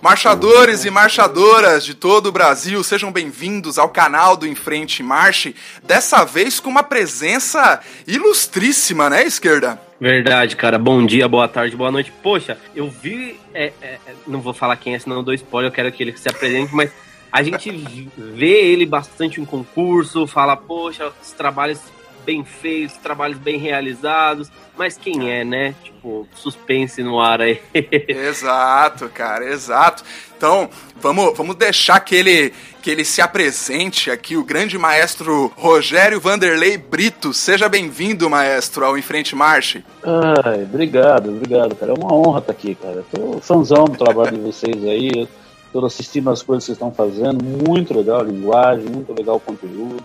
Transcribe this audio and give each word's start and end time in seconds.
Marchadores 0.00 0.84
e 0.84 0.90
marchadoras 0.90 1.84
de 1.84 1.94
todo 1.94 2.26
o 2.26 2.32
Brasil, 2.32 2.82
sejam 2.84 3.10
bem-vindos 3.10 3.78
ao 3.78 3.88
canal 3.88 4.36
do 4.36 4.46
Enfrente 4.46 5.02
Marche, 5.02 5.54
dessa 5.82 6.24
vez 6.24 6.60
com 6.60 6.68
uma 6.70 6.82
presença 6.82 7.80
ilustríssima, 8.06 9.08
né, 9.08 9.24
esquerda? 9.24 9.80
Verdade, 10.00 10.56
cara. 10.56 10.78
Bom 10.78 11.06
dia, 11.06 11.26
boa 11.26 11.48
tarde, 11.48 11.76
boa 11.76 11.90
noite. 11.90 12.12
Poxa, 12.22 12.58
eu 12.74 12.90
vi. 12.90 13.38
É, 13.54 13.72
é, 13.80 13.98
é 14.06 14.14
não 14.26 14.40
vou 14.40 14.52
falar 14.52 14.76
quem 14.76 14.94
é, 14.94 14.98
senão 14.98 15.16
eu 15.16 15.22
dou 15.22 15.34
spoiler, 15.34 15.70
eu 15.70 15.74
quero 15.74 15.90
que 15.90 16.02
ele 16.02 16.16
se 16.16 16.28
apresente, 16.28 16.74
mas 16.74 16.92
a 17.32 17.42
gente 17.42 17.70
vê 18.16 18.72
ele 18.72 18.84
bastante 18.84 19.40
em 19.40 19.44
concurso, 19.44 20.26
fala, 20.26 20.56
poxa, 20.56 21.10
os 21.22 21.32
trabalhos 21.32 21.80
bem 22.24 22.44
feitos, 22.44 22.96
trabalhos 22.96 23.38
bem 23.38 23.58
realizados, 23.58 24.50
mas 24.76 24.96
quem 24.96 25.30
é, 25.30 25.44
né? 25.44 25.74
Tipo, 25.84 26.26
suspense 26.34 27.02
no 27.02 27.20
ar 27.20 27.40
aí. 27.40 27.60
exato, 28.08 29.08
cara, 29.08 29.44
exato. 29.44 30.02
Então, 30.36 30.68
vamos, 31.00 31.36
vamos 31.36 31.56
deixar 31.56 32.00
que 32.00 32.14
ele, 32.14 32.52
que 32.82 32.90
ele 32.90 33.04
se 33.04 33.22
apresente 33.22 34.10
aqui, 34.10 34.36
o 34.36 34.44
grande 34.44 34.76
maestro 34.76 35.52
Rogério 35.56 36.20
Vanderlei 36.20 36.76
Brito. 36.76 37.32
Seja 37.32 37.68
bem-vindo, 37.68 38.28
maestro, 38.28 38.84
ao 38.84 38.98
Enfrente 38.98 39.36
Marche. 39.36 39.84
Ai, 40.02 40.64
obrigado, 40.64 41.30
obrigado, 41.30 41.74
cara. 41.76 41.92
É 41.92 41.94
uma 41.94 42.12
honra 42.12 42.40
estar 42.40 42.52
aqui, 42.52 42.74
cara. 42.74 42.96
Eu 42.96 43.06
tô 43.10 43.40
fãzão 43.40 43.84
do 43.84 43.96
trabalho 43.96 44.36
de 44.36 44.42
vocês 44.42 44.84
aí. 44.84 45.28
Estou 45.66 45.86
assistindo 45.86 46.30
as 46.30 46.42
coisas 46.42 46.64
que 46.64 46.66
vocês 46.66 46.76
estão 46.76 46.92
fazendo. 46.92 47.42
Muito 47.42 47.96
legal 47.96 48.20
a 48.20 48.24
linguagem, 48.24 48.86
muito 48.86 49.12
legal 49.12 49.36
o 49.36 49.40
conteúdo. 49.40 50.04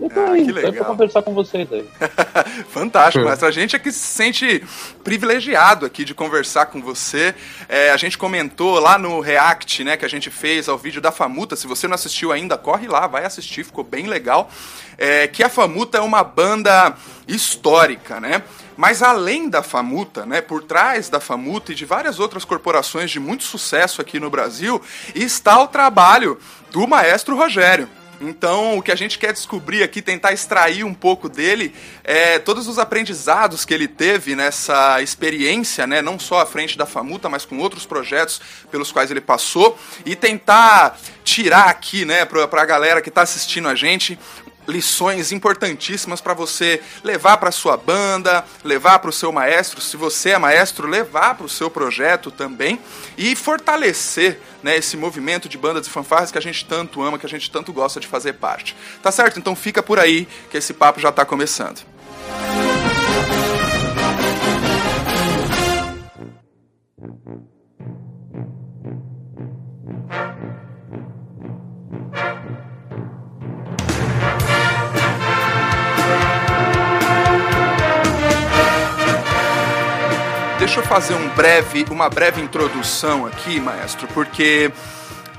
Eu 0.00 0.10
tô 0.10 0.20
ah, 0.20 0.30
aí, 0.30 0.44
que 0.44 0.52
legal. 0.52 0.72
pra 0.72 0.84
conversar 0.84 1.22
com 1.22 1.32
vocês 1.32 1.72
aí. 1.72 1.88
Fantástico, 2.68 3.24
mas 3.24 3.42
a 3.44 3.50
gente 3.50 3.76
é 3.76 3.78
que 3.78 3.92
se 3.92 3.98
sente 3.98 4.64
privilegiado 5.04 5.86
aqui 5.86 6.04
de 6.04 6.14
conversar 6.14 6.66
com 6.66 6.82
você. 6.82 7.34
É, 7.68 7.90
a 7.90 7.96
gente 7.96 8.18
comentou 8.18 8.80
lá 8.80 8.98
no 8.98 9.20
React, 9.20 9.84
né, 9.84 9.96
que 9.96 10.04
a 10.04 10.08
gente 10.08 10.30
fez 10.30 10.68
ao 10.68 10.76
vídeo 10.76 11.00
da 11.00 11.12
Famuta. 11.12 11.54
Se 11.54 11.66
você 11.66 11.86
não 11.86 11.94
assistiu 11.94 12.32
ainda, 12.32 12.58
corre 12.58 12.88
lá, 12.88 13.06
vai 13.06 13.24
assistir, 13.24 13.64
ficou 13.64 13.84
bem 13.84 14.06
legal. 14.06 14.50
É, 14.98 15.28
que 15.28 15.42
a 15.42 15.48
Famuta 15.48 15.98
é 15.98 16.00
uma 16.00 16.24
banda 16.24 16.94
histórica, 17.28 18.20
né? 18.20 18.42
Mas 18.76 19.02
além 19.02 19.48
da 19.48 19.62
Famuta, 19.62 20.26
né, 20.26 20.40
por 20.40 20.64
trás 20.64 21.08
da 21.08 21.20
Famuta 21.20 21.70
e 21.70 21.74
de 21.74 21.84
várias 21.84 22.18
outras 22.18 22.44
corporações 22.44 23.10
de 23.10 23.20
muito 23.20 23.44
sucesso 23.44 24.00
aqui 24.00 24.18
no 24.18 24.28
Brasil, 24.28 24.82
está 25.14 25.62
o 25.62 25.68
trabalho 25.68 26.38
do 26.72 26.86
maestro 26.86 27.36
Rogério. 27.36 27.88
Então, 28.20 28.78
o 28.78 28.82
que 28.82 28.92
a 28.92 28.96
gente 28.96 29.18
quer 29.18 29.32
descobrir 29.32 29.82
aqui, 29.82 30.00
tentar 30.00 30.32
extrair 30.32 30.84
um 30.84 30.94
pouco 30.94 31.28
dele, 31.28 31.74
é 32.02 32.38
todos 32.38 32.68
os 32.68 32.78
aprendizados 32.78 33.64
que 33.64 33.74
ele 33.74 33.88
teve 33.88 34.34
nessa 34.34 35.02
experiência, 35.02 35.86
né, 35.86 36.00
não 36.00 36.18
só 36.18 36.40
à 36.40 36.46
frente 36.46 36.78
da 36.78 36.86
Famuta, 36.86 37.28
mas 37.28 37.44
com 37.44 37.58
outros 37.58 37.84
projetos 37.84 38.40
pelos 38.70 38.92
quais 38.92 39.10
ele 39.10 39.20
passou, 39.20 39.78
e 40.04 40.14
tentar 40.14 40.98
tirar 41.24 41.68
aqui, 41.68 42.04
né, 42.04 42.24
para 42.24 42.62
a 42.62 42.66
galera 42.66 43.00
que 43.00 43.08
está 43.08 43.22
assistindo 43.22 43.68
a 43.68 43.74
gente, 43.74 44.18
lições 44.66 45.32
importantíssimas 45.32 46.20
para 46.20 46.34
você 46.34 46.80
levar 47.02 47.36
para 47.36 47.50
sua 47.50 47.76
banda, 47.76 48.44
levar 48.62 48.98
para 48.98 49.10
o 49.10 49.12
seu 49.12 49.30
maestro, 49.32 49.80
se 49.80 49.96
você 49.96 50.30
é 50.30 50.38
maestro, 50.38 50.86
levar 50.88 51.34
para 51.34 51.46
o 51.46 51.48
seu 51.48 51.70
projeto 51.70 52.30
também 52.30 52.80
e 53.16 53.34
fortalecer 53.36 54.40
né, 54.62 54.76
esse 54.76 54.96
movimento 54.96 55.48
de 55.48 55.58
bandas 55.58 55.86
e 55.86 55.90
fanfarras 55.90 56.30
que 56.30 56.38
a 56.38 56.42
gente 56.42 56.64
tanto 56.64 57.02
ama, 57.02 57.18
que 57.18 57.26
a 57.26 57.28
gente 57.28 57.50
tanto 57.50 57.72
gosta 57.72 58.00
de 58.00 58.06
fazer 58.06 58.34
parte. 58.34 58.76
Tá 59.02 59.12
certo? 59.12 59.38
Então 59.38 59.54
fica 59.54 59.82
por 59.82 59.98
aí 59.98 60.26
que 60.50 60.56
esse 60.56 60.72
papo 60.72 61.00
já 61.00 61.10
está 61.10 61.24
começando. 61.24 61.82
Deixa 80.74 80.88
eu 80.88 80.92
fazer 80.92 81.14
um 81.14 81.28
breve, 81.36 81.86
uma 81.88 82.10
breve 82.10 82.40
introdução 82.40 83.24
aqui, 83.26 83.60
maestro, 83.60 84.08
porque 84.08 84.72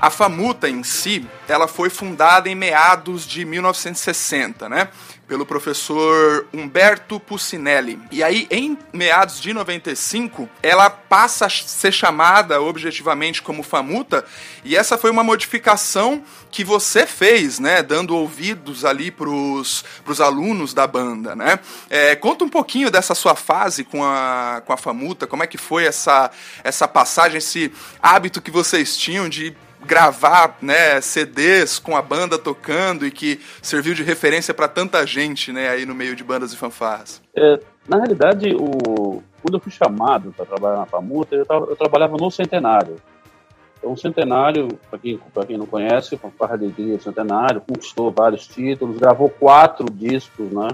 a 0.00 0.08
Famuta 0.08 0.66
em 0.66 0.82
si, 0.82 1.26
ela 1.46 1.68
foi 1.68 1.90
fundada 1.90 2.48
em 2.48 2.54
meados 2.54 3.26
de 3.26 3.44
1960, 3.44 4.66
né? 4.66 4.88
Pelo 5.26 5.44
professor 5.44 6.46
Humberto 6.52 7.18
Pucinelli. 7.18 7.98
E 8.12 8.22
aí, 8.22 8.46
em 8.50 8.78
meados 8.92 9.40
de 9.40 9.52
95, 9.52 10.48
ela 10.62 10.88
passa 10.88 11.46
a 11.46 11.50
ser 11.50 11.92
chamada 11.92 12.60
objetivamente 12.62 13.42
como 13.42 13.62
Famuta, 13.62 14.24
e 14.64 14.76
essa 14.76 14.96
foi 14.96 15.10
uma 15.10 15.24
modificação 15.24 16.22
que 16.50 16.62
você 16.64 17.06
fez, 17.06 17.58
né? 17.58 17.82
Dando 17.82 18.16
ouvidos 18.16 18.84
ali 18.84 19.10
pros, 19.10 19.84
pros 20.04 20.20
alunos 20.20 20.72
da 20.72 20.86
banda, 20.86 21.34
né? 21.34 21.58
É, 21.90 22.14
conta 22.16 22.44
um 22.44 22.48
pouquinho 22.48 22.90
dessa 22.90 23.14
sua 23.14 23.34
fase 23.34 23.84
com 23.84 24.04
a, 24.04 24.62
com 24.64 24.72
a 24.72 24.76
Famuta, 24.76 25.26
como 25.26 25.42
é 25.42 25.46
que 25.46 25.58
foi 25.58 25.84
essa, 25.84 26.30
essa 26.62 26.86
passagem, 26.86 27.38
esse 27.38 27.72
hábito 28.00 28.40
que 28.40 28.50
vocês 28.50 28.96
tinham 28.96 29.28
de 29.28 29.54
gravar 29.84 30.56
né, 30.60 31.00
CDs 31.00 31.78
com 31.78 31.96
a 31.96 32.02
banda 32.02 32.38
tocando 32.38 33.06
e 33.06 33.10
que 33.10 33.40
serviu 33.62 33.94
de 33.94 34.02
referência 34.02 34.52
para 34.52 34.68
tanta 34.68 35.06
gente 35.06 35.52
né, 35.52 35.68
aí 35.68 35.86
no 35.86 35.94
meio 35.94 36.16
de 36.16 36.24
bandas 36.24 36.52
e 36.52 36.56
fanfarras? 36.56 37.22
É, 37.34 37.60
na 37.88 37.98
realidade, 37.98 38.54
o, 38.54 39.22
quando 39.42 39.54
eu 39.54 39.60
fui 39.60 39.72
chamado 39.72 40.32
para 40.36 40.46
trabalhar 40.46 40.78
na 40.78 40.86
Famuta, 40.86 41.34
eu, 41.34 41.46
eu, 41.48 41.76
trabalhava 41.76 42.16
no 42.16 42.30
Centenário. 42.30 42.96
Então, 43.78 43.92
o 43.92 43.96
Centenário, 43.96 44.68
para 44.90 44.98
quem, 44.98 45.20
quem 45.46 45.58
não 45.58 45.66
conhece, 45.66 46.16
Fanfarra 46.16 46.58
de 46.58 46.68
Dia 46.68 46.98
Centenário, 46.98 47.60
conquistou 47.60 48.10
vários 48.10 48.46
títulos, 48.46 48.98
gravou 48.98 49.28
quatro 49.28 49.86
discos, 49.88 50.50
né? 50.50 50.68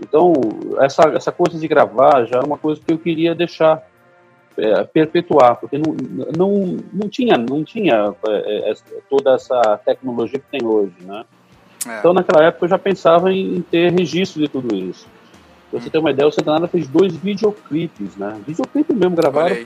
Então, 0.00 0.32
essa, 0.78 1.02
essa 1.08 1.32
coisa 1.32 1.58
de 1.58 1.66
gravar 1.66 2.24
já 2.24 2.36
era 2.36 2.46
uma 2.46 2.58
coisa 2.58 2.80
que 2.80 2.92
eu 2.92 2.98
queria 2.98 3.34
deixar 3.34 3.82
é, 4.58 4.84
perpetuar, 4.84 5.56
porque 5.56 5.78
não, 5.78 5.94
não, 6.36 6.76
não 6.92 7.08
tinha, 7.08 7.36
não 7.36 7.62
tinha 7.62 8.14
é, 8.26 8.70
é, 8.70 8.74
toda 9.08 9.34
essa 9.34 9.80
tecnologia 9.84 10.38
que 10.38 10.58
tem 10.58 10.66
hoje, 10.66 10.94
né? 11.00 11.24
É. 11.86 11.98
Então, 11.98 12.12
naquela 12.12 12.44
época, 12.44 12.64
eu 12.64 12.68
já 12.68 12.78
pensava 12.78 13.32
em, 13.32 13.56
em 13.56 13.62
ter 13.62 13.92
registro 13.92 14.42
de 14.42 14.48
tudo 14.48 14.74
isso. 14.74 15.06
Pra 15.70 15.80
você 15.80 15.90
ter 15.90 15.98
uma 15.98 16.10
ideia, 16.10 16.26
o 16.26 16.32
Centenário 16.32 16.66
fez 16.66 16.88
dois 16.88 17.14
videoclipes, 17.14 18.16
né? 18.16 18.40
Videoclipe 18.46 18.94
mesmo, 18.94 19.14
gravaram 19.14 19.56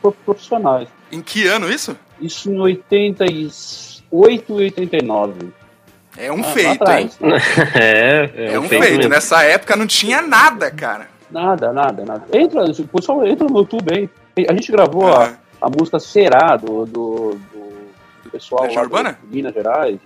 por, 0.00 0.12
profissionais. 0.24 0.88
Em 1.10 1.20
que 1.20 1.46
ano 1.46 1.68
isso? 1.68 1.96
Isso 2.20 2.50
em 2.50 2.58
88 2.58 4.02
e 4.12 4.52
89. 4.52 5.52
É 6.16 6.32
um 6.32 6.40
ah, 6.40 6.44
feito, 6.44 6.90
hein? 6.90 7.10
é, 7.74 8.30
é, 8.34 8.52
é 8.54 8.60
um, 8.60 8.68
feito. 8.68 8.84
feito. 8.84 9.08
Nessa 9.08 9.42
época 9.42 9.76
não 9.76 9.86
tinha 9.86 10.22
nada, 10.22 10.70
cara. 10.70 11.08
Nada, 11.30 11.72
nada, 11.72 12.04
nada. 12.04 12.24
Entra, 12.32 12.64
pessoal 12.92 13.26
entra 13.26 13.46
no 13.48 13.58
YouTube 13.58 13.92
aí, 13.92 14.10
a 14.36 14.52
gente 14.52 14.72
gravou 14.72 15.04
uhum. 15.04 15.12
a, 15.12 15.36
a, 15.60 15.68
música 15.70 15.98
Será, 15.98 16.56
do, 16.56 16.86
do, 16.86 17.38
do 18.24 18.30
pessoal 18.30 18.64
Legião 18.64 18.82
Urbana? 18.82 19.18
de 19.22 19.36
Minas 19.36 19.54
Gerais. 19.54 19.98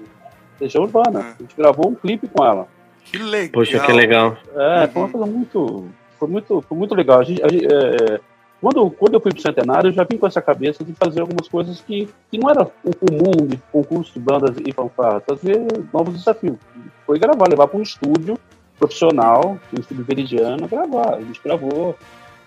Legião 0.60 0.84
Urbana. 0.84 1.20
Uhum. 1.20 1.26
A 1.26 1.42
gente 1.42 1.56
gravou 1.56 1.88
um 1.90 1.94
clipe 1.94 2.28
com 2.28 2.44
ela. 2.44 2.68
Que 3.04 3.18
legal. 3.18 3.50
Poxa, 3.52 3.78
que 3.80 3.92
legal. 3.92 4.36
É, 4.54 4.82
uhum. 4.82 4.88
foi 4.88 5.02
uma 5.02 5.08
coisa 5.08 5.26
muito. 5.26 5.88
Foi 6.18 6.28
muito, 6.28 6.64
foi 6.68 6.78
muito 6.78 6.94
legal. 6.94 7.20
A 7.20 7.24
gente, 7.24 7.42
a 7.42 7.48
gente, 7.48 7.66
é, 7.66 8.14
é, 8.14 8.20
quando, 8.60 8.90
quando 8.92 9.14
eu 9.14 9.20
fui 9.20 9.30
pro 9.30 9.42
Centenário, 9.42 9.88
eu 9.88 9.92
já 9.92 10.04
vim 10.04 10.16
com 10.16 10.26
essa 10.26 10.40
cabeça 10.40 10.82
de 10.82 10.94
fazer 10.94 11.20
algumas 11.20 11.46
coisas 11.48 11.82
que, 11.82 12.08
que 12.30 12.38
não 12.38 12.48
era 12.48 12.62
o 12.62 12.96
comum 12.96 13.46
de 13.46 13.58
concurso 13.70 14.14
de 14.14 14.20
bandas 14.20 14.56
e 14.64 14.72
fanfarras, 14.72 15.22
fazer 15.26 15.60
novos 15.92 16.14
desafios. 16.14 16.56
Foi 17.04 17.18
gravar, 17.18 17.46
levar 17.46 17.68
para 17.68 17.78
um 17.78 17.82
estúdio 17.82 18.38
profissional, 18.78 19.58
um 19.70 19.80
estúdio 19.80 20.04
veridiano, 20.04 20.66
gravar. 20.66 21.16
A 21.16 21.20
gente 21.20 21.42
gravou 21.44 21.94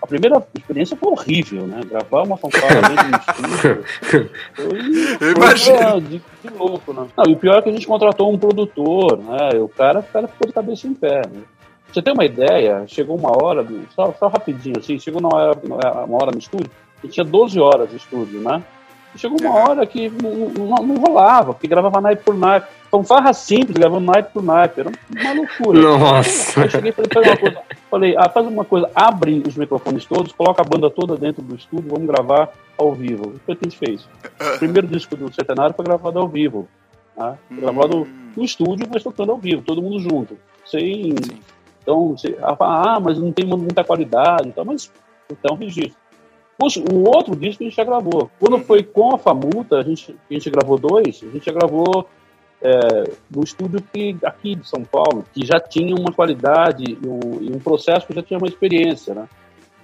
a 0.00 0.06
primeira 0.06 0.42
experiência 0.56 0.96
foi 0.96 1.10
horrível, 1.10 1.66
né? 1.66 1.80
Gravar 1.84 2.22
uma 2.22 2.36
fanfarra 2.36 2.80
dentro 2.88 3.10
do 3.10 3.16
estúdio. 3.18 3.84
Foi, 4.54 5.28
Eu 5.28 5.32
imagino. 5.32 6.00
De, 6.00 6.22
de 6.42 6.54
louco, 6.56 6.92
né? 6.92 7.06
Não, 7.16 7.24
e 7.26 7.32
o 7.32 7.36
pior 7.36 7.58
é 7.58 7.62
que 7.62 7.68
a 7.68 7.72
gente 7.72 7.86
contratou 7.86 8.32
um 8.32 8.38
produtor, 8.38 9.18
né? 9.18 9.50
E 9.54 9.58
o 9.58 9.68
cara, 9.68 10.00
o 10.00 10.02
cara 10.04 10.28
ficou 10.28 10.46
de 10.46 10.52
cabeça 10.52 10.86
em 10.86 10.94
pé, 10.94 11.22
né? 11.28 11.42
você 11.92 12.02
tem 12.02 12.12
uma 12.12 12.24
ideia, 12.24 12.84
chegou 12.86 13.16
uma 13.16 13.30
hora, 13.30 13.66
só, 13.94 14.12
só 14.18 14.28
rapidinho 14.28 14.78
assim, 14.78 14.98
chegou 14.98 15.20
uma 15.20 15.34
hora, 15.34 15.58
uma 16.04 16.22
hora 16.22 16.32
no 16.32 16.38
estúdio, 16.38 16.70
e 17.02 17.08
tinha 17.08 17.24
12 17.24 17.58
horas 17.58 17.90
de 17.90 17.96
estúdio, 17.96 18.40
né? 18.40 18.62
Chegou 19.16 19.38
uma 19.40 19.54
hora 19.54 19.86
que 19.86 20.10
não, 20.10 20.50
não, 20.50 20.76
não 20.86 20.96
rolava, 20.96 21.54
porque 21.54 21.66
gravava 21.66 22.00
naipe 22.00 22.24
por 22.24 22.36
naipe. 22.36 22.66
Fanfarra 22.90 23.32
simples, 23.32 23.76
gravando 23.76 24.06
naipe 24.06 24.32
por 24.32 24.42
naipe. 24.42 24.80
Era 24.80 24.90
uma 24.90 25.32
loucura. 25.34 25.80
Nossa. 25.80 26.60
Eu 26.60 26.70
cheguei 26.70 26.90
e 26.90 26.92
falei, 26.92 27.10
faz 27.12 27.26
uma 27.26 27.36
coisa. 27.36 27.62
Falei, 27.90 28.16
ah, 28.18 28.28
faz 28.28 28.46
uma 28.46 28.64
coisa, 28.64 28.90
abre 28.94 29.42
os 29.46 29.56
microfones 29.56 30.04
todos, 30.04 30.32
coloca 30.32 30.60
a 30.60 30.64
banda 30.64 30.90
toda 30.90 31.16
dentro 31.16 31.42
do 31.42 31.54
estúdio, 31.54 31.90
vamos 31.90 32.06
gravar 32.06 32.50
ao 32.76 32.92
vivo. 32.92 33.34
Foi 33.46 33.54
o 33.54 33.56
que 33.56 33.66
a 33.66 33.68
gente 33.68 33.78
fez. 33.78 34.08
O 34.54 34.58
primeiro 34.58 34.86
disco 34.86 35.16
do 35.16 35.32
Centenário 35.32 35.74
foi 35.74 35.84
gravado 35.84 36.18
ao 36.18 36.28
vivo. 36.28 36.68
Né? 37.16 37.38
Foi 37.48 37.56
gravado 37.58 38.02
hum. 38.02 38.30
no 38.36 38.44
estúdio, 38.44 38.86
mas 38.90 39.02
tocando 39.02 39.32
ao 39.32 39.38
vivo, 39.38 39.62
todo 39.62 39.82
mundo 39.82 39.98
junto. 40.00 40.38
Sem. 40.66 41.14
Então, 41.82 42.10
você, 42.10 42.36
ah, 42.42 43.00
mas 43.00 43.18
não 43.18 43.32
tem 43.32 43.46
muita 43.46 43.82
qualidade, 43.82 44.48
então, 44.48 44.64
mas 44.64 44.92
então 45.30 45.56
registro. 45.56 45.96
O 46.60 47.08
outro 47.08 47.36
disco 47.36 47.62
a 47.62 47.66
gente 47.66 47.76
já 47.76 47.84
gravou. 47.84 48.28
Quando 48.40 48.58
foi 48.64 48.82
com 48.82 49.14
a 49.14 49.18
Famuta, 49.18 49.76
a 49.76 49.82
gente, 49.82 50.16
a 50.28 50.34
gente 50.34 50.50
gravou 50.50 50.76
dois, 50.76 51.22
a 51.22 51.30
gente 51.30 51.46
já 51.46 51.52
gravou 51.52 52.08
é, 52.60 53.04
no 53.30 53.44
estúdio 53.44 53.80
que, 53.92 54.16
aqui 54.24 54.56
de 54.56 54.68
São 54.68 54.82
Paulo, 54.82 55.24
que 55.32 55.46
já 55.46 55.60
tinha 55.60 55.94
uma 55.94 56.12
qualidade 56.12 56.98
e 57.00 57.06
um, 57.06 57.42
e 57.42 57.52
um 57.54 57.60
processo 57.60 58.06
que 58.06 58.14
já 58.14 58.22
tinha 58.22 58.38
uma 58.38 58.48
experiência, 58.48 59.14
né? 59.14 59.28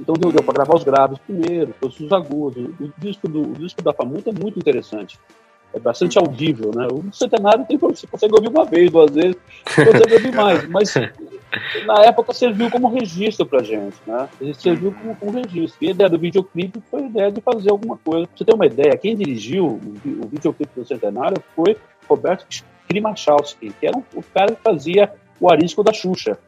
Então 0.00 0.14
deu, 0.14 0.32
deu 0.32 0.42
para 0.42 0.54
gravar 0.54 0.74
os 0.74 0.82
graves 0.82 1.18
primeiro, 1.18 1.72
todos 1.80 2.00
os 2.00 2.12
agudos. 2.12 2.64
O 2.80 2.92
disco, 2.98 3.28
do, 3.28 3.42
o 3.42 3.52
disco 3.52 3.80
da 3.80 3.92
Famuta 3.92 4.30
é 4.30 4.32
muito 4.32 4.58
interessante. 4.58 5.16
É 5.72 5.78
bastante 5.78 6.18
audível, 6.18 6.72
né? 6.74 6.88
O 6.90 7.12
Centenário 7.12 7.64
tem, 7.66 7.76
você 7.76 8.06
consegue 8.06 8.34
ouvir 8.34 8.48
uma 8.48 8.64
vez, 8.64 8.90
duas 8.90 9.12
vezes, 9.12 9.36
consegue 9.64 10.14
ouvir 10.14 10.34
mais. 10.34 10.68
Mas 10.68 10.94
na 11.86 12.02
época 12.02 12.32
serviu 12.32 12.70
como 12.70 12.88
registro 12.88 13.46
pra 13.46 13.62
gente, 13.62 13.96
né? 14.06 14.28
Ele 14.40 14.54
serviu 14.54 14.92
como, 14.92 15.16
como 15.16 15.32
registro. 15.32 15.78
E 15.80 15.88
a 15.88 15.90
ideia 15.90 16.10
do 16.10 16.18
videoclipe 16.18 16.82
foi 16.90 17.02
a 17.02 17.06
ideia 17.06 17.32
de 17.32 17.40
fazer 17.40 17.70
alguma 17.70 17.96
coisa. 17.96 18.26
Pra 18.26 18.36
você 18.36 18.44
ter 18.44 18.54
uma 18.54 18.66
ideia, 18.66 18.96
quem 18.96 19.16
dirigiu 19.16 19.66
o, 19.66 20.28
videoclipe 20.28 20.72
do 20.74 20.86
Centenário 20.86 21.42
foi 21.54 21.76
Roberto 22.08 22.46
Krimachowski, 22.88 23.72
que 23.78 23.86
era 23.86 23.96
o 23.96 24.22
cara 24.34 24.54
que 24.54 24.62
fazia 24.62 25.12
o 25.40 25.50
arisco 25.50 25.82
da 25.82 25.92
Xuxa. 25.92 26.38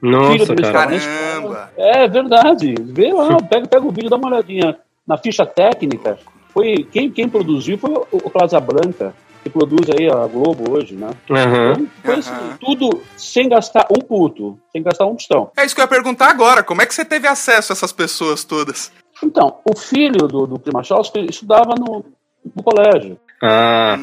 Nossa, 0.00 0.54
cara. 0.54 0.72
Caramba! 0.72 1.70
É 1.76 2.06
verdade. 2.06 2.74
Vê 2.80 3.12
lá, 3.12 3.36
pega, 3.38 3.66
pega 3.66 3.86
o 3.86 3.90
vídeo, 3.90 4.10
dá 4.10 4.16
uma 4.16 4.28
olhadinha 4.28 4.76
na 5.06 5.16
ficha 5.16 5.46
técnica. 5.46 6.18
Foi, 6.50 6.86
quem, 6.90 7.10
quem 7.10 7.28
produziu 7.28 7.78
foi 7.78 7.90
o, 7.90 8.06
o 8.12 8.30
Plaza 8.30 8.58
Branca, 8.60 9.14
que 9.46 9.50
produz 9.50 9.88
aí 9.90 10.10
a 10.10 10.26
Globo 10.26 10.72
hoje, 10.72 10.94
né? 10.94 11.10
Uhum. 11.30 11.72
Então, 11.72 11.88
foi 12.02 12.14
assim, 12.16 12.32
tudo 12.60 13.00
sem 13.16 13.48
gastar 13.48 13.86
um 13.90 14.00
puto, 14.00 14.58
sem 14.72 14.82
gastar 14.82 15.06
um 15.06 15.14
tostão. 15.14 15.52
É 15.56 15.64
isso 15.64 15.74
que 15.74 15.80
eu 15.80 15.84
ia 15.84 15.88
perguntar 15.88 16.28
agora. 16.28 16.64
Como 16.64 16.82
é 16.82 16.86
que 16.86 16.94
você 16.94 17.04
teve 17.04 17.28
acesso 17.28 17.72
a 17.72 17.74
essas 17.74 17.92
pessoas 17.92 18.42
todas? 18.42 18.92
Então, 19.22 19.58
o 19.64 19.76
filho 19.76 20.26
do, 20.26 20.46
do 20.46 20.58
Klimachowski 20.58 21.26
estudava 21.30 21.74
no, 21.78 22.04
no 22.54 22.62
colégio. 22.62 23.18
Ah. 23.42 23.96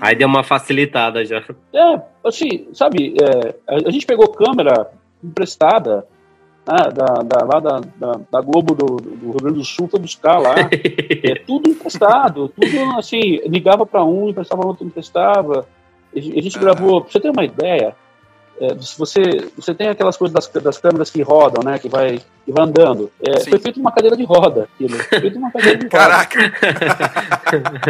Aí 0.00 0.16
deu 0.16 0.26
uma 0.26 0.42
facilitada 0.42 1.24
já. 1.26 1.44
É, 1.74 2.00
assim, 2.24 2.68
sabe, 2.72 3.14
é, 3.20 3.54
a, 3.68 3.88
a 3.88 3.90
gente 3.90 4.06
pegou 4.06 4.32
câmera 4.32 4.90
emprestada 5.22 6.06
né, 6.70 6.90
da, 6.92 7.22
da, 7.22 7.44
lá 7.44 7.60
da, 7.60 7.80
da, 7.96 8.20
da 8.30 8.40
Globo 8.40 8.74
do, 8.74 8.96
do, 8.96 9.30
Rio 9.30 9.40
Grande 9.40 9.58
do 9.58 9.64
Sul 9.64 9.88
foi 9.88 10.00
buscar 10.00 10.38
lá. 10.38 10.54
é 10.70 11.34
tudo 11.46 11.68
emprestado, 11.68 12.48
tudo 12.48 12.98
assim, 12.98 13.40
ligava 13.46 13.84
para 13.84 14.04
um, 14.04 14.28
emprestava 14.28 14.66
outro, 14.66 14.86
emprestava. 14.86 15.66
A 16.14 16.20
gente 16.20 16.58
gravou, 16.58 17.02
pra 17.02 17.12
você 17.12 17.20
ter 17.20 17.30
uma 17.30 17.44
ideia, 17.44 17.94
é, 18.60 18.74
você, 18.74 19.48
você 19.56 19.72
tem 19.72 19.88
aquelas 19.88 20.18
coisas 20.18 20.34
das, 20.34 20.62
das 20.62 20.76
câmeras 20.76 21.10
que 21.10 21.22
rodam, 21.22 21.64
né? 21.64 21.78
Que 21.78 21.88
vai, 21.88 22.20
que 22.44 22.52
vai 22.52 22.66
andando. 22.66 23.10
É, 23.26 23.40
foi 23.40 23.58
feito 23.58 23.80
uma 23.80 23.90
cadeira 23.90 24.14
de 24.14 24.24
roda. 24.24 24.68
Aquilo. 24.74 24.98
Foi 24.98 25.20
feito 25.20 25.38
uma 25.38 25.50
cadeira 25.50 25.78
de 25.78 25.84
roda. 25.84 25.96
Caraca! 25.96 26.38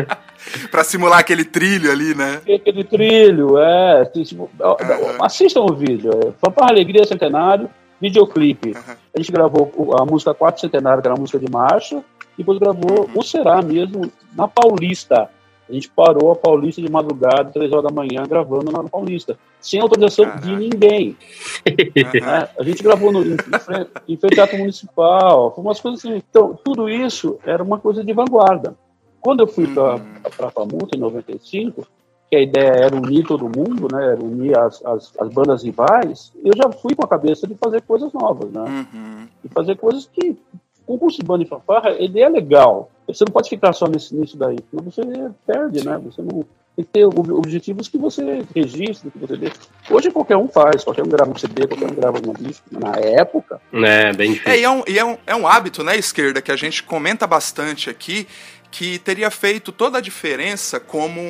pra 0.71 0.85
simular 0.85 1.19
aquele 1.19 1.45
trilho 1.45 1.91
ali, 1.91 2.15
né? 2.15 2.41
Aquele 2.55 2.85
trilho, 2.85 3.59
é. 3.59 4.05
Tipo, 4.05 4.49
uhum. 4.61 5.25
Assistam 5.25 5.63
o 5.63 5.75
vídeo. 5.75 6.11
É, 6.13 6.33
Fanfarra 6.41 6.71
Alegria 6.71 7.05
Centenário, 7.05 7.69
videoclipe. 8.01 8.71
Uhum. 8.71 8.97
A 9.15 9.19
gente 9.19 9.33
gravou 9.33 9.71
a 9.99 10.05
música 10.05 10.35
Quatro 10.35 10.61
Centenário, 10.61 11.03
que 11.03 11.09
era 11.09 11.17
a 11.17 11.21
música 11.21 11.39
de 11.39 11.51
marcha, 11.51 12.03
e 12.35 12.39
depois 12.39 12.59
gravou 12.59 13.01
uhum. 13.01 13.19
o 13.19 13.23
Será 13.23 13.61
mesmo, 13.61 14.11
na 14.35 14.49
Paulista. 14.49 15.29
A 15.69 15.73
gente 15.73 15.89
parou 15.89 16.33
a 16.33 16.37
Paulista 16.37 16.83
de 16.83 16.91
madrugada, 16.91 17.51
três 17.53 17.71
horas 17.71 17.85
da 17.85 17.91
manhã, 17.91 18.25
gravando 18.29 18.73
na 18.73 18.83
Paulista, 18.83 19.39
sem 19.61 19.81
autorização 19.81 20.25
Caraca. 20.25 20.47
de 20.47 20.57
ninguém. 20.57 21.17
é, 21.65 22.49
a 22.59 22.63
gente 22.65 22.83
gravou 22.83 23.13
no, 23.13 23.23
em, 23.23 23.37
frente, 23.37 23.91
em 24.09 24.17
frente 24.17 24.25
ao 24.25 24.31
Teatro 24.31 24.59
Municipal, 24.59 25.55
foi 25.55 25.63
umas 25.63 25.79
coisas 25.79 26.05
assim. 26.05 26.17
Então, 26.17 26.59
tudo 26.65 26.89
isso 26.89 27.39
era 27.45 27.63
uma 27.63 27.79
coisa 27.79 28.03
de 28.03 28.13
vanguarda. 28.13 28.75
Quando 29.21 29.41
eu 29.41 29.47
fui 29.47 29.67
para 29.69 29.97
uhum. 29.97 30.47
a 30.47 30.51
Famuta, 30.51 30.97
em 30.97 31.01
95, 31.01 31.87
que 32.31 32.37
a 32.37 32.41
ideia 32.41 32.85
era 32.85 32.95
unir 32.95 33.27
todo 33.27 33.45
mundo, 33.45 33.89
né, 33.93 34.13
era 34.13 34.23
unir 34.23 34.57
as, 34.57 34.85
as, 34.85 35.13
as, 35.19 35.29
bandas 35.29 35.65
rivais, 35.65 36.33
eu 36.45 36.57
já 36.57 36.71
fui 36.71 36.95
com 36.95 37.05
a 37.05 37.09
cabeça 37.09 37.47
de 37.47 37.57
fazer 37.57 37.83
coisas 37.83 38.13
novas, 38.13 38.53
né? 38.53 38.61
Uhum. 38.61 39.29
E 39.45 39.49
fazer 39.49 39.77
coisas 39.77 40.07
que 40.07 40.39
o 40.87 40.93
concurso 40.93 41.19
de 41.19 41.27
banda 41.27 41.43
e 41.43 41.47
fanfarra, 41.47 41.91
ele 41.91 42.21
é 42.21 42.29
legal. 42.29 42.91
Você 43.07 43.25
não 43.25 43.33
pode 43.33 43.49
ficar 43.49 43.73
só 43.73 43.89
nesse, 43.89 44.15
nisso 44.15 44.37
daí, 44.37 44.59
senão 44.71 44.85
você 44.85 45.03
perde, 45.45 45.85
né? 45.85 45.99
Você 46.05 46.23
não 46.23 46.45
tem 46.77 46.85
que 46.85 46.91
ter 46.93 47.05
objetivos 47.05 47.89
que 47.89 47.99
você 47.99 48.45
registre, 48.55 49.11
que 49.11 49.19
você 49.19 49.37
dê. 49.37 49.51
Hoje 49.91 50.11
qualquer 50.13 50.37
um 50.37 50.47
faz, 50.47 50.85
qualquer 50.85 51.05
um 51.05 51.09
grava 51.09 51.31
um 51.31 51.37
CD, 51.37 51.67
qualquer 51.67 51.91
um 51.91 51.95
grava 51.95 52.21
uma 52.25 52.35
disco. 52.35 52.65
Na 52.71 52.93
época. 52.97 53.61
É, 53.73 54.13
bem 54.13 54.33
difícil. 54.33 54.53
É, 54.53 54.59
e 54.61 54.65
é 54.65 54.71
um, 54.71 54.83
e 54.87 54.99
é 54.99 55.05
um, 55.05 55.19
é 55.27 55.35
um 55.35 55.47
hábito, 55.47 55.83
né, 55.83 55.97
esquerda, 55.97 56.41
que 56.41 56.53
a 56.53 56.57
gente 56.57 56.83
comenta 56.85 57.27
bastante 57.27 57.91
aqui, 57.91 58.27
que 58.71 58.99
teria 58.99 59.31
feito 59.31 59.73
toda 59.73 59.99
a 59.99 60.01
diferença 60.01 60.79
como 60.79 61.21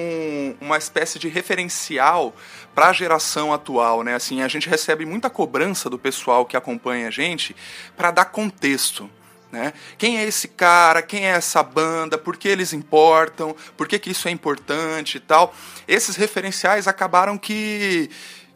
uma 0.61 0.77
espécie 0.77 1.19
de 1.19 1.29
referencial 1.29 2.35
para 2.75 2.89
a 2.89 2.93
geração 2.93 3.53
atual, 3.53 4.03
né? 4.03 4.15
Assim, 4.15 4.43
a 4.43 4.49
gente 4.49 4.69
recebe 4.69 5.07
muita 5.07 5.31
cobrança 5.31 5.89
do 5.89 5.99
pessoal 5.99 6.45
que 6.45 6.57
acompanha 6.57 7.09
a 7.09 7.11
gente 7.11 7.57
para 7.97 8.11
dar 8.11 8.27
contexto. 8.27 9.11
Né? 9.51 9.73
Quem 9.99 10.19
é 10.19 10.25
esse 10.25 10.47
cara? 10.47 11.03
Quem 11.03 11.27
é 11.27 11.31
essa 11.31 11.61
banda? 11.61 12.17
Por 12.17 12.37
que 12.37 12.47
eles 12.47 12.73
importam? 12.73 13.57
Por 13.77 13.89
que, 13.89 13.99
que 13.99 14.11
isso 14.11 14.29
é 14.29 14.31
importante 14.31 15.17
e 15.17 15.21
tal? 15.21 15.53
Esses 15.89 16.15
referenciais 16.15 16.87
acabaram 16.87 17.37
que 17.37 18.09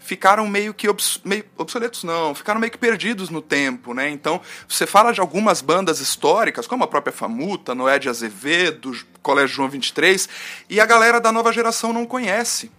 ficaram 0.05 0.47
meio 0.47 0.75
que 0.75 0.89
obs 0.89 1.21
meio 1.25 1.45
obsoletos, 1.56 2.05
não, 2.05 2.35
ficaram 2.35 2.61
meio 2.61 2.71
que 2.71 2.79
perdidos 2.79 3.31
no 3.31 3.41
tempo, 3.41 3.95
né? 3.95 4.11
Então, 4.11 4.41
você 4.69 4.87
fala 4.87 5.12
de 5.12 5.21
algumas 5.21 5.61
bandas 5.61 5.99
históricas, 5.99 6.67
como 6.67 6.85
a 6.85 6.87
própria 6.87 7.12
Famuta, 7.12 7.75
Noé 7.75 7.99
de 7.99 8.09
Azevedo, 8.09 8.93
Colégio 9.23 9.56
João 9.56 9.69
23, 9.69 10.29
e 10.69 10.81
a 10.81 10.87
galera 10.87 11.21
da 11.21 11.33
nova 11.33 11.53
geração 11.53 11.93
não 11.93 12.06
conhece 12.06 12.71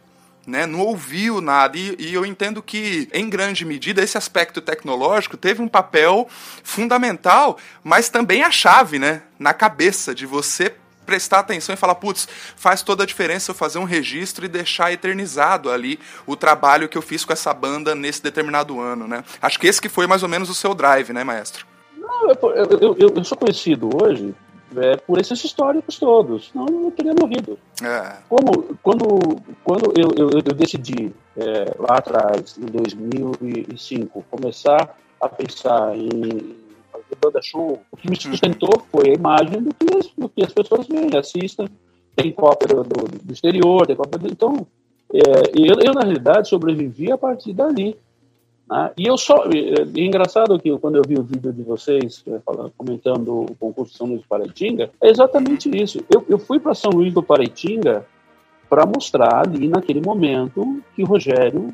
né, 0.45 0.67
não 0.67 0.81
ouviu 0.81 1.41
nada. 1.41 1.75
E, 1.75 1.95
e, 1.97 2.13
eu 2.13 2.23
entendo 2.25 2.61
que, 2.61 3.09
em 3.11 3.27
grande 3.27 3.65
medida, 3.65 4.03
esse 4.03 4.15
aspecto 4.15 4.61
tecnológico 4.61 5.35
teve 5.35 5.59
um 5.61 5.67
papel 5.67 6.27
fundamental, 6.63 7.57
mas 7.83 8.09
também 8.09 8.43
a 8.43 8.51
chave 8.51 8.99
né, 8.99 9.23
na 9.39 9.53
cabeça 9.53 10.13
de 10.13 10.27
você 10.27 10.75
prestar 11.05 11.39
atenção 11.39 11.73
e 11.73 11.77
falar, 11.77 11.95
putz, 11.95 12.27
faz 12.55 12.81
toda 12.81 13.03
a 13.03 13.05
diferença 13.05 13.51
eu 13.51 13.55
fazer 13.55 13.79
um 13.79 13.83
registro 13.83 14.45
e 14.45 14.49
deixar 14.49 14.91
eternizado 14.91 15.69
ali 15.69 15.99
o 16.25 16.35
trabalho 16.35 16.89
que 16.89 16.97
eu 16.97 17.01
fiz 17.01 17.23
com 17.23 17.33
essa 17.33 17.53
banda 17.53 17.93
nesse 17.93 18.21
determinado 18.21 18.79
ano, 18.79 19.07
né? 19.07 19.23
Acho 19.41 19.59
que 19.59 19.67
esse 19.67 19.81
que 19.81 19.89
foi 19.89 20.07
mais 20.07 20.23
ou 20.23 20.29
menos 20.29 20.49
o 20.49 20.53
seu 20.53 20.73
drive, 20.73 21.13
né, 21.13 21.23
maestro? 21.23 21.65
Não, 21.97 22.29
eu, 22.29 22.37
eu, 22.55 22.95
eu, 22.99 23.13
eu 23.15 23.23
sou 23.23 23.37
conhecido 23.37 23.89
hoje 24.01 24.33
é, 24.77 24.97
por 24.97 25.19
esses 25.19 25.43
históricos 25.43 25.97
todos, 25.97 26.49
senão 26.51 26.65
eu 26.67 26.91
teria 26.91 27.13
morrido. 27.13 27.57
É. 27.81 28.17
Como, 28.27 28.75
quando 28.81 29.41
quando 29.63 29.93
eu, 29.97 30.11
eu, 30.17 30.53
decidi, 30.53 31.13
é, 31.37 31.75
lá 31.79 31.97
atrás, 31.97 32.57
em 32.57 32.65
2005, 32.65 34.25
começar 34.29 34.97
a 35.19 35.29
pensar 35.29 35.95
em 35.95 36.55
banda 37.21 37.41
show, 37.41 37.81
o 37.91 37.97
que 37.97 38.09
me 38.09 38.15
sustentou 38.15 38.83
foi 38.91 39.09
a 39.09 39.13
imagem 39.13 39.61
do 39.61 39.73
que 39.73 39.97
as, 39.97 40.07
do 40.17 40.29
que 40.29 40.43
as 40.43 40.53
pessoas 40.53 40.87
veem, 40.87 41.15
assistem, 41.17 41.67
tem 42.15 42.31
cópia 42.31 42.67
do, 42.67 42.83
do 42.83 43.33
exterior, 43.33 43.85
tem 43.85 43.95
cópia 43.95 44.17
do, 44.19 44.27
Então, 44.31 44.65
é, 45.13 45.19
eu, 45.53 45.79
eu, 45.79 45.93
na 45.93 46.01
realidade, 46.01 46.49
sobrevivi 46.49 47.11
a 47.11 47.17
partir 47.17 47.53
dali. 47.53 47.97
Né? 48.69 48.91
E 48.97 49.05
eu 49.05 49.17
só. 49.17 49.45
É, 49.45 49.81
é 49.81 50.03
engraçado 50.03 50.59
que 50.59 50.75
quando 50.77 50.95
eu 50.95 51.03
vi 51.07 51.15
o 51.15 51.23
vídeo 51.23 51.53
de 51.53 51.63
vocês 51.63 52.23
é, 52.27 52.39
falando, 52.39 52.73
comentando 52.77 53.41
o 53.41 53.55
concurso 53.55 53.91
de 53.91 53.97
São 53.97 54.07
Luís 54.07 54.21
do 54.21 54.27
Paraitinga, 54.27 54.91
é 55.01 55.09
exatamente 55.09 55.69
isso. 55.69 56.03
Eu, 56.13 56.25
eu 56.27 56.39
fui 56.39 56.59
para 56.59 56.73
São 56.73 56.91
Luís 56.91 57.13
do 57.13 57.23
Paraitinga 57.23 58.05
para 58.69 58.85
mostrar 58.85 59.47
ali 59.47 59.67
naquele 59.67 60.01
momento 60.01 60.81
que 60.95 61.03
o 61.03 61.05
Rogério, 61.05 61.73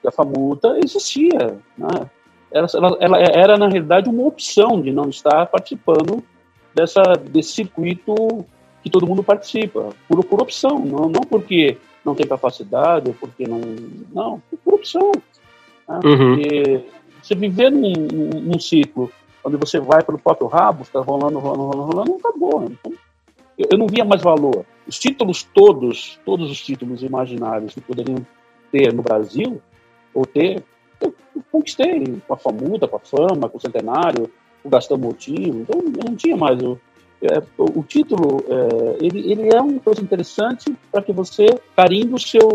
que 0.00 0.08
a 0.08 0.10
Famuta 0.10 0.76
existia. 0.82 1.58
Né? 1.78 2.10
Ela, 2.54 2.68
ela, 2.72 2.96
ela, 3.00 3.18
era, 3.18 3.58
na 3.58 3.68
realidade, 3.68 4.08
uma 4.08 4.22
opção 4.22 4.80
de 4.80 4.92
não 4.92 5.08
estar 5.08 5.44
participando 5.46 6.22
dessa, 6.72 7.02
desse 7.14 7.52
circuito 7.52 8.46
que 8.80 8.88
todo 8.88 9.06
mundo 9.06 9.24
participa, 9.24 9.90
por, 10.06 10.24
por 10.24 10.42
opção, 10.42 10.78
não, 10.78 11.08
não 11.08 11.22
porque 11.22 11.78
não 12.04 12.14
tem 12.14 12.26
capacidade, 12.26 13.08
ou 13.08 13.14
porque 13.14 13.48
não. 13.48 13.60
Não, 14.12 14.42
por 14.62 14.74
opção. 14.74 15.10
Né? 15.88 16.00
Uhum. 16.04 16.34
Porque 16.36 16.84
você 17.22 17.34
viver 17.34 17.70
num, 17.70 17.92
num, 17.92 18.58
ciclo 18.58 19.10
onde 19.42 19.56
você 19.56 19.80
vai 19.80 20.02
pelo 20.02 20.18
próprio 20.18 20.46
rabo, 20.46 20.82
está 20.82 21.00
rolando, 21.00 21.38
rolando, 21.38 21.62
rolando, 21.62 21.82
rolando, 21.92 22.10
não 22.10 22.18
acabou. 22.18 22.64
Então, 22.64 22.92
eu, 23.58 23.68
eu, 23.72 23.78
não 23.78 23.86
via 23.86 24.04
mais 24.04 24.22
valor. 24.22 24.64
Os 24.86 24.98
títulos 24.98 25.42
todos, 25.42 26.20
todos 26.24 26.50
os 26.50 26.62
títulos 26.62 27.02
imaginários 27.02 27.74
que 27.74 27.80
poderiam 27.80 28.24
ter 28.70 28.92
no 28.92 29.02
Brasil, 29.02 29.60
ou 30.12 30.26
ter, 30.26 30.62
conquistei 31.54 32.20
com 32.26 32.34
a 32.34 32.36
famuta, 32.36 32.88
com 32.88 32.96
a 32.96 33.00
fama, 33.00 33.48
com 33.48 33.58
o 33.58 33.60
centenário, 33.60 34.28
o 34.64 34.68
Gastão 34.68 34.98
Motinho, 34.98 35.60
então 35.60 35.80
eu 35.80 36.04
não 36.10 36.16
tinha 36.16 36.36
mais 36.36 36.60
o, 36.60 36.78
é, 37.22 37.40
o 37.58 37.82
título, 37.84 38.44
é, 38.48 39.04
ele, 39.04 39.30
ele 39.30 39.54
é 39.54 39.60
uma 39.60 39.78
coisa 39.78 40.02
interessante 40.02 40.74
para 40.90 41.00
que 41.00 41.12
você 41.12 41.46
carimbe 41.76 42.14
o 42.14 42.18
seu, 42.18 42.48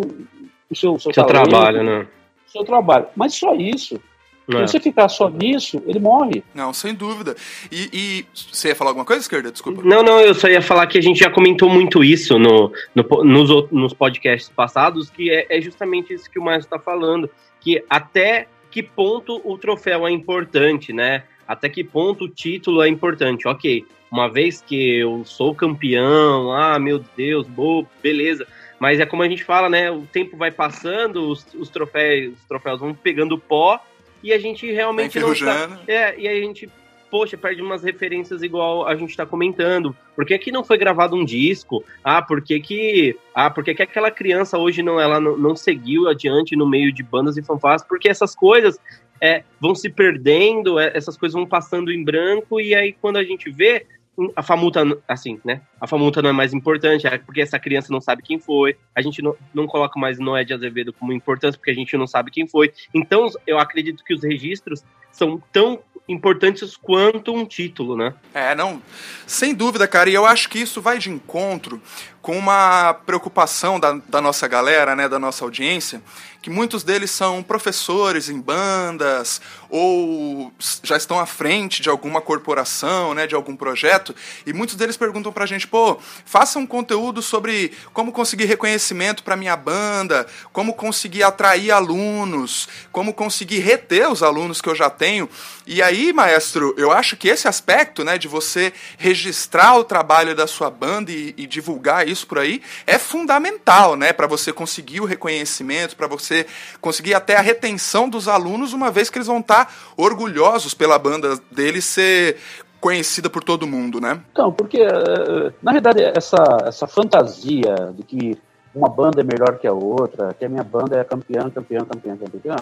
o 0.70 0.76
seu, 0.76 1.00
seu, 1.00 1.14
seu 1.14 1.26
trabalho, 1.26 1.84
né? 1.84 2.08
seu 2.48 2.64
trabalho. 2.66 3.08
Mas 3.16 3.36
só 3.36 3.56
isso. 3.56 4.02
É. 4.50 4.66
Se 4.66 4.74
você 4.74 4.80
ficar 4.80 5.08
só 5.08 5.30
nisso, 5.30 5.82
ele 5.86 6.00
morre. 6.00 6.44
Não, 6.56 6.74
sem 6.74 6.96
dúvida. 6.96 7.36
E, 7.72 7.90
e, 7.94 8.26
você 8.34 8.70
ia 8.70 8.76
falar 8.76 8.90
alguma 8.90 9.06
coisa, 9.06 9.22
esquerda? 9.22 9.52
Desculpa. 9.52 9.84
Não, 9.84 10.02
não, 10.02 10.20
eu 10.20 10.34
só 10.34 10.48
ia 10.48 10.62
falar 10.62 10.88
que 10.88 10.98
a 10.98 11.02
gente 11.02 11.20
já 11.20 11.30
comentou 11.30 11.70
muito 11.70 12.04
isso 12.04 12.40
no, 12.40 12.74
no 12.96 13.24
nos, 13.24 13.72
nos 13.72 13.94
podcasts 13.94 14.50
passados, 14.50 15.12
que 15.12 15.30
é, 15.30 15.46
é 15.56 15.62
justamente 15.62 16.16
isso 16.16 16.30
que 16.30 16.40
o 16.40 16.44
Márcio 16.44 16.66
está 16.66 16.80
falando, 16.80 17.30
que 17.62 17.84
até 17.88 18.48
que 18.72 18.84
ponto 18.84 19.42
o 19.44 19.58
troféu 19.58 20.08
é 20.08 20.12
importante, 20.12 20.94
né? 20.94 21.24
Até 21.48 21.68
que 21.70 21.84
ponto 21.84 22.26
o 22.26 22.30
título 22.30 22.82
é 22.84 22.88
importante. 22.88 23.48
Ok, 23.48 23.86
uma 24.12 24.28
vez 24.28 24.62
que 24.62 25.00
eu 25.00 25.24
sou 25.26 25.54
campeão, 25.54 26.52
ah, 26.52 26.78
meu 26.80 27.04
Deus, 27.16 27.48
boa, 27.48 27.86
beleza. 28.02 28.48
Mas 28.80 29.00
é 29.00 29.06
como 29.06 29.24
a 29.24 29.28
gente 29.28 29.44
fala, 29.44 29.70
né? 29.70 29.92
O 29.92 30.06
tempo 30.06 30.38
vai 30.38 30.52
passando, 30.52 31.30
os, 31.30 31.46
os 31.54 31.70
troféus, 31.70 32.34
os 32.36 32.46
troféus 32.46 32.80
vão 32.80 32.94
pegando 32.94 33.38
pó 33.38 33.80
e 34.24 34.34
a 34.34 34.40
gente 34.40 34.70
realmente 34.72 35.20
não 35.20 35.34
tá, 35.34 35.80
é, 35.88 36.20
e 36.20 36.28
a 36.28 36.36
gente 36.36 36.70
poxa, 37.10 37.38
perde 37.38 37.62
umas 37.62 37.84
referências 37.84 38.42
igual 38.42 38.88
a 38.88 38.96
gente 38.96 39.10
está 39.10 39.26
comentando. 39.26 39.96
Por 40.16 40.26
que, 40.26 40.38
que 40.38 40.52
não 40.52 40.64
foi 40.64 40.78
gravado 40.78 41.16
um 41.16 41.26
disco? 41.26 41.84
Ah, 42.04 42.22
por 42.22 42.42
que 42.42 42.60
que, 42.60 43.18
ah, 43.34 43.50
por 43.50 43.64
que, 43.64 43.74
que 43.74 43.84
aquela 43.84 44.12
criança 44.12 44.58
hoje 44.58 44.84
não, 44.84 45.00
ela 45.00 45.20
não, 45.20 45.38
não 45.38 45.56
seguiu 45.56 46.08
adiante 46.08 46.56
no 46.56 46.68
meio 46.68 46.94
de 46.94 47.04
bandas 47.04 47.38
e 47.38 47.44
fanfarras? 47.44 47.84
Porque 47.84 48.10
essas 48.10 48.36
coisas 48.36 48.80
é, 49.22 49.44
vão 49.60 49.76
se 49.76 49.90
perdendo, 49.90 50.80
é, 50.80 50.92
essas 50.96 51.18
coisas 51.18 51.34
vão 51.34 51.46
passando 51.46 51.92
em 51.92 52.04
branco, 52.04 52.60
e 52.60 52.74
aí 52.74 52.94
quando 52.94 53.18
a 53.18 53.24
gente 53.24 53.50
vê, 53.50 53.86
a 54.36 54.44
famuta, 54.44 54.82
assim, 55.08 55.40
né? 55.44 55.62
A 55.80 55.88
famuta 55.88 56.22
não 56.22 56.30
é 56.30 56.34
mais 56.34 56.54
importante, 56.54 57.08
é 57.08 57.18
porque 57.18 57.42
essa 57.42 57.60
criança 57.60 57.92
não 57.92 58.02
sabe 58.02 58.22
quem 58.22 58.40
foi. 58.40 58.78
A 58.96 59.02
gente 59.02 59.22
não, 59.22 59.36
não 59.54 59.68
coloca 59.68 60.00
mais 60.00 60.20
Noé 60.20 60.44
de 60.44 60.54
Azevedo 60.54 60.94
como 60.94 61.14
importante, 61.14 61.58
porque 61.58 61.72
a 61.72 61.76
gente 61.76 61.96
não 61.98 62.08
sabe 62.08 62.32
quem 62.32 62.48
foi. 62.48 62.74
Então, 62.94 63.30
eu 63.48 63.60
acredito 63.60 64.04
que 64.04 64.14
os 64.14 64.24
registros 64.24 64.84
são 65.12 65.42
tão 65.52 65.80
importantes 66.10 66.76
quanto 66.76 67.34
um 67.34 67.46
título, 67.46 67.96
né? 67.96 68.14
É, 68.34 68.56
não, 68.56 68.82
sem 69.28 69.54
dúvida, 69.54 69.88
cara, 69.88 70.10
e 70.10 70.16
eu 70.16 70.26
acho 70.26 70.50
que 70.50 70.58
isso 70.58 70.82
vai 70.82 70.98
de 70.98 71.10
encontro 71.10 71.80
com 72.22 72.36
uma 72.36 72.94
preocupação 72.94 73.80
da, 73.80 73.94
da 74.08 74.20
nossa 74.20 74.48
galera, 74.48 74.96
né, 74.96 75.08
da 75.08 75.20
nossa 75.20 75.46
audiência, 75.46 76.02
que 76.42 76.50
muitos 76.50 76.84
deles 76.84 77.12
são 77.12 77.44
professores 77.44 78.28
em 78.28 78.42
bandas 78.42 79.40
ou 79.70 80.52
já 80.84 80.98
estão 80.98 81.20
à 81.20 81.26
frente 81.26 81.82
de 81.82 81.90
alguma 81.90 82.22
corporação, 82.22 83.14
né, 83.14 83.28
de 83.28 83.36
algum 83.36 83.56
projeto, 83.56 84.16
e 84.46 84.52
muitos 84.52 84.76
deles 84.76 84.98
perguntam 84.98 85.32
pra 85.32 85.46
gente, 85.46 85.68
pô, 85.68 86.00
faça 86.26 86.58
um 86.58 86.66
conteúdo 86.66 87.22
sobre 87.22 87.72
como 87.94 88.12
conseguir 88.12 88.46
reconhecimento 88.46 89.24
para 89.24 89.36
minha 89.36 89.56
banda, 89.56 90.26
como 90.52 90.74
conseguir 90.74 91.24
atrair 91.24 91.72
alunos, 91.72 92.68
como 92.92 93.14
conseguir 93.14 93.60
reter 93.60 94.10
os 94.10 94.24
alunos 94.24 94.60
que 94.60 94.70
eu 94.70 94.76
já 94.76 94.90
tenho. 94.90 95.30
E 95.68 95.82
aí, 95.82 96.12
maestro, 96.12 96.74
eu 96.78 96.92
acho 96.92 97.16
que 97.16 97.28
esse 97.28 97.48
aspecto, 97.48 98.04
né, 98.04 98.18
de 98.18 98.28
você 98.28 98.74
registrar 98.98 99.78
o 99.78 99.84
trabalho 99.84 100.36
da 100.36 100.48
sua 100.48 100.72
banda 100.72 101.12
e, 101.12 101.34
e 101.38 101.46
divulgar 101.46 102.08
isso 102.08 102.26
por 102.26 102.40
aí, 102.40 102.62
é 102.88 102.98
fundamental, 102.98 103.96
né, 103.96 104.12
para 104.12 104.26
você 104.26 104.52
conseguir 104.52 105.02
o 105.02 105.06
reconhecimento, 105.06 105.96
para 105.96 106.08
você 106.08 106.48
conseguir 106.82 107.14
até 107.14 107.36
a 107.36 107.42
retenção 107.42 108.10
dos 108.10 108.28
alunos, 108.28 108.74
uma 108.74 108.90
vez 108.90 109.10
que 109.10 109.18
eles 109.18 109.28
vão 109.28 109.40
estar 109.40 109.59
orgulhosos 109.98 110.74
pela 110.74 111.00
banda 111.00 111.40
deles 111.52 111.86
ser 111.86 112.38
conhecida 112.80 113.30
por 113.30 113.44
todo 113.44 113.68
mundo, 113.68 114.00
né? 114.00 114.22
Então, 114.32 114.52
porque, 114.52 114.82
eh, 114.82 115.54
na 115.62 115.72
verdade, 115.74 116.02
essa, 116.04 116.38
essa 116.66 116.88
fantasia 116.88 117.94
de 117.94 118.04
que 118.04 118.38
uma 118.74 118.88
banda 118.88 119.22
é 119.22 119.24
melhor 119.24 119.58
que 119.58 119.68
a 119.68 119.74
outra, 119.74 120.34
que 120.34 120.46
a 120.46 120.50
minha 120.50 120.64
banda 120.64 120.98
é 120.98 121.04
campeã, 121.04 121.50
campeã, 121.50 121.86
campeã, 121.86 122.16
campeã, 122.16 122.56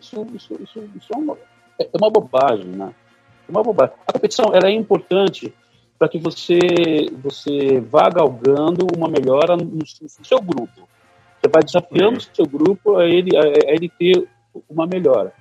isso, 0.00 0.26
isso, 0.34 0.54
isso, 0.62 0.84
isso 0.96 1.12
é, 1.12 1.16
uma, 1.16 1.36
é 1.78 1.88
uma 2.00 2.10
bobagem, 2.10 2.66
né? 2.66 2.92
É 3.48 3.50
uma 3.50 3.62
bobagem. 3.62 3.94
A 4.06 4.12
competição 4.12 4.54
ela 4.54 4.68
é 4.68 4.72
importante 4.72 5.52
para 5.98 6.08
que 6.08 6.18
você, 6.18 6.58
você 7.22 7.80
vá 7.80 8.08
galgando 8.10 8.86
uma 8.96 9.08
melhora 9.08 9.56
no, 9.56 9.64
no 9.64 9.86
seu 9.86 10.40
grupo. 10.40 10.88
Você 11.40 11.48
vai 11.48 11.62
desafiando 11.62 12.18
o 12.18 12.20
seu 12.20 12.46
grupo 12.46 12.96
a 12.96 13.06
ele, 13.06 13.36
a, 13.36 13.40
a, 13.40 13.74
ele 13.74 13.88
ter 13.88 14.28
uma 14.68 14.86
melhora. 14.86 15.32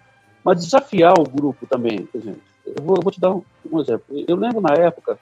Mas 0.43 0.59
desafiar 0.59 1.13
o 1.17 1.23
grupo 1.23 1.65
também, 1.65 2.05
por 2.05 2.19
exemplo. 2.19 2.41
Eu 2.65 2.83
vou, 2.83 2.95
eu 2.97 3.01
vou 3.01 3.11
te 3.11 3.19
dar 3.19 3.31
um, 3.31 3.43
um, 3.71 3.79
exemplo. 3.79 4.03
Eu 4.27 4.35
lembro 4.35 4.61
na 4.61 4.73
época, 4.73 5.17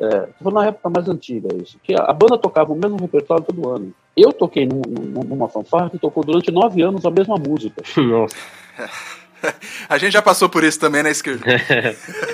é, 0.00 0.28
na 0.50 0.66
época 0.66 0.90
mais 0.90 1.08
antiga 1.08 1.54
isso, 1.54 1.78
que 1.82 1.94
a, 1.94 2.04
a, 2.04 2.12
banda 2.12 2.36
tocava 2.36 2.72
o 2.72 2.76
mesmo 2.76 2.96
repertório 2.98 3.44
todo 3.44 3.68
ano. 3.68 3.92
Eu 4.16 4.32
toquei 4.32 4.66
num, 4.66 4.82
num, 4.86 5.22
numa 5.22 5.48
fanfarra 5.48 5.90
que 5.90 5.98
tocou 5.98 6.24
durante 6.24 6.50
nove 6.50 6.82
anos 6.82 7.04
a 7.04 7.10
mesma 7.10 7.36
música. 7.36 7.82
Nossa. 8.00 8.36
A 9.88 9.96
gente 9.96 10.12
já 10.12 10.22
passou 10.22 10.48
por 10.48 10.62
isso 10.64 10.78
também 10.78 11.02
na 11.02 11.10
esquerda. 11.10 11.44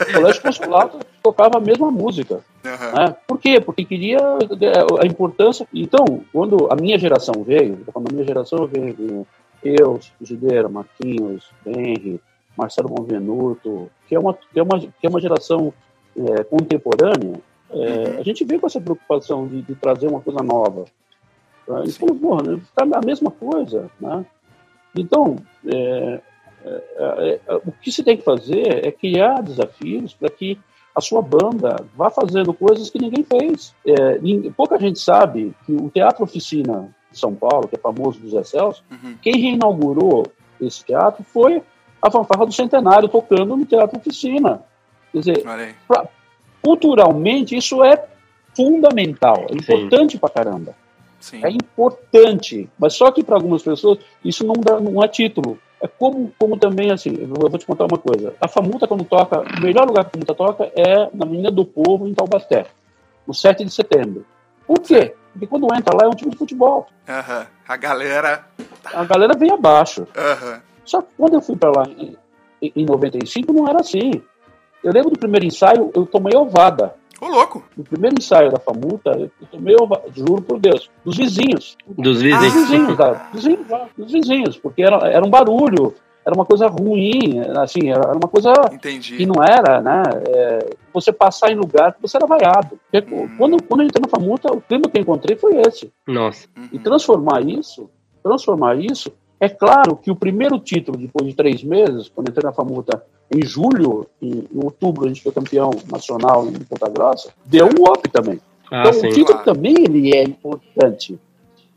o 0.09 0.13
Colégio 0.13 0.43
Consulado 0.43 0.99
tocava 1.23 1.59
a 1.59 1.61
mesma 1.61 1.91
música. 1.91 2.41
Uhum. 2.65 2.99
Né? 2.99 3.17
Por 3.27 3.39
quê? 3.39 3.61
Porque 3.61 3.85
queria 3.85 4.19
é, 4.19 5.03
a 5.03 5.07
importância. 5.07 5.67
Então, 5.73 6.25
quando 6.33 6.69
a 6.71 6.75
minha 6.75 6.99
geração 6.99 7.45
veio, 7.45 7.79
quando 7.93 8.09
a 8.09 8.13
minha 8.13 8.27
geração 8.27 8.67
veio, 8.67 9.27
eu, 9.63 9.99
Gideira, 10.21 10.69
Marquinhos, 10.69 11.51
Henry, 11.65 12.21
Marcelo 12.57 12.91
Monvenuto, 12.91 13.91
que 14.09 14.15
é 14.15 14.19
uma, 14.19 14.35
que 14.35 14.59
é 14.59 14.63
uma, 14.63 14.79
que 14.81 15.07
é 15.07 15.09
uma 15.09 15.21
geração 15.21 15.73
é, 16.17 16.45
contemporânea, 16.45 17.41
é, 17.71 18.19
a 18.19 18.23
gente 18.23 18.45
veio 18.45 18.61
com 18.61 18.67
essa 18.67 18.81
preocupação 18.81 19.47
de, 19.47 19.63
de 19.63 19.75
trazer 19.75 20.07
uma 20.09 20.21
coisa 20.21 20.43
nova. 20.43 20.85
Né? 21.69 21.85
E 21.87 21.93
falou, 21.93 22.17
porra, 22.17 22.61
tá 22.75 22.85
a 22.85 23.05
mesma 23.05 23.31
coisa, 23.31 23.91
né? 24.01 24.25
Então, 24.95 25.37
é, 25.67 26.21
é, 26.65 27.41
é, 27.47 27.55
o 27.55 27.73
que 27.73 27.93
se 27.93 28.03
tem 28.03 28.17
que 28.17 28.25
fazer 28.25 28.87
é 28.87 28.91
criar 28.91 29.43
desafios 29.43 30.15
para 30.15 30.31
que 30.31 30.59
a 30.95 31.01
sua 31.01 31.21
banda 31.21 31.77
vá 31.95 32.09
fazendo 32.09 32.55
coisas 32.55 32.89
que 32.89 32.99
ninguém 32.99 33.23
fez. 33.23 33.75
É, 33.87 34.19
pouca 34.57 34.79
gente 34.79 34.99
sabe 34.99 35.55
que 35.67 35.73
o 35.73 35.91
Teatro 35.91 36.25
Oficina 36.25 36.95
de 37.17 37.21
São 37.21 37.35
Paulo, 37.35 37.67
que 37.67 37.75
é 37.75 37.79
famoso 37.79 38.21
dos 38.21 38.33
Zé 38.33 38.45
Celso, 38.45 38.85
uhum. 38.91 39.17
quem 39.21 39.41
reinaugurou 39.41 40.27
esse 40.61 40.85
teatro 40.85 41.25
foi 41.25 41.63
a 42.01 42.11
fanfarra 42.11 42.47
do 42.47 42.53
Centenário 42.53 43.09
tocando 43.09 43.57
no 43.57 43.65
Teatro 43.65 43.99
Oficina. 43.99 44.63
Quer 45.13 45.19
dizer, 45.19 45.45
pra, 45.89 46.07
culturalmente 46.63 47.57
isso 47.57 47.83
é 47.83 48.05
fundamental, 48.55 49.47
é 49.51 49.55
importante 49.55 50.13
Sim. 50.13 50.19
pra 50.19 50.29
caramba. 50.29 50.75
Sim. 51.19 51.45
É 51.45 51.51
importante, 51.51 52.69
mas 52.79 52.95
só 52.95 53.11
que 53.11 53.25
para 53.25 53.37
algumas 53.37 53.63
pessoas 53.63 53.99
isso 54.25 54.47
não, 54.47 54.55
dá, 54.55 54.79
não 54.79 55.03
é 55.03 55.09
título. 55.09 55.59
É 55.83 55.89
como, 55.89 56.33
como 56.39 56.57
também, 56.57 56.91
assim, 56.91 57.15
eu 57.19 57.27
vou 57.27 57.51
te 57.59 57.67
contar 57.67 57.85
uma 57.85 57.99
coisa. 57.99 58.35
A 58.41 58.49
Famuta, 58.49 58.87
quando 58.87 59.05
toca, 59.05 59.41
o 59.41 59.61
melhor 59.61 59.87
lugar 59.87 60.05
que 60.05 60.09
a 60.09 60.13
Famuta 60.13 60.35
toca 60.35 60.73
é 60.75 61.11
na 61.13 61.27
Avenida 61.27 61.51
do 61.51 61.65
Povo, 61.65 62.07
em 62.07 62.15
Taubaté, 62.15 62.67
no 63.27 63.35
7 63.35 63.65
de 63.65 63.71
setembro. 63.71 64.25
Por 64.67 64.81
quê? 64.81 65.15
Porque 65.33 65.47
quando 65.47 65.67
entra 65.75 65.95
lá 65.95 66.05
é 66.05 66.09
um 66.09 66.15
time 66.15 66.31
de 66.31 66.39
futebol. 66.39 66.87
Uhum. 67.09 67.47
A 67.69 67.77
galera. 67.77 68.47
A 68.85 69.05
galera 69.05 69.35
vem 69.37 69.51
abaixo. 69.51 70.03
Uhum. 70.03 70.61
Só 70.85 71.03
que 71.03 71.09
quando 71.17 71.35
eu 71.35 71.41
fui 71.41 71.57
para 71.57 71.71
lá 71.71 71.85
em, 71.87 72.17
em 72.63 72.85
95, 72.85 73.53
não 73.53 73.69
era 73.69 73.81
assim. 73.81 74.23
Eu 74.83 74.93
lembro 74.93 75.11
do 75.11 75.19
primeiro 75.19 75.45
ensaio, 75.45 75.91
eu 75.95 76.07
tomei 76.07 76.37
ovada. 76.37 76.95
Ô, 77.21 77.27
louco! 77.27 77.65
No 77.77 77.83
primeiro 77.83 78.17
ensaio 78.19 78.51
da 78.51 78.59
Famuta, 78.59 79.11
eu 79.11 79.31
tomei, 79.51 79.75
juro 80.15 80.43
por 80.43 80.59
Deus, 80.59 80.91
dos 81.05 81.17
vizinhos. 81.17 81.77
Dos 81.87 82.21
vizinhos? 82.21 82.55
Dos 82.55 82.63
vizinhos, 82.63 82.97
cara. 82.97 83.29
Dos 83.33 83.45
vizinhos, 83.45 83.67
dos 83.97 84.13
vizinhos, 84.13 84.59
porque 84.59 84.83
era, 84.83 84.97
era 85.09 85.25
um 85.25 85.31
barulho, 85.31 85.95
era 86.27 86.35
uma 86.35 86.45
coisa 86.45 86.67
ruim, 86.67 87.39
assim, 87.57 87.89
era 87.89 88.13
uma 88.13 88.27
coisa 88.27 88.53
Entendi. 88.73 89.17
que 89.17 89.25
não 89.25 89.45
era, 89.45 89.81
né? 89.81 90.03
É, 90.27 90.71
você 90.93 91.13
passar 91.13 91.53
em 91.53 91.55
lugar 91.55 91.95
que 91.95 92.03
você 92.03 92.17
era 92.17 92.27
vaiado. 92.27 92.81
Hum. 92.93 93.29
Quando, 93.39 93.63
quando 93.63 93.83
eu 93.83 93.87
entrei 93.87 94.03
na 94.03 94.09
Famuta, 94.09 94.53
o 94.53 94.61
clima 94.61 94.91
que 94.91 94.99
eu 94.99 95.03
encontrei 95.03 95.37
foi 95.37 95.61
esse. 95.61 95.93
Nossa. 96.05 96.49
E 96.73 96.81
transformar 96.81 97.43
isso, 97.43 97.89
transformar 98.25 98.75
isso 98.75 99.13
é 99.39 99.49
claro 99.49 99.97
que 99.97 100.11
o 100.11 100.17
primeiro 100.17 100.59
título, 100.59 100.99
depois 100.99 101.29
de 101.29 101.35
três 101.35 101.63
meses, 101.63 102.09
quando 102.09 102.29
entrei 102.29 102.45
na 102.45 102.53
Famuta 102.53 103.05
em 103.33 103.47
julho, 103.47 104.07
em, 104.21 104.49
em 104.53 104.65
outubro 104.65 105.05
a 105.05 105.09
gente 105.09 105.23
foi 105.23 105.31
campeão 105.31 105.71
nacional 105.89 106.45
em 106.49 106.55
Ponta 106.55 106.89
Grossa, 106.89 107.33
deu 107.45 107.67
um 107.67 107.85
up 107.85 108.09
também. 108.09 108.41
Ah, 108.69 108.81
então 108.81 108.95
sim, 108.95 109.07
o 109.07 109.11
título 109.11 109.39
claro. 109.39 109.45
também 109.45 109.75
ele 109.79 110.13
é 110.17 110.25
importante. 110.25 111.17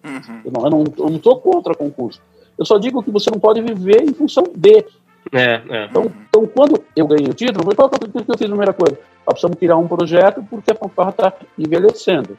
Uhum. 0.04 0.42
Eu, 0.46 0.52
eu, 0.54 0.94
eu 0.98 1.10
não 1.10 1.18
estou 1.18 1.40
contra 1.40 1.76
concurso. 1.76 2.20
Eu 2.60 2.66
só 2.66 2.78
digo 2.78 3.02
que 3.02 3.10
você 3.10 3.32
não 3.32 3.40
pode 3.40 3.62
viver 3.62 4.04
em 4.04 4.14
função 4.14 4.44
de. 4.54 4.86
É, 5.32 5.62
é. 5.70 5.86
Então, 5.86 6.12
então, 6.28 6.46
quando 6.46 6.84
eu 6.96 7.08
ganhei 7.08 7.30
o 7.30 7.34
título, 7.34 7.74
qual 7.76 7.90
foi 7.90 7.98
o 7.98 8.12
que 8.12 8.18
eu 8.18 8.38
fiz 8.38 8.46
a 8.46 8.50
primeira 8.50 8.74
coisa? 8.74 8.98
Nós 9.26 9.34
precisamos 9.34 9.58
criar 9.58 9.78
um 9.78 9.88
projeto 9.88 10.46
porque 10.50 10.72
a 10.72 10.76
fanfarra 10.76 11.10
está 11.12 11.34
envelhecendo. 11.58 12.38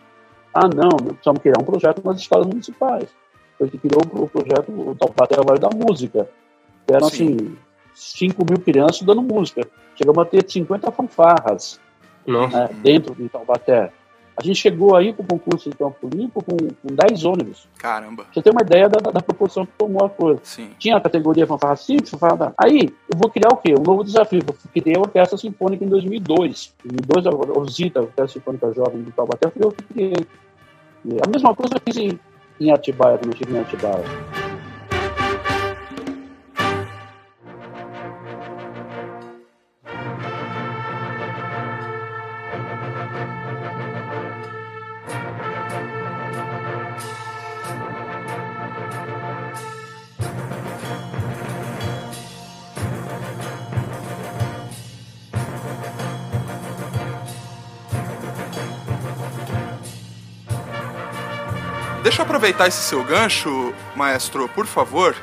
Ah, 0.53 0.69
não, 0.69 0.91
precisamos 0.91 1.41
criar 1.43 1.59
um 1.61 1.65
projeto 1.65 2.03
nas 2.05 2.19
escolas 2.19 2.47
municipais 2.47 3.09
foi 3.61 3.69
que 3.69 3.79
criou 3.79 4.01
o 4.15 4.27
projeto 4.27 4.73
o 4.73 4.95
Taubaté 4.95 5.37
Vale 5.37 5.61
da 5.61 5.69
Música. 5.69 6.27
Que 6.87 6.95
eram, 6.95 7.11
Sim. 7.11 7.37
assim, 7.37 7.57
5 7.95 8.45
mil 8.49 8.59
crianças 8.59 9.03
dando 9.03 9.21
música. 9.21 9.69
Chegamos 9.95 10.23
a 10.23 10.25
ter 10.25 10.51
50 10.51 10.91
fanfarras 10.91 11.79
né, 12.27 12.71
dentro 12.83 13.15
de 13.15 13.29
Taubaté. 13.29 13.93
A 14.37 14.43
gente 14.43 14.57
chegou 14.57 14.97
aí 14.97 15.13
com 15.13 15.23
o 15.23 15.27
concurso 15.27 15.69
de 15.69 15.77
Campo 15.77 16.09
Limpo 16.09 16.43
com, 16.43 16.57
com 16.57 16.95
10 16.95 17.25
ônibus. 17.25 17.69
Caramba. 17.79 18.27
Você 18.33 18.41
tem 18.41 18.53
uma 18.53 18.63
ideia 18.63 18.89
da, 18.89 18.99
da, 18.99 19.11
da 19.11 19.21
proporção 19.21 19.67
que 19.67 19.73
tomou 19.77 20.05
a 20.05 20.09
coisa. 20.09 20.41
Sim. 20.43 20.71
Tinha 20.79 20.97
a 20.97 21.01
categoria 21.01 21.47
fanfarra 21.47 21.77
simples, 21.77 22.11
fanfarra... 22.11 22.55
Aí, 22.57 22.93
eu 23.13 23.19
vou 23.19 23.31
criar 23.31 23.53
o 23.53 23.57
quê? 23.57 23.75
Um 23.79 23.83
novo 23.83 24.03
desafio. 24.03 24.43
Eu 24.47 24.83
criei 24.83 24.97
a 24.97 25.01
Orquestra 25.01 25.37
Sinfônica 25.37 25.85
em 25.85 25.89
2002. 25.89 26.75
Em 26.85 26.97
2002, 27.07 27.27
a 27.27 27.61
Osita, 27.61 28.01
a 28.01 28.03
Orquestra 28.03 28.29
Sinfônica 28.29 28.73
Jovem 28.73 29.03
de 29.03 29.13
Taubaté, 29.13 29.51
foi 29.51 29.67
eu 29.67 29.73
que 29.73 29.83
criei. 29.85 30.27
E 31.05 31.17
a 31.25 31.29
mesma 31.29 31.55
coisa 31.55 31.75
eu 31.75 31.81
fiz 31.85 31.97
em, 31.97 32.19
em 32.61 32.71
Atibaia, 32.71 33.19
quando 33.19 33.27
eu 33.27 33.33
estive 33.33 33.57
em 33.57 33.61
Atibaia. 33.61 34.50
Aproveitar 62.41 62.69
esse 62.69 62.81
seu 62.81 63.05
gancho, 63.05 63.75
maestro, 63.95 64.49
por 64.49 64.65
favor, 64.65 65.15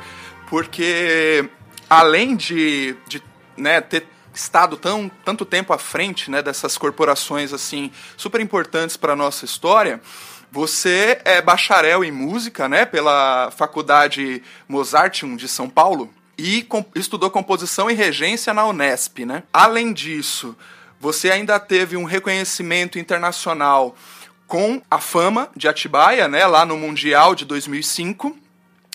porque 0.48 1.50
além 1.90 2.36
de, 2.36 2.94
de 3.08 3.20
né, 3.56 3.80
ter 3.80 4.06
estado 4.32 4.76
tão, 4.76 5.10
tanto 5.24 5.44
tempo 5.44 5.72
à 5.72 5.78
frente 5.78 6.30
né, 6.30 6.40
dessas 6.40 6.78
corporações 6.78 7.52
assim 7.52 7.90
super 8.16 8.40
importantes 8.40 8.96
para 8.96 9.14
a 9.14 9.16
nossa 9.16 9.44
história, 9.44 10.00
você 10.48 11.20
é 11.24 11.42
bacharel 11.42 12.04
em 12.04 12.12
música 12.12 12.68
né, 12.68 12.86
pela 12.86 13.50
Faculdade 13.50 14.40
Mozartium 14.68 15.34
de 15.34 15.48
São 15.48 15.68
Paulo 15.68 16.14
e 16.38 16.62
com, 16.62 16.84
estudou 16.94 17.32
composição 17.32 17.90
e 17.90 17.94
regência 17.94 18.54
na 18.54 18.64
Unesp. 18.64 19.24
Né? 19.24 19.42
Além 19.52 19.92
disso, 19.92 20.56
você 21.00 21.32
ainda 21.32 21.58
teve 21.58 21.96
um 21.96 22.04
reconhecimento 22.04 22.96
internacional 22.96 23.96
com 24.48 24.80
a 24.90 24.98
fama 24.98 25.50
de 25.54 25.68
Atibaia, 25.68 26.26
né, 26.26 26.46
lá 26.46 26.64
no 26.64 26.76
Mundial 26.76 27.34
de 27.34 27.44
2005. 27.44 28.34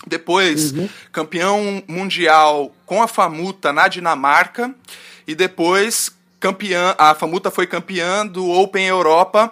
Depois, 0.05 0.73
uhum. 0.73 0.89
campeão 1.13 1.81
mundial 1.87 2.75
com 2.85 3.01
a 3.01 3.07
Famuta 3.07 3.71
na 3.71 3.87
Dinamarca. 3.87 4.73
E 5.25 5.33
depois, 5.33 6.11
campeã, 6.39 6.93
a 6.97 7.15
Famuta 7.15 7.49
foi 7.49 7.65
campeã 7.67 8.27
do 8.27 8.49
Open 8.49 8.85
Europa 8.85 9.49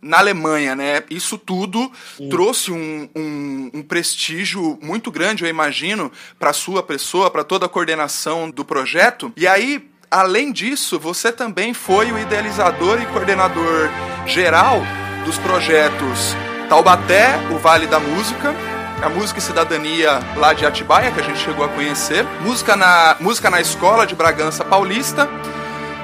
na 0.00 0.18
Alemanha, 0.18 0.74
né? 0.74 1.04
Isso 1.08 1.38
tudo 1.38 1.92
Sim. 2.16 2.28
trouxe 2.28 2.72
um, 2.72 3.08
um, 3.14 3.70
um, 3.74 3.82
prestígio 3.82 4.76
muito 4.82 5.12
grande, 5.12 5.44
eu 5.44 5.50
imagino, 5.50 6.10
para 6.40 6.52
sua 6.52 6.82
pessoa, 6.82 7.30
para 7.30 7.44
toda 7.44 7.66
a 7.66 7.68
coordenação 7.68 8.50
do 8.50 8.64
projeto. 8.64 9.32
E 9.36 9.46
aí, 9.46 9.88
além 10.10 10.50
disso, 10.50 10.98
você 10.98 11.30
também 11.30 11.72
foi 11.72 12.10
o 12.10 12.18
idealizador 12.18 13.00
e 13.00 13.06
coordenador 13.06 13.88
geral 14.26 14.82
dos 15.24 15.38
projetos 15.38 16.36
Taubaté, 16.68 17.38
o 17.50 17.58
Vale 17.58 17.86
da 17.86 18.00
Música, 18.00 18.54
a 19.02 19.08
Música 19.08 19.38
e 19.38 19.42
Cidadania 19.42 20.20
lá 20.36 20.52
de 20.52 20.64
Atibaia, 20.64 21.10
que 21.10 21.20
a 21.20 21.22
gente 21.22 21.38
chegou 21.38 21.64
a 21.64 21.68
conhecer, 21.68 22.24
Música 22.40 22.76
na, 22.76 23.16
música 23.20 23.50
na 23.50 23.60
Escola 23.60 24.06
de 24.06 24.14
Bragança 24.14 24.64
Paulista, 24.64 25.28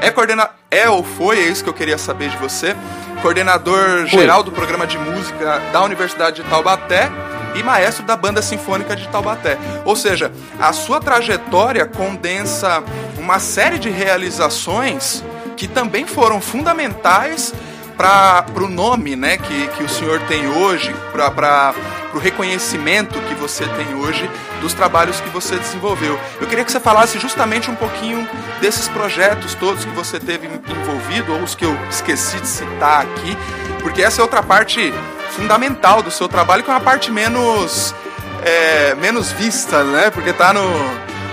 é, 0.00 0.10
coordena 0.10 0.50
é 0.70 0.88
ou 0.88 1.02
foi, 1.02 1.38
é 1.38 1.48
isso 1.48 1.64
que 1.64 1.70
eu 1.70 1.74
queria 1.74 1.98
saber 1.98 2.28
de 2.28 2.36
você, 2.36 2.76
coordenador 3.22 4.06
geral 4.06 4.42
do 4.42 4.52
programa 4.52 4.86
de 4.86 4.98
música 4.98 5.60
da 5.72 5.82
Universidade 5.82 6.42
de 6.42 6.48
Taubaté 6.48 7.10
e 7.54 7.62
maestro 7.62 8.04
da 8.04 8.16
Banda 8.16 8.42
Sinfônica 8.42 8.94
de 8.94 9.08
Taubaté. 9.08 9.58
Ou 9.84 9.96
seja, 9.96 10.30
a 10.60 10.72
sua 10.72 11.00
trajetória 11.00 11.86
condensa 11.86 12.82
uma 13.18 13.38
série 13.38 13.78
de 13.78 13.90
realizações 13.90 15.24
que 15.56 15.66
também 15.66 16.06
foram 16.06 16.40
fundamentais 16.40 17.52
para 17.98 18.46
o 18.62 18.68
nome 18.68 19.16
né, 19.16 19.36
que, 19.36 19.66
que 19.68 19.82
o 19.82 19.88
senhor 19.88 20.20
tem 20.28 20.46
hoje, 20.46 20.94
para 21.10 21.74
o 22.14 22.18
reconhecimento 22.18 23.20
que 23.22 23.34
você 23.34 23.66
tem 23.66 23.92
hoje 23.96 24.30
dos 24.60 24.72
trabalhos 24.72 25.20
que 25.20 25.28
você 25.30 25.56
desenvolveu. 25.56 26.18
Eu 26.40 26.46
queria 26.46 26.64
que 26.64 26.70
você 26.70 26.78
falasse 26.78 27.18
justamente 27.18 27.68
um 27.68 27.74
pouquinho 27.74 28.26
desses 28.60 28.86
projetos 28.86 29.54
todos 29.54 29.84
que 29.84 29.90
você 29.90 30.20
teve 30.20 30.46
envolvido, 30.46 31.34
ou 31.34 31.42
os 31.42 31.56
que 31.56 31.64
eu 31.64 31.76
esqueci 31.90 32.38
de 32.40 32.46
citar 32.46 33.02
aqui, 33.02 33.36
porque 33.82 34.00
essa 34.00 34.20
é 34.20 34.22
outra 34.22 34.44
parte 34.44 34.94
fundamental 35.30 36.00
do 36.00 36.10
seu 36.10 36.28
trabalho, 36.28 36.62
que 36.62 36.70
é 36.70 36.74
uma 36.74 36.80
parte 36.80 37.10
menos, 37.10 37.92
é, 38.44 38.94
menos 38.94 39.32
vista, 39.32 39.82
né? 39.82 40.08
Porque 40.10 40.30
está 40.30 40.52
no 40.52 40.62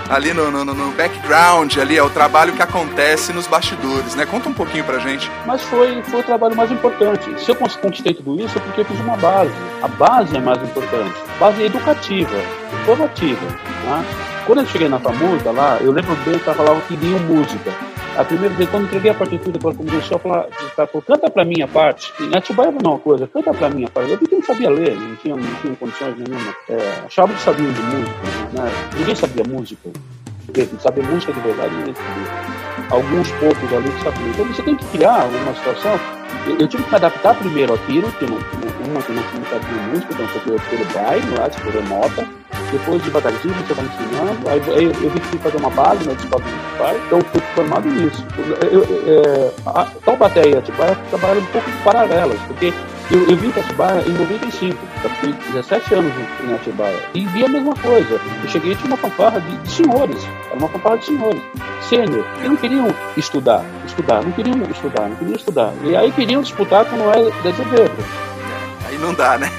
ali 0.08 0.32
no, 0.32 0.50
no, 0.50 0.64
no, 0.64 0.92
background, 0.92 1.76
ali 1.78 1.96
é 1.96 2.02
o 2.02 2.10
trabalho 2.10 2.52
que 2.52 2.62
acontece 2.62 3.32
nos 3.32 3.46
bastidores, 3.46 4.14
né? 4.14 4.26
Conta 4.26 4.48
um 4.48 4.52
pouquinho 4.52 4.84
pra 4.84 4.98
gente. 4.98 5.30
Mas 5.46 5.62
foi, 5.62 6.02
foi 6.02 6.20
o 6.20 6.22
trabalho 6.22 6.56
mais 6.56 6.70
importante. 6.70 7.40
Se 7.40 7.50
eu 7.50 7.56
conquistei 7.56 8.14
tudo 8.14 8.40
isso 8.40 8.56
é 8.58 8.60
porque 8.60 8.80
eu 8.80 8.84
fiz 8.84 9.00
uma 9.00 9.16
base. 9.16 9.52
A 9.82 9.88
base 9.88 10.36
é 10.36 10.40
mais 10.40 10.62
importante. 10.62 11.14
Base 11.38 11.62
educativa, 11.62 12.36
formativa. 12.84 13.46
Né? 13.84 14.04
Quando 14.46 14.60
eu 14.60 14.66
cheguei 14.66 14.88
na 14.88 14.98
FAMURTA 15.00 15.50
lá, 15.50 15.78
eu 15.80 15.90
lembro 15.90 16.14
bem 16.24 16.38
que 16.38 16.48
ela 16.48 16.56
falava 16.56 16.80
que 16.82 16.96
queriam 16.96 17.18
música. 17.20 17.72
A 18.16 18.24
primeira 18.24 18.54
vez, 18.54 18.70
quando 18.70 18.86
entreguei 18.86 19.10
a 19.10 19.14
partitura 19.14 19.58
para 19.58 19.74
começou 19.74 20.16
a 20.16 20.20
falar, 20.20 20.46
falou, 20.74 21.02
canta 21.06 21.28
para 21.28 21.44
mim 21.44 21.60
a 21.60 21.68
parte. 21.68 22.12
E 22.18 22.34
Atibaia 22.34 22.72
não 22.72 22.92
uma 22.92 22.98
coisa, 22.98 23.26
canta 23.26 23.52
para 23.52 23.68
mim 23.68 23.84
a 23.84 23.90
parte. 23.90 24.10
Eu 24.10 24.18
não 24.32 24.42
sabia 24.42 24.70
ler, 24.70 24.96
não 24.96 25.16
tinha, 25.16 25.36
não 25.36 25.54
tinha 25.56 25.76
condições 25.76 26.14
nenhuma. 26.16 26.54
É, 26.68 27.04
achava 27.04 27.34
que 27.34 27.40
sabia 27.40 27.70
de 27.70 27.82
música, 27.82 28.12
né? 28.54 28.70
ninguém 28.96 29.14
sabia 29.14 29.44
música. 29.44 29.90
Sabia 30.80 31.02
música 31.04 31.32
de 31.32 31.40
verdade, 31.40 31.74
ninguém 31.74 31.94
sabia. 31.94 32.86
Alguns 32.90 33.30
poucos 33.32 33.72
ali 33.72 33.90
que 33.90 34.02
sabiam. 34.02 34.28
Então 34.30 34.44
você 34.46 34.62
tem 34.62 34.76
que 34.76 34.84
criar 34.86 35.26
uma 35.26 35.54
situação. 35.54 36.15
Eu, 36.46 36.58
eu 36.58 36.68
tive 36.68 36.82
que 36.84 36.94
adaptar 36.94 37.34
primeiro 37.34 37.74
àquilo, 37.74 38.10
que 38.12 38.24
não, 38.26 38.36
uma 38.36 39.02
que 39.02 39.12
não 39.12 39.22
tinha 39.22 39.44
sabia 39.50 39.82
música, 39.90 40.12
então 40.12 40.28
foi 40.28 40.58
pelo 40.58 40.84
baile, 40.92 41.38
lá, 41.38 41.48
tipo, 41.48 41.82
nota 41.88 42.26
depois 42.70 43.02
devagarzinho 43.02 43.54
você 43.54 43.74
vai 43.74 43.84
ensinando, 43.84 44.48
aí, 44.48 44.84
eu 44.84 45.10
vi 45.10 45.20
que 45.20 45.38
fazer 45.38 45.56
uma 45.56 45.70
base 45.70 46.04
na 46.04 46.12
né, 46.12 46.18
escola 46.20 46.44
municipal, 46.44 46.96
então 47.06 47.20
fui 47.20 47.40
formado 47.54 47.88
nisso. 47.88 48.24
Eu, 48.62 48.82
eu, 48.82 49.02
é, 49.06 49.52
a 49.66 49.84
Taubaté 50.04 50.48
e 50.48 50.56
Atibaia 50.56 50.96
trabalham 51.10 51.42
um 51.42 51.46
pouco 51.46 51.70
paralelas, 51.84 52.38
porque 52.46 52.72
eu, 53.10 53.28
eu 53.28 53.36
vim 53.36 53.50
para 53.50 53.62
Atibaia 53.62 54.02
em 54.06 54.12
95, 54.12 54.76
eu 55.04 55.10
fiquei 55.10 55.32
17 55.52 55.94
anos 55.94 56.12
em 56.44 56.54
Atibaia, 56.54 56.98
e 57.14 57.24
vi 57.26 57.44
a 57.44 57.48
mesma 57.48 57.74
coisa. 57.76 58.20
Eu 58.42 58.48
cheguei 58.48 58.72
e 58.72 58.74
tinha 58.74 58.88
uma 58.88 58.96
fanfarra 58.96 59.40
de, 59.40 59.56
de 59.58 59.70
senhores, 59.70 60.24
era 60.46 60.58
uma 60.58 60.68
fanfarra 60.68 60.98
de 60.98 61.06
senhores, 61.06 61.42
sênior, 61.82 62.24
que 62.40 62.48
não 62.48 62.56
queriam 62.56 62.88
estudar, 63.16 63.64
estudar, 63.86 64.22
não 64.22 64.32
queriam 64.32 64.60
estudar, 64.70 65.08
não 65.08 65.16
queriam 65.16 65.36
estudar. 65.36 65.72
E 65.84 65.96
aí 65.96 66.10
queriam 66.12 66.42
disputar 66.42 66.84
com 66.84 66.96
o 66.96 66.98
Noé 66.98 67.30
de 67.30 67.48
Azevedo. 67.48 68.04
Aí 68.88 68.98
não 68.98 69.14
dá, 69.14 69.38
né? 69.38 69.50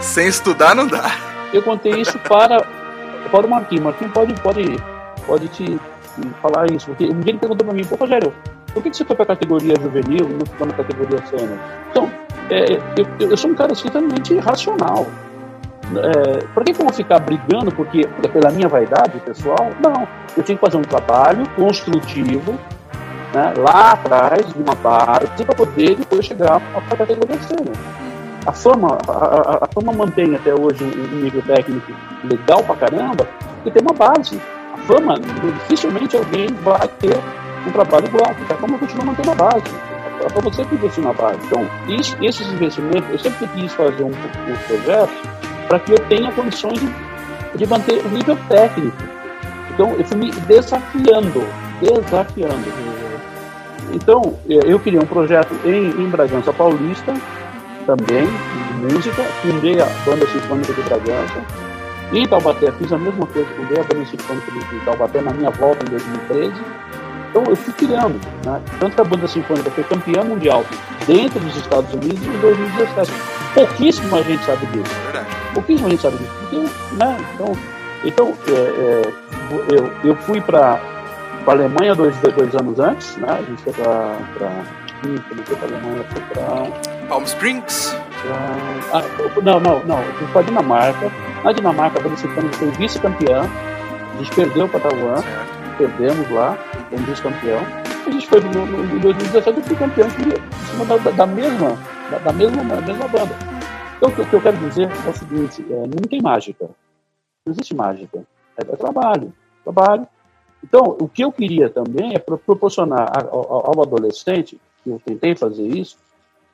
Sem 0.00 0.28
estudar 0.28 0.74
não 0.74 0.86
dá. 0.86 1.10
Eu 1.52 1.62
contei 1.62 1.92
isso 2.00 2.18
para, 2.20 2.62
para 3.30 3.46
o 3.46 3.50
Marquinhos. 3.50 3.84
Marquinhos 3.84 4.12
pode, 4.12 4.32
pode, 4.40 4.76
pode 5.26 5.48
te 5.48 5.78
falar 6.40 6.70
isso. 6.70 6.86
Porque 6.86 7.04
um 7.04 7.20
dia 7.20 7.32
ele 7.32 7.38
perguntou 7.38 7.66
para 7.66 7.74
mim, 7.74 7.84
pô, 7.84 7.96
Rogério, 7.96 8.32
por 8.72 8.82
que, 8.82 8.90
que 8.90 8.96
você 8.96 9.04
foi 9.04 9.16
para 9.16 9.24
a 9.24 9.28
categoria 9.28 9.74
juvenil 9.80 10.28
e 10.30 10.32
não 10.34 10.46
ficou 10.46 10.66
na 10.66 10.74
categoria 10.74 11.18
sênior? 11.26 11.58
Então, 11.90 12.10
é, 12.50 12.78
eu, 12.96 13.30
eu, 13.30 13.36
sou 13.36 13.50
um 13.50 13.54
cara 13.54 13.72
extremamente 13.72 14.36
racional. 14.38 15.06
É, 15.96 16.44
por 16.52 16.64
que, 16.64 16.72
que 16.72 16.80
eu 16.80 16.84
vou 16.84 16.94
ficar 16.94 17.18
brigando 17.18 17.72
porque, 17.72 18.06
pela 18.32 18.50
minha 18.50 18.68
vaidade 18.68 19.18
pessoal? 19.20 19.70
Não. 19.82 20.06
Eu 20.36 20.42
tinha 20.42 20.56
que 20.56 20.64
fazer 20.64 20.76
um 20.76 20.82
trabalho 20.82 21.48
construtivo 21.56 22.52
né, 23.32 23.54
lá 23.56 23.92
atrás, 23.92 24.46
de 24.46 24.62
uma 24.62 24.74
base, 24.74 25.44
para 25.44 25.54
poder 25.54 25.96
depois 25.96 26.24
chegar 26.24 26.60
para 26.60 26.94
a 26.94 26.96
categoria 26.96 27.38
sênior 27.42 27.76
a 28.48 28.52
fama, 28.52 28.98
a, 29.06 29.64
a, 29.64 29.68
fama 29.74 29.92
mantém 29.92 30.34
até 30.34 30.54
hoje 30.54 30.82
um, 30.82 31.20
nível 31.20 31.42
técnico 31.42 31.92
legal 32.24 32.64
pra 32.64 32.76
caramba, 32.76 33.28
porque 33.56 33.70
tem 33.70 33.82
uma 33.82 33.92
base. 33.92 34.40
A 34.72 34.78
fama, 34.78 35.18
dificilmente 35.18 36.16
alguém 36.16 36.48
vai 36.64 36.88
ter 36.98 37.14
um 37.66 37.70
trabalho 37.70 38.06
igual, 38.06 38.34
porque 38.34 38.52
a 38.52 38.56
fama 38.56 38.78
continua 38.78 39.04
mantendo 39.04 39.32
a 39.32 39.34
base. 39.34 39.87
É 40.20 40.28
para 40.28 40.40
você 40.42 40.64
que 40.64 40.74
investir 40.74 41.04
na 41.04 41.12
base. 41.12 41.38
Então, 41.46 41.66
isso, 41.88 42.16
esses 42.22 42.46
investimentos, 42.48 43.08
eu 43.10 43.18
sempre 43.18 43.46
quis 43.48 43.72
fazer 43.72 44.02
um, 44.02 44.10
um 44.10 44.56
projeto 44.66 45.12
para 45.68 45.78
que 45.80 45.92
eu 45.92 45.98
tenha 46.08 46.32
condições 46.32 46.78
de, 46.80 46.88
de 47.56 47.66
manter 47.66 48.04
o 48.04 48.08
nível 48.08 48.36
técnico. 48.48 48.96
Então, 49.72 49.94
eu 49.94 50.04
fui 50.04 50.16
me 50.16 50.30
desafiando, 50.30 51.46
desafiando. 51.80 52.88
Então, 53.92 54.34
eu 54.48 54.78
queria 54.80 55.00
um 55.00 55.06
projeto 55.06 55.54
em, 55.64 55.90
em 56.02 56.08
Bragança 56.08 56.52
Paulista, 56.52 57.14
também, 57.88 58.26
de 58.26 58.94
música, 58.94 59.22
fundei 59.40 59.80
a 59.80 59.86
Banda 60.04 60.26
Sinfônica 60.26 60.74
de 60.74 60.82
Bragança. 60.82 61.42
Em 62.12 62.26
Taubaté, 62.26 62.70
fiz 62.72 62.92
a 62.92 62.98
mesma 62.98 63.26
coisa, 63.26 63.48
fundei 63.54 63.80
a 63.80 63.84
Banda 63.84 64.04
Sinfônica 64.04 64.52
de 64.52 64.84
Taubaté 64.84 65.22
na 65.22 65.32
minha 65.32 65.50
volta 65.50 65.86
em 65.86 65.90
2013. 65.90 66.52
Então 67.30 67.44
eu 67.44 67.56
fui 67.56 67.72
criando, 67.74 68.18
né? 68.44 68.60
tanto 68.80 68.94
que 68.94 69.00
a 69.00 69.04
banda 69.04 69.28
sinfônica 69.28 69.70
foi 69.70 69.84
campeã 69.84 70.24
mundial 70.24 70.64
dentro 71.06 71.38
dos 71.40 71.56
Estados 71.56 71.92
Unidos 71.92 72.22
em 72.26 72.38
2017. 72.40 73.12
Pouquíssima 73.54 74.22
gente 74.22 74.44
sabe 74.44 74.66
disso. 74.66 74.94
Pouquíssima 75.54 75.90
gente 75.90 76.02
sabe 76.02 76.16
disso. 76.18 76.32
Porque, 76.40 76.56
né? 76.96 77.16
Então, 77.34 77.56
então 78.04 78.34
é, 78.48 78.52
é, 78.52 79.12
eu, 79.74 79.92
eu 80.04 80.16
fui 80.16 80.40
para 80.40 80.80
a 81.46 81.50
Alemanha 81.50 81.94
dois, 81.94 82.16
dois 82.18 82.54
anos 82.54 82.78
antes, 82.78 83.16
né? 83.16 83.28
A 83.30 83.42
gente 83.42 83.62
foi 83.62 83.72
para. 83.72 84.16
Hum, 85.06 85.16
foi 85.44 85.56
para 85.56 85.66
a 85.66 85.70
Alemanha, 85.70 86.04
foi 86.10 86.22
para. 86.22 87.08
Palm 87.08 87.24
Springs? 87.24 87.96
Pra, 88.22 88.98
ah, 88.98 89.02
não, 89.42 89.60
não, 89.60 89.84
não. 89.84 90.02
Eu 90.02 90.12
fui 90.14 90.26
para 90.28 90.40
a 90.40 90.44
Dinamarca. 90.44 91.12
Na 91.44 91.52
Dinamarca, 91.52 91.98
a 91.98 92.02
banda 92.02 92.16
sinfônica 92.16 92.56
foi 92.56 92.70
vice-campeã. 92.72 93.48
A 94.14 94.18
gente 94.18 94.34
perdeu 94.34 94.68
para 94.68 94.80
Taiwan. 94.80 95.22
Certo 95.22 95.57
perdemos 95.78 96.28
lá, 96.30 96.58
como 96.90 97.06
vice-campeão. 97.06 97.60
A 98.06 98.10
gente 98.10 98.26
foi 98.26 98.40
no, 98.40 98.96
em 98.96 98.98
2017 98.98 99.58
eu 99.58 99.64
fui 99.64 99.76
campeão 99.76 100.08
em 100.08 100.10
cima 100.10 100.84
da, 100.84 100.96
da, 101.10 101.26
mesma, 101.26 101.78
da, 102.10 102.18
da, 102.18 102.32
mesma, 102.32 102.64
da 102.64 102.80
mesma 102.80 103.08
banda. 103.08 103.34
Então 103.96 104.10
o 104.10 104.14
que, 104.14 104.20
o 104.20 104.26
que 104.26 104.34
eu 104.34 104.42
quero 104.42 104.56
dizer 104.68 104.90
é 104.90 105.08
o 105.08 105.12
seguinte, 105.14 105.64
é, 105.70 105.74
não 105.74 106.08
tem 106.08 106.20
mágica. 106.20 106.68
Não 107.46 107.52
existe 107.52 107.74
mágica. 107.74 108.24
É, 108.56 108.62
é, 108.62 108.76
trabalho. 108.76 109.32
Trabalho. 109.62 110.06
Então, 110.62 110.96
o 111.00 111.08
que 111.08 111.22
eu 111.22 111.30
queria 111.30 111.70
também 111.70 112.14
é 112.14 112.18
proporcionar 112.18 113.10
ao, 113.30 113.68
ao 113.68 113.82
adolescente, 113.82 114.60
que 114.82 114.90
eu 114.90 115.00
tentei 115.04 115.36
fazer 115.36 115.66
isso, 115.66 115.96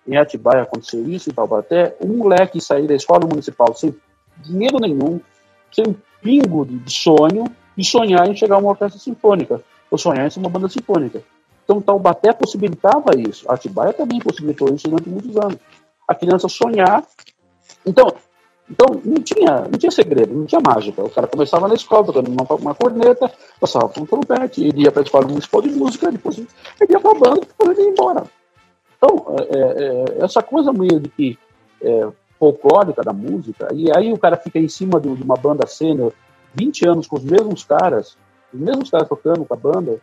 em 0.07 0.17
Atibaia 0.17 0.63
aconteceu 0.63 1.09
isso, 1.09 1.31
em 1.31 1.33
Taubaté, 1.33 1.97
um 2.01 2.19
moleque 2.19 2.61
sair 2.61 2.87
da 2.87 2.95
escola 2.95 3.27
municipal 3.27 3.75
sem 3.75 3.95
dinheiro 4.43 4.79
nenhum, 4.79 5.19
sem 5.73 5.87
um 5.89 5.95
pingo 6.21 6.67
de 6.67 6.93
sonho, 6.93 7.45
e 7.77 7.85
sonhar 7.85 8.29
em 8.29 8.37
chegar 8.37 8.57
a 8.57 8.59
uma 8.59 8.71
orquestra 8.71 9.01
sinfônica, 9.01 9.63
ou 9.91 9.99
sonhar 9.99 10.27
em 10.27 10.31
ser 10.31 10.41
uma 10.41 10.49
banda 10.49 10.69
sinfônica. 10.69 11.23
Então, 11.65 11.81
Taubaté 11.81 12.33
possibilitava 12.33 13.11
isso. 13.17 13.51
A 13.51 13.55
Atibaia 13.55 13.93
também 13.93 14.19
possibilitou 14.19 14.73
isso 14.75 14.89
durante 14.89 15.09
muitos 15.09 15.37
anos. 15.37 15.57
A 16.07 16.15
criança 16.15 16.49
sonhar. 16.49 17.03
Então, 17.87 18.07
então 18.71 19.01
não, 19.05 19.23
tinha, 19.23 19.61
não 19.61 19.79
tinha 19.79 19.91
segredo, 19.91 20.35
não 20.35 20.47
tinha 20.47 20.61
mágica. 20.61 21.03
O 21.03 21.11
cara 21.11 21.27
começava 21.27 21.69
na 21.69 21.75
escola 21.75 22.05
tocando 22.05 22.31
uma, 22.31 22.45
uma 22.55 22.75
corneta, 22.75 23.31
passava 23.59 23.89
por 23.89 24.03
um 24.03 24.07
trompete, 24.07 24.67
iria 24.67 24.93
para 24.93 25.03
a 25.03 25.05
escola 25.05 25.27
municipal 25.27 25.63
de 25.63 25.71
música, 25.71 26.13
depois 26.13 26.39
ia 26.39 27.01
para 27.01 27.11
a 27.11 27.15
banda 27.15 27.41
e 27.43 27.47
depois 27.47 27.79
ia 27.79 27.85
embora. 27.85 28.25
Então, 28.97 29.27
é, 29.39 29.59
é, 29.59 30.21
é, 30.21 30.25
essa 30.25 30.43
coisa 30.43 30.73
meio 30.73 31.01
de 31.01 31.09
que 31.11 31.39
é, 31.83 32.09
folclórica 32.39 33.03
da 33.03 33.13
música, 33.13 33.69
e 33.73 33.91
aí 33.95 34.13
o 34.13 34.19
cara 34.19 34.37
fica 34.37 34.59
em 34.59 34.69
cima 34.69 35.01
de, 35.01 35.15
de 35.15 35.23
uma 35.23 35.37
banda 35.37 35.67
sênior 35.67 36.13
20 36.55 36.89
anos 36.89 37.07
com 37.07 37.17
os 37.17 37.25
mesmos 37.25 37.65
caras, 37.65 38.17
os 38.53 38.61
mesmos 38.61 38.91
caras 38.91 39.09
tocando 39.09 39.45
com 39.45 39.55
a 39.55 39.57
banda. 39.57 40.01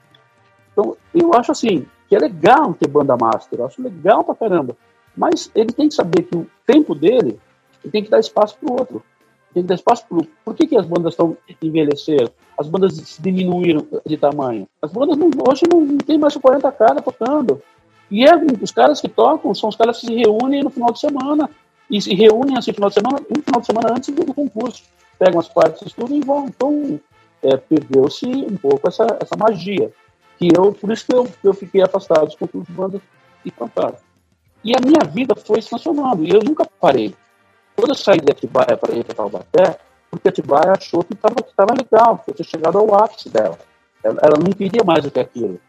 Então, 0.71 0.97
eu 1.13 1.33
acho 1.33 1.51
assim, 1.51 1.85
que 2.07 2.15
é 2.15 2.19
legal 2.19 2.73
ter 2.73 2.87
banda 2.87 3.17
master, 3.17 3.59
eu 3.59 3.65
acho 3.65 3.81
legal 3.81 4.23
pra 4.23 4.35
caramba. 4.35 4.75
Mas 5.15 5.49
ele 5.55 5.71
tem 5.71 5.87
que 5.87 5.95
saber 5.95 6.23
que 6.23 6.35
o 6.35 6.47
tempo 6.65 6.93
dele, 6.95 7.39
ele 7.83 7.91
tem 7.91 8.03
que 8.03 8.09
dar 8.09 8.19
espaço 8.19 8.57
pro 8.57 8.73
outro. 8.73 9.03
Tem 9.53 9.63
que 9.63 9.67
dar 9.67 9.75
espaço 9.75 10.05
pro. 10.07 10.25
Por 10.45 10.55
que, 10.55 10.67
que 10.67 10.77
as 10.77 10.85
bandas 10.85 11.13
estão 11.13 11.35
envelhecendo? 11.61 12.31
As 12.57 12.67
bandas 12.69 13.17
diminuíram 13.19 13.85
de 14.05 14.15
tamanho. 14.15 14.67
As 14.81 14.91
bandas 14.91 15.17
não, 15.17 15.29
hoje 15.49 15.63
não, 15.71 15.81
não 15.81 15.97
tem 15.97 16.17
mais 16.17 16.37
40 16.37 16.71
caras 16.71 17.03
tocando. 17.03 17.61
E 18.09 18.25
é, 18.25 18.31
os 18.61 18.71
caras 18.71 19.01
que 19.01 19.09
tocam 19.09 19.53
são 19.53 19.67
os 19.67 19.75
caras 19.75 19.99
que 19.99 20.07
se 20.07 20.15
reúnem 20.15 20.63
no 20.63 20.69
final 20.69 20.91
de 20.91 20.99
semana. 20.99 21.49
E 21.89 22.01
se 22.01 22.13
reúnem 22.15 22.57
assim 22.57 22.71
no 22.71 22.75
final 22.75 22.89
de 22.89 22.95
semana, 22.95 23.19
um 23.29 23.41
final 23.41 23.59
de 23.59 23.65
semana 23.65 23.91
antes 23.91 24.15
do 24.15 24.33
concurso 24.33 24.83
pegam 25.21 25.39
as 25.39 25.47
partes 25.47 25.93
tudo 25.93 26.15
e 26.15 26.21
vão. 26.21 26.47
Então, 26.47 26.99
é, 27.43 27.55
perdeu-se 27.55 28.25
um 28.25 28.57
pouco 28.57 28.87
essa, 28.87 29.05
essa 29.21 29.35
magia. 29.37 29.91
Que 30.39 30.49
eu, 30.57 30.73
por 30.73 30.91
isso 30.91 31.05
que 31.05 31.15
eu, 31.15 31.27
eu 31.43 31.53
fiquei 31.53 31.83
afastado 31.83 32.25
dos 32.25 32.35
concursos 32.35 32.67
de 32.67 32.73
bandas 32.73 33.01
e 33.45 33.51
cantar. 33.51 33.93
E 34.63 34.73
a 34.75 34.79
minha 34.81 35.05
vida 35.05 35.35
foi 35.35 35.59
estacionando, 35.59 36.23
e 36.23 36.31
eu 36.31 36.39
nunca 36.43 36.67
parei. 36.79 37.15
Quando 37.75 37.89
eu 37.89 37.95
saí 37.95 38.19
de 38.19 38.31
Atibaia 38.31 38.75
para 38.77 38.95
ir 38.95 39.03
para 39.03 39.15
Taubaté, 39.15 39.79
porque 40.09 40.29
Atibaia 40.29 40.73
achou 40.73 41.03
que 41.03 41.13
estava 41.13 41.73
legal, 41.73 42.17
que 42.19 42.31
eu 42.31 42.35
tinha 42.35 42.47
chegado 42.47 42.77
ao 42.77 42.95
ápice 42.95 43.29
dela. 43.29 43.57
Ela, 44.03 44.19
ela, 44.21 44.37
não 44.37 44.51
queria 44.51 44.83
mais 44.83 45.03
do 45.03 45.11
que 45.11 45.19
aquilo. 45.19 45.59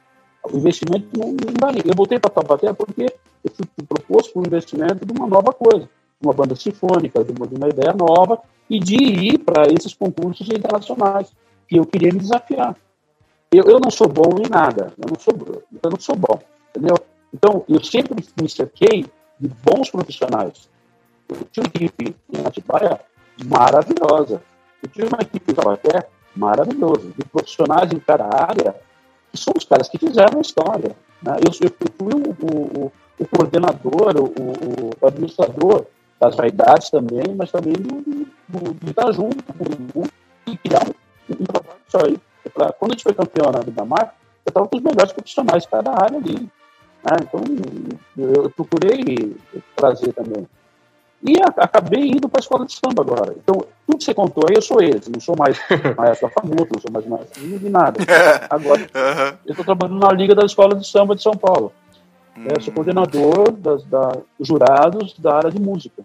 O 0.50 0.56
investimento 0.56 1.06
não, 1.16 1.28
não 1.28 1.54
daria. 1.58 1.82
Eu 1.86 1.94
voltei 1.94 2.18
para 2.18 2.30
Taubaté 2.30 2.72
porque 2.72 3.06
eu 3.44 3.50
fui 3.54 3.66
proposto 3.86 4.38
um 4.38 4.42
investimento 4.42 5.06
de 5.06 5.12
uma 5.12 5.26
nova 5.26 5.52
coisa, 5.52 5.88
uma 6.22 6.32
banda 6.32 6.56
sinfônica, 6.56 7.22
de 7.22 7.32
uma, 7.32 7.46
de 7.46 7.54
uma 7.54 7.68
ideia 7.68 7.92
nova, 7.92 8.40
e 8.68 8.78
de 8.78 8.96
ir 8.96 9.38
para 9.38 9.72
esses 9.72 9.94
concursos 9.94 10.48
internacionais, 10.48 11.32
que 11.68 11.76
eu 11.76 11.86
queria 11.86 12.12
me 12.12 12.18
desafiar. 12.18 12.76
Eu, 13.50 13.64
eu 13.64 13.80
não 13.80 13.90
sou 13.90 14.08
bom 14.08 14.38
em 14.38 14.48
nada, 14.48 14.92
eu 14.96 15.10
não 15.10 15.20
sou, 15.20 15.62
eu 15.82 15.90
não 15.90 16.00
sou 16.00 16.16
bom, 16.16 16.38
entendeu? 16.70 16.96
Então, 17.32 17.64
eu 17.68 17.82
sempre 17.82 18.24
me 18.40 18.48
cerquei 18.48 19.06
de 19.38 19.48
bons 19.48 19.90
profissionais. 19.90 20.68
Eu 21.28 21.46
tinha 21.50 21.64
uma 21.64 21.68
equipe 21.68 22.16
em 22.32 22.46
Atibaia 22.46 23.00
maravilhosa. 23.44 24.42
Eu 24.82 24.88
tinha 24.88 25.06
uma 25.06 25.18
equipe 25.20 25.50
em 25.50 25.54
Tabaté 25.54 26.08
maravilhosa, 26.34 27.10
de 27.16 27.24
profissionais 27.26 27.92
em 27.92 27.98
cada 27.98 28.24
área, 28.24 28.74
que 29.30 29.38
são 29.38 29.52
os 29.56 29.64
caras 29.64 29.88
que 29.88 29.98
fizeram 29.98 30.38
a 30.38 30.40
história. 30.40 30.96
Né? 31.22 31.36
Eu, 31.38 31.68
eu, 31.68 31.90
fui 31.98 32.12
o, 32.14 32.86
o, 32.86 32.92
o 33.18 33.26
coordenador, 33.26 34.16
o, 34.16 35.00
o 35.00 35.06
administrador 35.06 35.86
das 36.22 36.36
vaidades 36.36 36.88
também, 36.88 37.34
mas 37.36 37.50
também 37.50 37.72
do, 37.72 38.00
do, 38.46 38.74
de 38.74 38.90
estar 38.90 39.10
junto 39.10 39.42
com 39.42 39.64
o 39.64 39.80
mundo 39.92 40.10
e 40.46 40.56
criar 40.56 40.84
um, 40.86 41.42
um 41.42 41.44
trabalho 41.44 41.80
só 41.88 41.98
aí. 42.04 42.16
Pra, 42.54 42.72
quando 42.72 42.92
a 42.92 42.94
gente 42.94 43.02
foi 43.02 43.12
campeão 43.12 43.50
na 43.50 43.58
Dinamarca, 43.58 44.14
eu 44.46 44.50
estava 44.50 44.68
com 44.68 44.76
os 44.76 44.82
melhores 44.82 45.12
profissionais 45.12 45.64
de 45.64 45.68
cada 45.68 45.90
área 45.90 46.18
ali. 46.18 46.48
Né? 47.02 47.16
Então, 47.22 47.40
eu 48.16 48.50
procurei 48.50 49.36
trazer 49.74 50.12
também. 50.12 50.46
E 51.24 51.40
a, 51.42 51.46
acabei 51.56 52.10
indo 52.10 52.28
para 52.28 52.38
a 52.38 52.42
escola 52.42 52.66
de 52.66 52.72
samba 52.72 53.02
agora. 53.02 53.34
Então, 53.36 53.64
tudo 53.84 53.98
que 53.98 54.04
você 54.04 54.14
contou 54.14 54.44
aí, 54.48 54.54
eu 54.54 54.62
sou 54.62 54.80
esse. 54.80 55.10
Não 55.10 55.18
sou 55.20 55.34
mais 55.36 55.58
maestro 55.98 56.28
famoso, 56.28 56.68
não 56.72 56.80
sou 56.80 56.92
mais 56.92 57.06
maestro 57.06 57.58
de 57.58 57.68
nada. 57.68 57.98
Agora, 58.48 58.80
uhum. 58.80 59.38
eu 59.46 59.50
estou 59.50 59.64
trabalhando 59.64 59.98
na 59.98 60.12
Liga 60.12 60.36
das 60.36 60.46
Escolas 60.46 60.80
de 60.80 60.86
Samba 60.86 61.16
de 61.16 61.22
São 61.22 61.32
Paulo. 61.32 61.72
Hum. 62.36 62.46
Eu 62.48 62.60
sou 62.60 62.72
coordenador 62.72 63.52
das, 63.52 63.84
da, 63.84 64.16
jurados 64.40 65.18
da 65.18 65.36
área 65.36 65.50
de 65.50 65.60
música. 65.60 66.04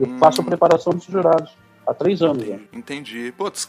Eu 0.00 0.06
hum. 0.06 0.18
faço 0.18 0.40
a 0.40 0.44
preparação 0.44 0.92
dos 0.92 1.04
jurados 1.04 1.52
há 1.86 1.94
três 1.94 2.22
anos 2.22 2.46
já. 2.46 2.56
Entendi. 2.72 3.32
Putz, 3.36 3.68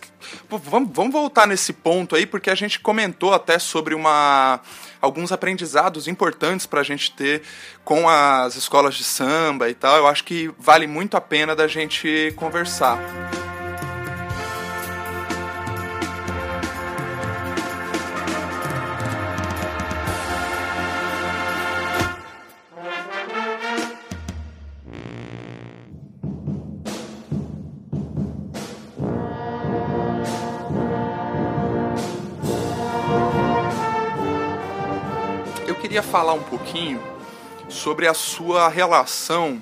vamos, 0.50 0.90
vamos 0.94 1.12
voltar 1.12 1.48
nesse 1.48 1.74
ponto 1.74 2.16
aí, 2.16 2.26
porque 2.26 2.50
a 2.50 2.56
gente 2.56 2.80
comentou 2.80 3.34
até 3.34 3.60
sobre 3.60 3.96
uma 3.96 4.60
alguns 5.02 5.32
aprendizados 5.32 6.08
importantes 6.08 6.66
para 6.68 6.82
a 6.82 6.84
gente 6.84 7.12
ter 7.12 7.42
com 7.84 8.08
as 8.08 8.56
escolas 8.56 8.96
de 8.96 9.04
samba 9.04 9.70
e 9.70 9.74
tal. 9.74 9.98
Eu 9.98 10.08
acho 10.08 10.24
que 10.24 10.52
vale 10.58 10.88
muito 10.88 11.18
a 11.18 11.22
pena 11.22 11.56
da 11.56 11.68
gente 11.68 12.34
conversar. 12.38 13.00
Queria 35.92 36.02
falar 36.02 36.32
um 36.32 36.44
pouquinho 36.44 37.04
sobre 37.68 38.08
a 38.08 38.14
sua 38.14 38.70
relação 38.70 39.62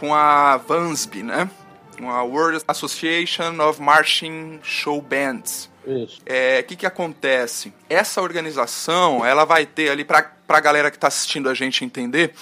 com 0.00 0.12
a 0.12 0.56
VANSB, 0.56 1.22
né? 1.22 1.48
Com 1.96 2.10
a 2.10 2.20
World 2.24 2.64
Association 2.66 3.60
of 3.60 3.80
Marching 3.80 4.58
Show 4.60 5.00
Bands. 5.00 5.70
Isso. 5.86 6.20
É, 6.26 6.58
o 6.58 6.64
que 6.64 6.74
que 6.74 6.84
acontece? 6.84 7.72
Essa 7.88 8.20
organização, 8.20 9.24
ela 9.24 9.44
vai 9.44 9.66
ter 9.66 9.88
ali, 9.90 10.04
para 10.04 10.32
a 10.48 10.58
galera 10.58 10.90
que 10.90 10.96
está 10.96 11.06
assistindo 11.06 11.48
a 11.48 11.54
gente 11.54 11.84
entender, 11.84 12.34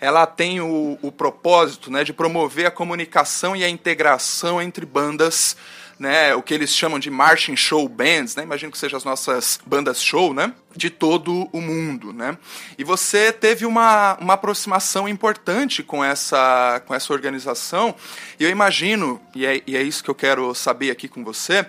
ela 0.00 0.24
tem 0.24 0.60
o, 0.60 0.96
o 1.02 1.10
propósito 1.10 1.90
né, 1.90 2.04
de 2.04 2.12
promover 2.12 2.66
a 2.66 2.70
comunicação 2.70 3.56
e 3.56 3.64
a 3.64 3.68
integração 3.68 4.62
entre 4.62 4.86
bandas 4.86 5.56
né, 5.98 6.34
o 6.34 6.42
que 6.42 6.54
eles 6.54 6.74
chamam 6.74 6.98
de 6.98 7.10
marching 7.10 7.56
show 7.56 7.88
bands, 7.88 8.36
né? 8.36 8.44
Imagino 8.44 8.70
que 8.70 8.78
sejam 8.78 8.96
as 8.96 9.04
nossas 9.04 9.58
bandas 9.66 10.00
show, 10.00 10.32
né? 10.32 10.52
De 10.76 10.90
todo 10.90 11.48
o 11.52 11.60
mundo, 11.60 12.12
né? 12.12 12.38
E 12.78 12.84
você 12.84 13.32
teve 13.32 13.66
uma, 13.66 14.16
uma 14.20 14.34
aproximação 14.34 15.08
importante 15.08 15.82
com 15.82 16.04
essa, 16.04 16.80
com 16.86 16.94
essa 16.94 17.12
organização, 17.12 17.94
e 18.38 18.44
eu 18.44 18.50
imagino, 18.50 19.20
e 19.34 19.44
é, 19.44 19.60
e 19.66 19.76
é 19.76 19.82
isso 19.82 20.04
que 20.04 20.10
eu 20.10 20.14
quero 20.14 20.54
saber 20.54 20.90
aqui 20.90 21.08
com 21.08 21.24
você, 21.24 21.66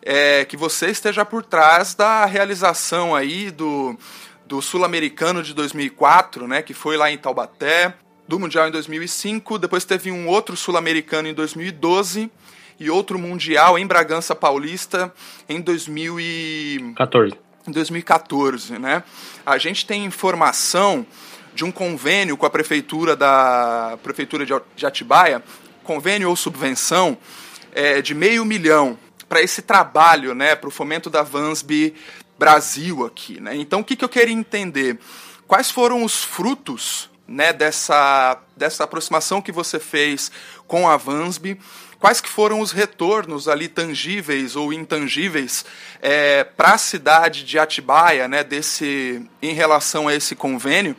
é 0.00 0.44
que 0.46 0.56
você 0.56 0.86
esteja 0.86 1.24
por 1.24 1.44
trás 1.44 1.94
da 1.94 2.24
realização 2.24 3.14
aí 3.14 3.50
do, 3.50 3.98
do 4.46 4.62
Sul-Americano 4.62 5.42
de 5.42 5.52
2004, 5.52 6.48
né? 6.48 6.62
Que 6.62 6.72
foi 6.72 6.96
lá 6.96 7.10
em 7.10 7.18
Taubaté, 7.18 7.92
do 8.26 8.40
Mundial 8.40 8.68
em 8.68 8.70
2005, 8.70 9.58
depois 9.58 9.84
teve 9.84 10.10
um 10.10 10.26
outro 10.28 10.56
Sul-Americano 10.56 11.28
em 11.28 11.34
2012 11.34 12.30
e 12.78 12.90
outro 12.90 13.18
Mundial 13.18 13.78
em 13.78 13.86
Bragança 13.86 14.34
Paulista 14.34 15.12
em 15.48 15.60
2014. 15.60 17.34
em 17.66 17.72
2014, 17.72 18.78
né? 18.78 19.02
A 19.44 19.58
gente 19.58 19.86
tem 19.86 20.04
informação 20.04 21.06
de 21.54 21.64
um 21.64 21.72
convênio 21.72 22.36
com 22.36 22.44
a 22.44 22.50
prefeitura 22.50 23.16
da 23.16 23.98
prefeitura 24.02 24.44
de 24.44 24.86
Atibaia, 24.86 25.42
convênio 25.82 26.28
ou 26.28 26.36
subvenção 26.36 27.16
é, 27.72 28.02
de 28.02 28.14
meio 28.14 28.44
milhão 28.44 28.98
para 29.28 29.40
esse 29.40 29.62
trabalho, 29.62 30.34
né, 30.34 30.54
para 30.54 30.68
o 30.68 30.70
fomento 30.70 31.10
da 31.10 31.22
Vansby 31.22 31.94
Brasil 32.38 33.04
aqui, 33.04 33.40
né? 33.40 33.56
Então, 33.56 33.80
o 33.80 33.84
que, 33.84 33.96
que 33.96 34.04
eu 34.04 34.08
queria 34.08 34.34
entender? 34.34 34.98
Quais 35.46 35.70
foram 35.70 36.04
os 36.04 36.22
frutos, 36.22 37.08
né, 37.26 37.52
dessa, 37.52 38.38
dessa 38.56 38.84
aproximação 38.84 39.40
que 39.40 39.50
você 39.50 39.80
fez 39.80 40.30
com 40.66 40.88
a 40.88 40.96
Vansby? 40.96 41.58
Quais 41.98 42.20
que 42.20 42.28
foram 42.28 42.60
os 42.60 42.72
retornos 42.72 43.48
ali 43.48 43.68
tangíveis 43.68 44.54
ou 44.54 44.72
intangíveis 44.72 45.64
é, 46.02 46.44
para 46.44 46.74
a 46.74 46.78
cidade 46.78 47.42
de 47.42 47.58
Atibaia, 47.58 48.28
né, 48.28 48.44
desse, 48.44 49.26
em 49.40 49.54
relação 49.54 50.06
a 50.06 50.14
esse 50.14 50.36
convênio? 50.36 50.94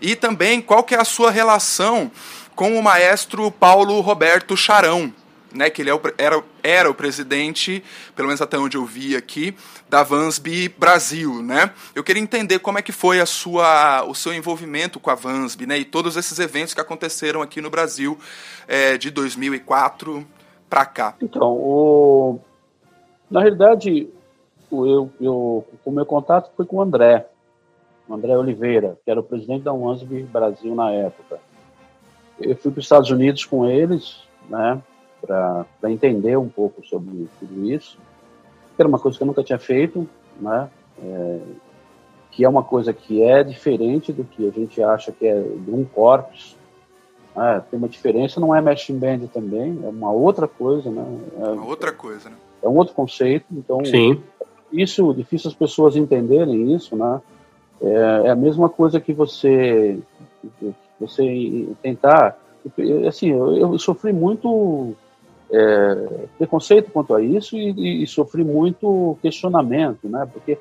E 0.00 0.16
também 0.16 0.60
qual 0.62 0.82
que 0.82 0.94
é 0.94 1.00
a 1.00 1.04
sua 1.04 1.30
relação 1.30 2.10
com 2.54 2.78
o 2.78 2.82
maestro 2.82 3.50
Paulo 3.50 4.00
Roberto 4.00 4.56
Charão, 4.56 5.12
né, 5.52 5.68
que 5.70 5.82
ele 5.82 5.90
é 5.90 6.00
era, 6.16 6.42
era 6.62 6.90
o 6.90 6.94
presidente, 6.94 7.84
pelo 8.16 8.28
menos 8.28 8.40
até 8.40 8.58
onde 8.58 8.76
eu 8.76 8.84
vi 8.86 9.16
aqui, 9.16 9.54
da 9.88 10.02
Vansby 10.02 10.68
Brasil, 10.68 11.42
né? 11.42 11.70
Eu 11.94 12.04
queria 12.04 12.22
entender 12.22 12.58
como 12.58 12.78
é 12.78 12.82
que 12.82 12.92
foi 12.92 13.20
a 13.20 13.26
sua, 13.26 14.04
o 14.04 14.14
seu 14.14 14.34
envolvimento 14.34 14.98
com 15.00 15.10
a 15.10 15.14
Vansby, 15.14 15.66
né, 15.66 15.78
e 15.78 15.84
todos 15.84 16.16
esses 16.16 16.38
eventos 16.38 16.74
que 16.74 16.80
aconteceram 16.80 17.42
aqui 17.42 17.60
no 17.60 17.70
Brasil 17.70 18.18
é, 18.66 18.98
de 18.98 19.10
2004 19.10 20.26
para 20.68 20.84
cá. 20.86 21.14
Então, 21.22 21.52
o, 21.52 22.38
na 23.30 23.40
realidade, 23.40 24.08
o, 24.70 24.86
eu, 24.86 25.10
eu, 25.20 25.64
o 25.84 25.90
meu 25.90 26.06
contato 26.06 26.50
foi 26.56 26.66
com 26.66 26.76
o 26.76 26.82
André, 26.82 27.26
o 28.08 28.14
André 28.14 28.36
Oliveira, 28.36 28.98
que 29.04 29.10
era 29.10 29.20
o 29.20 29.24
presidente 29.24 29.62
da 29.62 29.72
Vansby 29.72 30.22
Brasil 30.24 30.74
na 30.74 30.90
época. 30.90 31.38
Eu 32.40 32.56
fui 32.56 32.70
para 32.70 32.80
os 32.80 32.84
Estados 32.84 33.10
Unidos 33.10 33.44
com 33.44 33.66
eles, 33.66 34.22
né? 34.48 34.80
para 35.20 35.66
entender 35.90 36.36
um 36.36 36.48
pouco 36.48 36.84
sobre 36.86 37.28
tudo 37.38 37.70
isso. 37.70 37.98
Era 38.78 38.88
uma 38.88 38.98
coisa 38.98 39.16
que 39.16 39.22
eu 39.22 39.26
nunca 39.26 39.42
tinha 39.42 39.58
feito, 39.58 40.08
né? 40.40 40.68
É, 41.02 41.40
que 42.30 42.44
é 42.44 42.48
uma 42.48 42.62
coisa 42.62 42.92
que 42.92 43.22
é 43.22 43.42
diferente 43.42 44.12
do 44.12 44.22
que 44.22 44.46
a 44.46 44.52
gente 44.52 44.80
acha 44.82 45.10
que 45.10 45.26
é 45.26 45.40
de 45.40 45.70
um 45.70 45.84
corpus. 45.84 46.56
Né? 47.34 47.62
Tem 47.70 47.78
uma 47.78 47.88
diferença, 47.88 48.40
não 48.40 48.54
é 48.54 48.60
machine 48.60 48.98
band 48.98 49.26
também, 49.32 49.78
é 49.84 49.88
uma 49.88 50.10
outra 50.10 50.46
coisa, 50.48 50.90
né? 50.90 51.04
É 51.40 51.48
uma 51.48 51.64
outra 51.64 51.92
coisa, 51.92 52.28
né? 52.28 52.36
É 52.62 52.68
um 52.68 52.76
outro 52.76 52.94
conceito, 52.94 53.46
então 53.52 53.84
Sim. 53.84 54.20
isso 54.72 55.14
difícil 55.14 55.48
as 55.48 55.56
pessoas 55.56 55.96
entenderem 55.96 56.74
isso, 56.74 56.96
né? 56.96 57.20
É, 57.80 58.26
é 58.26 58.30
a 58.30 58.36
mesma 58.36 58.68
coisa 58.68 59.00
que 59.00 59.12
você 59.12 59.98
você 60.98 61.68
tentar 61.80 62.36
assim 63.06 63.30
eu, 63.30 63.56
eu 63.56 63.78
sofri 63.78 64.12
muito 64.12 64.96
é, 65.50 66.26
preconceito 66.36 66.90
quanto 66.90 67.14
a 67.14 67.22
isso 67.22 67.56
e, 67.56 68.02
e, 68.02 68.06
sofri 68.06 68.44
muito 68.44 69.16
questionamento, 69.22 70.08
né? 70.08 70.28
Porque 70.30 70.58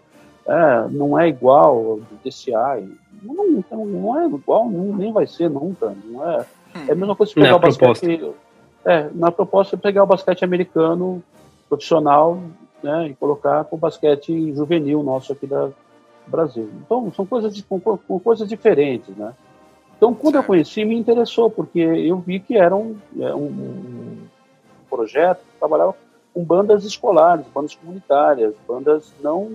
é, 0.47 0.87
não 0.89 1.19
é 1.19 1.27
igual 1.27 1.75
ao 1.75 1.99
DCI, 2.23 2.87
não, 3.21 3.63
não, 3.69 3.85
não 3.85 4.19
é 4.19 4.25
igual, 4.25 4.69
não, 4.69 4.95
nem 4.95 5.11
vai 5.11 5.27
ser 5.27 5.49
nunca, 5.49 5.93
não 6.05 6.29
é. 6.29 6.45
É 6.87 6.91
a 6.91 6.95
mesma 6.95 7.15
coisa 7.15 7.33
que 7.33 7.41
pegar 7.41 7.55
o 7.55 7.59
basquete. 7.59 8.33
É, 8.85 9.09
na 9.13 9.31
proposta 9.31 9.75
é 9.75 9.79
pegar 9.79 10.03
o 10.03 10.07
basquete 10.07 10.43
americano 10.43 11.21
profissional, 11.67 12.39
né, 12.81 13.07
e 13.07 13.15
colocar 13.15 13.65
com 13.65 13.75
o 13.75 13.79
basquete 13.79 14.53
juvenil 14.53 15.03
nosso 15.03 15.33
aqui 15.33 15.47
da 15.47 15.69
Brasil. 16.25 16.69
Então 16.85 17.11
são 17.13 17.25
coisas 17.25 17.59
com, 17.61 17.79
com 17.79 18.19
coisas 18.19 18.47
diferentes, 18.47 19.15
né? 19.15 19.33
Então 19.95 20.13
quando 20.13 20.35
eu 20.35 20.43
conheci 20.43 20.85
me 20.85 20.95
interessou 20.95 21.49
porque 21.49 21.79
eu 21.79 22.17
vi 22.17 22.39
que 22.39 22.55
era 22.55 22.75
um, 22.75 22.95
é, 23.19 23.33
um 23.33 24.17
projeto 24.89 25.39
que 25.39 25.59
trabalhava 25.59 25.95
com 26.33 26.43
bandas 26.43 26.83
escolares, 26.83 27.45
bandas 27.53 27.75
comunitárias, 27.75 28.53
bandas 28.67 29.11
não 29.21 29.51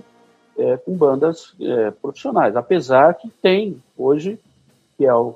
é, 0.57 0.77
com 0.77 0.95
bandas 0.95 1.55
é, 1.61 1.91
profissionais, 1.91 2.55
apesar 2.55 3.13
que 3.15 3.29
tem 3.41 3.81
hoje, 3.97 4.39
que 4.97 5.05
é 5.05 5.13
o, 5.13 5.35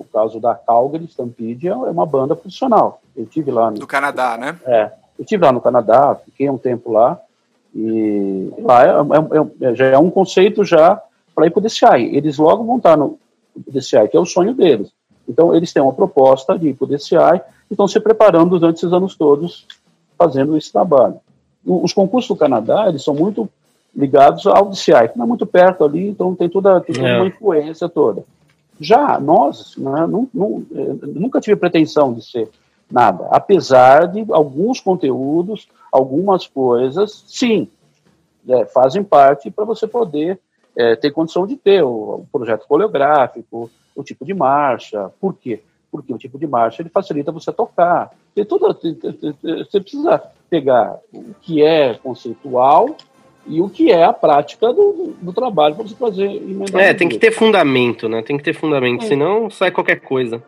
o 0.00 0.04
caso 0.04 0.40
da 0.40 0.54
Calgary 0.54 1.04
Stampede, 1.04 1.68
é 1.68 1.74
uma 1.74 2.06
banda 2.06 2.34
profissional. 2.34 3.00
Eu 3.16 3.26
tive 3.26 3.50
lá 3.50 3.70
no 3.70 3.78
do 3.78 3.86
Canadá, 3.86 4.36
né? 4.36 4.58
É, 4.64 4.90
eu 5.18 5.24
tive 5.24 5.44
lá 5.44 5.52
no 5.52 5.60
Canadá, 5.60 6.16
fiquei 6.24 6.48
um 6.48 6.58
tempo 6.58 6.92
lá 6.92 7.18
e 7.74 8.52
lá 8.58 8.84
é, 8.84 8.88
é, 8.88 9.70
é 9.70 9.74
já 9.74 9.86
é 9.86 9.98
um 9.98 10.10
conceito 10.10 10.64
já 10.64 11.00
para 11.34 11.46
ir 11.46 11.50
para 11.50 11.60
o 11.60 11.62
DCI. 11.62 12.16
Eles 12.16 12.38
logo 12.38 12.64
vão 12.64 12.78
estar 12.78 12.96
no 12.96 13.18
DCI, 13.56 14.08
que 14.08 14.16
é 14.16 14.20
o 14.20 14.26
sonho 14.26 14.54
deles. 14.54 14.90
Então 15.28 15.54
eles 15.54 15.72
têm 15.72 15.82
uma 15.82 15.92
proposta 15.92 16.58
de 16.58 16.68
ir 16.68 16.74
para 16.74 16.84
o 16.84 16.88
DCI 16.88 17.42
estão 17.70 17.86
se 17.86 18.00
preparando 18.00 18.58
durante 18.58 18.78
esses 18.78 18.92
anos 18.92 19.14
todos 19.14 19.66
fazendo 20.18 20.56
esse 20.56 20.72
trabalho. 20.72 21.20
Os 21.64 21.92
concursos 21.92 22.28
do 22.28 22.36
Canadá, 22.36 22.88
eles 22.88 23.04
são 23.04 23.14
muito 23.14 23.48
ligados 23.94 24.46
ao 24.46 24.68
DCI, 24.68 25.08
que 25.10 25.18
não 25.18 25.24
é 25.24 25.28
muito 25.28 25.46
perto 25.46 25.84
ali, 25.84 26.08
então 26.08 26.34
tem 26.34 26.48
toda, 26.48 26.80
toda 26.80 27.08
é. 27.08 27.16
uma 27.18 27.26
influência 27.26 27.88
toda. 27.88 28.24
Já 28.80 29.20
nós, 29.20 29.76
né, 29.76 30.06
não, 30.06 30.28
não, 30.32 30.66
eh, 30.74 31.06
nunca 31.06 31.40
tive 31.40 31.56
pretensão 31.56 32.14
de 32.14 32.24
ser 32.24 32.48
nada, 32.90 33.28
apesar 33.30 34.08
de 34.08 34.24
alguns 34.30 34.80
conteúdos, 34.80 35.68
algumas 35.92 36.46
coisas, 36.46 37.24
sim, 37.28 37.68
é, 38.48 38.64
fazem 38.64 39.04
parte 39.04 39.50
para 39.50 39.64
você 39.64 39.86
poder 39.86 40.40
é, 40.74 40.96
ter 40.96 41.10
condição 41.10 41.46
de 41.46 41.56
ter 41.56 41.84
o, 41.84 42.22
o 42.22 42.26
projeto 42.32 42.66
coreográfico, 42.66 43.70
o 43.94 44.02
tipo 44.02 44.24
de 44.24 44.32
marcha. 44.34 45.10
Por 45.20 45.34
quê? 45.34 45.62
porque 45.90 46.12
o 46.12 46.18
tipo 46.18 46.38
de 46.38 46.46
marcha 46.46 46.82
ele 46.82 46.88
facilita 46.88 47.32
você 47.32 47.52
tocar. 47.52 48.10
Tem 48.34 48.44
toda, 48.44 48.72
você 48.72 49.80
precisa 49.80 50.22
pegar 50.48 50.98
o 51.12 51.34
que 51.40 51.62
é 51.62 51.94
conceitual 51.94 52.96
e 53.46 53.60
o 53.60 53.68
que 53.68 53.90
é 53.90 54.04
a 54.04 54.12
prática 54.12 54.72
do, 54.72 55.14
do 55.20 55.32
trabalho 55.32 55.74
para 55.74 55.84
você 55.84 55.94
fazer 55.94 56.26
emendar. 56.26 56.80
É, 56.80 56.94
tem 56.94 57.08
que 57.08 57.18
ter 57.18 57.32
fundamento, 57.32 58.08
né? 58.08 58.22
Tem 58.22 58.36
que 58.36 58.44
ter 58.44 58.54
fundamento, 58.54 59.04
é. 59.04 59.08
senão 59.08 59.50
sai 59.50 59.70
qualquer 59.70 60.00
coisa. 60.00 60.42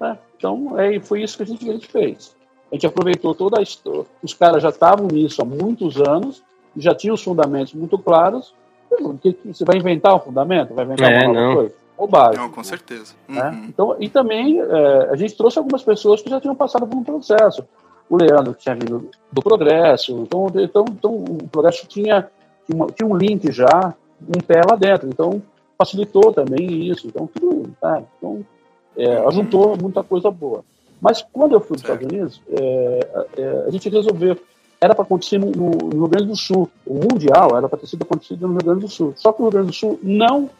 É, 0.00 0.16
então, 0.36 0.78
é, 0.78 0.98
foi 1.00 1.22
isso 1.22 1.36
que 1.36 1.42
a 1.42 1.46
gente, 1.46 1.68
a 1.68 1.72
gente 1.72 1.88
fez. 1.88 2.34
A 2.70 2.74
gente 2.74 2.86
aproveitou 2.86 3.34
toda 3.34 3.60
a 3.60 3.62
história. 3.62 4.06
Os 4.22 4.34
caras 4.34 4.62
já 4.62 4.70
estavam 4.70 5.06
nisso 5.06 5.42
há 5.42 5.44
muitos 5.44 6.00
anos, 6.00 6.42
já 6.76 6.94
tinham 6.94 7.14
os 7.14 7.22
fundamentos 7.22 7.74
muito 7.74 7.98
claros. 7.98 8.54
Você 9.44 9.64
vai 9.64 9.76
inventar 9.76 10.14
um 10.14 10.20
fundamento? 10.20 10.74
Vai 10.74 10.84
inventar 10.84 11.12
é, 11.12 11.26
uma 11.26 11.32
não. 11.32 11.54
coisa? 11.54 11.82
bobagem. 12.02 12.40
Não, 12.40 12.50
com 12.50 12.64
certeza. 12.64 13.14
Né? 13.28 13.42
Uhum. 13.42 13.64
Então, 13.68 13.96
e 14.00 14.08
também 14.08 14.60
é, 14.60 15.08
a 15.10 15.16
gente 15.16 15.36
trouxe 15.36 15.58
algumas 15.58 15.82
pessoas 15.82 16.20
que 16.20 16.30
já 16.30 16.40
tinham 16.40 16.54
passado 16.54 16.86
por 16.86 16.96
um 16.96 17.04
processo. 17.04 17.64
O 18.12 18.16
Leandro, 18.18 18.52
que 18.52 18.64
tinha 18.64 18.74
vindo 18.74 19.08
do 19.32 19.40
Progresso, 19.40 20.12
então, 20.18 20.46
então, 20.54 20.84
então 20.86 21.14
o 21.14 21.48
Progresso 21.48 21.86
tinha, 21.86 22.28
tinha, 22.66 23.08
um 23.08 23.16
link 23.16 23.50
já, 23.50 23.94
um 24.20 24.38
pé 24.38 24.60
lá 24.68 24.76
dentro, 24.76 25.08
então 25.08 25.40
facilitou 25.78 26.30
também 26.30 26.90
isso. 26.90 27.06
Então, 27.06 27.26
tudo, 27.26 27.74
tá, 27.80 28.02
então 28.18 28.44
é, 28.98 29.16
ajuntou 29.28 29.78
muita 29.80 30.02
coisa 30.02 30.30
boa. 30.30 30.62
Mas 31.00 31.24
quando 31.32 31.52
eu 31.52 31.60
fui 31.60 31.68
para 31.68 31.76
os 31.76 31.80
Estados 31.80 32.06
Unidos, 32.06 32.42
é, 32.50 33.08
é, 33.38 33.64
a 33.66 33.70
gente 33.70 33.88
resolveu 33.88 34.36
era 34.78 34.94
para 34.94 35.04
acontecer 35.04 35.38
no, 35.38 35.50
no, 35.50 35.88
Rio 35.88 36.08
Grande 36.08 36.26
do 36.26 36.36
Sul. 36.36 36.68
O 36.84 36.92
Mundial 36.92 37.56
era 37.56 37.66
para 37.66 37.78
ter 37.78 37.86
sido 37.86 38.02
acontecido 38.02 38.46
no 38.46 38.52
Rio 38.52 38.64
Grande 38.64 38.80
do 38.80 38.88
Sul. 38.88 39.14
Só 39.16 39.32
que 39.32 39.40
o 39.40 39.44
Rio 39.44 39.52
Grande 39.52 39.68
do 39.68 39.72
Sul 39.72 39.98
não 40.02 40.50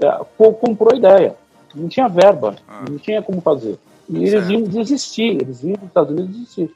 é, 0.00 0.20
comprou 0.60 0.92
a 0.92 0.96
ideia. 0.96 1.34
Não 1.74 1.88
tinha 1.88 2.06
verba, 2.06 2.54
ah. 2.68 2.84
não 2.88 2.98
tinha 2.98 3.20
como 3.20 3.40
fazer. 3.40 3.78
E 4.08 4.18
eles 4.18 4.48
iam 4.48 4.62
desistir, 4.62 5.40
eles 5.40 5.64
iam 5.64 5.74
para 5.74 5.82
os 5.82 5.88
Estados 5.88 6.12
Unidos 6.12 6.36
desistir. 6.36 6.70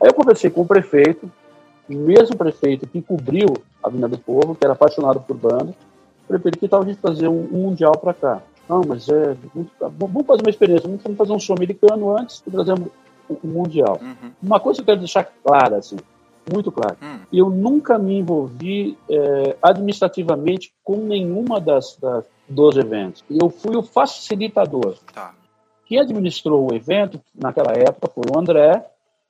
Aí 0.00 0.08
eu 0.08 0.14
conversei 0.14 0.50
com 0.50 0.62
o 0.62 0.66
prefeito, 0.66 1.30
o 1.88 1.94
mesmo 1.94 2.36
prefeito 2.36 2.86
que 2.86 3.00
cobriu 3.00 3.54
a 3.82 3.88
Vinda 3.88 4.08
do 4.08 4.18
Povo, 4.18 4.54
que 4.54 4.64
era 4.64 4.74
apaixonado 4.74 5.20
por 5.20 5.36
banda, 5.36 5.74
prefeito, 6.26 6.58
que 6.58 6.68
tal 6.68 6.82
a 6.82 6.84
gente 6.84 7.00
fazer 7.00 7.28
um, 7.28 7.48
um 7.52 7.62
mundial 7.62 7.96
para 7.98 8.14
cá? 8.14 8.42
Não, 8.68 8.82
mas 8.86 9.08
é. 9.08 9.36
Vamos 9.80 10.26
fazer 10.26 10.42
uma 10.42 10.50
experiência, 10.50 10.88
vamos 10.88 11.16
fazer 11.16 11.32
um 11.32 11.40
show 11.40 11.56
americano 11.56 12.16
antes 12.16 12.42
de 12.44 12.50
trazer 12.50 12.74
um, 12.74 12.86
um 13.30 13.48
mundial. 13.48 13.98
Uhum. 14.00 14.30
Uma 14.42 14.60
coisa 14.60 14.76
que 14.76 14.82
eu 14.82 14.86
quero 14.86 14.98
deixar 15.00 15.24
clara, 15.24 15.78
assim, 15.78 15.96
muito 16.52 16.70
clara. 16.70 16.96
Uhum. 17.00 17.20
Eu 17.32 17.48
nunca 17.48 17.98
me 17.98 18.18
envolvi 18.18 18.98
é, 19.08 19.56
administrativamente 19.62 20.72
com 20.84 20.96
nenhuma 20.96 21.58
das, 21.58 21.96
das 21.96 22.26
dos 22.48 22.76
eventos. 22.76 23.22
Eu 23.30 23.50
fui 23.50 23.76
o 23.76 23.82
facilitador. 23.82 24.96
Tá. 25.12 25.34
Quem 25.84 26.00
administrou 26.00 26.70
o 26.70 26.74
evento 26.74 27.20
naquela 27.34 27.72
época 27.72 28.08
foi 28.08 28.24
o 28.30 28.38
André, 28.38 28.84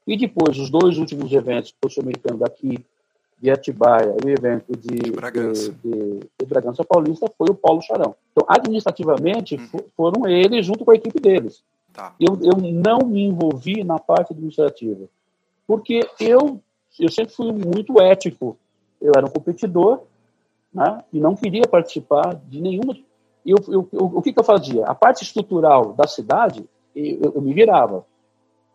e 0.09 0.17
depois 0.17 0.59
os 0.59 0.71
dois 0.71 0.97
últimos 0.97 1.31
eventos 1.31 1.71
que 1.71 1.77
eu 1.85 1.91
sou 1.91 2.03
americano 2.03 2.39
daqui, 2.39 2.83
de 3.41 3.51
Atibaia, 3.51 4.17
e 4.25 4.27
o 4.27 4.31
evento 4.31 4.73
de 4.77 5.13
Bragança. 5.13 5.71
De, 5.71 5.91
de, 5.91 6.21
de 6.41 6.47
Bragança 6.47 6.83
Paulista, 6.83 7.31
foi 7.37 7.49
o 7.51 7.55
Paulo 7.55 7.83
Charão. 7.83 8.15
Então, 8.33 8.45
administrativamente, 8.49 9.57
hum. 9.57 9.81
foram 9.95 10.27
eles 10.27 10.65
junto 10.65 10.83
com 10.85 10.93
a 10.93 10.95
equipe 10.95 11.21
deles. 11.21 11.63
Tá. 11.93 12.15
Eu, 12.19 12.39
eu 12.43 12.57
não 12.57 13.07
me 13.07 13.23
envolvi 13.23 13.85
na 13.85 13.99
parte 13.99 14.33
administrativa, 14.33 15.07
porque 15.67 16.01
eu, 16.19 16.59
eu 16.99 17.11
sempre 17.11 17.35
fui 17.35 17.53
muito 17.53 18.01
ético. 18.01 18.57
Eu 19.01 19.13
era 19.15 19.27
um 19.27 19.31
competidor, 19.31 20.05
né? 20.73 21.05
e 21.13 21.21
não 21.21 21.37
queria 21.37 21.69
participar 21.69 22.35
de 22.35 22.61
nenhuma. 22.63 22.97
Eu, 23.45 23.57
eu, 23.69 23.89
eu, 23.93 24.05
o 24.07 24.23
que, 24.23 24.33
que 24.33 24.41
eu 24.41 24.45
fazia? 24.45 24.85
A 24.87 24.95
parte 24.95 25.23
estrutural 25.23 25.93
da 25.93 26.07
cidade, 26.07 26.65
eu, 26.97 27.33
eu 27.35 27.43
me 27.43 27.53
virava. 27.53 28.05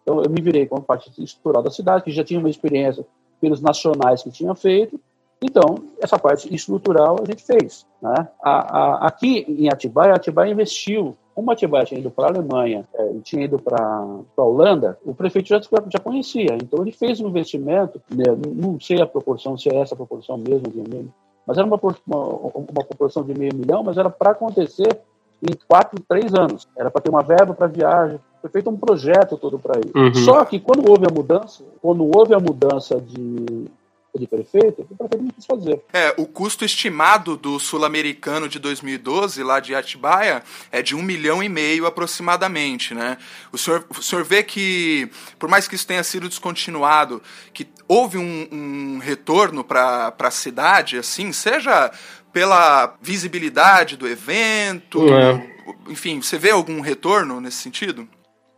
Então, 0.04 0.22
eu 0.22 0.30
me 0.30 0.42
virei 0.42 0.66
com 0.66 0.78
a 0.78 0.82
parte 0.82 1.10
estrutural 1.24 1.64
da 1.64 1.72
cidade, 1.72 2.04
que 2.04 2.12
já 2.12 2.24
tinha 2.24 2.40
uma 2.40 2.50
experiência 2.50 3.06
pelos 3.42 3.62
nacionais 3.62 4.22
que 4.22 4.30
tinha 4.30 4.54
feito. 4.54 5.00
Então, 5.42 5.76
essa 6.00 6.20
parte 6.20 6.54
estrutural 6.54 7.18
a 7.22 7.26
gente 7.26 7.44
fez. 7.44 7.86
Né? 8.02 8.28
A, 8.42 8.52
a, 8.52 9.08
aqui 9.08 9.46
em 9.48 9.70
Atibaia, 9.70 10.14
Atibaia 10.14 10.52
investiu 10.52 11.18
como 11.34 11.52
Atibaia 11.52 11.86
tinha 11.86 12.00
ido 12.00 12.12
para 12.12 12.26
a 12.26 12.30
Alemanha 12.30 12.88
é, 12.94 13.12
e 13.12 13.20
tinha 13.22 13.46
ido 13.46 13.58
para 13.58 13.78
a 13.78 14.42
Holanda, 14.42 14.98
o 15.04 15.16
prefeito 15.16 15.50
já, 15.50 15.60
já 15.60 16.00
conhecia. 16.00 16.56
Então 16.62 16.82
ele 16.82 16.92
fez 16.92 17.20
um 17.20 17.28
investimento, 17.28 18.00
né, 18.10 18.26
não 18.56 18.80
sei 18.80 19.02
a 19.02 19.08
proporção, 19.08 19.58
se 19.58 19.70
é 19.70 19.76
essa 19.78 19.96
proporção 19.96 20.38
mesmo 20.38 20.72
meio, 20.88 21.12
mas 21.46 21.58
era 21.58 21.66
uma, 21.66 21.80
uma, 22.08 22.18
uma 22.18 22.84
proporção 22.88 23.24
de 23.24 23.38
meio 23.38 23.54
milhão, 23.56 23.84
mas 23.84 23.98
era 23.98 24.10
para 24.10 24.32
acontecer 24.32 25.00
em 25.42 25.54
quatro, 25.68 26.00
três 26.08 26.34
anos. 26.34 26.68
Era 26.78 26.90
para 26.90 27.02
ter 27.02 27.10
uma 27.10 27.22
verba 27.22 27.54
para 27.54 27.68
viagem, 27.68 28.20
foi 28.44 28.50
feito 28.50 28.70
um 28.70 28.76
projeto 28.76 29.38
todo 29.38 29.58
para 29.58 29.80
isso. 29.80 29.98
Uhum. 29.98 30.14
Só 30.16 30.44
que 30.44 30.60
quando 30.60 30.90
houve 30.90 31.06
a 31.10 31.14
mudança, 31.14 31.64
quando 31.82 32.04
houve 32.04 32.34
a 32.34 32.40
mudança 32.40 33.00
de, 33.00 33.70
de 34.14 34.28
prefeito, 34.28 34.82
o 34.82 34.98
prefeito 34.98 35.24
não 35.24 35.32
quis 35.32 35.46
fazer. 35.46 35.82
É, 35.94 36.14
o 36.18 36.26
custo 36.26 36.66
estimado 36.66 37.38
do 37.38 37.58
sul-americano 37.58 38.50
de 38.50 38.60
2012, 38.60 39.42
lá 39.44 39.62
de 39.62 39.74
Atibaia, 39.74 40.44
é 40.74 40.82
de 40.82 40.94
um 40.94 41.02
milhão 41.02 41.42
e 41.42 41.48
meio 41.48 41.86
aproximadamente, 41.86 42.94
né? 42.94 43.18
O 43.50 43.58
senhor, 43.58 43.86
o 43.90 44.04
senhor 44.04 44.26
vê 44.26 44.44
que, 44.44 45.10
por 45.40 45.48
mais 45.48 45.66
que 45.66 45.76
isso 45.76 45.88
tenha 45.88 46.04
sido 46.04 46.28
descontinuado, 46.28 47.22
que 47.54 47.66
houve 47.88 48.18
um, 48.18 48.48
um 48.52 48.98
retorno 48.98 49.64
para 49.64 50.14
a 50.20 50.32
cidade, 50.32 50.98
assim, 50.98 51.32
seja 51.32 51.90
pela 52.34 52.94
visibilidade 53.02 53.96
do 53.96 54.06
evento, 54.06 55.02
é. 55.14 55.50
enfim, 55.88 56.22
você 56.22 56.38
vê 56.38 56.52
algum 56.52 56.82
retorno 56.82 57.40
nesse 57.40 57.60
sentido? 57.60 58.06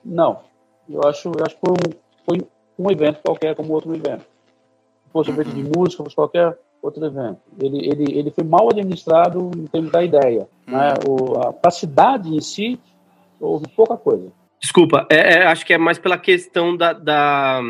Não, 0.05 0.39
eu 0.87 1.01
acho, 1.07 1.29
eu 1.29 1.43
acho 1.45 1.55
que 1.55 1.61
foi 1.65 1.73
um, 1.73 1.91
foi 2.25 2.47
um 2.77 2.91
evento 2.91 3.21
qualquer 3.23 3.55
como 3.55 3.73
outro 3.73 3.95
evento 3.95 4.25
fosse 5.15 5.31
um 5.31 5.33
evento 5.33 5.55
de 5.55 5.63
música, 5.63 6.03
fosse 6.03 6.15
qualquer 6.15 6.57
outro 6.81 7.05
evento. 7.05 7.39
Ele, 7.57 7.87
ele, 7.87 8.19
ele 8.19 8.31
foi 8.31 8.43
mal 8.43 8.67
administrado 8.69 9.49
em 9.55 9.65
termos 9.65 9.89
da 9.89 10.03
ideia. 10.03 10.45
Né? 10.67 10.93
O, 11.07 11.39
a, 11.39 11.55
a 11.65 11.71
cidade 11.71 12.35
em 12.35 12.41
si, 12.41 12.77
houve 13.39 13.65
pouca 13.73 13.95
coisa. 13.95 14.29
Desculpa, 14.59 15.07
é, 15.09 15.15
é, 15.15 15.47
acho 15.47 15.65
que 15.65 15.73
é 15.73 15.77
mais 15.77 15.97
pela 15.97 16.17
questão 16.17 16.75
da, 16.75 16.91
da, 16.91 17.61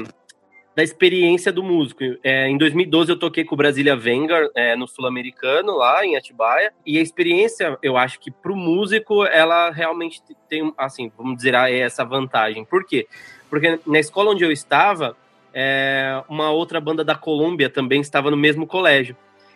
da 0.75 0.83
experiência 0.83 1.51
do 1.51 1.63
músico. 1.63 2.03
É, 2.21 2.49
em 2.49 2.57
2012 2.57 3.11
eu 3.11 3.17
toquei 3.17 3.45
com 3.45 3.55
o 3.55 3.57
Brasília 3.57 3.95
Vengar 3.95 4.49
é, 4.53 4.75
no 4.75 4.87
Sul-Americano, 4.87 5.77
lá 5.77 6.05
em 6.05 6.17
Atibaia, 6.17 6.73
e 6.85 6.99
a 6.99 7.01
experiência, 7.01 7.77
eu 7.81 7.95
acho 7.95 8.19
que 8.19 8.29
para 8.29 8.51
o 8.51 8.57
músico, 8.57 9.25
ela 9.25 9.71
realmente 9.71 10.21
tem, 10.49 10.73
assim, 10.77 11.09
vamos 11.17 11.37
dizer, 11.37 11.55
essa 11.55 12.03
vantagem. 12.03 12.65
Por 12.65 12.85
quê? 12.85 13.07
Porque 13.49 13.79
na 13.87 13.99
escola 13.99 14.31
onde 14.31 14.43
eu 14.43 14.51
estava, 14.51 15.15
é, 15.53 16.21
uma 16.27 16.51
outra 16.51 16.81
banda 16.81 17.03
da 17.03 17.15
Colômbia 17.15 17.69
também 17.69 18.01
estava 18.01 18.29
no 18.29 18.35
mesmo 18.35 18.67
colégio. 18.67 19.15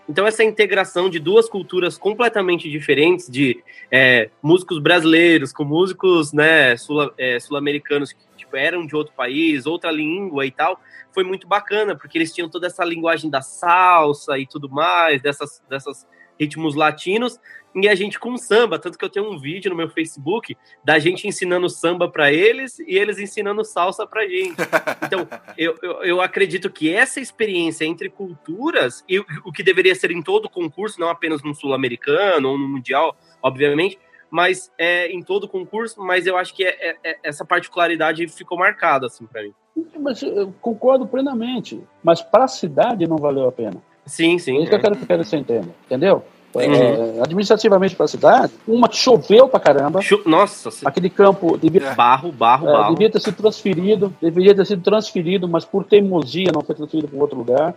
Então, 0.10 0.26
essa 0.26 0.44
integração 0.44 1.08
de 1.08 1.20
duas 1.20 1.48
culturas 1.48 1.96
completamente 1.96 2.68
diferentes, 2.68 3.30
de 3.30 3.64
é, 3.92 4.32
músicos 4.42 4.80
brasileiros 4.80 5.54
com 5.54 5.64
músicos 5.64 6.34
né, 6.34 6.74
é, 7.16 7.40
sul-americanos 7.40 8.10
sul 8.10 8.18
que 8.18 8.38
tipo, 8.38 8.58
eram 8.58 8.88
de 8.88 8.96
outro 8.96 9.14
país, 9.14 9.68
outra 9.68 9.92
língua 9.92 10.48
e 10.48 10.52
tal, 10.52 10.82
foi 11.12 11.24
muito 11.24 11.48
bacana, 11.48 11.96
porque 11.96 12.18
eles 12.18 12.34
tinham 12.34 12.50
toda 12.50 12.66
essa 12.66 12.84
linguagem 12.84 13.30
da 13.30 13.42
salsa 13.42 14.40
e 14.40 14.48
tudo 14.48 14.68
mais, 14.68 15.22
dessas, 15.22 15.62
dessas 15.70 16.08
ritmos 16.40 16.76
latinos, 16.76 17.40
e 17.76 17.88
a 17.88 17.94
gente 17.94 18.20
com 18.20 18.36
samba, 18.38 18.80
tanto 18.80 18.98
que 18.98 19.06
eu 19.06 19.10
tenho 19.10 19.32
um 19.32 19.38
vídeo 19.38 19.70
no 19.70 19.78
meu 19.78 19.90
Facebook 19.90 20.58
da 20.84 20.98
gente 20.98 21.28
ensinando 21.28 21.70
samba 21.70 22.10
para 22.10 22.32
eles 22.32 22.80
e 22.80 22.98
eles 22.98 23.20
ensinando 23.20 23.64
salsa 23.64 24.08
pra 24.08 24.28
gente. 24.28 24.56
Então, 25.06 25.28
eu, 25.58 25.76
eu, 25.82 26.04
eu, 26.04 26.22
acredito 26.22 26.70
que 26.70 26.94
essa 26.94 27.20
experiência 27.20 27.84
entre 27.84 28.10
culturas, 28.10 29.04
e 29.10 29.18
o 29.20 29.52
que 29.52 29.64
deveria 29.64 29.96
ser 29.96 30.12
em 30.12 30.22
todo 30.22 30.50
concurso, 30.50 31.00
não 31.00 31.10
apenas 31.10 31.42
no 31.42 31.56
sul-americano 31.56 32.50
ou 32.50 32.58
no 32.58 32.68
mundial, 32.68 33.16
obviamente, 33.42 33.98
mas 34.30 34.72
é, 34.78 35.08
em 35.08 35.24
todo 35.24 35.48
concurso, 35.48 36.00
mas 36.02 36.28
eu 36.28 36.38
acho 36.38 36.54
que 36.54 36.64
é, 36.64 36.70
é, 36.70 36.98
é 37.04 37.20
essa 37.24 37.44
particularidade 37.44 38.28
ficou 38.28 38.58
marcada 38.58 39.08
assim 39.08 39.26
para 39.26 39.42
mim. 39.42 39.54
Mas 40.00 40.22
eu 40.22 40.54
concordo 40.62 41.08
plenamente, 41.08 41.82
mas 42.04 42.22
para 42.22 42.44
a 42.44 42.48
cidade 42.48 43.08
não 43.08 43.18
valeu 43.18 43.48
a 43.48 43.52
pena. 43.52 43.82
Sim, 44.10 44.38
sim. 44.40 44.58
É 44.58 44.60
isso 44.62 44.70
que 44.70 44.76
eu 44.76 44.82
quero 44.82 44.96
que 44.96 45.06
você 45.06 45.38
entenda, 45.38 45.70
entendeu? 45.86 46.24
É, 46.56 47.22
administrativamente 47.22 47.96
para 47.96 48.06
a 48.06 48.08
cidade, 48.08 48.54
uma 48.68 48.92
choveu 48.92 49.48
para 49.48 49.60
caramba. 49.60 50.00
Nossa, 50.26 50.70
aquele 50.84 51.10
campo 51.10 51.56
devia, 51.58 51.94
barro, 51.94 52.32
barro, 52.32 52.68
é, 52.68 52.72
barro. 52.74 52.94
devia 52.96 53.10
ter 53.10 53.20
sido 53.20 53.36
transferido, 53.36 54.12
deveria 54.20 54.56
ter 54.56 54.66
sido 54.66 54.82
transferido, 54.82 55.48
mas 55.48 55.64
por 55.64 55.86
teimosia 55.86 56.52
não 56.52 56.62
foi 56.62 56.74
transferido 56.74 57.08
para 57.08 57.20
outro 57.20 57.38
lugar. 57.38 57.76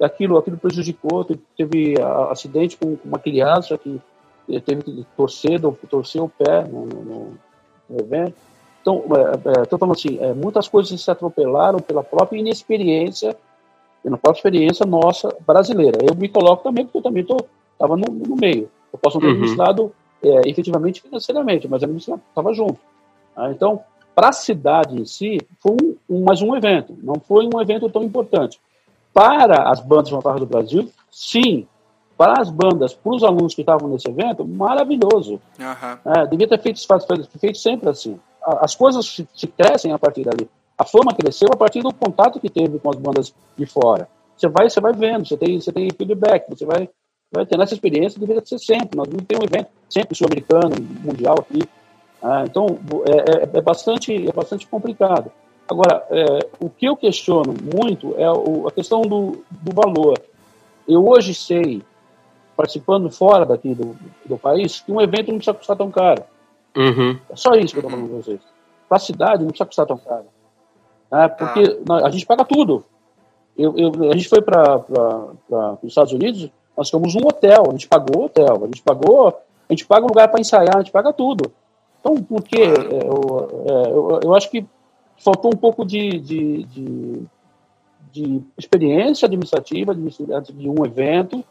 Aquilo, 0.00 0.38
aquilo 0.38 0.56
prejudicou, 0.56 1.24
teve, 1.24 1.40
teve 1.56 1.94
acidente 2.30 2.76
com, 2.76 2.96
com 2.96 3.08
uma 3.08 3.18
criança 3.18 3.76
que 3.76 4.00
teve 4.64 4.82
que 4.82 5.06
torcer, 5.16 5.60
torcer 5.90 6.22
o 6.22 6.28
pé 6.28 6.64
no, 6.64 6.86
no, 6.86 7.34
no 7.90 8.00
evento. 8.00 8.34
Então, 8.80 9.02
é, 9.16 9.62
é, 9.62 9.78
falando 9.78 9.92
assim, 9.92 10.18
é, 10.20 10.34
muitas 10.34 10.68
coisas 10.68 11.00
se 11.00 11.10
atropelaram 11.10 11.80
pela 11.80 12.04
própria 12.04 12.38
inexperiência, 12.38 13.34
pela 14.04 14.18
própria 14.18 14.38
experiência 14.38 14.84
nossa 14.84 15.34
brasileira. 15.46 15.98
Eu 16.06 16.14
me 16.14 16.28
coloco 16.28 16.62
também, 16.62 16.84
porque 16.84 16.98
eu 16.98 17.02
também 17.02 17.22
estou 17.22 17.48
estava 17.72 17.96
no, 17.96 18.06
no, 18.06 18.36
meio. 18.36 18.70
Eu 18.92 18.98
posso 18.98 19.16
não 19.16 19.22
ter 19.22 19.26
uhum. 19.28 19.32
administrado 19.32 19.92
é, 20.22 20.48
efetivamente 20.48 21.00
financeiramente, 21.00 21.66
mas 21.66 21.82
administração 21.82 22.22
estava 22.28 22.52
junto. 22.52 22.78
Ah, 23.34 23.50
então, 23.50 23.80
para 24.14 24.28
a 24.28 24.32
cidade 24.32 25.00
em 25.00 25.04
si, 25.04 25.40
foi 25.58 25.72
um, 25.72 25.96
um, 26.08 26.22
mais 26.22 26.40
um 26.42 26.54
evento, 26.54 26.96
não 27.02 27.16
foi 27.16 27.48
um 27.52 27.60
evento 27.60 27.88
tão 27.88 28.02
importante. 28.02 28.60
Para 29.12 29.70
as 29.70 29.80
bandas 29.80 30.08
de 30.08 30.14
fanfarra 30.14 30.38
do 30.38 30.46
Brasil, 30.46 30.88
sim. 31.10 31.66
Para 32.16 32.40
as 32.40 32.48
bandas, 32.48 32.94
para 32.94 33.12
os 33.12 33.24
alunos 33.24 33.54
que 33.54 33.62
estavam 33.62 33.88
nesse 33.88 34.08
evento, 34.08 34.44
maravilhoso. 34.44 35.40
Uhum. 35.58 36.12
É, 36.12 36.26
devia 36.26 36.46
ter 36.46 36.60
feito, 36.60 36.80
feito 37.40 37.58
sempre 37.58 37.88
assim. 37.88 38.20
As 38.40 38.74
coisas 38.74 39.04
se, 39.04 39.26
se 39.34 39.46
crescem 39.48 39.92
a 39.92 39.98
partir 39.98 40.22
dali. 40.22 40.48
A 40.76 40.84
fama 40.84 41.14
cresceu 41.14 41.48
a 41.52 41.56
partir 41.56 41.82
do 41.82 41.92
contato 41.92 42.40
que 42.40 42.50
teve 42.50 42.78
com 42.78 42.90
as 42.90 42.96
bandas 42.96 43.34
de 43.56 43.66
fora. 43.66 44.08
Você 44.36 44.48
vai, 44.48 44.68
você 44.68 44.80
vai 44.80 44.92
vendo, 44.92 45.26
você 45.26 45.36
tem, 45.36 45.60
você 45.60 45.72
tem 45.72 45.88
feedback, 45.90 46.48
você 46.48 46.66
vai 46.66 46.88
vai 47.34 47.44
ter 47.44 47.60
essa 47.60 47.74
experiência, 47.74 48.20
deveria 48.20 48.44
ser 48.44 48.58
sempre. 48.58 48.96
Nós 48.96 49.08
não 49.08 49.18
temos 49.18 49.44
um 49.44 49.48
evento 49.48 49.68
sempre 49.90 50.16
sul-americano, 50.16 50.76
mundial 51.02 51.36
aqui. 51.40 51.62
Ah, 52.22 52.44
então, 52.46 52.78
é, 53.06 53.16
é, 53.16 53.58
é, 53.58 53.60
bastante, 53.60 54.28
é 54.28 54.32
bastante 54.32 54.66
complicado. 54.66 55.30
Agora, 55.68 56.06
é, 56.10 56.38
o 56.60 56.70
que 56.70 56.86
eu 56.86 56.96
questiono 56.96 57.54
muito 57.74 58.14
é 58.16 58.30
o, 58.30 58.68
a 58.68 58.70
questão 58.70 59.02
do, 59.02 59.42
do 59.50 59.74
valor. 59.74 60.18
Eu 60.86 61.06
hoje 61.06 61.34
sei, 61.34 61.82
participando 62.56 63.10
fora 63.10 63.44
daqui 63.44 63.74
do, 63.74 63.96
do 64.24 64.38
país, 64.38 64.80
que 64.80 64.92
um 64.92 65.00
evento 65.00 65.28
não 65.28 65.38
precisa 65.38 65.54
custar 65.54 65.76
tão 65.76 65.90
caro. 65.90 66.22
Uhum. 66.76 67.18
É 67.28 67.36
só 67.36 67.54
isso 67.54 67.74
que 67.74 67.80
eu 67.80 67.80
estou 67.80 67.90
falando 67.90 68.08
com 68.08 68.22
vocês. 68.22 68.40
Para 68.88 68.96
a 68.96 69.00
cidade 69.00 69.42
não 69.42 69.48
precisa 69.48 69.66
custar 69.66 69.86
tão 69.86 69.98
caro. 69.98 70.26
É, 71.22 71.28
porque 71.28 71.78
ah. 71.88 72.06
a 72.06 72.10
gente 72.10 72.26
paga 72.26 72.44
tudo. 72.44 72.84
Eu, 73.56 73.74
eu, 73.76 74.10
a 74.10 74.16
gente 74.16 74.28
foi 74.28 74.42
para 74.42 74.84
os 75.82 75.88
Estados 75.88 76.12
Unidos, 76.12 76.50
nós 76.76 76.88
ficamos 76.88 77.14
num 77.14 77.26
hotel, 77.26 77.64
a 77.68 77.72
gente 77.72 77.86
pagou 77.86 78.22
o 78.22 78.24
hotel, 78.24 78.62
a 78.62 78.66
gente 78.66 78.82
pagou, 78.82 79.28
a 79.28 79.72
gente 79.72 79.86
paga 79.86 80.04
um 80.04 80.08
lugar 80.08 80.28
para 80.28 80.40
ensaiar, 80.40 80.76
a 80.76 80.80
gente 80.80 80.90
paga 80.90 81.12
tudo. 81.12 81.52
Então, 82.00 82.16
por 82.16 82.42
quê? 82.42 82.62
É, 82.62 83.08
eu, 83.08 83.64
é, 83.66 83.90
eu, 83.90 84.20
eu, 84.24 84.34
acho 84.34 84.50
que 84.50 84.66
faltou 85.16 85.52
um 85.54 85.56
pouco 85.56 85.84
de, 85.84 86.18
de, 86.18 86.64
de, 86.64 87.22
de 88.12 88.42
experiência 88.58 89.26
administrativa 89.26 89.94
de 89.94 90.68
um 90.68 90.84
evento 90.84 91.44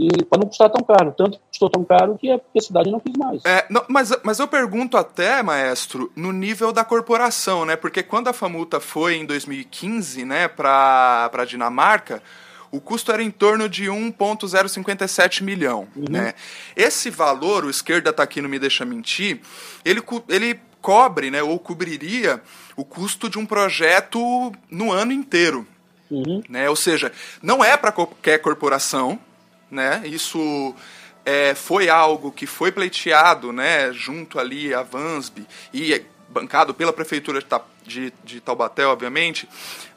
e 0.00 0.24
para 0.24 0.38
não 0.40 0.48
custar 0.48 0.70
tão 0.70 0.82
caro. 0.82 1.12
Tanto 1.16 1.38
custou 1.48 1.68
tão 1.68 1.84
caro 1.84 2.16
que 2.18 2.30
a, 2.30 2.40
cidade 2.60 2.90
não 2.90 2.98
quis 2.98 3.12
mais. 3.16 3.44
É, 3.44 3.66
não, 3.68 3.84
mas, 3.88 4.10
mas 4.22 4.38
eu 4.38 4.48
pergunto 4.48 4.96
até, 4.96 5.42
maestro, 5.42 6.10
no 6.16 6.32
nível 6.32 6.72
da 6.72 6.84
corporação, 6.84 7.66
né? 7.66 7.76
Porque 7.76 8.02
quando 8.02 8.28
a 8.28 8.32
Famuta 8.32 8.80
foi 8.80 9.16
em 9.16 9.26
2015, 9.26 10.24
né, 10.24 10.48
para 10.48 11.30
a 11.32 11.44
Dinamarca 11.44 12.22
o 12.72 12.80
custo 12.80 13.10
era 13.10 13.20
em 13.20 13.32
torno 13.32 13.68
de 13.68 13.90
1,057 13.90 15.42
milhão. 15.42 15.88
Uhum. 15.96 16.04
Né? 16.08 16.34
Esse 16.76 17.10
valor, 17.10 17.64
o 17.64 17.70
esquerda 17.70 18.10
está 18.10 18.22
aqui, 18.22 18.40
não 18.40 18.48
me 18.48 18.60
deixa 18.60 18.84
mentir, 18.84 19.40
ele, 19.84 20.00
ele 20.28 20.60
cobre, 20.80 21.32
né, 21.32 21.42
ou 21.42 21.58
cobriria 21.58 22.40
o 22.76 22.84
custo 22.84 23.28
de 23.28 23.38
um 23.38 23.44
projeto 23.44 24.52
no 24.70 24.92
ano 24.92 25.12
inteiro. 25.12 25.66
Uhum. 26.08 26.42
Né? 26.48 26.70
Ou 26.70 26.76
seja, 26.76 27.12
não 27.42 27.64
é 27.64 27.76
para 27.76 27.90
qualquer 27.90 28.38
corporação, 28.38 29.18
né? 29.70 30.02
Isso 30.04 30.74
é, 31.24 31.54
foi 31.54 31.88
algo 31.88 32.32
que 32.32 32.46
foi 32.46 32.72
pleiteado, 32.72 33.52
né, 33.52 33.92
junto 33.92 34.38
ali 34.38 34.74
a 34.74 34.82
Vansby 34.82 35.46
e 35.72 36.02
bancado 36.28 36.72
pela 36.72 36.92
prefeitura 36.92 37.40
de 37.40 37.46
de, 37.90 38.12
de 38.22 38.40
Taubaté, 38.40 38.86
obviamente. 38.86 39.48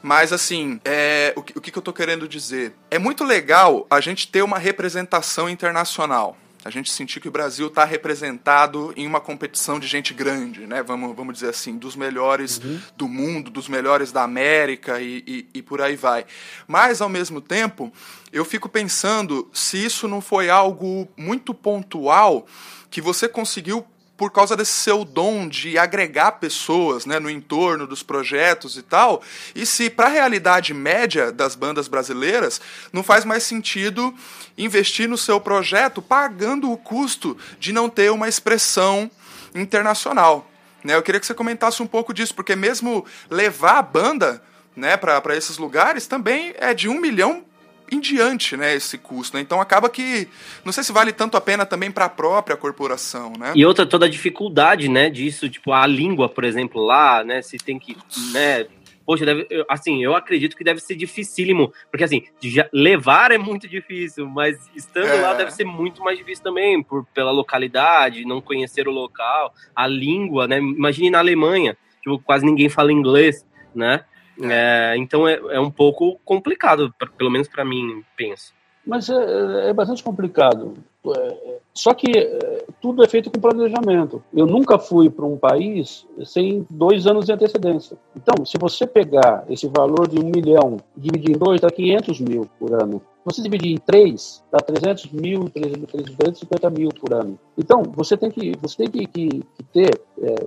Mas, 0.02 0.32
assim, 0.32 0.80
é, 0.84 1.32
o, 1.36 1.42
que, 1.42 1.56
o 1.56 1.60
que 1.60 1.76
eu 1.76 1.82
tô 1.82 1.92
querendo 1.92 2.28
dizer? 2.28 2.74
É 2.90 2.98
muito 2.98 3.24
legal 3.24 3.86
a 3.88 4.00
gente 4.00 4.26
ter 4.28 4.42
uma 4.42 4.58
representação 4.58 5.48
internacional. 5.48 6.36
A 6.64 6.70
gente 6.70 6.90
sentir 6.90 7.20
que 7.20 7.28
o 7.28 7.30
Brasil 7.30 7.66
está 7.66 7.84
representado 7.84 8.92
em 8.96 9.06
uma 9.06 9.20
competição 9.20 9.78
de 9.78 9.86
gente 9.86 10.14
grande, 10.14 10.66
né? 10.66 10.82
Vamos, 10.82 11.14
vamos 11.14 11.34
dizer 11.34 11.50
assim, 11.50 11.76
dos 11.76 11.94
melhores 11.94 12.58
uhum. 12.58 12.80
do 12.96 13.06
mundo, 13.06 13.50
dos 13.50 13.68
melhores 13.68 14.10
da 14.10 14.22
América 14.22 15.00
e, 15.00 15.22
e, 15.26 15.48
e 15.54 15.62
por 15.62 15.82
aí 15.82 15.94
vai. 15.94 16.24
Mas, 16.66 17.02
ao 17.02 17.08
mesmo 17.08 17.40
tempo, 17.40 17.92
eu 18.32 18.44
fico 18.44 18.68
pensando 18.68 19.48
se 19.52 19.84
isso 19.84 20.08
não 20.08 20.20
foi 20.20 20.48
algo 20.48 21.06
muito 21.16 21.52
pontual 21.52 22.46
que 22.90 23.00
você 23.00 23.28
conseguiu 23.28 23.84
por 24.16 24.30
causa 24.30 24.56
desse 24.56 24.72
seu 24.72 25.04
dom 25.04 25.48
de 25.48 25.76
agregar 25.76 26.32
pessoas 26.32 27.04
né, 27.04 27.18
no 27.18 27.28
entorno 27.28 27.86
dos 27.86 28.02
projetos 28.02 28.76
e 28.76 28.82
tal, 28.82 29.22
e 29.54 29.66
se 29.66 29.90
para 29.90 30.06
a 30.06 30.10
realidade 30.10 30.72
média 30.72 31.32
das 31.32 31.54
bandas 31.54 31.88
brasileiras 31.88 32.60
não 32.92 33.02
faz 33.02 33.24
mais 33.24 33.42
sentido 33.42 34.14
investir 34.56 35.08
no 35.08 35.18
seu 35.18 35.40
projeto 35.40 36.00
pagando 36.00 36.70
o 36.70 36.76
custo 36.76 37.36
de 37.58 37.72
não 37.72 37.88
ter 37.88 38.10
uma 38.10 38.28
expressão 38.28 39.10
internacional. 39.54 40.48
Né? 40.82 40.94
Eu 40.94 41.02
queria 41.02 41.18
que 41.18 41.26
você 41.26 41.34
comentasse 41.34 41.82
um 41.82 41.86
pouco 41.86 42.14
disso, 42.14 42.34
porque 42.34 42.54
mesmo 42.54 43.04
levar 43.28 43.78
a 43.78 43.82
banda 43.82 44.42
né, 44.76 44.96
para 44.96 45.36
esses 45.36 45.58
lugares 45.58 46.06
também 46.06 46.54
é 46.58 46.72
de 46.72 46.88
um 46.88 47.00
milhão 47.00 47.44
em 47.90 48.00
diante, 48.00 48.56
né, 48.56 48.74
esse 48.74 48.98
custo. 48.98 49.36
Né? 49.36 49.42
Então 49.42 49.60
acaba 49.60 49.88
que 49.88 50.28
não 50.64 50.72
sei 50.72 50.82
se 50.84 50.92
vale 50.92 51.12
tanto 51.12 51.36
a 51.36 51.40
pena 51.40 51.64
também 51.66 51.90
para 51.90 52.06
a 52.06 52.08
própria 52.08 52.56
corporação, 52.56 53.32
né? 53.38 53.52
E 53.54 53.64
outra 53.64 53.86
toda 53.86 54.06
a 54.06 54.08
dificuldade, 54.08 54.88
né, 54.88 55.10
disso, 55.10 55.48
tipo 55.48 55.72
a 55.72 55.86
língua, 55.86 56.28
por 56.28 56.44
exemplo, 56.44 56.82
lá, 56.82 57.22
né, 57.24 57.42
se 57.42 57.56
tem 57.58 57.78
que, 57.78 57.96
né, 58.32 58.66
poxa, 59.06 59.24
deve, 59.24 59.46
assim, 59.68 60.02
eu 60.02 60.14
acredito 60.14 60.56
que 60.56 60.64
deve 60.64 60.80
ser 60.80 60.96
dificílimo, 60.96 61.72
porque 61.90 62.04
assim, 62.04 62.24
levar 62.72 63.32
é 63.32 63.38
muito 63.38 63.68
difícil, 63.68 64.26
mas 64.26 64.58
estando 64.74 65.08
é. 65.08 65.20
lá 65.20 65.34
deve 65.34 65.50
ser 65.50 65.64
muito 65.64 66.02
mais 66.02 66.18
difícil 66.18 66.42
também, 66.42 66.82
por, 66.82 67.04
pela 67.14 67.30
localidade, 67.30 68.24
não 68.24 68.40
conhecer 68.40 68.88
o 68.88 68.92
local, 68.92 69.52
a 69.74 69.86
língua, 69.86 70.46
né? 70.46 70.58
Imagine 70.58 71.10
na 71.10 71.18
Alemanha, 71.18 71.76
tipo, 72.02 72.18
quase 72.18 72.44
ninguém 72.44 72.68
fala 72.68 72.92
inglês, 72.92 73.46
né? 73.74 74.04
É, 74.42 74.94
então 74.96 75.28
é, 75.28 75.34
é 75.50 75.60
um 75.60 75.70
pouco 75.70 76.18
complicado, 76.24 76.92
pelo 77.16 77.30
menos 77.30 77.48
para 77.48 77.64
mim, 77.64 78.02
penso. 78.16 78.52
Mas 78.86 79.08
é, 79.08 79.70
é 79.70 79.72
bastante 79.72 80.02
complicado. 80.02 80.74
É, 81.06 81.58
só 81.72 81.94
que 81.94 82.10
é, 82.16 82.64
tudo 82.80 83.02
é 83.02 83.08
feito 83.08 83.30
com 83.30 83.40
planejamento. 83.40 84.22
Eu 84.32 84.46
nunca 84.46 84.78
fui 84.78 85.08
para 85.08 85.24
um 85.24 85.36
país 85.36 86.06
sem 86.24 86.66
dois 86.68 87.06
anos 87.06 87.26
de 87.26 87.32
antecedência. 87.32 87.96
Então, 88.14 88.44
se 88.44 88.58
você 88.58 88.86
pegar 88.86 89.44
esse 89.48 89.66
valor 89.68 90.06
de 90.06 90.18
um 90.18 90.30
milhão, 90.30 90.76
dividir 90.96 91.34
em 91.34 91.38
dois, 91.38 91.60
dá 91.60 91.70
500 91.70 92.20
mil 92.20 92.48
por 92.58 92.74
ano. 92.74 93.02
Você 93.24 93.40
dividir 93.40 93.72
em 93.72 93.78
três, 93.78 94.42
dá 94.52 94.58
300 94.58 95.10
mil, 95.12 95.48
350 95.48 96.70
mil 96.70 96.90
por 96.90 97.14
ano. 97.14 97.38
Então, 97.56 97.82
você 97.82 98.16
tem 98.16 98.30
que, 98.30 98.52
você 98.60 98.76
tem 98.76 98.90
que, 98.90 99.06
que, 99.06 99.28
que 99.28 99.62
ter 99.72 100.00
é, 100.20 100.46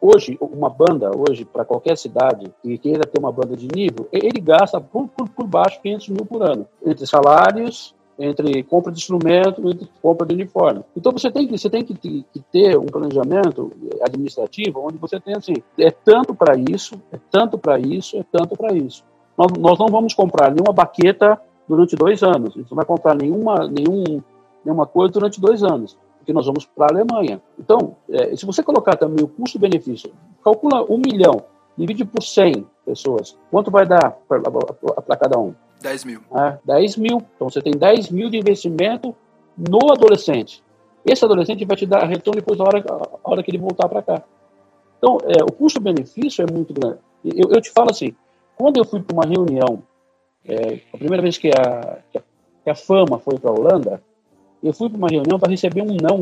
Hoje, 0.00 0.38
uma 0.40 0.70
banda, 0.70 1.10
hoje, 1.16 1.44
para 1.44 1.64
qualquer 1.64 1.96
cidade 1.98 2.52
que 2.62 2.78
queira 2.78 3.04
ter 3.04 3.18
uma 3.18 3.32
banda 3.32 3.56
de 3.56 3.66
nível, 3.66 4.08
ele 4.12 4.40
gasta 4.40 4.80
por, 4.80 5.08
por, 5.08 5.28
por 5.28 5.46
baixo 5.46 5.80
500 5.82 6.08
mil 6.10 6.24
por 6.24 6.42
ano, 6.42 6.66
entre 6.86 7.04
salários, 7.04 7.94
entre 8.18 8.62
compra 8.62 8.92
de 8.92 8.98
instrumento, 8.98 9.68
entre 9.68 9.88
compra 10.00 10.26
de 10.26 10.34
uniforme. 10.34 10.84
Então 10.96 11.10
você 11.10 11.30
tem 11.30 11.46
que 11.46 11.58
você 11.58 11.68
tem 11.68 11.84
que, 11.84 11.94
que 11.94 12.40
ter 12.52 12.76
um 12.78 12.86
planejamento 12.86 13.72
administrativo 14.02 14.80
onde 14.84 14.98
você 14.98 15.20
tem 15.20 15.34
assim 15.34 15.54
é 15.78 15.90
tanto 15.90 16.34
para 16.34 16.56
isso, 16.56 17.00
é 17.12 17.18
tanto 17.30 17.58
para 17.58 17.78
isso, 17.78 18.16
é 18.16 18.24
tanto 18.30 18.56
para 18.56 18.74
isso. 18.74 19.04
Nós, 19.36 19.52
nós 19.58 19.78
não 19.78 19.86
vamos 19.86 20.14
comprar 20.14 20.50
nenhuma 20.50 20.72
baqueta 20.72 21.40
durante 21.68 21.94
dois 21.94 22.22
anos. 22.22 22.54
A 22.54 22.58
gente 22.58 22.70
não 22.70 22.76
vai 22.76 22.84
comprar 22.84 23.14
nenhuma 23.14 23.68
nenhum 23.68 24.22
nenhuma 24.64 24.86
coisa 24.86 25.12
durante 25.12 25.40
dois 25.40 25.62
anos 25.62 25.96
nós 26.32 26.46
vamos 26.46 26.66
para 26.66 26.86
a 26.86 26.88
Alemanha. 26.92 27.40
Então, 27.58 27.96
é, 28.10 28.36
se 28.36 28.44
você 28.44 28.62
colocar 28.62 28.96
também 28.96 29.24
o 29.24 29.28
custo-benefício, 29.28 30.12
calcula 30.42 30.84
um 30.90 30.98
milhão, 30.98 31.44
divide 31.76 32.04
por 32.04 32.22
100 32.22 32.66
pessoas, 32.84 33.36
quanto 33.50 33.70
vai 33.70 33.86
dar 33.86 34.18
para 34.26 35.16
cada 35.16 35.38
um? 35.38 35.54
10 35.80 36.04
mil. 36.04 36.20
É, 36.34 36.58
10 36.64 36.96
mil. 36.96 37.22
Então, 37.36 37.48
você 37.48 37.62
tem 37.62 37.72
10 37.72 38.10
mil 38.10 38.28
de 38.28 38.36
investimento 38.36 39.14
no 39.56 39.92
adolescente. 39.92 40.62
Esse 41.04 41.24
adolescente 41.24 41.64
vai 41.64 41.76
te 41.76 41.86
dar 41.86 42.04
retorno 42.04 42.40
depois 42.40 42.58
da 42.58 42.64
hora, 42.64 42.84
a 43.24 43.30
hora 43.30 43.42
que 43.42 43.50
ele 43.50 43.58
voltar 43.58 43.88
para 43.88 44.02
cá. 44.02 44.22
Então, 44.98 45.18
é, 45.24 45.42
o 45.42 45.52
custo-benefício 45.52 46.44
é 46.44 46.52
muito 46.52 46.74
grande. 46.74 46.98
Eu, 47.24 47.50
eu, 47.50 47.60
te 47.60 47.70
falo 47.70 47.90
assim, 47.90 48.14
quando 48.56 48.76
eu 48.76 48.84
fui 48.84 49.00
para 49.00 49.14
uma 49.14 49.24
reunião, 49.24 49.82
é, 50.44 50.80
a 50.92 50.98
primeira 50.98 51.22
vez 51.22 51.38
que 51.38 51.48
a, 51.48 51.98
que 52.64 52.70
a 52.70 52.74
Fama 52.74 53.18
foi 53.18 53.38
para 53.38 53.50
a 53.50 53.54
Holanda, 53.54 54.02
eu 54.62 54.72
fui 54.72 54.88
para 54.88 54.98
uma 54.98 55.08
reunião 55.08 55.38
para 55.38 55.50
receber 55.50 55.82
um 55.82 55.96
não 56.00 56.20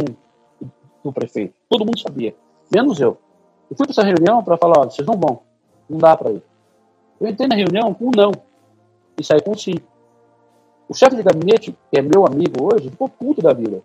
do 1.05 1.13
prefeito. 1.13 1.55
Todo 1.69 1.85
mundo 1.85 1.99
sabia, 1.99 2.35
menos 2.73 3.01
eu. 3.01 3.17
Eu 3.71 3.77
fui 3.77 3.87
para 3.87 3.93
essa 3.93 4.05
reunião 4.05 4.43
para 4.43 4.57
falar: 4.57 4.81
olha, 4.81 4.91
vocês 4.91 5.07
não 5.07 5.19
vão, 5.19 5.41
não 5.89 5.99
dá 5.99 6.17
para 6.17 6.31
ir. 6.31 6.43
Eu 7.21 7.29
entrei 7.29 7.49
na 7.49 7.57
reunião 7.57 7.95
com 7.95 8.07
um 8.07 8.11
não 8.15 8.33
e 9.19 9.25
saí 9.25 9.41
com 9.41 9.53
um 9.53 9.57
sim. 9.57 9.75
O 10.89 10.95
chefe 10.95 11.17
de 11.17 11.23
gabinete, 11.23 11.77
que 11.91 11.99
é 11.99 12.03
meu 12.03 12.27
amigo 12.27 12.73
hoje, 12.73 12.91
ficou 12.91 13.09
puto 13.09 13.43
da 13.43 13.53
vida. 13.53 13.83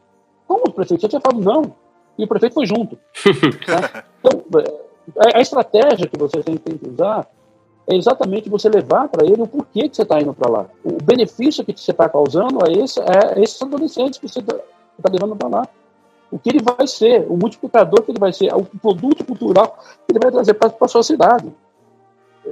Como 0.47 0.66
o 0.68 0.72
prefeito 0.72 1.02
já 1.02 1.10
tinha 1.10 1.22
falado 1.22 1.41
não? 1.41 1.74
E 2.18 2.24
o 2.24 2.28
prefeito 2.28 2.54
foi 2.54 2.66
junto. 2.66 2.97
né? 3.26 4.04
Então, 4.24 4.43
é, 5.26 5.38
a 5.38 5.41
estratégia 5.41 6.08
que 6.08 6.16
você 6.16 6.43
tem 6.43 6.56
que 6.58 6.80
usar 6.88 7.28
é 7.88 7.95
exatamente 7.95 8.49
você 8.49 8.69
levar 8.69 9.07
para 9.09 9.25
ele 9.25 9.41
o 9.41 9.47
porquê 9.47 9.89
que 9.89 9.95
você 9.95 10.03
está 10.03 10.19
indo 10.21 10.34
para 10.34 10.49
lá. 10.49 10.65
O 10.84 10.97
benefício 11.03 11.65
que 11.65 11.73
você 11.75 11.91
está 11.91 12.07
causando 12.07 12.59
a, 12.63 12.71
esse, 12.71 12.99
a 12.99 13.39
esses 13.41 13.61
adolescentes 13.61 14.19
que 14.19 14.27
você 14.27 14.39
está 14.39 14.55
tá 14.55 15.11
levando 15.11 15.36
para 15.36 15.47
lá. 15.47 15.67
O 16.32 16.39
que 16.39 16.49
ele 16.49 16.63
vai 16.63 16.88
ser, 16.88 17.25
o 17.27 17.36
multiplicador 17.36 18.03
que 18.03 18.11
ele 18.11 18.19
vai 18.19 18.32
ser, 18.32 18.53
o 18.53 18.63
produto 18.63 19.25
cultural 19.25 19.77
que 20.07 20.13
ele 20.13 20.19
vai 20.19 20.32
trazer 20.32 20.53
para 20.53 20.71
a 20.79 20.88
sua 20.88 21.03
cidade. 21.03 21.51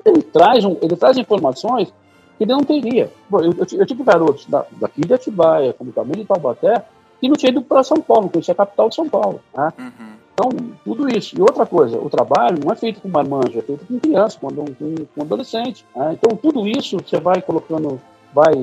Ele 0.05 0.21
traz, 0.21 0.65
um, 0.65 0.75
ele 0.81 0.95
traz 0.95 1.17
informações 1.17 1.93
que 2.37 2.43
ele 2.43 2.51
não 2.51 2.63
teria. 2.63 3.11
Bom, 3.29 3.39
eu, 3.39 3.51
eu, 3.51 3.65
eu 3.79 3.85
tive 3.85 4.03
garotos 4.03 4.45
da, 4.47 4.65
daqui 4.73 5.01
de 5.01 5.13
Atibaia, 5.13 5.73
como 5.73 5.91
também 5.91 6.21
de 6.21 6.25
Taubaté, 6.25 6.83
que 7.21 7.27
não 7.27 7.35
tinha 7.35 7.51
ido 7.51 7.61
para 7.61 7.83
São 7.83 8.01
Paulo, 8.01 8.29
que 8.29 8.39
é 8.39 8.51
a 8.51 8.55
capital 8.55 8.89
de 8.89 8.95
São 8.95 9.07
Paulo. 9.07 9.41
Né? 9.55 9.73
Uhum. 9.77 10.18
Então, 10.39 10.51
tudo 10.85 11.09
isso. 11.09 11.37
E 11.37 11.41
outra 11.41 11.65
coisa, 11.65 11.97
o 11.97 12.09
trabalho 12.09 12.59
não 12.63 12.71
é 12.71 12.75
feito 12.75 13.01
com 13.01 13.09
marmanjo, 13.09 13.59
é 13.59 13.61
feito 13.61 13.85
com 13.85 13.99
criança, 13.99 14.39
com, 14.39 14.47
com, 14.47 14.95
com 15.13 15.21
adolescente. 15.21 15.85
Né? 15.93 16.13
Então, 16.13 16.37
tudo 16.37 16.65
isso 16.65 16.97
você 16.97 17.19
vai 17.19 17.41
colocando, 17.41 17.99
vai 18.33 18.53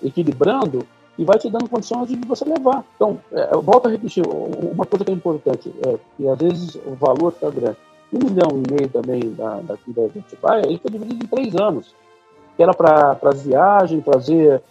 equilibrando 0.00 0.86
e 1.18 1.24
vai 1.24 1.36
te 1.36 1.50
dando 1.50 1.68
condições 1.68 2.08
de 2.08 2.16
você 2.24 2.44
levar. 2.44 2.84
Então, 2.94 3.18
é, 3.32 3.50
volto 3.56 3.86
a 3.86 3.90
repetir, 3.90 4.24
uma 4.24 4.86
coisa 4.86 5.04
que 5.04 5.10
é 5.10 5.14
importante, 5.14 5.74
é 5.84 5.98
que 6.16 6.28
às 6.28 6.38
vezes 6.38 6.76
o 6.86 6.94
valor 6.94 7.32
está 7.32 7.50
grande. 7.50 7.78
Um 8.12 8.18
milhão 8.18 8.50
e 8.52 8.72
meio 8.72 8.88
também 8.88 9.20
da, 9.34 9.60
daqui 9.60 9.92
da 9.92 10.04
Atibaia, 10.04 10.62
ele 10.66 10.78
foi 10.78 10.90
dividido 10.92 11.24
em 11.24 11.28
três 11.28 11.56
anos. 11.56 11.92
Era 12.56 12.72
para 12.72 13.18
as 13.24 13.42
viagens, 13.42 14.04
trazer 14.04 14.62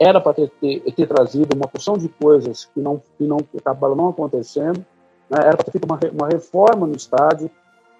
era 0.00 0.20
para 0.20 0.32
ter, 0.32 0.48
ter, 0.60 0.80
ter, 0.92 1.06
trazido 1.08 1.56
uma 1.56 1.66
porção 1.66 1.98
de 1.98 2.08
coisas 2.08 2.66
que 2.66 2.80
não, 2.80 3.02
que 3.18 3.24
não 3.24 3.38
que 3.38 3.58
acabaram 3.58 3.96
não 3.96 4.08
acontecendo 4.08 4.84
né? 5.30 5.38
Era 5.40 5.58
feito 5.70 5.84
uma, 5.84 5.98
uma 6.12 6.28
reforma 6.28 6.86
no 6.86 6.96
estádio, 6.96 7.50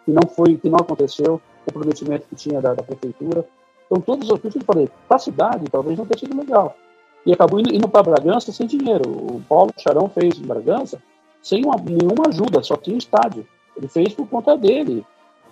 que 0.05 0.13
não 0.13 0.23
foi, 0.29 0.57
que 0.57 0.69
não 0.69 0.79
aconteceu, 0.79 1.41
o 1.67 1.73
prometimento 1.73 2.27
que 2.29 2.35
tinha 2.35 2.61
da, 2.61 2.75
da 2.75 2.83
prefeitura. 2.83 3.45
Então, 3.87 4.01
todos 4.01 4.31
os 4.31 4.41
que 4.41 4.47
eu 4.49 4.65
falei, 4.65 4.89
para 5.07 5.17
a 5.17 5.21
cidade, 5.21 5.67
talvez 5.71 5.99
não 5.99 6.07
tenha 6.07 6.19
sido 6.19 6.37
legal. 6.37 6.77
E 7.25 7.33
acabou 7.33 7.61
indo, 7.61 7.75
indo 7.75 7.89
para 7.89 8.03
Bragança 8.03 8.53
sem 8.53 8.67
dinheiro. 8.67 9.09
O 9.11 9.43
Paulo 9.49 9.73
Charão 9.77 10.09
fez 10.09 10.39
em 10.39 10.47
Bragança 10.47 11.01
sem 11.43 11.65
uma, 11.65 11.77
nenhuma 11.77 12.29
ajuda, 12.29 12.63
só 12.63 12.77
tinha 12.77 12.97
estádio. 12.97 13.47
Ele 13.77 13.89
fez 13.89 14.13
por 14.15 14.27
conta 14.29 14.57
dele, 14.57 15.05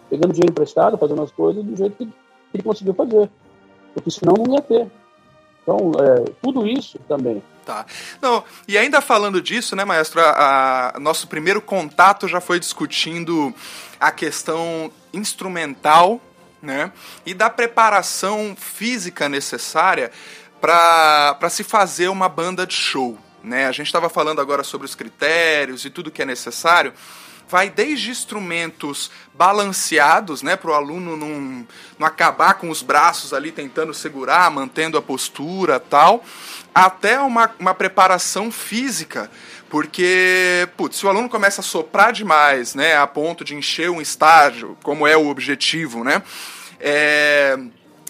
pegando 0.09 0.33
dinheiro 0.33 0.53
emprestado, 0.53 0.99
fazendo 0.99 1.23
as 1.23 1.31
coisas 1.31 1.65
do 1.65 1.77
jeito 1.77 1.97
que 1.97 2.09
ele 2.55 2.63
conseguiu 2.63 2.95
fazer. 2.95 3.31
Porque 3.95 4.11
senão 4.11 4.35
não 4.35 4.55
ia 4.55 4.63
ter. 4.63 4.91
Então, 5.63 5.93
é, 6.01 6.25
tudo 6.43 6.67
isso 6.67 6.99
também 7.09 7.43
Tá. 7.67 7.85
Não, 8.23 8.45
e 8.69 8.79
ainda 8.79 9.01
falando 9.01 9.43
disso, 9.43 9.75
né, 9.75 9.85
maestro, 9.85 10.21
a, 10.21 10.93
a, 10.95 11.01
nosso 11.01 11.27
primeiro 11.27 11.61
contato 11.61 12.29
já 12.29 12.41
foi 12.41 12.61
discutindo 12.61 13.53
a 13.99 14.13
questão 14.13 14.89
instrumental, 15.13 16.21
né, 16.63 16.93
e 17.27 17.35
da 17.35 17.51
preparação 17.51 18.57
física 18.57 19.29
necessária 19.29 20.13
para 20.61 21.51
se 21.51 21.65
fazer 21.65 22.07
uma 22.07 22.29
banda 22.29 22.65
de 22.65 22.75
show, 22.75 23.19
né? 23.43 23.67
A 23.67 23.73
gente 23.73 23.87
estava 23.87 24.09
falando 24.09 24.41
agora 24.41 24.63
sobre 24.63 24.85
os 24.85 24.95
critérios 24.95 25.85
e 25.85 25.91
tudo 25.91 26.11
que 26.11 26.23
é 26.23 26.25
necessário, 26.25 26.95
vai 27.49 27.71
desde 27.71 28.11
instrumentos 28.11 29.11
balanceados, 29.33 30.43
né, 30.43 30.57
para 30.57 30.71
o 30.71 30.75
aluno 30.75 31.17
não, 31.17 31.67
não 31.99 32.07
acabar 32.07 32.55
com 32.55 32.71
os 32.71 32.83
braços 32.83 33.33
ali 33.33 33.53
tentando 33.53 33.95
segurar, 33.95 34.51
mantendo 34.51 34.99
a 34.99 35.03
postura 35.03 35.79
tal, 35.79 36.25
até 36.75 37.21
uma, 37.21 37.55
uma 37.59 37.75
preparação 37.75 38.51
física. 38.51 39.31
Porque, 39.69 40.69
putz, 40.77 40.99
se 40.99 41.07
o 41.07 41.09
aluno 41.09 41.29
começa 41.29 41.61
a 41.61 41.65
soprar 41.65 42.13
demais, 42.13 42.75
né, 42.75 42.97
a 42.97 43.07
ponto 43.07 43.45
de 43.45 43.55
encher 43.55 43.91
um 43.91 44.01
estágio, 44.01 44.77
como 44.83 45.07
é 45.07 45.17
o 45.17 45.29
objetivo, 45.29 46.05
né, 46.05 46.23
é, 46.81 47.59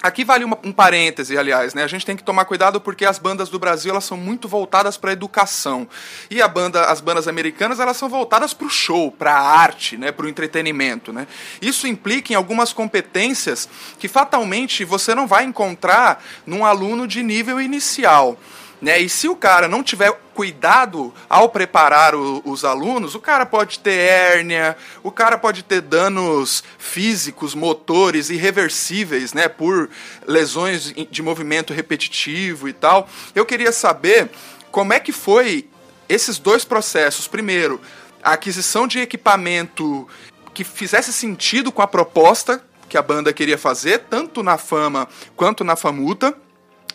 Aqui 0.02 0.24
vale 0.24 0.44
uma, 0.44 0.58
um 0.62 0.72
parêntese, 0.72 1.36
aliás, 1.38 1.72
né? 1.72 1.82
A 1.82 1.86
gente 1.86 2.04
tem 2.04 2.16
que 2.16 2.22
tomar 2.22 2.44
cuidado 2.44 2.80
porque 2.80 3.04
as 3.04 3.18
bandas 3.18 3.48
do 3.48 3.58
Brasil 3.58 3.90
elas 3.90 4.04
são 4.04 4.16
muito 4.16 4.46
voltadas 4.46 4.96
para 4.96 5.10
educação 5.10 5.88
e 6.30 6.42
a 6.42 6.46
banda, 6.46 6.84
as 6.84 7.00
bandas 7.00 7.26
americanas 7.26 7.80
elas 7.80 7.96
são 7.96 8.08
voltadas 8.08 8.52
para 8.52 8.66
o 8.66 8.70
show, 8.70 9.10
para 9.10 9.32
a 9.32 9.40
arte, 9.40 9.96
né? 9.96 10.12
Para 10.12 10.26
o 10.26 10.28
entretenimento, 10.28 11.12
né? 11.12 11.26
Isso 11.62 11.86
implica 11.86 12.32
em 12.32 12.36
algumas 12.36 12.72
competências 12.72 13.68
que 13.98 14.06
fatalmente 14.06 14.84
você 14.84 15.14
não 15.14 15.26
vai 15.26 15.44
encontrar 15.44 16.22
num 16.44 16.64
aluno 16.64 17.08
de 17.08 17.22
nível 17.22 17.60
inicial. 17.60 18.38
Né? 18.80 19.00
E 19.00 19.08
se 19.08 19.26
o 19.28 19.34
cara 19.34 19.68
não 19.68 19.82
tiver 19.82 20.12
cuidado 20.34 21.12
ao 21.30 21.48
preparar 21.48 22.14
o, 22.14 22.42
os 22.44 22.64
alunos, 22.64 23.14
o 23.14 23.20
cara 23.20 23.46
pode 23.46 23.78
ter 23.78 23.94
hérnia, 23.94 24.76
o 25.02 25.10
cara 25.10 25.38
pode 25.38 25.62
ter 25.62 25.80
danos 25.80 26.62
físicos, 26.78 27.54
motores 27.54 28.28
irreversíveis, 28.28 29.32
né, 29.32 29.48
por 29.48 29.88
lesões 30.26 30.92
de 31.10 31.22
movimento 31.22 31.72
repetitivo 31.72 32.68
e 32.68 32.72
tal. 32.74 33.08
Eu 33.34 33.46
queria 33.46 33.72
saber 33.72 34.28
como 34.70 34.92
é 34.92 35.00
que 35.00 35.12
foi 35.12 35.68
esses 36.06 36.38
dois 36.38 36.64
processos. 36.64 37.26
Primeiro, 37.26 37.80
a 38.22 38.32
aquisição 38.32 38.86
de 38.86 38.98
equipamento 38.98 40.06
que 40.52 40.64
fizesse 40.64 41.12
sentido 41.12 41.72
com 41.72 41.82
a 41.82 41.86
proposta 41.86 42.62
que 42.88 42.96
a 42.96 43.02
banda 43.02 43.32
queria 43.32 43.58
fazer, 43.58 44.04
tanto 44.10 44.42
na 44.42 44.56
fama 44.58 45.08
quanto 45.34 45.64
na 45.64 45.76
famuta. 45.76 46.36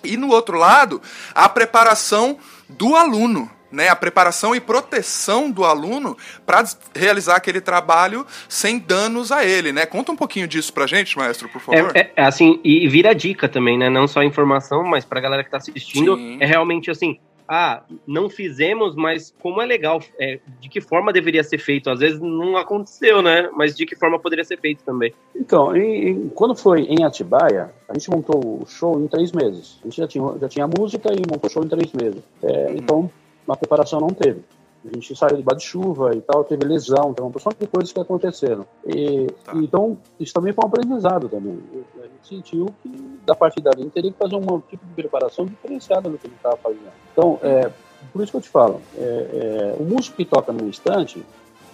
E 0.03 0.17
no 0.17 0.29
outro 0.29 0.57
lado, 0.57 1.01
a 1.33 1.47
preparação 1.49 2.37
do 2.67 2.95
aluno, 2.95 3.49
né, 3.71 3.87
a 3.87 3.95
preparação 3.95 4.53
e 4.53 4.59
proteção 4.59 5.49
do 5.49 5.63
aluno 5.63 6.17
para 6.45 6.63
realizar 6.93 7.37
aquele 7.37 7.61
trabalho 7.61 8.25
sem 8.49 8.77
danos 8.77 9.31
a 9.31 9.45
ele, 9.45 9.71
né? 9.71 9.85
Conta 9.85 10.11
um 10.11 10.15
pouquinho 10.15 10.47
disso 10.47 10.73
pra 10.73 10.85
gente, 10.85 11.17
maestro, 11.17 11.47
por 11.47 11.61
favor. 11.61 11.95
É, 11.95 12.11
é 12.15 12.23
assim, 12.23 12.59
e 12.63 12.87
vira 12.87 13.15
dica 13.15 13.47
também, 13.47 13.77
né? 13.77 13.89
Não 13.89 14.07
só 14.07 14.23
informação, 14.23 14.83
mas 14.83 15.05
pra 15.05 15.21
galera 15.21 15.43
que 15.43 15.49
tá 15.49 15.57
assistindo, 15.57 16.17
Sim. 16.17 16.37
é 16.39 16.45
realmente 16.45 16.91
assim, 16.91 17.19
ah, 17.53 17.83
não 18.07 18.29
fizemos, 18.29 18.95
mas 18.95 19.35
como 19.41 19.61
é 19.61 19.65
legal, 19.65 20.01
é, 20.17 20.39
de 20.61 20.69
que 20.69 20.79
forma 20.79 21.11
deveria 21.11 21.43
ser 21.43 21.57
feito? 21.57 21.89
Às 21.89 21.99
vezes 21.99 22.17
não 22.17 22.55
aconteceu, 22.55 23.21
né? 23.21 23.49
Mas 23.53 23.75
de 23.75 23.85
que 23.85 23.93
forma 23.93 24.17
poderia 24.17 24.45
ser 24.45 24.57
feito 24.57 24.85
também? 24.85 25.13
Então, 25.35 25.75
em, 25.75 26.07
em, 26.07 26.29
quando 26.29 26.55
foi 26.55 26.83
em 26.83 27.03
Atibaia, 27.03 27.69
a 27.89 27.93
gente 27.93 28.09
montou 28.09 28.61
o 28.61 28.65
show 28.65 28.97
em 28.97 29.05
três 29.05 29.33
meses. 29.33 29.77
A 29.81 29.83
gente 29.83 29.97
já 29.97 30.07
tinha, 30.07 30.37
já 30.39 30.47
tinha 30.47 30.65
música 30.65 31.11
e 31.11 31.19
montou 31.29 31.49
o 31.49 31.49
show 31.49 31.61
em 31.61 31.67
três 31.67 31.91
meses. 31.91 32.23
É, 32.41 32.67
uhum. 32.67 32.75
Então, 32.77 33.11
a 33.45 33.57
preparação 33.57 33.99
não 33.99 34.11
teve. 34.11 34.41
A 34.83 34.93
gente 34.93 35.15
saiu 35.15 35.37
de 35.37 35.43
de 35.43 35.63
chuva 35.63 36.15
e 36.15 36.21
tal, 36.21 36.43
teve 36.43 36.65
lesão, 36.65 37.11
então 37.11 37.25
uma 37.25 37.31
porção 37.31 37.53
de 37.57 37.67
coisas 37.67 37.91
que 37.93 37.99
aconteceram. 37.99 38.65
E, 38.85 39.27
tá. 39.43 39.53
Então, 39.55 39.97
isso 40.19 40.33
também 40.33 40.53
foi 40.53 40.65
um 40.65 40.67
aprendizado 40.67 41.29
também. 41.29 41.59
A 41.99 42.07
gente 42.07 42.27
sentiu 42.27 42.65
que, 42.81 42.89
da 43.25 43.35
parte 43.35 43.61
da 43.61 43.71
teria 43.71 44.11
que 44.11 44.17
fazer 44.17 44.35
um 44.35 44.59
tipo 44.61 44.83
de 44.85 44.93
preparação 44.95 45.45
diferenciada 45.45 46.09
do 46.09 46.17
que 46.17 46.25
a 46.25 46.29
gente 46.29 46.37
estava 46.37 46.57
fazendo. 46.57 46.91
Então, 47.13 47.39
é, 47.43 47.71
por 48.11 48.23
isso 48.23 48.31
que 48.31 48.37
eu 48.37 48.41
te 48.41 48.49
falo, 48.49 48.81
é, 48.97 49.01
é, 49.01 49.75
o 49.79 49.83
músico 49.83 50.17
que 50.17 50.25
toca 50.25 50.51
no 50.51 50.67
instante, 50.67 51.23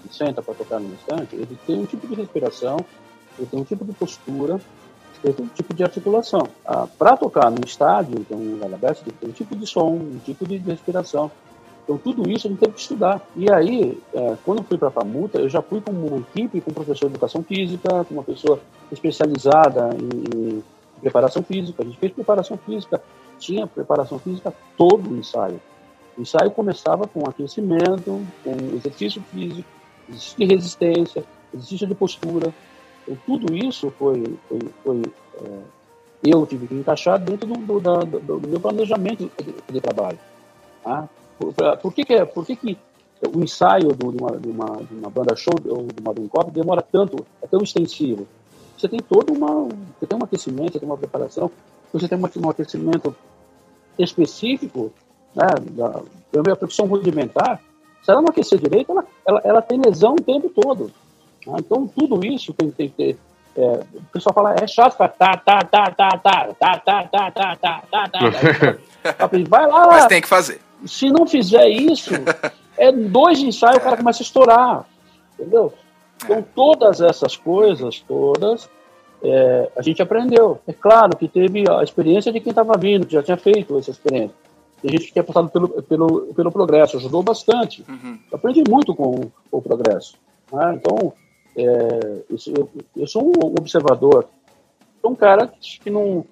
que 0.04 0.16
senta 0.16 0.42
para 0.42 0.54
tocar 0.54 0.80
no 0.80 0.94
instante, 0.94 1.36
ele 1.36 1.58
tem 1.66 1.80
um 1.80 1.86
tipo 1.86 2.06
de 2.08 2.16
respiração, 2.16 2.78
ele 3.38 3.48
tem 3.48 3.60
um 3.60 3.64
tipo 3.64 3.86
de 3.86 3.94
postura, 3.94 4.60
ele 5.24 5.34
tem 5.34 5.46
um 5.46 5.50
tipo 5.50 5.74
de 5.74 5.84
articulação. 5.84 6.48
Ah, 6.66 6.88
para 6.98 7.16
tocar 7.16 7.50
no 7.50 7.66
estádio, 7.66 8.20
então, 8.20 8.38
um 8.38 8.52
lugar 8.52 8.74
aberto, 8.74 9.04
ele 9.04 9.16
tem 9.20 9.30
um 9.30 9.34
tipo 9.34 9.56
de 9.56 9.66
som, 9.66 9.92
um 9.94 10.20
tipo 10.24 10.48
de 10.48 10.58
respiração. 10.58 11.32
Então, 11.88 11.98
tudo 11.98 12.30
isso 12.30 12.48
a 12.48 12.50
gente 12.50 12.60
teve 12.60 12.74
que 12.74 12.82
estudar. 12.82 13.26
E 13.34 13.50
aí, 13.50 13.98
é, 14.14 14.38
quando 14.44 14.58
eu 14.58 14.64
fui 14.66 14.78
para 14.78 14.90
a 14.90 14.92
FAMUTA, 14.92 15.40
eu 15.40 15.48
já 15.48 15.62
fui 15.62 15.80
com 15.80 15.92
uma 15.92 16.18
equipe, 16.18 16.60
com 16.60 16.72
um 16.72 16.74
professor 16.74 17.08
de 17.08 17.14
educação 17.14 17.42
física, 17.42 18.04
com 18.04 18.14
uma 18.14 18.24
pessoa 18.24 18.60
especializada 18.92 19.96
em, 19.96 20.58
em 20.58 20.64
preparação 21.00 21.42
física. 21.42 21.84
A 21.84 21.86
gente 21.86 21.98
fez 21.98 22.12
preparação 22.12 22.58
física, 22.58 23.02
tinha 23.40 23.66
preparação 23.66 24.20
física 24.20 24.54
todo 24.78 25.10
o 25.10 25.18
ensaio. 25.18 25.62
O 26.18 26.24
ensaio 26.24 26.52
começava 26.52 27.08
com 27.08 27.22
aquecimento, 27.26 28.22
com 28.44 28.76
exercício 28.76 29.22
físico, 29.32 29.70
exercício 30.10 30.38
de 30.40 30.46
resistência, 30.46 31.24
exercício 31.54 31.88
de 31.88 31.96
postura. 31.96 32.54
Então, 33.04 33.18
tudo 33.26 33.56
isso 33.56 33.94
foi, 33.98 34.38
foi, 34.50 34.60
foi 34.84 35.02
é, 35.42 35.60
eu 36.22 36.46
tive 36.46 36.68
que 36.68 36.76
encaixar 36.76 37.18
dentro 37.18 37.48
do, 37.48 37.80
do, 37.80 37.80
do, 37.80 38.40
do 38.40 38.48
meu 38.50 38.60
planejamento 38.60 39.32
de, 39.42 39.56
de 39.72 39.80
trabalho. 39.80 40.20
Tá? 40.84 41.08
Por, 41.38 41.54
por, 41.82 41.94
que, 41.94 42.04
que, 42.04 42.14
é, 42.14 42.26
por 42.26 42.46
que, 42.46 42.56
que 42.56 42.78
o 43.34 43.44
ensaio 43.44 43.94
de, 43.94 44.06
uma, 44.06 44.38
de, 44.38 44.50
uma, 44.50 44.84
de 44.84 44.94
uma 44.94 45.10
banda 45.10 45.36
show 45.36 45.54
ou 45.66 45.84
de 45.84 46.02
uma 46.02 46.14
Pop 46.14 46.52
demora 46.52 46.82
tanto, 46.82 47.26
é 47.42 47.48
tão 47.48 47.62
extensivo? 47.62 48.28
Você 48.78 48.88
tem 48.88 49.00
todo 49.00 49.34
uma, 49.34 49.70
você 50.00 50.06
tem 50.06 50.18
um 50.18 50.24
aquecimento, 50.24 50.74
você 50.74 50.80
tem 50.80 50.88
uma 50.88 50.98
preparação, 50.98 51.52
você 51.92 52.08
tem 52.08 52.18
um 52.18 52.50
aquecimento 52.50 53.16
específico, 53.98 54.92
né, 55.36 55.48
da, 55.72 56.02
da 56.32 56.56
profissão 56.56 56.86
rudimentar, 56.86 57.62
se 58.04 58.12
ela 58.12 58.22
não 58.22 58.30
aquecer 58.30 58.60
direito, 58.60 58.92
ela, 58.92 59.06
ela, 59.26 59.42
ela 59.44 59.62
tem 59.62 59.82
lesão 59.82 60.14
o 60.14 60.22
tempo 60.22 60.50
todo. 60.50 60.92
Né? 61.46 61.56
Então, 61.60 61.88
tudo 61.88 62.26
isso 62.26 62.54
tem, 62.54 62.72
tem 62.72 62.90
que 62.90 62.96
ter. 62.96 63.18
É, 63.56 63.84
o 63.96 64.04
pessoal 64.14 64.34
fala, 64.34 64.56
é 64.62 64.68
chato, 64.68 64.96
tá, 64.98 65.08
tá, 65.08 65.36
tá, 65.36 65.60
tá, 65.64 65.92
tá, 65.92 66.10
tá, 66.18 66.54
tá, 66.54 66.78
tá, 66.78 67.08
tá, 67.10 67.32
tá, 67.32 67.56
tá, 67.58 67.82
tá, 67.90 68.08
tá. 68.08 69.30
Vai 69.50 69.68
lá. 69.68 69.88
Mas 69.88 70.06
tem 70.06 70.22
que 70.22 70.28
fazer. 70.28 70.62
Se 70.86 71.10
não 71.10 71.26
fizer 71.26 71.68
isso, 71.68 72.12
é 72.78 72.92
dois 72.92 73.40
ensaios, 73.40 73.78
o 73.78 73.82
cara 73.82 73.98
começa 73.98 74.22
a 74.22 74.26
estourar. 74.26 74.86
Entendeu? 75.34 75.74
Então, 76.24 76.44
todas 76.56 77.02
essas 77.02 77.36
coisas, 77.36 78.00
todas, 78.00 78.70
é, 79.24 79.72
a 79.76 79.82
gente 79.82 80.02
aprendeu. 80.02 80.60
É 80.68 80.74
claro 80.74 81.16
que 81.16 81.28
teve 81.28 81.64
a 81.70 81.84
experiência 81.84 82.32
de 82.32 82.40
quem 82.40 82.50
estava 82.50 82.78
vindo, 82.78 83.06
que 83.06 83.14
já 83.14 83.24
tinha 83.24 83.38
feito 83.38 83.78
essa 83.78 83.92
experiência. 83.92 84.36
Tem 84.82 84.92
gente 84.92 85.08
que 85.08 85.14
tinha 85.14 85.24
passado 85.24 85.50
pelo, 85.50 85.70
pelo, 85.84 86.34
pelo 86.34 86.52
progresso, 86.52 86.98
ajudou 86.98 87.24
bastante. 87.24 87.84
Uhum. 87.88 88.20
Aprendi 88.32 88.64
muito 88.70 88.94
com, 88.96 89.32
com 89.50 89.58
o 89.58 89.62
progresso. 89.62 90.16
Né? 90.52 90.76
Então, 90.76 91.14
é, 91.56 92.24
eu, 92.30 92.70
eu, 92.96 93.08
sou 93.08 93.24
um 93.24 93.48
observador, 93.60 94.28
sou 95.02 95.12
um 95.12 95.16
cara 95.16 95.52
que 95.84 95.90
não, 95.90 96.24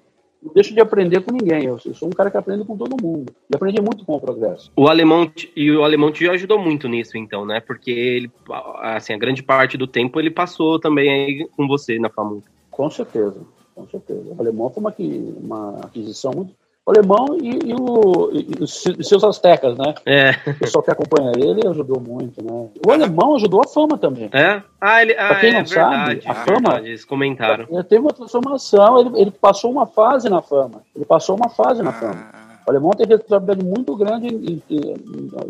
não 0.46 0.54
deixo 0.54 0.72
de 0.72 0.80
aprender 0.80 1.20
com 1.20 1.32
ninguém. 1.32 1.64
Eu, 1.64 1.78
sou 1.78 2.08
um 2.08 2.12
cara 2.12 2.30
que 2.30 2.36
aprende 2.36 2.64
com 2.64 2.76
todo 2.76 3.02
mundo. 3.02 3.32
E 3.50 3.56
aprendi 3.56 3.80
muito 3.80 4.04
com 4.04 4.14
o 4.14 4.20
progresso. 4.20 4.70
O 4.76 4.88
alemão 4.88 5.30
e 5.54 5.70
o 5.72 5.82
alemão 5.82 6.12
te 6.12 6.28
ajudou 6.28 6.58
muito 6.58 6.88
nisso, 6.88 7.18
então, 7.18 7.44
né? 7.44 7.60
Porque 7.60 7.90
ele, 7.90 8.30
assim, 8.80 9.12
a 9.12 9.18
grande 9.18 9.42
parte 9.42 9.76
do 9.76 9.86
tempo 9.86 10.20
ele 10.20 10.30
passou 10.30 10.78
também 10.78 11.10
aí 11.10 11.48
com 11.56 11.66
você 11.66 11.98
na 11.98 12.08
FAMU. 12.08 12.42
Com 12.70 12.88
certeza, 12.88 13.40
com 13.74 13.86
certeza. 13.88 14.34
O 14.36 14.40
alemão 14.40 14.70
foi 14.70 14.80
uma, 14.80 14.94
uma 15.42 15.80
aquisição 15.80 16.32
muito 16.32 16.54
o 16.86 16.90
alemão 16.92 17.36
e, 17.42 17.50
e, 17.50 17.74
o, 17.74 18.30
e, 18.32 18.62
os 18.62 19.08
seus 19.08 19.24
astecas, 19.24 19.76
né? 19.76 19.92
É. 20.06 20.30
O 20.48 20.54
pessoal 20.54 20.84
que 20.84 20.90
acompanha 20.92 21.32
ele 21.36 21.66
ajudou 21.66 22.00
muito, 22.00 22.40
né? 22.44 22.68
O 22.86 22.92
alemão 22.92 23.34
ajudou 23.34 23.60
a 23.60 23.66
fama 23.66 23.98
também. 23.98 24.30
É? 24.32 24.62
Ah, 24.80 25.02
ele, 25.02 25.14
ah, 25.18 25.26
pra 25.26 25.40
quem 25.40 25.50
é, 25.50 25.52
não 25.54 25.64
verdade, 25.64 26.22
sabe, 26.22 26.28
a 26.28 26.34
fama. 26.44 26.60
Verdade, 26.60 26.88
eles 26.88 27.04
comentaram. 27.04 27.66
Ele 27.68 27.82
teve 27.82 28.00
uma 28.02 28.12
transformação, 28.12 29.00
ele, 29.00 29.20
ele, 29.20 29.30
passou 29.32 29.72
uma 29.72 29.84
fase 29.84 30.28
na 30.28 30.40
fama. 30.40 30.82
Ele 30.94 31.04
passou 31.04 31.34
uma 31.34 31.48
fase 31.48 31.82
na 31.82 31.92
fama. 31.92 32.30
O 32.64 32.70
alemão 32.70 32.90
teve 32.92 33.18
trabalho 33.18 33.64
muito 33.64 33.96
grande 33.96 34.28
em, 34.28 34.62
em, 34.70 34.78
em, 34.78 34.94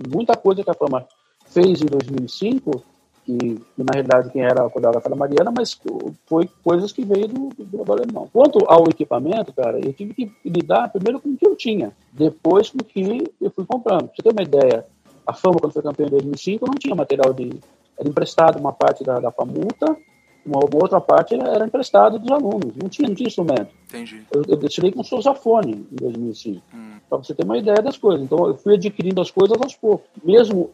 muita 0.08 0.34
coisa 0.36 0.64
que 0.64 0.70
a 0.70 0.74
fama 0.74 1.04
fez 1.50 1.82
em 1.82 1.86
2005 1.86 2.82
que, 3.26 3.60
na 3.76 3.92
realidade 3.92 4.30
quem 4.30 4.42
era 4.42 4.64
a 4.64 4.70
coreógrafa 4.70 5.08
era 5.08 5.16
Mariana, 5.16 5.52
mas 5.54 5.78
foi 6.26 6.48
coisas 6.62 6.92
que 6.92 7.04
veio 7.04 7.26
do, 7.26 7.48
do, 7.58 7.92
alemão. 7.92 8.28
Quanto 8.32 8.64
ao 8.68 8.84
equipamento, 8.84 9.52
cara, 9.52 9.84
eu 9.84 9.92
tive 9.92 10.14
que 10.14 10.32
lidar 10.44 10.88
primeiro 10.90 11.20
com 11.20 11.30
o 11.30 11.36
que 11.36 11.46
eu 11.46 11.56
tinha, 11.56 11.92
depois 12.12 12.70
com 12.70 12.78
o 12.78 12.84
que 12.84 13.24
eu 13.40 13.50
fui 13.50 13.66
comprando. 13.66 14.06
Pra 14.06 14.14
você 14.14 14.22
ter 14.22 14.32
uma 14.32 14.42
ideia, 14.42 14.86
a 15.26 15.32
Fama, 15.32 15.58
quando 15.58 15.72
foi 15.72 15.82
campeã 15.82 16.06
em 16.06 16.10
2005, 16.10 16.66
não 16.66 16.74
tinha 16.74 16.94
material 16.94 17.32
de... 17.34 17.50
Era 17.98 18.08
emprestado 18.08 18.60
uma 18.60 18.72
parte 18.72 19.02
da, 19.02 19.18
da 19.18 19.32
FAMUTA, 19.32 19.96
uma, 20.44 20.60
uma 20.60 20.82
outra 20.82 21.00
parte 21.00 21.34
era, 21.34 21.66
emprestado 21.66 22.18
dos 22.18 22.30
alunos, 22.30 22.76
não 22.80 22.88
tinha, 22.88 23.08
não 23.08 23.14
tinha 23.14 23.26
instrumento. 23.26 23.70
Entendi. 23.88 24.22
Eu, 24.30 24.44
eu 24.46 24.56
destilei 24.56 24.92
com 24.92 25.00
o 25.00 25.04
Sousafone 25.04 25.86
em 25.90 25.96
2005, 25.96 26.62
hum. 26.72 26.92
para 27.08 27.18
você 27.18 27.34
ter 27.34 27.44
uma 27.44 27.58
ideia 27.58 27.82
das 27.82 27.96
coisas. 27.96 28.22
Então, 28.22 28.46
eu 28.46 28.54
fui 28.54 28.74
adquirindo 28.74 29.20
as 29.20 29.30
coisas 29.30 29.56
aos 29.60 29.74
poucos. 29.74 30.06
Mesmo 30.22 30.70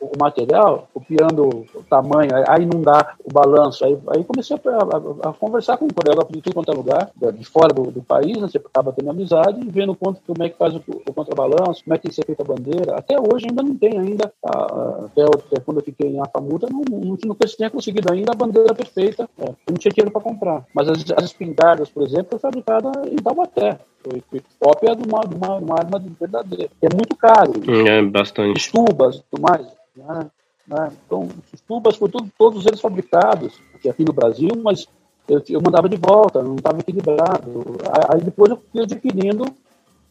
o 0.00 0.12
material, 0.20 0.88
copiando 0.92 1.66
o 1.74 1.82
tamanho, 1.88 2.30
aí 2.48 2.66
não 2.66 2.80
dá 2.80 3.14
o 3.24 3.32
balanço. 3.32 3.84
Aí, 3.84 3.98
aí 4.08 4.24
comecei 4.24 4.56
a, 4.56 5.26
a, 5.26 5.30
a 5.30 5.32
conversar 5.32 5.76
com 5.76 5.86
o 5.86 5.94
coreógrafo 5.94 6.32
de 6.32 6.40
tudo 6.40 6.54
quanto 6.54 6.72
é 6.72 6.74
lugar, 6.74 7.10
de 7.32 7.44
fora 7.44 7.72
do, 7.72 7.90
do 7.90 8.02
país, 8.02 8.36
né? 8.38 8.48
você 8.48 8.58
acaba 8.58 8.92
tendo 8.92 9.10
amizade 9.10 9.60
e 9.60 9.70
vendo 9.70 9.94
quanto, 9.94 10.20
como 10.26 10.42
é 10.42 10.48
que 10.48 10.56
faz 10.56 10.74
o, 10.74 10.82
o 10.88 11.12
contrabalanço, 11.12 11.84
como 11.84 11.94
é 11.94 11.98
que 11.98 12.02
tem 12.02 12.10
que 12.10 12.14
ser 12.14 12.26
feita 12.26 12.42
a 12.42 12.46
bandeira. 12.46 12.96
Até 12.96 13.16
hoje 13.18 13.46
ainda 13.48 13.62
não 13.62 13.74
tem 13.74 13.98
ainda, 13.98 14.32
até, 14.42 15.22
até 15.22 15.60
quando 15.60 15.78
eu 15.78 15.84
fiquei 15.84 16.08
em 16.08 16.20
Afamuta, 16.20 16.68
não, 16.70 16.82
não, 16.90 17.16
não, 17.24 17.36
tinha 17.46 17.70
conseguido 17.70 18.12
ainda 18.12 18.32
a 18.32 18.36
bandeira 18.36 18.74
perfeita, 18.74 19.28
é, 19.38 19.44
não 19.68 19.76
tinha 19.76 19.92
dinheiro 19.92 20.10
para 20.10 20.20
comprar. 20.20 20.64
Mas 20.74 20.88
as, 20.88 21.04
as 21.16 21.24
espingardas, 21.24 21.88
por 21.90 22.02
exemplo, 22.02 22.26
foi 22.30 22.38
fabricada 22.38 22.90
em 23.10 23.16
Taubaté. 23.16 23.78
Foi, 24.02 24.22
foi 24.30 24.42
cópia 24.60 24.94
de 24.94 25.08
uma, 25.08 25.20
de, 25.20 25.34
uma, 25.34 25.56
uma 25.56 25.78
arma 25.78 26.02
verdadeira. 26.20 26.70
É 26.80 26.94
muito 26.94 27.16
caro. 27.16 27.52
É, 27.86 28.02
bastante. 28.02 28.58
Estubas, 28.58 29.22
tudo 29.30 29.42
mais. 29.42 29.66
Né? 29.96 30.30
Né? 30.66 30.92
Então, 31.06 31.28
os 31.52 31.60
tubas 31.60 31.96
foram 31.96 32.12
tudo, 32.12 32.32
todos 32.36 32.66
eles 32.66 32.80
fabricados 32.80 33.60
aqui, 33.74 33.88
aqui 33.88 34.04
no 34.04 34.12
Brasil, 34.12 34.50
mas 34.62 34.86
eu, 35.28 35.42
eu 35.48 35.60
mandava 35.60 35.88
de 35.88 35.96
volta, 35.96 36.42
não 36.42 36.56
estava 36.56 36.80
equilibrado. 36.80 37.64
Aí 38.12 38.20
depois 38.20 38.50
eu 38.50 38.60
fui 38.72 38.82
adquirindo 38.82 39.44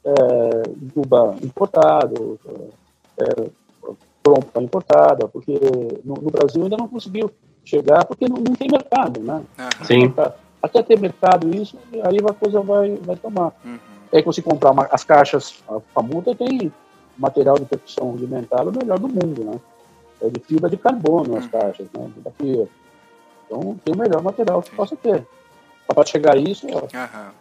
é, 0.03 0.63
tuba 0.93 1.35
importado, 1.41 2.39
é, 3.19 3.49
trompa 4.23 4.61
importada, 4.61 5.27
porque 5.27 5.59
no, 6.03 6.15
no, 6.15 6.31
Brasil 6.31 6.63
ainda 6.63 6.77
não 6.77 6.87
conseguiu 6.87 7.29
chegar, 7.63 8.05
porque 8.05 8.27
não, 8.27 8.37
não 8.37 8.55
tem 8.55 8.69
mercado, 8.69 9.19
né? 9.19 9.43
Sim. 9.83 10.13
Até 10.61 10.81
ter 10.81 10.99
mercado 10.99 11.53
isso, 11.55 11.77
aí 12.03 12.17
a 12.17 12.33
coisa 12.33 12.61
vai, 12.61 12.95
vai 12.95 13.15
tomar. 13.15 13.53
Uhum. 13.63 13.77
Aí 14.11 14.21
você 14.23 14.41
comprar 14.41 14.71
uma, 14.71 14.87
as 14.91 15.03
caixas, 15.03 15.63
a 15.67 15.79
Famuta 15.93 16.33
tem 16.33 16.71
material 17.17 17.59
de 17.59 17.65
percussão 17.65 18.11
rudimentar 18.11 18.67
o 18.67 18.71
melhor 18.71 18.99
do 18.99 19.07
mundo, 19.07 19.43
né? 19.43 19.59
É 20.25 20.29
de 20.29 20.39
fibra 20.39 20.69
de 20.69 20.77
carbono 20.77 21.37
as 21.37 21.47
caixas, 21.47 21.87
né? 21.93 22.11
Daqui. 22.17 22.67
Então 23.45 23.79
tem 23.83 23.93
o 23.93 23.97
melhor 23.97 24.21
material 24.21 24.61
que 24.61 24.75
possa 24.75 24.95
ter. 24.95 25.25
Para 25.87 26.05
chegar 26.05 26.33
a 26.33 26.37
isso, 26.37 26.67
ó. 26.71 26.81
Uhum. 26.81 27.31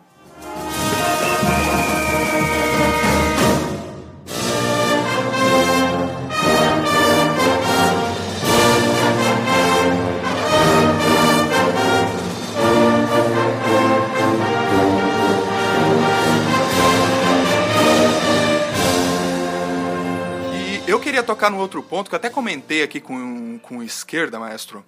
Queria 21.05 21.23
tocar 21.23 21.51
no 21.51 21.59
outro 21.59 21.83
ponto, 21.83 22.09
que 22.09 22.15
eu 22.15 22.17
até 22.17 22.31
comentei 22.31 22.83
aqui 22.83 22.99
com, 22.99 23.59
com 23.59 23.83
esquerda, 23.83 24.39
maestro, 24.39 24.83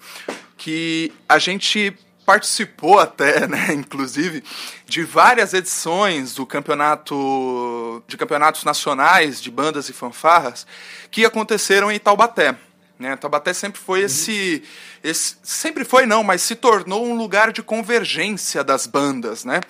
que 0.56 1.12
a 1.28 1.38
gente 1.38 1.94
participou 2.24 2.98
até, 2.98 3.44
né, 3.46 3.74
inclusive, 3.74 4.42
de 4.86 5.04
várias 5.04 5.52
edições 5.52 6.34
do 6.34 6.46
campeonato 6.46 8.02
de 8.08 8.16
campeonatos 8.16 8.64
nacionais 8.64 9.42
de 9.42 9.50
bandas 9.50 9.90
e 9.90 9.92
fanfarras 9.92 10.66
que 11.10 11.26
aconteceram 11.26 11.92
em 11.92 11.98
Taubaté. 11.98 12.56
Né? 12.98 13.14
Taubaté 13.16 13.52
sempre 13.52 13.78
foi 13.78 14.00
uhum. 14.00 14.06
esse, 14.06 14.62
esse, 15.04 15.36
sempre 15.42 15.84
foi 15.84 16.06
não, 16.06 16.24
mas 16.24 16.40
se 16.40 16.56
tornou 16.56 17.06
um 17.06 17.14
lugar 17.14 17.52
de 17.52 17.62
convergência 17.62 18.64
das 18.64 18.86
bandas, 18.86 19.44
né? 19.44 19.60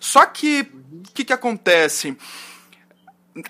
Só 0.00 0.26
que 0.26 0.68
o 1.08 1.12
que, 1.14 1.24
que 1.24 1.32
acontece? 1.32 2.16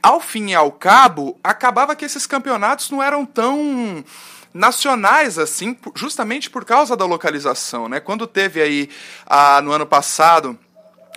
Ao 0.03 0.20
fim 0.20 0.51
e 0.51 0.55
ao 0.55 0.72
cabo, 0.72 1.39
acabava 1.43 1.95
que 1.95 2.05
esses 2.05 2.26
campeonatos 2.26 2.91
não 2.91 3.03
eram 3.03 3.26
tão 3.26 4.05
nacionais 4.53 5.39
assim, 5.39 5.76
justamente 5.95 6.49
por 6.49 6.64
causa 6.64 6.97
da 6.97 7.05
localização, 7.05 7.89
né? 7.89 8.01
Quando 8.01 8.26
teve 8.26 8.62
aí 8.62 8.89
ah, 9.26 9.61
no 9.61 9.72
ano 9.72 9.87
passado 9.87 10.59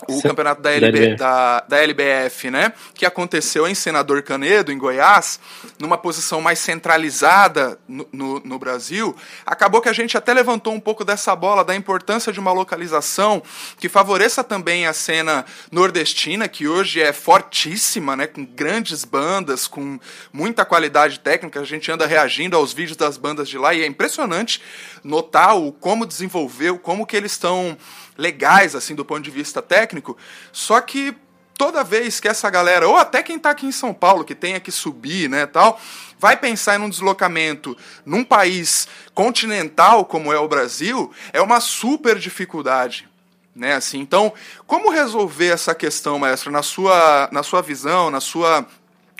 o 0.07 0.21
campeonato 0.21 0.61
da, 0.61 0.71
LB, 0.71 1.15
da, 1.15 1.61
da, 1.61 1.77
LBF, 1.81 2.51
né? 2.51 2.71
Que 2.93 3.05
aconteceu 3.05 3.67
em 3.67 3.73
Senador 3.73 4.21
Canedo, 4.21 4.71
em 4.71 4.77
Goiás, 4.77 5.39
numa 5.79 5.97
posição 5.97 6.39
mais 6.39 6.59
centralizada 6.59 7.79
no, 7.87 8.07
no, 8.11 8.39
no, 8.41 8.59
Brasil. 8.59 9.15
Acabou 9.45 9.81
que 9.81 9.89
a 9.89 9.93
gente 9.93 10.15
até 10.15 10.33
levantou 10.33 10.73
um 10.73 10.79
pouco 10.79 11.03
dessa 11.03 11.35
bola 11.35 11.63
da 11.63 11.75
importância 11.75 12.31
de 12.31 12.39
uma 12.39 12.51
localização 12.51 13.41
que 13.79 13.89
favoreça 13.89 14.43
também 14.43 14.85
a 14.85 14.93
cena 14.93 15.45
nordestina, 15.71 16.47
que 16.47 16.67
hoje 16.67 17.01
é 17.01 17.11
fortíssima, 17.11 18.15
né? 18.15 18.27
Com 18.27 18.45
grandes 18.45 19.03
bandas, 19.03 19.67
com 19.67 19.99
muita 20.31 20.63
qualidade 20.63 21.19
técnica. 21.19 21.59
A 21.59 21.65
gente 21.65 21.91
anda 21.91 22.05
reagindo 22.05 22.55
aos 22.55 22.71
vídeos 22.71 22.97
das 22.97 23.17
bandas 23.17 23.49
de 23.49 23.57
lá 23.57 23.73
e 23.73 23.81
é 23.81 23.87
impressionante 23.87 24.61
notar 25.03 25.57
o 25.57 25.71
como 25.71 26.05
desenvolveu, 26.05 26.77
como 26.77 27.05
que 27.05 27.15
eles 27.15 27.31
estão 27.31 27.77
legais, 28.17 28.75
assim, 28.75 28.95
do 28.95 29.05
ponto 29.05 29.21
de 29.21 29.31
vista 29.31 29.61
técnico, 29.61 30.17
só 30.51 30.81
que 30.81 31.15
toda 31.57 31.83
vez 31.83 32.19
que 32.19 32.27
essa 32.27 32.49
galera, 32.49 32.87
ou 32.87 32.97
até 32.97 33.23
quem 33.23 33.37
está 33.37 33.49
aqui 33.49 33.65
em 33.65 33.71
São 33.71 33.93
Paulo, 33.93 34.23
que 34.23 34.35
tenha 34.35 34.59
que 34.59 34.71
subir, 34.71 35.29
né, 35.29 35.45
tal, 35.45 35.79
vai 36.19 36.37
pensar 36.37 36.79
em 36.79 36.83
um 36.83 36.89
deslocamento 36.89 37.75
num 38.05 38.23
país 38.23 38.87
continental 39.13 40.05
como 40.05 40.31
é 40.31 40.39
o 40.39 40.47
Brasil, 40.47 41.11
é 41.33 41.41
uma 41.41 41.59
super 41.59 42.17
dificuldade. 42.17 43.09
Né, 43.55 43.73
assim, 43.73 43.99
então, 43.99 44.31
como 44.67 44.91
resolver 44.91 45.47
essa 45.47 45.73
questão, 45.73 46.19
maestro, 46.19 46.51
na 46.51 46.61
sua, 46.61 47.27
na 47.31 47.41
sua 47.41 47.59
visão, 47.59 48.11
na 48.11 48.21
sua 48.21 48.67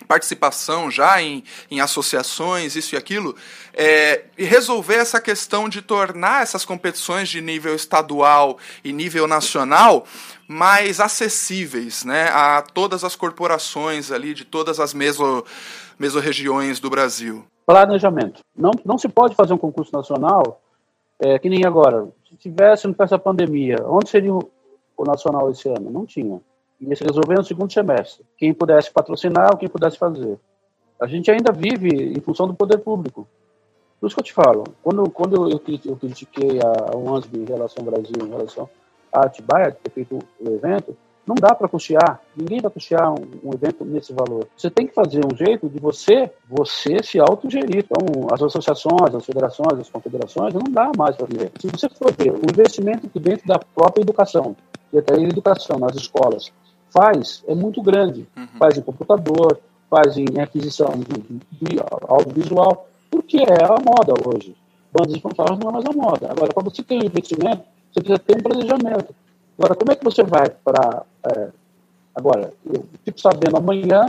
participação 0.05 0.91
já 0.91 1.21
em, 1.21 1.43
em 1.69 1.79
associações, 1.79 2.75
isso 2.75 2.95
e 2.95 2.97
aquilo, 2.97 3.35
é, 3.73 4.25
e 4.37 4.43
resolver 4.43 4.95
essa 4.95 5.19
questão 5.19 5.67
de 5.67 5.81
tornar 5.81 6.43
essas 6.43 6.63
competições 6.65 7.29
de 7.29 7.41
nível 7.41 7.75
estadual 7.75 8.57
e 8.83 8.93
nível 8.93 9.27
nacional 9.27 10.05
mais 10.47 10.99
acessíveis 10.99 12.05
né, 12.05 12.29
a 12.29 12.61
todas 12.61 13.03
as 13.03 13.15
corporações 13.15 14.11
ali 14.11 14.33
de 14.33 14.45
todas 14.45 14.79
as 14.79 14.93
meso, 14.93 15.43
mesorregiões 15.99 16.79
do 16.79 16.89
Brasil. 16.89 17.43
Planejamento. 17.65 18.41
Não, 18.55 18.71
não 18.85 18.97
se 18.97 19.09
pode 19.09 19.35
fazer 19.35 19.53
um 19.53 19.57
concurso 19.57 19.91
nacional 19.91 20.61
é, 21.19 21.37
que 21.37 21.49
nem 21.49 21.65
agora. 21.65 22.07
Se 22.29 22.35
tivesse, 22.35 22.85
não 22.85 22.93
tivesse 22.93 23.15
a 23.15 23.19
pandemia, 23.19 23.77
onde 23.85 24.09
seria 24.09 24.33
o, 24.33 24.49
o 24.95 25.03
nacional 25.03 25.51
esse 25.51 25.67
ano? 25.67 25.89
Não 25.89 26.05
tinha 26.05 26.39
ia 26.80 26.95
se 26.95 27.03
resolver 27.03 27.36
no 27.36 27.43
segundo 27.43 27.71
semestre. 27.71 28.25
Quem 28.38 28.53
pudesse 28.53 28.91
patrocinar 28.91 29.57
quem 29.57 29.69
pudesse 29.69 29.97
fazer. 29.97 30.39
A 30.99 31.07
gente 31.07 31.30
ainda 31.30 31.51
vive 31.51 31.89
em 31.89 32.19
função 32.21 32.47
do 32.47 32.53
poder 32.53 32.80
público. 32.80 33.28
Por 33.99 34.07
isso 34.07 34.15
que 34.15 34.19
eu 34.19 34.25
te 34.25 34.34
falo, 34.34 34.63
quando, 34.84 35.09
quando 35.09 35.49
eu, 35.49 35.61
eu 35.86 35.95
critiquei 35.95 36.59
a, 36.59 36.95
UANSB 36.95 37.39
em 37.39 37.45
relação 37.45 37.84
ao 37.84 37.91
Brasil, 37.91 38.15
em 38.21 38.30
relação 38.30 38.69
a 39.11 39.25
Atibaia 39.25 39.71
ter 39.71 39.89
feito 39.89 40.19
o 40.39 40.49
evento, 40.49 40.95
não 41.25 41.36
dá 41.36 41.53
para 41.53 41.67
custear, 41.67 42.21
ninguém 42.36 42.61
vai 42.61 42.71
custear 42.71 43.11
um, 43.11 43.17
um, 43.43 43.53
evento 43.53 43.84
nesse 43.84 44.13
valor. 44.13 44.47
Você 44.55 44.69
tem 44.69 44.88
que 44.88 44.93
fazer 44.93 45.21
um 45.25 45.36
jeito 45.36 45.67
de 45.67 45.78
você, 45.78 46.32
você 46.47 47.03
se 47.03 47.19
autogerir. 47.19 47.84
Então, 47.84 48.28
as 48.32 48.41
associações, 48.41 49.13
as 49.13 49.25
federações, 49.25 49.80
as 49.80 49.89
confederações, 49.89 50.53
não 50.53 50.71
dá 50.71 50.89
mais 50.97 51.17
para 51.17 51.28
ver. 51.28 51.51
Se 51.59 51.67
você 51.67 51.89
for 51.89 52.13
ver 52.13 52.32
o 52.32 52.49
investimento 52.49 53.19
dentro 53.19 53.45
da 53.45 53.59
própria 53.59 54.03
educação, 54.03 54.55
que 54.89 54.97
é 54.97 55.03
a 55.13 55.19
educação 55.19 55.78
nas 55.78 55.95
escolas, 55.95 56.53
faz 56.97 57.43
é 57.47 57.53
muito 57.53 57.81
grande. 57.81 58.27
Uhum. 58.35 58.47
Faz 58.57 58.77
em 58.77 58.81
computador, 58.81 59.59
faz 59.89 60.17
em 60.17 60.39
aquisição 60.41 60.91
de, 60.97 61.39
de 61.61 61.79
audiovisual, 62.07 62.89
porque 63.11 63.37
é 63.37 63.63
a 63.63 63.77
moda 63.79 64.13
hoje. 64.25 64.55
Bandas 64.91 65.13
de 65.13 65.21
fanfarras 65.21 65.59
não 65.59 65.69
é 65.69 65.73
mais 65.73 65.85
a 65.85 65.93
moda. 65.93 66.31
Agora, 66.31 66.51
para 66.53 66.63
você 66.63 66.81
ter 66.81 66.95
um 66.95 67.05
investimento, 67.05 67.63
você 67.91 67.99
precisa 68.01 68.19
ter 68.19 68.37
um 68.37 68.41
planejamento. 68.41 69.13
Agora, 69.57 69.75
como 69.75 69.91
é 69.91 69.95
que 69.95 70.03
você 70.03 70.23
vai 70.23 70.49
para. 70.49 71.03
É, 71.31 71.49
agora, 72.15 72.53
eu 72.65 72.85
fico 73.05 73.19
sabendo 73.19 73.57
amanhã 73.57 74.07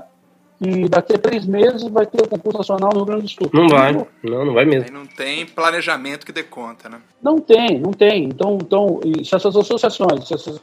que 0.59 0.89
daqui 0.89 1.15
a 1.15 1.19
três 1.19 1.47
meses 1.47 1.83
vai 1.89 2.07
ter 2.07 2.23
o 2.23 2.29
concurso 2.29 2.59
nacional 2.59 2.91
no 2.93 2.99
Rio 2.99 3.07
Grande 3.07 3.23
do 3.23 3.29
Sul. 3.29 3.51
Não 3.53 3.69
vai, 3.69 3.93
não, 3.93 4.45
não 4.45 4.55
vai 4.55 4.65
mesmo. 4.65 4.85
Aí 4.85 4.91
não 4.91 5.07
tem 5.07 5.47
planejamento 5.47 6.27
que 6.27 6.33
dê 6.33 6.43
conta, 6.43 6.89
né? 6.89 7.01
Não 7.23 7.39
tem, 7.39 7.79
não 7.79 7.93
tem. 7.93 8.25
Então, 8.25 8.59
então 8.61 9.01
se 9.25 9.35
essas 9.35 9.57
associações, 9.57 10.27
se 10.27 10.35
essas 10.35 10.59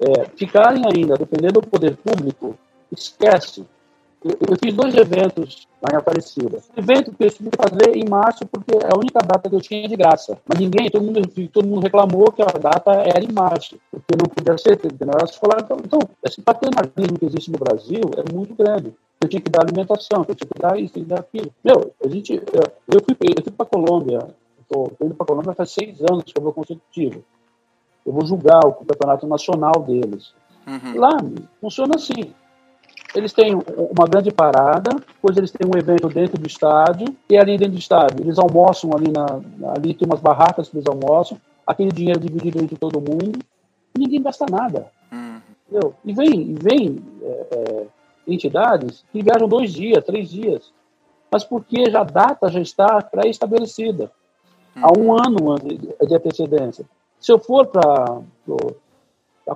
é, 0.00 0.26
ficarem 0.36 0.82
ainda 0.86 1.16
dependendo 1.16 1.60
do 1.60 1.66
poder 1.66 1.96
público, 1.96 2.56
esquece. 2.92 3.64
Eu, 4.24 4.36
eu, 4.50 4.56
fiz 4.62 4.74
dois 4.74 4.94
eventos 4.96 5.68
lá 5.80 5.90
em 5.92 5.96
Aparecida. 5.96 6.58
O 6.76 6.80
evento 6.80 7.12
que 7.12 7.24
eu 7.24 7.30
que 7.30 7.50
fazer 7.56 7.96
em 7.96 8.08
março 8.08 8.44
porque 8.46 8.72
é 8.74 8.88
a 8.92 8.98
única 8.98 9.20
data 9.20 9.48
que 9.48 9.54
eu 9.54 9.60
tinha 9.60 9.88
de 9.88 9.94
graça. 9.94 10.38
Mas 10.46 10.58
ninguém, 10.58 10.90
todo 10.90 11.04
mundo, 11.04 11.20
todo 11.52 11.68
mundo 11.68 11.80
reclamou 11.80 12.32
que 12.32 12.42
a 12.42 12.46
data 12.46 12.92
era 12.92 13.22
em 13.22 13.32
março, 13.32 13.78
porque 13.90 14.16
não 14.16 14.28
podia 14.28 14.58
ser, 14.58 14.78
não 15.00 15.12
era 15.14 15.24
escolar. 15.24 15.60
Então, 15.62 15.76
então 15.84 16.00
esse 16.24 16.40
paternalismo 16.42 17.18
que 17.18 17.26
existe 17.26 17.52
no 17.52 17.58
Brasil 17.58 18.00
é 18.16 18.32
muito 18.32 18.54
grande. 18.54 18.92
Eu 19.20 19.28
tinha 19.28 19.40
que 19.40 19.50
dar 19.50 19.62
alimentação, 19.62 20.24
eu 20.28 20.34
tinha 20.34 20.48
que 20.48 20.60
dar 20.60 20.78
isso, 20.78 20.94
tinha 20.94 21.04
que 21.04 21.10
dar 21.10 21.20
aquilo. 21.20 21.52
Meu, 21.62 21.94
a 22.04 22.08
gente, 22.08 22.34
eu, 22.34 23.00
fui, 23.04 23.16
eu 23.36 23.42
fui 23.44 23.52
para 23.52 23.66
Colômbia, 23.66 24.26
estou 24.60 24.92
indo 25.02 25.14
para 25.14 25.26
Colômbia 25.26 25.54
faz 25.54 25.70
seis 25.70 26.00
anos 26.00 26.24
que 26.24 26.36
eu 26.36 26.42
vou 26.42 26.52
consecutivo 26.52 27.22
eu 28.06 28.12
vou 28.12 28.24
julgar 28.24 28.64
o 28.64 28.72
campeonato 28.72 29.26
nacional 29.26 29.82
deles. 29.82 30.32
Uhum. 30.66 31.00
Lá 31.00 31.18
funciona 31.60 31.96
assim. 31.96 32.32
eles 33.14 33.32
têm 33.32 33.54
uma 33.54 34.06
grande 34.08 34.30
parada, 34.30 34.90
depois 34.94 35.36
eles 35.36 35.50
têm 35.50 35.68
um 35.68 35.76
evento 35.76 36.08
dentro 36.08 36.38
do 36.38 36.46
estádio, 36.46 37.14
e 37.28 37.36
ali 37.36 37.58
dentro 37.58 37.74
do 37.74 37.78
estádio 37.78 38.24
eles 38.24 38.38
almoçam 38.38 38.90
ali, 38.94 39.10
na, 39.10 39.72
ali 39.74 39.94
tem 39.94 40.06
umas 40.06 40.20
barracas 40.20 40.68
que 40.68 40.76
eles 40.76 40.86
almoçam, 40.86 41.38
aquele 41.66 41.90
dinheiro 41.90 42.20
dividido 42.20 42.62
entre 42.62 42.76
todo 42.76 43.00
mundo, 43.00 43.38
e 43.94 43.98
ninguém 43.98 44.22
gasta 44.22 44.46
nada. 44.48 44.86
Uhum. 45.10 45.40
Entendeu? 45.68 45.94
E 46.04 46.12
vem, 46.12 46.54
vem 46.54 47.02
é, 47.22 47.46
é, 47.50 47.86
entidades 48.26 49.04
que 49.12 49.22
viajam 49.22 49.48
dois 49.48 49.72
dias, 49.72 50.04
três 50.04 50.28
dias, 50.28 50.72
mas 51.30 51.42
porque 51.42 51.90
já 51.90 52.00
a 52.00 52.04
data 52.04 52.48
já 52.48 52.60
está 52.60 53.02
pré-estabelecida, 53.02 54.12
uhum. 54.76 54.82
há 54.84 54.98
um 54.98 55.12
ano 55.12 55.58
de 55.58 56.14
antecedência. 56.14 56.84
Se 57.20 57.32
eu 57.32 57.38
for 57.38 57.66
para 57.66 58.20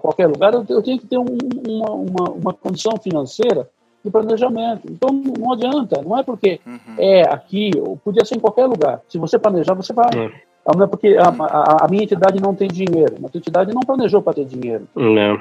qualquer 0.00 0.26
lugar, 0.26 0.54
eu, 0.54 0.64
eu, 0.68 0.82
tenho 0.82 0.98
que 0.98 1.06
ter 1.06 1.18
um, 1.18 1.26
uma, 1.68 1.90
uma, 1.90 2.30
uma 2.30 2.54
condição 2.54 2.96
financeira 3.02 3.68
de 4.04 4.10
planejamento. 4.10 4.90
Então 4.90 5.10
não 5.12 5.52
adianta, 5.52 6.02
não 6.02 6.18
é 6.18 6.22
porque 6.22 6.60
uhum. 6.66 6.94
é 6.98 7.22
aqui, 7.22 7.70
ou 7.78 7.96
podia 7.96 8.24
ser 8.24 8.36
em 8.36 8.40
qualquer 8.40 8.66
lugar. 8.66 9.00
Se 9.08 9.18
você 9.18 9.38
planejar, 9.38 9.74
você 9.74 9.92
vai. 9.92 10.10
Uhum. 10.14 10.32
Não 10.76 10.84
é 10.84 10.86
porque 10.86 11.16
a, 11.16 11.28
a, 11.28 11.84
a, 11.84 11.88
minha 11.88 12.04
entidade 12.04 12.40
não 12.40 12.54
tem 12.54 12.68
dinheiro, 12.68 13.16
a 13.24 13.28
tua 13.28 13.38
entidade 13.38 13.74
não 13.74 13.80
planejou 13.80 14.22
para 14.22 14.34
ter 14.34 14.44
dinheiro. 14.44 14.86
Não. 14.94 15.40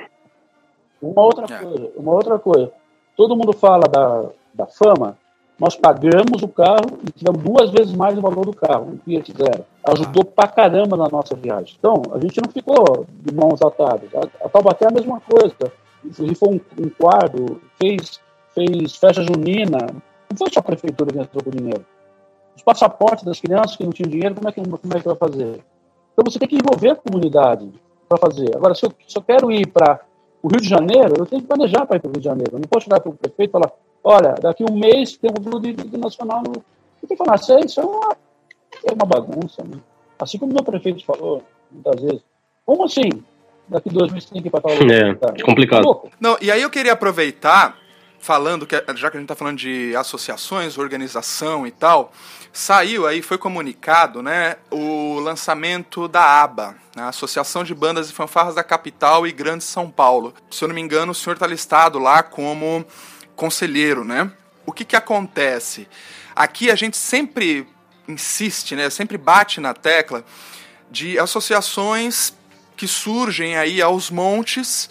Uma 1.02 1.22
outra 1.22 1.46
é. 1.54 1.60
coisa, 1.60 1.92
uma 1.96 2.12
outra 2.12 2.40
coisa. 2.40 2.72
Todo 3.16 3.36
mundo 3.36 3.54
fala 3.54 3.88
da, 3.88 4.30
da 4.54 4.66
fama, 4.66 5.18
nós 5.60 5.76
pagamos 5.76 6.42
o 6.42 6.48
carro 6.48 7.00
e 7.06 7.12
tivemos 7.12 7.44
duas 7.44 7.70
vezes 7.72 7.94
mais 7.94 8.18
o 8.18 8.22
valor 8.22 8.46
do 8.46 8.54
carro, 8.54 8.94
o 8.94 8.98
que 8.98 9.22
fizeram. 9.22 9.66
Ajudou 9.84 10.24
pra 10.24 10.48
caramba 10.48 10.96
na 10.96 11.10
nossa 11.10 11.36
viagem. 11.36 11.76
Então, 11.78 12.02
a 12.14 12.20
gente 12.20 12.40
não 12.42 12.50
ficou 12.50 13.06
de 13.10 13.34
mãos 13.34 13.62
atadas. 13.62 14.10
A, 14.16 14.46
a 14.46 14.50
Taubaté 14.50 14.86
é 14.86 14.88
a 14.88 14.92
mesma 14.92 15.20
coisa. 15.20 15.72
Foi 16.36 16.50
um, 16.50 16.62
um 16.82 16.90
quadro, 16.90 17.62
fez, 17.78 18.22
fez 18.56 18.96
festa 18.96 19.22
junina. 19.22 19.88
Não 20.30 20.38
foi 20.38 20.50
só 20.50 20.62
a 20.62 20.64
prefeitura 20.64 21.12
que 21.12 21.20
entrou 21.20 21.44
com 21.44 21.50
dinheiro. 21.50 21.86
Os 22.56 22.64
passaportes 22.64 23.26
das 23.26 23.42
crianças 23.42 23.76
que 23.76 23.84
não 23.84 23.92
tinham 23.92 24.10
dinheiro, 24.10 24.36
como 24.36 24.48
é 24.48 24.52
que, 24.54 24.62
como 24.62 24.94
é 24.96 25.00
que 25.00 25.08
vai 25.08 25.16
fazer? 25.16 25.62
Então, 26.14 26.24
você 26.26 26.40
tem 26.40 26.48
que 26.48 26.56
envolver 26.56 26.92
a 26.92 26.96
comunidade 26.96 27.70
para 28.08 28.18
fazer. 28.18 28.56
Agora, 28.56 28.74
se 28.74 28.86
eu, 28.86 28.94
se 29.06 29.18
eu 29.18 29.22
quero 29.22 29.52
ir 29.52 29.68
para 29.68 30.00
o 30.42 30.48
Rio 30.48 30.62
de 30.62 30.70
Janeiro, 30.70 31.16
eu 31.18 31.26
tenho 31.26 31.42
que 31.42 31.48
planejar 31.48 31.86
para 31.86 31.98
ir 31.98 32.00
para 32.00 32.10
o 32.10 32.12
Rio 32.12 32.22
de 32.22 32.26
Janeiro. 32.26 32.52
Eu 32.54 32.60
não 32.60 32.68
posso 32.68 32.86
chegar 32.86 33.00
para 33.00 33.10
o 33.10 33.14
prefeito 33.14 33.50
e 33.50 33.52
falar 33.52 33.72
Olha, 34.04 34.36
daqui 34.42 34.64
um 34.64 34.76
mês 34.76 35.18
tem 35.18 35.30
um 35.32 35.44
clube 35.44 35.76
nacional. 35.98 36.42
No... 36.42 36.54
Eu 36.54 37.08
tenho 37.08 37.10
que 37.10 37.16
falar, 37.18 37.36
isso, 37.36 37.60
isso 37.60 37.82
é 37.82 37.84
uma, 37.84 38.16
é 38.86 38.94
uma 38.94 39.06
bagunça. 39.06 39.64
Né? 39.64 39.78
Assim 40.18 40.38
como 40.38 40.52
o 40.52 40.56
meu 40.56 40.64
prefeito 40.64 41.06
falou 41.06 41.44
muitas 41.72 42.02
vezes. 42.02 42.22
Como 42.66 42.86
assim? 42.86 43.10
Daqui 43.68 43.90
dois 43.90 44.12
meses 44.12 44.30
tem 44.30 44.42
que 44.42 44.48
ir 44.48 44.52
para 44.52 44.62
tal 44.62 44.74
lugar. 44.74 45.18
É, 45.38 45.44
complicado. 45.44 45.84
Tá 45.84 46.10
Não, 46.20 46.38
e 46.42 46.50
aí 46.50 46.62
eu 46.62 46.70
queria 46.70 46.94
aproveitar, 46.94 47.78
falando, 48.20 48.68
que 48.68 48.76
já 48.96 49.10
que 49.10 49.18
a 49.18 49.20
gente 49.20 49.24
está 49.24 49.36
falando 49.36 49.58
de 49.58 49.96
associações, 49.96 50.78
organização 50.78 51.66
e 51.66 51.72
tal, 51.72 52.12
saiu 52.52 53.08
aí, 53.08 53.22
foi 53.22 53.38
comunicado, 53.38 54.22
né, 54.22 54.58
o 54.70 55.20
lançamento 55.20 56.08
da 56.08 56.24
ABA, 56.42 56.76
né, 56.96 57.04
a 57.04 57.10
Associação 57.10 57.64
de 57.64 57.74
Bandas 57.74 58.10
e 58.10 58.14
Fanfarras 58.14 58.56
da 58.56 58.64
Capital 58.64 59.26
e 59.26 59.32
Grande 59.32 59.64
São 59.64 59.90
Paulo. 59.90 60.34
Se 60.52 60.64
eu 60.64 60.68
não 60.68 60.76
me 60.76 60.82
engano, 60.82 61.12
o 61.12 61.16
senhor 61.16 61.36
está 61.36 61.48
listado 61.48 62.00
lá 62.00 62.22
como 62.22 62.86
conselheiro, 63.36 64.04
né? 64.04 64.32
O 64.66 64.72
que 64.72 64.84
que 64.84 64.96
acontece? 64.96 65.88
Aqui 66.36 66.70
a 66.70 66.76
gente 66.76 66.98
sempre 66.98 67.68
insiste, 68.08 68.76
né? 68.76 68.90
Sempre 68.90 69.18
bate 69.18 69.62
na 69.62 69.74
tecla 69.74 70.26
de 70.92 71.18
associações 71.18 72.34
que 72.76 72.88
surgem 72.88 73.58
aí 73.58 73.82
aos 73.82 74.10
montes, 74.10 74.90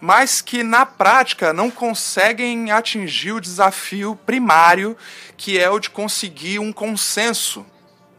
mas 0.00 0.40
que 0.40 0.62
na 0.62 0.86
prática 0.86 1.52
não 1.52 1.70
conseguem 1.70 2.70
atingir 2.70 3.32
o 3.32 3.40
desafio 3.40 4.18
primário, 4.24 4.96
que 5.36 5.58
é 5.58 5.68
o 5.68 5.78
de 5.78 5.90
conseguir 5.90 6.58
um 6.58 6.72
consenso 6.72 7.66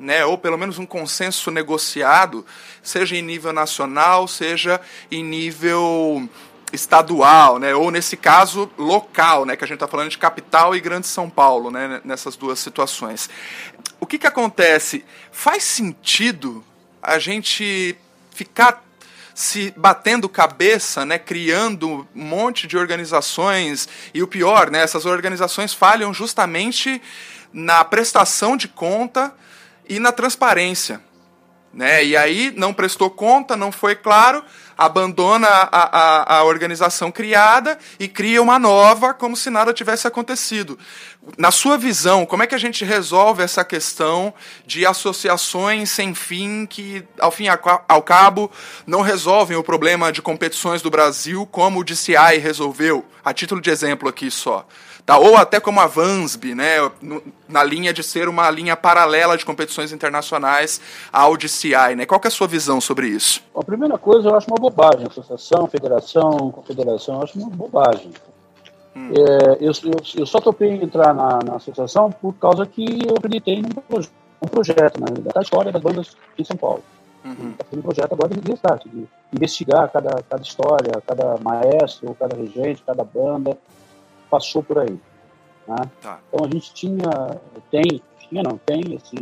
né, 0.01 0.25
ou 0.25 0.35
pelo 0.37 0.57
menos 0.57 0.79
um 0.79 0.85
consenso 0.85 1.51
negociado, 1.51 2.43
seja 2.81 3.15
em 3.15 3.21
nível 3.21 3.53
nacional, 3.53 4.27
seja 4.27 4.81
em 5.11 5.23
nível 5.23 6.27
estadual, 6.73 7.59
né, 7.59 7.75
ou 7.75 7.91
nesse 7.91 8.17
caso 8.17 8.69
local, 8.77 9.45
né, 9.45 9.55
que 9.55 9.63
a 9.63 9.67
gente 9.67 9.75
está 9.75 9.87
falando 9.87 10.09
de 10.09 10.17
capital 10.17 10.75
e 10.75 10.79
grande 10.79 11.05
São 11.05 11.29
Paulo, 11.29 11.69
né, 11.69 12.01
nessas 12.03 12.35
duas 12.35 12.57
situações. 12.57 13.29
O 13.99 14.07
que, 14.07 14.17
que 14.17 14.25
acontece? 14.25 15.05
Faz 15.31 15.63
sentido 15.63 16.63
a 17.01 17.19
gente 17.19 17.95
ficar 18.33 18.83
se 19.33 19.73
batendo 19.77 20.27
cabeça, 20.29 21.05
né, 21.05 21.17
criando 21.17 22.07
um 22.15 22.23
monte 22.23 22.67
de 22.67 22.77
organizações 22.77 23.87
e 24.13 24.21
o 24.21 24.27
pior, 24.27 24.69
né, 24.69 24.81
essas 24.81 25.05
organizações 25.05 25.73
falham 25.73 26.13
justamente 26.13 27.01
na 27.53 27.83
prestação 27.83 28.55
de 28.55 28.67
conta 28.67 29.33
e 29.87 29.99
na 29.99 30.11
transparência. 30.11 31.01
Né? 31.73 32.03
E 32.03 32.17
aí 32.17 32.53
não 32.55 32.73
prestou 32.73 33.09
conta, 33.09 33.55
não 33.55 33.71
foi 33.71 33.95
claro, 33.95 34.43
abandona 34.85 35.47
a, 35.47 35.67
a, 35.71 36.37
a, 36.37 36.43
organização 36.43 37.11
criada 37.11 37.77
e 37.99 38.07
cria 38.07 38.41
uma 38.41 38.57
nova 38.57 39.13
como 39.13 39.35
se 39.35 39.49
nada 39.49 39.73
tivesse 39.73 40.07
acontecido. 40.07 40.77
Na 41.37 41.51
sua 41.51 41.77
visão, 41.77 42.25
como 42.25 42.41
é 42.41 42.47
que 42.47 42.55
a 42.55 42.57
gente 42.57 42.83
resolve 42.83 43.43
essa 43.43 43.63
questão 43.63 44.33
de 44.65 44.85
associações 44.85 45.91
sem 45.91 46.15
fim 46.15 46.65
que, 46.65 47.05
ao 47.19 47.31
fim 47.31 47.45
e 47.45 47.49
ao 47.87 48.01
cabo, 48.01 48.51
não 48.87 49.01
resolvem 49.01 49.55
o 49.55 49.63
problema 49.63 50.11
de 50.11 50.21
competições 50.21 50.81
do 50.81 50.89
Brasil 50.89 51.45
como 51.45 51.79
o 51.79 51.83
DCI 51.83 52.39
resolveu? 52.41 53.05
A 53.23 53.33
título 53.33 53.61
de 53.61 53.69
exemplo 53.69 54.09
aqui 54.09 54.31
só. 54.31 54.65
Tá? 55.11 55.17
Ou 55.17 55.35
até 55.35 55.59
como 55.59 55.81
a 55.81 55.87
Vansby, 55.87 56.55
né? 56.55 56.89
na 57.49 57.63
linha 57.65 57.91
de 57.91 58.01
ser 58.01 58.29
uma 58.29 58.49
linha 58.49 58.77
paralela 58.77 59.37
de 59.37 59.45
competições 59.45 59.91
internacionais 59.91 60.79
ao 61.11 61.35
DCI. 61.35 61.97
Né? 61.97 62.05
Qual 62.05 62.21
é 62.23 62.27
a 62.27 62.31
sua 62.31 62.47
visão 62.47 62.79
sobre 62.79 63.07
isso? 63.07 63.43
A 63.53 63.61
primeira 63.61 63.97
coisa, 63.97 64.29
eu 64.29 64.35
acho 64.35 64.47
uma 64.47 64.55
bobagem. 64.55 65.05
Associação, 65.05 65.67
federação, 65.67 66.51
confederação, 66.51 67.15
eu 67.15 67.23
acho 67.23 67.37
uma 67.37 67.49
bobagem. 67.49 68.13
Hum. 68.95 69.09
É, 69.13 69.57
eu, 69.59 69.71
eu, 69.83 70.19
eu, 70.19 70.25
só 70.25 70.39
topei 70.39 70.71
entrar 70.71 71.13
na, 71.13 71.39
na, 71.43 71.55
associação 71.55 72.09
por 72.09 72.33
causa 72.35 72.65
que 72.65 73.05
eu 73.05 73.15
acreditei 73.17 73.61
num 73.61 73.69
proje 73.69 74.09
um 74.41 74.47
projeto, 74.47 74.99
né, 74.99 75.07
da 75.33 75.41
história 75.41 75.71
das 75.71 75.81
bandas 75.81 76.15
em 76.37 76.43
São 76.43 76.57
Paulo. 76.57 76.83
Uhum. 77.23 77.53
Tá 77.53 77.65
um 77.71 77.81
projeto 77.81 78.13
agora 78.13 78.33
de 78.33 78.41
de 78.41 79.07
investigar 79.31 79.89
cada, 79.91 80.23
cada 80.27 80.41
história, 80.41 80.91
cada 81.05 81.37
maestro, 81.37 82.15
cada 82.19 82.35
regente, 82.35 82.81
cada 82.85 83.03
banda, 83.03 83.55
passou 84.31 84.63
por 84.63 84.79
aí. 84.79 84.97
Né? 85.67 85.75
Tá. 86.01 86.19
Então 86.27 86.45
a 86.45 86.49
gente 86.49 86.73
tinha, 86.73 87.39
tem, 87.69 88.01
tinha 88.19 88.41
não, 88.41 88.57
tem 88.57 88.79
esse 88.95 89.15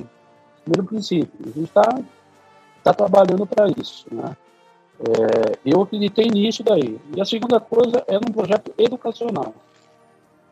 primeiro 0.63 0.83
princípio. 0.85 1.39
A 1.41 1.47
gente 1.47 1.63
está 1.63 1.99
tá 2.83 2.93
trabalhando 2.93 3.45
para 3.47 3.67
isso. 3.69 4.05
Né? 4.11 4.37
É, 4.99 5.57
eu 5.65 5.81
acreditei 5.81 6.27
nisso 6.27 6.63
daí. 6.63 6.99
E 7.15 7.19
a 7.19 7.25
segunda 7.25 7.59
coisa 7.59 8.03
é 8.07 8.17
um 8.17 8.31
projeto 8.31 8.71
educacional. 8.77 9.53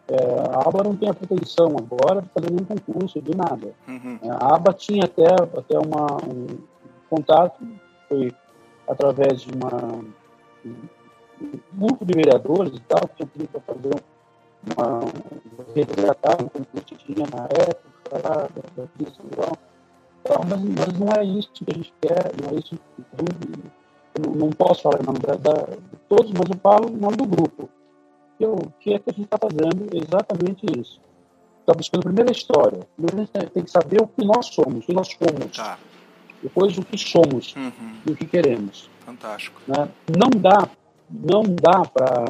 É, 0.10 0.16
a 0.56 0.68
ABA 0.68 0.84
não 0.84 0.96
tem 0.96 1.10
a 1.10 1.14
pretensão 1.14 1.76
agora 1.78 2.22
de 2.22 2.30
fazer 2.30 2.50
nenhum 2.50 2.66
concurso, 2.66 3.22
de 3.22 3.36
nada. 3.36 3.74
Uhum. 3.88 4.20
É, 4.24 4.30
a 4.30 4.56
ABA 4.56 4.74
tinha 4.74 5.04
até, 5.04 5.26
até 5.26 5.78
uma, 5.78 6.16
um 6.26 6.48
contato, 7.10 7.62
foi 8.08 8.34
através 8.88 9.42
de 9.42 9.52
uma, 9.52 10.02
um 10.66 11.60
grupo 11.74 12.06
de 12.06 12.14
vereadores 12.14 12.74
e 12.74 12.80
tal, 12.80 13.02
que 13.02 13.16
tinha 13.18 13.28
pedido 13.28 13.50
para 13.50 13.62
fazer 13.62 14.02
uma, 14.76 15.02
resgatar 15.76 16.38
concurso 16.38 16.86
que 16.86 16.96
tinha 16.96 17.26
na 17.28 17.44
época, 17.46 18.30
lá, 18.30 18.48
da, 18.76 18.84
da 18.84 18.88
então, 20.28 20.42
mas, 20.46 20.62
mas 20.62 21.00
não 21.00 21.08
é 21.14 21.24
isso 21.24 21.50
que 21.54 21.72
a 21.72 21.74
gente 21.74 21.94
quer, 22.02 22.32
não 22.42 22.50
é 22.50 22.60
isso. 22.60 22.78
Eu 24.16 24.36
não 24.36 24.50
posso 24.50 24.82
falar 24.84 25.00
em 25.02 25.06
nome 25.06 25.20
de 25.20 25.98
todos, 26.10 26.32
mas 26.32 26.50
eu 26.50 26.60
falo 26.62 26.90
em 26.90 26.98
nome 26.98 27.16
do 27.16 27.26
grupo. 27.26 27.70
O 28.40 28.70
que 28.80 28.94
é 28.94 29.00
que 29.00 29.10
a 29.10 29.14
gente 29.14 29.24
está 29.24 29.38
fazendo? 29.38 29.88
Exatamente 29.94 30.66
isso. 30.78 31.00
Está 31.62 31.74
buscando 31.74 32.04
primeiro 32.04 32.30
a 32.30 32.34
história. 32.34 32.80
Primeiro 32.96 33.30
a 33.34 33.40
gente 33.40 33.52
tem 33.52 33.64
que 33.64 33.72
saber 33.72 34.02
o 34.02 34.08
que 34.08 34.26
nós 34.26 34.48
somos, 34.48 34.84
o 34.84 34.88
que 34.88 34.94
nós 34.94 35.12
fomos. 35.14 35.56
Tá. 35.56 35.80
Depois 36.44 36.78
o 36.78 36.84
que 36.84 36.98
somos 36.98 37.56
uhum. 37.56 37.94
e 38.06 38.12
o 38.12 38.16
que 38.16 38.26
queremos. 38.26 38.90
Fantástico. 39.06 39.62
Né? 39.68 39.90
Não 40.08 40.30
dá, 40.30 40.70
não 41.10 41.44
dá 41.44 41.82
para 41.86 42.26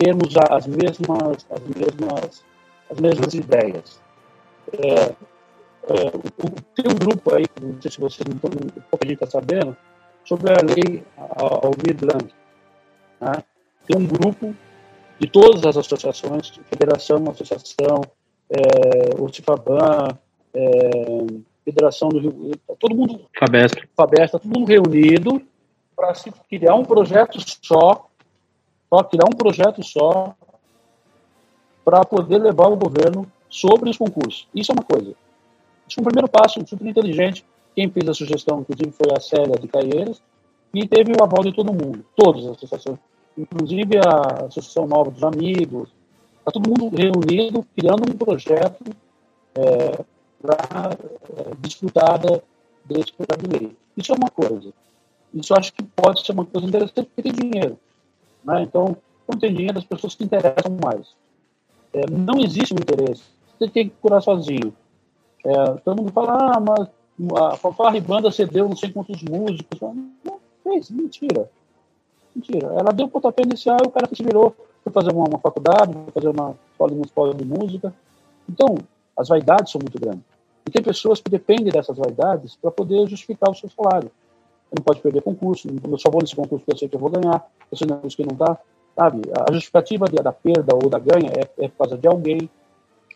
termos 0.00 0.34
as 0.48 0.66
mesmas, 0.66 1.46
as 1.50 1.60
mesmas, 1.60 2.44
as 2.90 2.98
mesmas 2.98 3.34
ideias. 3.34 4.00
É, 4.72 5.02
é, 5.02 6.10
tem 6.74 6.90
um 6.90 6.98
grupo 6.98 7.34
aí, 7.34 7.44
não 7.60 7.80
sei 7.82 7.90
se 7.90 8.00
vocês 8.00 8.26
não 8.26 8.36
estão, 8.36 8.82
pouca 8.90 9.06
gente 9.06 9.22
está 9.22 9.26
sabendo, 9.26 9.76
sobre 10.24 10.52
a 10.52 10.74
lei 10.74 11.04
Almir 11.36 11.96
Blanc. 11.96 12.32
Né? 13.20 13.44
Tem 13.86 13.98
um 13.98 14.06
grupo 14.06 14.54
de 15.18 15.28
todas 15.28 15.66
as 15.66 15.76
associações, 15.76 16.58
Federação, 16.70 17.22
Associação, 17.28 18.00
é, 18.48 19.10
é, 20.54 21.26
Federação 21.64 22.08
do 22.08 22.18
Rio, 22.18 22.52
tá 22.66 22.74
todo 22.78 22.96
mundo, 22.96 23.20
Fabesp, 23.38 23.86
Fabesp, 23.94 24.32
tá 24.32 24.38
todo 24.38 24.58
mundo 24.58 24.66
reunido 24.66 25.42
para 25.94 26.14
se 26.14 26.32
criar 26.48 26.74
um 26.74 26.84
projeto 26.84 27.38
só 27.62 28.09
só 28.92 29.04
criar 29.04 29.26
um 29.26 29.36
projeto 29.36 29.82
só 29.82 30.34
para 31.84 32.04
poder 32.04 32.38
levar 32.38 32.68
o 32.68 32.76
governo 32.76 33.30
sobre 33.48 33.88
os 33.88 33.96
concursos. 33.96 34.48
Isso 34.54 34.72
é 34.72 34.74
uma 34.74 34.82
coisa. 34.82 35.14
Isso 35.88 35.98
é 35.98 36.00
um 36.00 36.04
primeiro 36.04 36.28
passo 36.28 36.60
super 36.66 36.86
inteligente. 36.86 37.44
Quem 37.74 37.88
fez 37.88 38.08
a 38.08 38.14
sugestão, 38.14 38.60
inclusive, 38.60 38.90
foi 38.90 39.12
a 39.16 39.20
Célia 39.20 39.58
de 39.58 39.68
Caieiras, 39.68 40.20
e 40.72 40.86
teve 40.86 41.12
o 41.12 41.22
aval 41.22 41.42
de 41.42 41.52
todo 41.52 41.72
mundo, 41.72 42.04
todas 42.14 42.44
as 42.46 42.56
associações, 42.56 42.98
inclusive 43.36 43.98
a 43.98 44.46
Associação 44.46 44.86
Nova 44.86 45.10
dos 45.10 45.22
Amigos, 45.22 45.88
está 46.38 46.52
todo 46.52 46.68
mundo 46.68 46.96
reunido, 46.96 47.66
criando 47.76 48.08
um 48.08 48.16
projeto 48.16 48.84
é, 49.54 50.04
para 50.40 50.96
é, 51.36 51.54
desse 51.56 53.12
projeto 53.12 53.48
de 53.48 53.58
lei. 53.58 53.76
Isso 53.96 54.12
é 54.12 54.16
uma 54.16 54.30
coisa. 54.30 54.72
Isso 55.34 55.54
acho 55.54 55.72
que 55.72 55.82
pode 55.82 56.24
ser 56.24 56.32
uma 56.32 56.44
coisa 56.44 56.66
interessante 56.66 57.08
porque 57.14 57.22
tem 57.22 57.32
dinheiro. 57.32 57.78
Né? 58.44 58.62
Então, 58.62 58.96
quando 59.26 59.40
tem 59.40 59.54
dinheiro, 59.54 59.78
as 59.78 59.84
pessoas 59.84 60.14
se 60.14 60.24
interessam 60.24 60.76
mais. 60.82 61.14
É, 61.92 62.08
não 62.10 62.40
existe 62.40 62.74
um 62.74 62.78
interesse. 62.78 63.22
Você 63.58 63.68
tem 63.68 63.88
que 63.88 63.94
curar 64.00 64.20
sozinho. 64.20 64.74
É, 65.44 65.52
todo 65.84 66.00
mundo 66.00 66.12
fala, 66.12 66.56
ah, 66.56 66.60
mas 66.60 66.88
a 67.36 67.56
fanfarra 67.56 67.96
e 67.96 68.00
banda 68.00 68.30
cedeu 68.30 68.68
não 68.68 68.76
sei 68.76 68.90
quantos 68.92 69.22
músicos. 69.22 69.80
Não 69.80 70.38
fez, 70.62 70.90
mentira. 70.90 71.50
Mentira. 72.34 72.68
Ela 72.78 72.92
deu 72.92 73.06
o 73.06 73.10
pontapé 73.10 73.42
inicial 73.42 73.78
e 73.82 73.86
o 73.86 73.90
cara 73.90 74.08
se 74.12 74.22
virou 74.22 74.54
para 74.82 74.92
fazer 74.92 75.12
uma, 75.12 75.28
uma 75.28 75.38
faculdade, 75.38 75.92
para 75.92 76.12
fazer 76.12 76.28
uma 76.28 76.56
escola 77.04 77.34
de 77.34 77.44
música. 77.44 77.94
Então, 78.48 78.76
as 79.16 79.28
vaidades 79.28 79.72
são 79.72 79.80
muito 79.80 80.00
grandes. 80.00 80.24
E 80.66 80.70
tem 80.70 80.82
pessoas 80.82 81.20
que 81.20 81.30
dependem 81.30 81.72
dessas 81.72 81.96
vaidades 81.96 82.56
para 82.56 82.70
poder 82.70 83.06
justificar 83.08 83.50
o 83.50 83.54
seu 83.54 83.68
salário. 83.70 84.10
Não 84.76 84.84
pode 84.84 85.00
perder 85.00 85.22
concurso, 85.22 85.68
eu 85.68 85.98
só 85.98 86.10
vou 86.10 86.20
nesse 86.20 86.36
concurso 86.36 86.64
porque 86.64 86.72
eu 86.72 86.78
sei 86.78 86.88
que 86.88 86.94
eu 86.94 87.00
vou 87.00 87.10
ganhar, 87.10 87.44
eu 87.70 87.76
sei 87.76 87.86
que 87.88 88.24
não 88.24 88.32
está. 88.32 88.58
Sabe? 88.94 89.22
A 89.48 89.52
justificativa 89.52 90.06
da 90.06 90.32
perda 90.32 90.74
ou 90.74 90.88
da 90.88 90.98
ganha 90.98 91.30
é, 91.30 91.64
é 91.64 91.68
por 91.68 91.78
causa 91.78 91.96
de 91.96 92.06
alguém. 92.06 92.50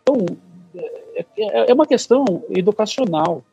Então, 0.02 0.16
é, 0.74 1.24
é, 1.38 1.70
é 1.70 1.74
uma 1.74 1.86
questão 1.86 2.24
educacional, 2.50 3.44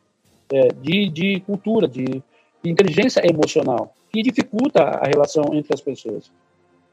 é, 0.50 0.68
de, 0.68 1.08
de 1.08 1.40
cultura, 1.40 1.86
de, 1.86 2.22
inteligência 2.64 3.20
emocional, 3.28 3.92
que 4.10 4.22
dificulta 4.22 4.82
a 4.82 5.06
relação 5.06 5.52
entre 5.52 5.74
as 5.74 5.80
pessoas. 5.80 6.30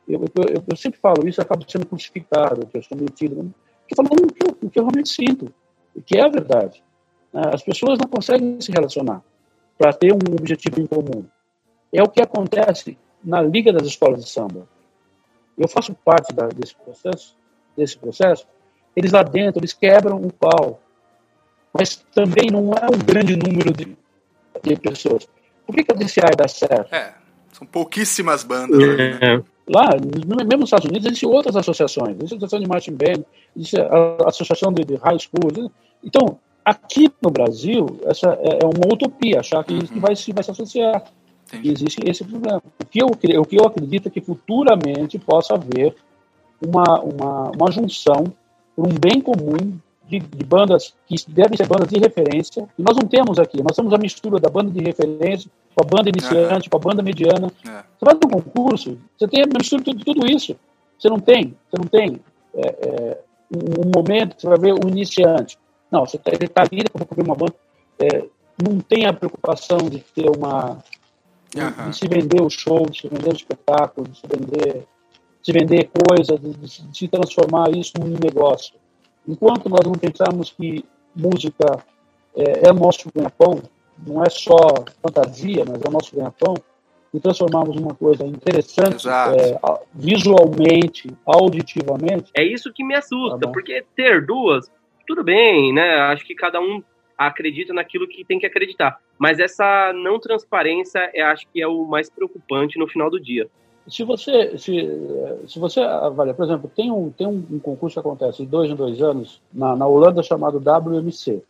Eu, 0.08 0.22
eu, 0.22 0.64
eu 0.68 0.76
sempre 0.76 1.00
falo 1.00 1.28
isso, 1.28 1.40
acabo 1.40 1.64
sendo 1.68 1.86
crucificado, 1.86 2.66
que 2.66 2.78
eu 2.78 2.84
sou 2.84 2.98
metido, 2.98 3.54
que 3.88 3.96
falando 3.96 4.24
o 4.24 4.34
que, 4.34 4.44
eu, 4.44 4.58
o 4.64 4.70
que 4.70 4.80
eu 4.80 4.84
realmente 4.84 5.10
sinto, 5.10 5.54
que 6.06 6.18
é 6.18 6.24
a 6.24 6.28
verdade. 6.28 6.82
As 7.32 7.62
pessoas 7.62 8.00
não 8.00 8.08
conseguem 8.08 8.60
se 8.60 8.72
relacionar 8.72 9.22
para 9.80 9.94
ter 9.94 10.12
um 10.12 10.36
objetivo 10.38 10.82
em 10.82 10.86
comum. 10.86 11.24
É 11.92 12.04
o 12.04 12.10
que 12.10 12.22
acontece 12.22 12.98
na 13.24 13.42
Liga 13.42 13.72
das 13.72 13.88
Escolas 13.88 14.26
de 14.26 14.30
Samba. 14.30 14.68
Eu 15.58 15.70
faço 15.70 15.96
parte 15.96 16.34
da, 16.34 16.48
desse 16.48 16.76
processo, 16.76 17.36
desse 17.78 17.98
processo. 17.98 18.46
Eles 18.94 19.14
lá 19.14 19.24
dentro, 19.24 19.62
eles 19.62 19.72
quebram 19.72 20.18
o 20.18 20.32
pau. 20.34 20.82
Mas 21.74 21.96
também 22.14 22.52
não 22.52 22.74
é 22.74 22.86
um 22.94 23.00
grande 23.00 23.38
número 23.38 23.72
de, 23.72 23.98
de 24.62 24.76
pessoas. 24.76 25.26
Por 25.66 25.74
que, 25.74 25.84
que 25.86 25.92
a 25.94 25.96
DCI 25.96 26.36
dá 26.38 26.48
certo? 26.48 26.94
É, 26.94 27.14
são 27.54 27.66
pouquíssimas 27.66 28.44
bandas. 28.44 28.82
É. 28.82 29.38
Né? 29.38 29.44
Lá, 29.68 29.92
mesmo 29.96 30.58
nos 30.58 30.70
Estados 30.70 30.90
Unidos, 30.90 31.06
existem 31.06 31.30
outras 31.30 31.56
associações. 31.56 32.18
Existe 32.18 32.34
a 32.34 32.38
Associação 32.38 32.60
de 32.60 32.68
Marching 32.68 32.96
Band, 32.96 33.24
existe 33.56 33.80
a 33.80 34.28
Associação 34.28 34.74
de, 34.74 34.84
de 34.84 34.96
High 34.96 35.20
School. 35.20 35.72
Então, 36.04 36.40
aqui 36.70 37.12
no 37.22 37.30
Brasil, 37.30 37.86
essa 38.06 38.38
é, 38.42 38.60
é 38.64 38.66
uma 38.66 38.94
utopia, 38.94 39.40
achar 39.40 39.64
que, 39.64 39.74
uhum. 39.74 40.00
vai, 40.00 40.14
vai 40.16 40.44
se 40.44 40.52
associar. 40.52 41.04
Entendi. 41.48 41.72
Existe 41.72 42.02
esse 42.08 42.24
problema. 42.24 42.62
O 42.80 42.86
que, 42.86 43.02
eu, 43.02 43.08
o 43.08 43.46
que 43.46 43.56
eu 43.56 43.66
acredito 43.66 44.08
é 44.08 44.12
que 44.12 44.22
futuramente 44.22 45.18
possa 45.18 45.56
haver 45.56 45.96
uma, 46.66 47.02
uma, 47.02 47.52
uma 47.52 47.72
junção 47.72 48.26
por 48.76 48.88
um 48.88 48.94
bem 49.00 49.20
comum 49.20 49.80
de, 50.08 50.20
de, 50.20 50.44
bandas 50.44 50.94
que 51.08 51.16
devem 51.28 51.58
ser 51.58 51.68
bandas 51.68 51.88
de 51.88 52.00
referência. 52.00 52.68
E 52.78 52.82
nós 52.82 52.96
não 52.96 53.08
temos 53.08 53.40
aqui, 53.40 53.62
nós 53.62 53.76
temos 53.76 53.94
a 53.94 53.98
mistura 53.98 54.40
da 54.40 54.50
banda 54.50 54.72
de 54.72 54.84
referência 54.84 55.50
com 55.76 55.84
a 55.84 55.88
banda 55.88 56.10
iniciante, 56.10 56.68
uhum. 56.68 56.70
com 56.72 56.78
a 56.78 56.80
banda 56.80 57.04
mediana. 57.04 57.48
É. 57.66 57.84
Você 57.98 58.06
vai 58.06 58.14
no 58.14 58.30
concurso, 58.30 58.98
você 59.18 59.28
tem 59.28 59.44
a 59.44 59.48
mistura 59.48 59.84
de 59.84 60.04
tudo, 60.04 60.26
isso. 60.26 60.56
Você 60.98 61.10
não 61.10 61.20
tem, 61.20 61.56
você 61.70 61.78
não 61.82 61.88
tem 61.88 62.20
é, 62.54 62.68
é, 62.68 63.22
um, 63.56 63.88
um, 63.88 63.92
momento 63.96 64.36
que 64.36 64.42
você 64.42 64.48
vai 64.48 64.60
ver 64.60 64.74
o 64.74 64.88
iniciante. 64.88 65.58
Não, 65.92 66.06
você 66.06 66.18
está 66.18 66.32
tá 66.32 66.62
ali 66.64 66.84
para 66.84 67.06
ver 67.16 67.24
uma 67.24 67.36
banda. 67.36 67.56
É, 68.00 68.26
não 68.62 68.80
tem 68.80 69.06
a 69.06 69.14
preocupação 69.14 69.78
de 69.78 70.00
ter 70.00 70.30
uma 70.30 70.82
Uhum. 71.56 71.90
De 71.90 71.98
se 71.98 72.08
vender 72.08 72.42
o 72.42 72.50
show, 72.50 72.86
de 72.90 73.02
se 73.02 73.08
vender 73.08 73.30
o 73.30 73.36
espetáculo, 73.36 74.08
de 74.08 74.20
se 74.20 74.28
vender, 74.28 74.74
de 75.42 75.46
se 75.46 75.52
vender 75.52 75.90
coisas, 76.08 76.40
de, 76.40 76.54
de, 76.54 76.98
se 76.98 77.08
transformar 77.08 77.70
isso 77.76 77.94
num 78.00 78.16
negócio. 78.24 78.76
Enquanto 79.28 79.68
nós 79.68 79.82
não 79.86 79.94
pensarmos 79.94 80.52
que 80.52 80.86
música 81.16 81.84
é, 82.36 82.68
é 82.68 82.72
o 82.72 82.76
nosso 82.76 83.10
ganha-pão, 83.14 83.62
não 84.06 84.24
é 84.24 84.30
só 84.30 84.58
fantasia, 85.02 85.66
mas 85.68 85.82
é 85.82 85.88
o 85.88 85.92
nosso 85.92 86.16
ganha-pão, 86.16 86.54
e 87.12 87.20
transformarmos 87.20 87.76
uma 87.76 87.96
coisa 87.96 88.24
interessante 88.24 89.10
é, 89.10 89.60
visualmente, 89.96 91.10
auditivamente. 91.26 92.32
É 92.36 92.44
isso 92.44 92.72
que 92.72 92.84
me 92.84 92.94
assusta, 92.94 93.40
tá 93.40 93.50
porque 93.52 93.84
ter 93.96 94.24
duas, 94.28 94.70
tudo 95.10 95.24
bem, 95.24 95.74
né? 95.74 95.96
Acho 96.02 96.24
que 96.24 96.36
cada 96.36 96.62
um 96.62 96.84
acredita 97.18 97.74
naquilo 97.74 98.08
que 98.08 98.24
tem 98.24 98.38
que 98.38 98.46
acreditar. 98.46 99.00
Mas 99.18 99.40
essa 99.40 99.92
não 99.92 100.20
transparência, 100.20 101.10
eu 101.16 101.26
acho 101.26 101.48
que 101.52 101.60
é 101.60 101.68
o 101.68 101.84
mais 101.84 102.12
preocupante 102.12 102.78
no 102.78 102.88
final 102.88 103.10
do 103.10 103.20
dia. 103.20 103.50
Se 103.88 104.04
você, 104.04 104.56
se, 104.60 104.88
se 105.48 105.58
você 105.58 105.82
avalia, 105.82 106.36
por 106.36 106.46
exemplo, 106.46 106.72
tem 106.74 106.92
um, 106.92 107.10
tem 107.10 107.26
um, 107.26 107.58
concurso 107.58 107.96
que 107.96 108.00
acontece 108.00 108.44
de 108.44 108.46
dois 108.46 108.70
em 108.70 108.76
dois 108.76 109.02
anos 109.02 109.42
na, 109.52 109.76
na 109.76 109.88
Holanda 109.88 110.22
chamado 110.22 110.60
WMC. 110.60 111.42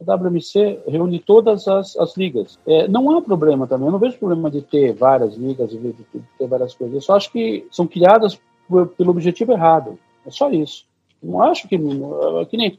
O 0.00 0.12
WMC 0.12 0.80
reúne 0.88 1.20
todas 1.20 1.68
as, 1.68 1.96
as 1.96 2.16
ligas. 2.16 2.58
É, 2.66 2.88
não 2.88 3.16
há 3.16 3.22
problema 3.22 3.68
também, 3.68 3.86
eu 3.86 3.92
não 3.92 4.00
vejo 4.00 4.18
problema 4.18 4.50
de 4.50 4.62
ter 4.62 4.92
várias 4.92 5.36
ligas, 5.36 5.70
de 5.70 5.94
ter 6.36 6.46
várias 6.48 6.74
coisas. 6.74 6.92
Eu 6.92 7.00
só 7.00 7.14
acho 7.14 7.30
que 7.30 7.68
são 7.70 7.86
criadas 7.86 8.38
por, 8.68 8.88
pelo 8.88 9.10
objetivo 9.10 9.52
errado. 9.52 9.96
É 10.26 10.30
só 10.30 10.50
isso. 10.50 10.84
Não 11.22 11.40
acho 11.40 11.68
que, 11.68 11.78
que 11.78 12.56
nem 12.56 12.78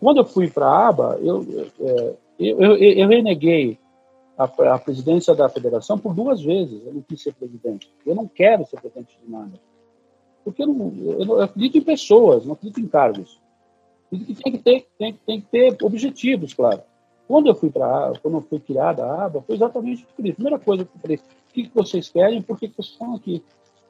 quando 0.00 0.18
eu 0.18 0.24
fui 0.24 0.48
para 0.48 0.66
a 0.66 0.88
ABA, 0.88 1.18
eu, 1.20 1.66
eu, 1.78 2.18
eu, 2.38 2.76
eu 2.76 3.08
reneguei 3.08 3.78
a, 4.38 4.44
a, 4.44 4.78
presidência 4.78 5.34
da 5.34 5.48
federação 5.48 5.98
por 5.98 6.14
duas 6.14 6.42
vezes. 6.42 6.84
Eu 6.86 6.94
não 6.94 7.02
quis 7.02 7.22
ser 7.22 7.34
presidente. 7.34 7.90
Eu 8.06 8.14
não 8.14 8.28
quero 8.28 8.66
ser 8.66 8.80
presidente 8.80 9.18
de 9.24 9.30
nada. 9.30 9.52
Porque 10.44 10.62
eu, 10.62 10.66
não, 10.66 10.92
eu, 10.96 11.24
não, 11.24 11.34
eu 11.36 11.42
acredito 11.42 11.78
em 11.78 11.82
pessoas, 11.82 12.44
não 12.44 12.52
acredito 12.52 12.80
em 12.80 12.86
cargos. 12.86 13.40
Acredito 14.06 14.36
que 14.36 14.42
tem 14.42 14.52
que 14.52 14.58
ter, 14.58 14.86
tem, 14.98 15.18
tem 15.26 15.40
que 15.40 15.46
ter 15.48 15.76
objetivos, 15.82 16.52
claro. 16.52 16.82
Quando 17.26 17.48
eu 17.48 17.54
fui 17.54 17.70
para 17.70 18.12
quando 18.22 18.36
eu 18.36 18.42
fui 18.42 18.60
criada 18.60 19.04
a 19.04 19.24
aba, 19.24 19.42
foi 19.42 19.56
exatamente 19.56 20.06
por 20.14 20.24
isso. 20.24 20.32
A 20.32 20.34
primeira 20.34 20.58
coisa 20.58 20.84
que 20.84 20.90
eu 20.94 21.00
falei, 21.00 21.16
o 21.16 21.52
que, 21.52 21.70
vocês 21.74 22.08
querem, 22.10 22.42
por 22.42 22.58
que 22.58 22.68
vocês 22.68 22.88
estão 22.88 23.14
aqui? 23.14 23.42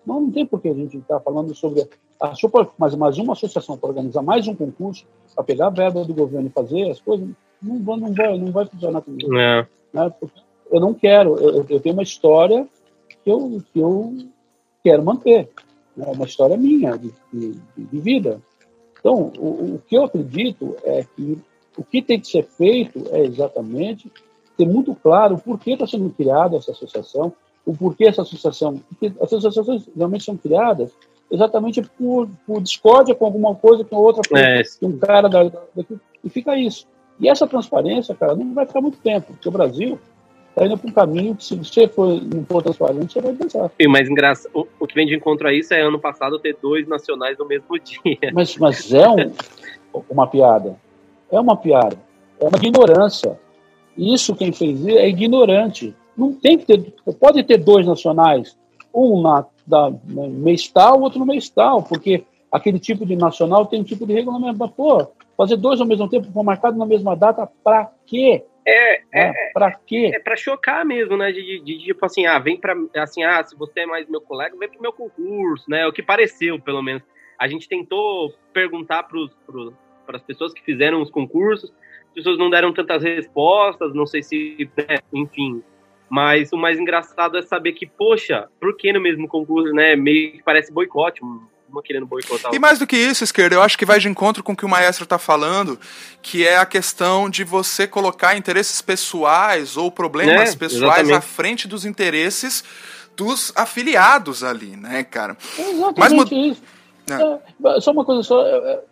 Não, 0.07 0.21
não 0.21 0.31
tem 0.31 0.47
por 0.47 0.61
que 0.61 0.69
a 0.69 0.75
gente 0.75 0.99
estar 0.99 1.17
tá 1.17 1.21
falando 1.21 1.55
sobre 1.55 1.89
a 2.21 2.35
super, 2.35 2.69
mais, 2.79 2.95
mais 2.95 3.19
uma 3.19 3.33
associação 3.33 3.77
para 3.77 3.89
organizar 3.89 4.23
mais 4.23 4.47
um 4.47 4.55
concurso, 4.55 5.05
para 5.35 5.45
pegar 5.45 5.67
a 5.67 5.71
verba 5.71 6.05
do 6.05 6.15
governo 6.15 6.49
e 6.49 6.51
fazer 6.51 6.91
as 6.91 7.01
coisas, 7.01 7.29
não, 7.63 7.83
vai, 7.83 7.97
não, 7.99 8.13
vai, 8.13 8.39
não 8.39 8.53
vai 8.53 8.67
funcionar 8.67 9.01
comigo. 9.01 9.35
É. 9.37 9.67
Né? 9.93 10.13
Eu 10.71 10.81
não 10.81 10.95
quero, 10.95 11.37
eu, 11.37 11.67
eu, 11.69 11.81
tenho 11.81 11.95
uma 11.95 12.03
história 12.03 12.67
que 13.23 13.31
eu, 13.31 13.63
que 13.73 13.81
eu 13.81 14.17
quero 14.83 15.05
manter, 15.05 15.51
né? 15.97 16.07
uma 16.07 16.25
história 16.25 16.57
minha, 16.57 16.97
de, 16.97 17.13
de, 17.33 17.53
de 17.77 18.01
vida. 18.01 18.41
Então, 18.99 19.33
o, 19.39 19.75
o, 19.75 19.83
que 19.87 19.97
eu 19.97 20.05
acredito 20.05 20.77
é 20.83 21.05
que 21.05 21.39
o 21.77 21.85
que 21.85 22.01
tem 22.01 22.21
que 22.21 22.29
ser 22.29 22.45
feito 22.45 23.05
é 23.11 23.25
exatamente 23.25 24.11
ter 24.57 24.67
muito 24.67 24.95
claro 24.95 25.37
por 25.39 25.59
que 25.59 25.73
está 25.73 25.87
sendo 25.87 26.11
criada 26.11 26.57
essa 26.57 26.71
associação, 26.71 27.33
o 27.65 27.75
porquê 27.75 28.07
essa 28.07 28.23
associação. 28.23 28.81
Porque 28.89 29.13
as 29.21 29.33
associações 29.33 29.89
realmente 29.97 30.25
são 30.25 30.37
criadas 30.37 30.93
exatamente 31.31 31.83
por, 31.83 32.29
por 32.47 32.63
discórdia 32.63 33.15
com 33.15 33.25
alguma 33.25 33.55
coisa 33.55 33.85
com 33.85 33.97
outra 33.97 34.23
coisa, 34.29 34.47
é. 34.47 34.63
um 34.83 34.99
cara 34.99 35.29
da, 35.29 35.45
da, 35.45 35.61
e 36.23 36.29
fica 36.29 36.57
isso. 36.57 36.87
E 37.19 37.29
essa 37.29 37.47
transparência, 37.47 38.15
cara, 38.15 38.35
não 38.35 38.55
vai 38.55 38.67
ficar 38.67 38.81
muito 38.81 38.99
tempo, 38.99 39.29
porque 39.33 39.49
o 39.49 39.53
Brasil 39.53 39.99
está 40.51 40.67
indo 40.67 40.79
para 40.79 40.89
um 40.89 40.93
caminho 40.93 41.35
que 41.35 41.45
se 41.45 41.57
você 41.57 41.89
for, 41.89 42.21
não 42.23 42.45
for 42.45 42.63
transparente, 42.63 43.13
você 43.13 43.21
vai 43.21 43.33
pensar. 43.33 43.71
Sim, 43.81 43.89
mas 43.89 44.09
engraçado, 44.09 44.51
o, 44.55 44.67
o, 44.79 44.87
que 44.87 44.95
vem 44.95 45.07
de 45.07 45.15
encontro 45.15 45.47
a 45.49 45.53
isso 45.53 45.75
é 45.75 45.81
ano 45.81 45.99
passado 45.99 46.39
ter 46.39 46.57
dois 46.61 46.87
nacionais 46.87 47.37
no 47.39 47.47
mesmo 47.47 47.67
dia. 47.79 48.31
Mas, 48.33 48.57
mas 48.57 48.93
é 48.93 49.09
um, 49.09 49.33
uma 50.11 50.27
piada. 50.27 50.77
É 51.31 51.41
uma 51.41 51.57
piada. 51.57 51.97
É 52.41 52.47
uma 52.47 52.59
ignorância. 52.59 53.39
Isso 53.97 54.35
quem 54.35 54.53
fez 54.53 54.87
é 54.87 55.09
ignorante. 55.09 55.95
Não 56.17 56.33
tem 56.33 56.59
que 56.59 56.67
ter. 56.67 56.95
Pode 57.19 57.43
ter 57.43 57.59
dois 57.59 57.87
nacionais, 57.87 58.57
um 58.95 59.21
na 59.23 59.45
da 59.67 59.91
né, 59.91 60.29
mês 60.29 60.69
tal, 60.69 61.01
outro 61.01 61.19
no 61.19 61.27
mês 61.27 61.49
tal, 61.49 61.83
porque 61.83 62.25
aquele 62.53 62.79
tipo 62.79 63.05
de 63.07 63.17
nacional 63.17 63.67
tem 63.67 63.81
um 63.81 63.85
tipo 63.85 64.07
de 64.07 64.13
regulamento. 64.13 64.59
Mas, 64.59 64.71
pô, 64.71 65.07
fazer 65.37 65.57
dois 65.57 65.81
ao 65.81 65.87
mesmo 65.87 66.09
tempo, 66.09 66.45
marcado 66.45 66.79
na 66.79 66.87
mesma 66.87 67.17
data, 67.17 67.49
para 67.63 67.91
quê? 68.07 68.45
É, 68.67 68.95
é, 68.95 69.03
é 69.13 69.51
para 69.53 69.73
quê? 69.73 70.11
É 70.15 70.19
para 70.19 70.37
chocar 70.37 70.85
mesmo, 70.85 71.17
né? 71.17 71.33
De, 71.33 71.43
de, 71.43 71.61
de, 71.61 71.79
tipo 71.85 72.05
assim, 72.07 72.27
ah, 72.27 72.39
vem 72.39 72.59
para 72.59 72.75
assim, 72.97 73.23
ah, 73.23 73.43
se 73.45 73.57
você 73.57 73.81
é 73.81 73.87
mais 73.87 74.09
meu 74.09 74.21
colega, 74.21 74.57
vem 74.57 74.69
pro 74.69 74.81
meu 74.81 74.93
concurso, 74.93 75.69
né? 75.69 75.87
O 75.87 75.93
que 75.93 76.03
pareceu, 76.03 76.59
pelo 76.61 76.83
menos. 76.83 77.03
A 77.39 77.49
gente 77.49 77.69
tentou 77.69 78.33
perguntar 78.53 79.03
para 79.03 80.17
as 80.17 80.23
pessoas 80.23 80.55
que 80.55 80.63
fizeram 80.63 81.03
os 81.03 81.11
concursos, 81.11 81.73
as 82.09 82.15
pessoas 82.15 82.39
não 82.39 82.49
deram 82.49 82.73
tantas 82.73 83.03
respostas, 83.03 83.93
não 83.93 84.07
sei 84.07 84.23
se, 84.23 84.71
né, 84.77 84.99
enfim. 85.13 85.63
Mas 86.15 86.53
o 86.53 86.57
mais 86.57 86.79
engraçado 86.79 87.37
é 87.37 87.43
saber 87.43 87.73
que, 87.73 87.87
poxa, 87.87 88.47
por 88.61 88.77
que 88.77 88.93
no 88.93 89.01
mesmo 89.01 89.27
concurso, 89.27 89.73
né? 89.73 89.97
Meio 89.97 90.31
que 90.35 90.45
parece 90.45 90.73
boicote, 90.73 91.21
uma 91.69 91.83
querendo 91.83 92.07
boicotar. 92.07 92.55
E 92.55 92.59
mais 92.61 92.79
do 92.79 92.87
que 92.87 92.97
isso, 92.97 93.25
esquerda, 93.25 93.57
eu 93.57 93.63
acho 93.63 93.77
que 93.77 93.85
vai 93.85 93.99
de 93.99 94.09
encontro 94.09 94.41
com 94.41 94.53
o 94.53 94.57
que 94.57 94.65
o 94.65 94.69
maestro 94.69 95.03
está 95.03 95.19
falando, 95.19 95.77
que 96.23 96.47
é 96.47 96.57
a 96.57 96.65
questão 96.65 97.29
de 97.29 97.43
você 97.43 97.85
colocar 97.85 98.37
interesses 98.37 98.81
pessoais 98.81 99.77
ou 99.77 99.91
problemas 99.91 100.55
é, 100.55 100.57
pessoais 100.57 101.01
exatamente. 101.01 101.13
à 101.15 101.21
frente 101.21 101.67
dos 101.67 101.85
interesses 101.85 102.63
dos 103.17 103.53
afiliados 103.57 104.45
ali, 104.45 104.77
né, 104.77 105.03
cara? 105.03 105.37
exatamente 105.59 106.33
Mas, 106.33 106.53
isso. 106.53 106.63
É. 107.11 107.77
É, 107.77 107.81
só 107.81 107.91
uma 107.91 108.05
coisa 108.05 108.23
só, 108.23 108.41
é, 108.47 108.57
é, 108.57 108.83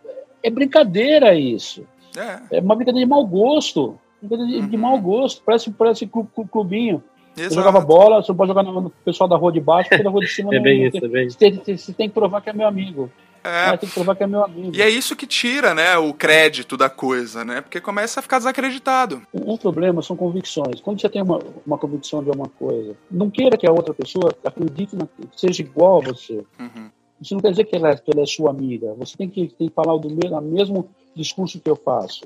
é 0.43 0.49
brincadeira 0.49 1.33
isso. 1.33 1.87
É. 2.17 2.57
é. 2.57 2.59
uma 2.59 2.75
brincadeira 2.75 3.05
de 3.05 3.09
mau 3.09 3.25
gosto. 3.25 3.97
Brincadeira 4.21 4.51
de, 4.51 4.59
uhum. 4.59 4.67
de 4.67 4.77
mau 4.77 4.99
gosto. 4.99 5.41
Parece, 5.45 5.71
parece 5.71 6.09
clubinho. 6.51 7.01
Exato. 7.35 7.53
Você 7.53 7.55
jogava 7.55 7.81
bola, 7.81 8.21
você 8.21 8.33
pode 8.33 8.49
jogar 8.49 8.63
no 8.63 8.89
pessoal 9.03 9.27
da 9.27 9.35
rua 9.35 9.51
de 9.51 9.59
baixo, 9.59 9.89
porque 9.89 10.03
da 10.03 10.09
rua 10.09 10.21
de 10.21 10.27
cima 10.33 10.53
é 10.53 10.57
não, 10.57 10.63
bem 10.63 10.85
isso, 10.85 10.99
tem, 10.99 11.09
é 11.09 11.11
bem 11.11 11.29
você, 11.29 11.51
tem, 11.51 11.77
você 11.77 11.93
tem 11.93 12.07
que 12.07 12.13
provar 12.13 12.41
que 12.41 12.49
é 12.49 12.53
meu 12.53 12.67
amigo. 12.67 13.09
É. 13.43 13.73
é. 13.73 13.77
tem 13.77 13.89
que 13.89 13.95
provar 13.95 14.15
que 14.15 14.23
é 14.23 14.27
meu 14.27 14.43
amigo. 14.43 14.71
E 14.73 14.81
é 14.81 14.89
isso 14.89 15.15
que 15.15 15.27
tira, 15.27 15.73
né, 15.73 15.97
o 15.97 16.13
crédito 16.13 16.77
da 16.77 16.89
coisa, 16.89 17.43
né? 17.43 17.61
Porque 17.61 17.81
começa 17.81 18.19
a 18.19 18.23
ficar 18.23 18.37
desacreditado. 18.37 19.21
Um 19.33 19.57
problema 19.57 20.01
são 20.01 20.15
convicções. 20.15 20.79
Quando 20.79 21.01
você 21.01 21.09
tem 21.09 21.21
uma, 21.21 21.39
uma 21.65 21.77
convicção 21.77 22.23
de 22.23 22.29
alguma 22.29 22.47
coisa, 22.47 22.95
não 23.11 23.29
queira 23.29 23.57
que 23.57 23.67
a 23.67 23.71
outra 23.71 23.93
pessoa 23.93 24.33
acredite 24.45 24.95
na, 24.95 25.07
seja 25.35 25.61
igual 25.61 26.01
a 26.01 26.05
você. 26.05 26.43
Uhum. 26.59 26.89
Isso 27.19 27.33
não 27.33 27.41
quer 27.41 27.51
dizer 27.51 27.65
que 27.65 27.75
ela, 27.75 27.95
que 27.95 28.11
ela 28.11 28.21
é 28.21 28.25
sua 28.25 28.49
amiga. 28.51 28.93
Você 28.95 29.17
tem 29.17 29.29
que, 29.29 29.47
tem 29.47 29.67
que 29.67 29.73
falar 29.73 29.97
do 29.97 30.09
mesmo, 30.09 30.41
mesmo 30.41 30.89
discurso 31.15 31.59
que 31.59 31.69
eu 31.69 31.75
faço. 31.75 32.25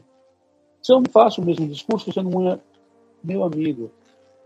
Se 0.82 0.91
eu 0.91 0.97
não 0.97 1.12
faço 1.12 1.41
o 1.41 1.45
mesmo 1.45 1.68
discurso, 1.68 2.12
você 2.12 2.22
não 2.22 2.49
é 2.49 2.60
meu 3.24 3.43
amigo. 3.43 3.91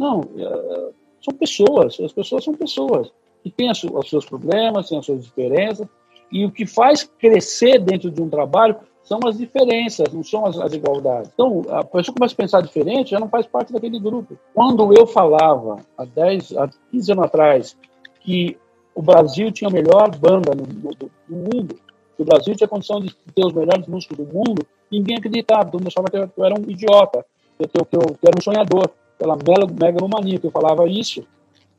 Não, 0.01 0.21
é, 0.35 0.89
são 1.23 1.31
pessoas, 1.37 1.99
as 1.99 2.11
pessoas 2.11 2.43
são 2.43 2.55
pessoas 2.55 3.11
que 3.43 3.51
têm 3.51 3.69
os 3.69 4.09
seus 4.09 4.25
problemas, 4.25 4.89
têm 4.89 4.97
as 4.97 5.05
suas 5.05 5.23
diferenças, 5.23 5.87
e 6.31 6.43
o 6.43 6.51
que 6.51 6.65
faz 6.65 7.03
crescer 7.19 7.77
dentro 7.77 8.09
de 8.09 8.19
um 8.19 8.27
trabalho 8.27 8.77
são 9.03 9.19
as 9.27 9.37
diferenças, 9.37 10.11
não 10.11 10.23
são 10.23 10.43
as, 10.47 10.57
as, 10.57 10.73
igualdades. 10.73 11.29
Então, 11.31 11.61
a 11.69 11.83
pessoa 11.83 12.15
começa 12.15 12.33
a 12.33 12.37
pensar 12.37 12.61
diferente, 12.61 13.11
já 13.11 13.19
não 13.19 13.29
faz 13.29 13.45
parte 13.45 13.71
daquele 13.71 13.99
grupo. 13.99 14.35
Quando 14.55 14.91
eu 14.91 15.05
falava, 15.05 15.77
há 15.95 16.03
10, 16.03 16.57
há 16.57 16.67
15 16.89 17.11
anos 17.11 17.25
atrás, 17.25 17.77
que 18.21 18.57
o 18.95 19.03
Brasil 19.03 19.51
tinha 19.51 19.69
a 19.69 19.73
melhor 19.73 20.15
banda 20.17 20.55
no, 20.55 20.63
no, 20.65 21.11
no 21.29 21.37
mundo, 21.37 21.75
que 22.15 22.23
o 22.23 22.25
Brasil 22.25 22.55
tinha 22.55 22.67
condição 22.67 22.99
de 22.99 23.15
ter 23.35 23.45
os 23.45 23.53
melhores 23.53 23.85
músicos 23.85 24.17
do 24.17 24.25
mundo, 24.25 24.65
ninguém 24.91 25.17
acreditava, 25.17 25.65
todo 25.65 25.79
mundo 25.79 25.89
achava 25.89 26.09
que 26.09 26.17
eu, 26.17 26.45
era 26.45 26.59
um 26.59 26.63
idiota, 26.67 27.23
que 27.59 27.79
eu, 27.79 27.85
que 27.85 27.95
eu, 27.95 28.01
que 28.01 28.25
eu 28.25 28.29
era 28.29 28.39
um 28.39 28.41
sonhador 28.41 28.89
pela 29.21 29.67
megalomania 29.67 30.39
que 30.39 30.47
eu 30.47 30.51
falava 30.51 30.87
isso. 30.87 31.23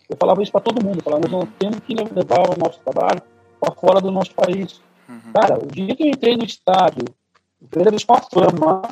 Eu 0.09 0.17
falava 0.17 0.43
isso 0.43 0.53
para 0.53 0.61
todo 0.61 0.85
mundo. 0.85 0.99
Eu 0.99 1.03
falava, 1.03 1.27
nós 1.29 1.49
temos 1.59 1.81
que 1.81 1.95
levar 1.95 2.49
o 2.49 2.59
nosso 2.59 2.79
trabalho 2.81 3.21
para 3.61 3.75
fora 3.75 4.01
do 4.01 4.13
nosso 4.13 4.33
país. 4.35 4.81
Uhum. 5.09 5.33
Cara, 5.33 5.59
o 5.59 5.67
dia 5.67 5.97
que 5.97 6.05
eu 6.05 6.09
entrei 6.09 6.37
no 6.37 6.45
estádio, 6.45 7.05
Palmeiras 7.71 8.05
com 8.05 8.15
a 8.15 8.21
fama, 8.21 8.83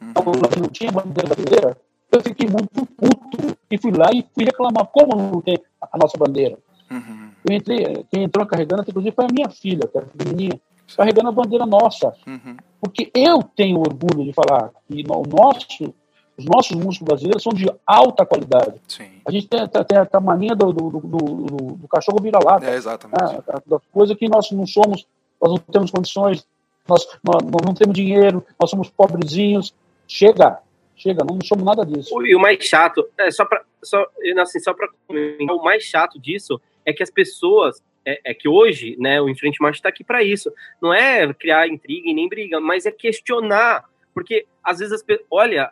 uhum. 0.00 0.60
não 0.60 0.68
tinha 0.68 0.90
bandeira 0.90 1.28
brasileira, 1.28 1.76
eu 2.10 2.20
fiquei 2.20 2.48
muito 2.48 2.86
puto 2.86 3.56
e 3.70 3.78
fui 3.78 3.92
lá 3.92 4.10
e 4.12 4.24
fui 4.34 4.44
reclamar 4.44 4.86
como 4.86 5.14
não 5.14 5.40
tem 5.40 5.56
a 5.80 5.96
nossa 5.96 6.18
bandeira. 6.18 6.58
Uhum. 6.90 7.30
Eu 7.48 7.56
entrei, 7.56 8.04
quem 8.10 8.24
entrou 8.24 8.44
carregando, 8.44 8.84
inclusive, 8.86 9.14
foi 9.14 9.24
a 9.24 9.32
minha 9.32 9.48
filha, 9.48 9.86
que 9.86 9.96
era 9.96 10.06
pequenininha, 10.06 10.60
carregando 10.96 11.28
a 11.28 11.32
bandeira 11.32 11.64
nossa. 11.64 12.12
Uhum. 12.26 12.56
Porque 12.80 13.10
eu 13.14 13.42
tenho 13.42 13.78
orgulho 13.78 14.24
de 14.24 14.32
falar 14.32 14.70
que 14.88 15.04
o 15.08 15.22
nosso 15.28 15.94
os 16.40 16.46
nossos 16.46 16.76
músicos 16.76 17.06
brasileiros 17.06 17.42
são 17.42 17.52
de 17.52 17.70
alta 17.86 18.24
qualidade. 18.24 18.80
Sim. 18.88 19.10
A 19.26 19.30
gente 19.30 19.46
tem, 19.46 19.68
tem, 19.68 19.84
tem 19.84 20.08
a 20.12 20.20
mania 20.20 20.54
do, 20.54 20.72
do, 20.72 20.90
do, 20.90 21.00
do, 21.00 21.56
do 21.76 21.88
cachorro 21.88 22.18
vira-lata. 22.20 22.66
É, 22.66 22.74
exatamente. 22.74 23.20
Né? 23.20 23.42
Da 23.66 23.78
coisa 23.92 24.14
que 24.14 24.28
nós 24.28 24.50
não 24.50 24.66
somos, 24.66 25.06
nós 25.40 25.52
não 25.52 25.58
temos 25.58 25.90
condições, 25.90 26.46
nós, 26.88 27.06
nós, 27.22 27.42
nós 27.42 27.62
não 27.64 27.74
temos 27.74 27.94
dinheiro, 27.94 28.44
nós 28.58 28.70
somos 28.70 28.88
pobrezinhos. 28.88 29.74
Chega, 30.08 30.58
chega, 30.96 31.22
não 31.24 31.38
somos 31.44 31.64
nada 31.64 31.84
disso. 31.84 32.10
E 32.26 32.34
o 32.34 32.40
mais 32.40 32.64
chato, 32.64 33.06
é, 33.18 33.30
só 33.30 33.44
para 33.44 33.62
só, 33.82 34.04
assim, 34.42 34.60
só 34.60 34.72
o 34.72 35.64
mais 35.64 35.84
chato 35.84 36.18
disso 36.18 36.60
é 36.84 36.92
que 36.92 37.02
as 37.02 37.10
pessoas 37.10 37.82
é, 38.04 38.20
é, 38.24 38.34
que 38.34 38.48
hoje, 38.48 38.96
né, 38.98 39.20
o 39.20 39.28
Enfrente 39.28 39.60
Marcha 39.60 39.78
está 39.78 39.88
aqui 39.88 40.02
para 40.02 40.22
isso. 40.22 40.52
Não 40.80 40.92
é 40.92 41.32
criar 41.34 41.68
intriga 41.68 42.08
e 42.08 42.14
nem 42.14 42.28
briga, 42.28 42.60
mas 42.60 42.86
é 42.86 42.90
questionar 42.90 43.84
porque 44.14 44.46
às 44.62 44.78
vezes 44.78 44.92
as 44.94 45.02
pessoas. 45.02 45.26
Olha, 45.30 45.70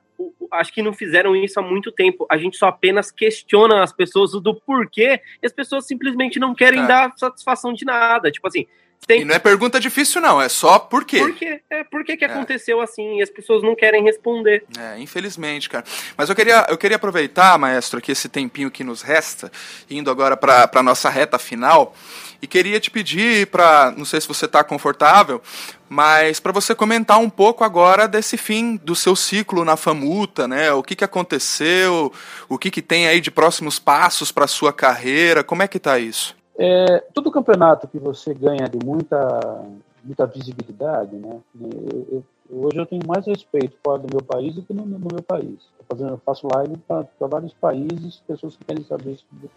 acho 0.52 0.72
que 0.72 0.82
não 0.82 0.92
fizeram 0.92 1.36
isso 1.36 1.58
há 1.58 1.62
muito 1.62 1.92
tempo. 1.92 2.26
A 2.30 2.36
gente 2.36 2.56
só 2.56 2.66
apenas 2.66 3.10
questiona 3.10 3.82
as 3.82 3.92
pessoas 3.92 4.32
do 4.32 4.54
porquê 4.54 5.20
e 5.42 5.46
as 5.46 5.52
pessoas 5.52 5.86
simplesmente 5.86 6.38
não 6.38 6.54
querem 6.54 6.84
é. 6.84 6.86
dar 6.86 7.12
satisfação 7.16 7.72
de 7.72 7.84
nada. 7.84 8.30
Tipo 8.30 8.48
assim. 8.48 8.66
Tem... 9.06 9.22
E 9.22 9.24
não 9.24 9.34
é 9.34 9.38
pergunta 9.38 9.80
difícil, 9.80 10.20
não, 10.20 10.40
é 10.40 10.48
só 10.48 10.78
por 10.78 11.04
quê. 11.04 11.18
Por 11.18 11.34
quê? 11.34 11.60
É, 11.70 11.84
por 11.84 12.04
que, 12.04 12.16
que 12.16 12.24
é. 12.24 12.28
aconteceu 12.28 12.80
assim? 12.80 13.18
E 13.18 13.22
as 13.22 13.30
pessoas 13.30 13.62
não 13.62 13.74
querem 13.74 14.04
responder. 14.04 14.64
É, 14.78 14.98
infelizmente, 14.98 15.68
cara. 15.68 15.84
Mas 16.16 16.28
eu 16.28 16.36
queria, 16.36 16.66
eu 16.68 16.76
queria 16.76 16.96
aproveitar, 16.96 17.58
maestro, 17.58 17.98
aqui 17.98 18.12
esse 18.12 18.28
tempinho 18.28 18.70
que 18.70 18.84
nos 18.84 19.00
resta, 19.00 19.50
indo 19.88 20.10
agora 20.10 20.36
para 20.36 20.68
a 20.74 20.82
nossa 20.82 21.08
reta 21.08 21.38
final, 21.38 21.94
e 22.40 22.46
queria 22.46 22.78
te 22.78 22.90
pedir 22.90 23.46
para, 23.46 23.92
não 23.96 24.04
sei 24.04 24.20
se 24.20 24.28
você 24.28 24.44
está 24.44 24.62
confortável, 24.62 25.42
mas 25.88 26.38
para 26.38 26.52
você 26.52 26.74
comentar 26.74 27.18
um 27.18 27.30
pouco 27.30 27.64
agora 27.64 28.06
desse 28.06 28.36
fim 28.36 28.76
do 28.76 28.94
seu 28.94 29.16
ciclo 29.16 29.64
na 29.64 29.76
Famuta, 29.76 30.46
né? 30.46 30.70
O 30.72 30.82
que, 30.82 30.94
que 30.94 31.04
aconteceu, 31.04 32.12
o 32.48 32.58
que, 32.58 32.70
que 32.70 32.82
tem 32.82 33.08
aí 33.08 33.20
de 33.20 33.30
próximos 33.30 33.78
passos 33.78 34.30
para 34.30 34.46
sua 34.46 34.72
carreira, 34.72 35.42
como 35.42 35.62
é 35.62 35.68
que 35.68 35.78
está 35.78 35.98
isso? 35.98 36.37
É, 36.60 36.98
todo 37.14 37.30
campeonato 37.30 37.86
que 37.86 38.00
você 38.00 38.34
ganha 38.34 38.68
de 38.68 38.84
muita, 38.84 39.64
muita 40.02 40.26
visibilidade, 40.26 41.14
né? 41.14 41.40
Eu, 41.54 42.06
eu, 42.10 42.24
hoje 42.50 42.76
eu 42.76 42.86
tenho 42.86 43.06
mais 43.06 43.24
respeito 43.26 43.78
fora 43.84 44.02
do 44.02 44.12
meu 44.12 44.20
país 44.20 44.56
do 44.56 44.62
que 44.62 44.74
no, 44.74 44.84
no 44.84 44.98
meu 44.98 45.22
país. 45.22 45.68
Eu, 45.78 45.84
fazendo, 45.88 46.10
eu 46.10 46.18
faço 46.18 46.48
live 46.52 46.76
para 46.78 47.06
vários 47.20 47.54
países, 47.54 48.20
pessoas 48.26 48.56
que 48.56 48.64
querem 48.64 48.82
saber 48.84 49.16
sobre 49.16 49.46
o 49.46 49.50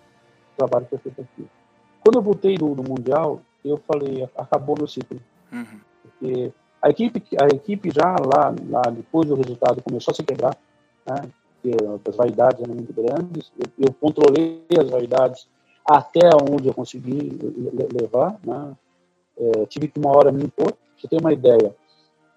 trabalho 0.55 0.85
que 0.85 0.93
é 0.93 0.99
feito 0.99 1.21
aqui. 1.21 1.47
Quando 2.03 2.17
eu 2.17 2.21
voltei 2.21 2.55
do, 2.55 2.75
do 2.75 2.87
Mundial, 2.87 3.41
eu 3.65 3.77
falei, 3.77 4.29
acabou 4.37 4.75
meu 4.77 4.87
ciclo. 4.87 5.19
Uhum. 5.51 5.79
Porque 6.03 6.53
a 6.83 6.89
equipe, 6.91 7.23
a 7.41 7.47
equipe 7.47 7.89
já 7.89 8.15
lá, 8.19 8.53
lá, 8.69 8.81
depois 8.91 9.27
do 9.27 9.35
resultado, 9.35 9.81
começou 9.81 10.11
a 10.11 10.15
se 10.15 10.23
quebrar, 10.23 10.55
né? 11.07 11.31
Porque 11.61 12.09
as 12.09 12.15
vaidades 12.15 12.61
eram 12.61 12.75
muito 12.75 12.93
grandes. 12.93 13.51
Eu, 13.57 13.87
eu 13.87 13.93
controlei 13.93 14.63
as 14.79 14.89
vaidades 14.89 15.47
até 15.97 16.29
onde 16.35 16.67
eu 16.67 16.73
consegui 16.73 17.37
levar, 17.99 18.39
né? 18.43 18.75
É, 19.37 19.65
tive 19.65 19.87
que 19.87 19.99
uma 19.99 20.15
hora 20.15 20.31
me 20.31 20.43
impor. 20.43 20.73
Você 20.97 21.07
tem 21.07 21.19
uma 21.19 21.33
ideia? 21.33 21.75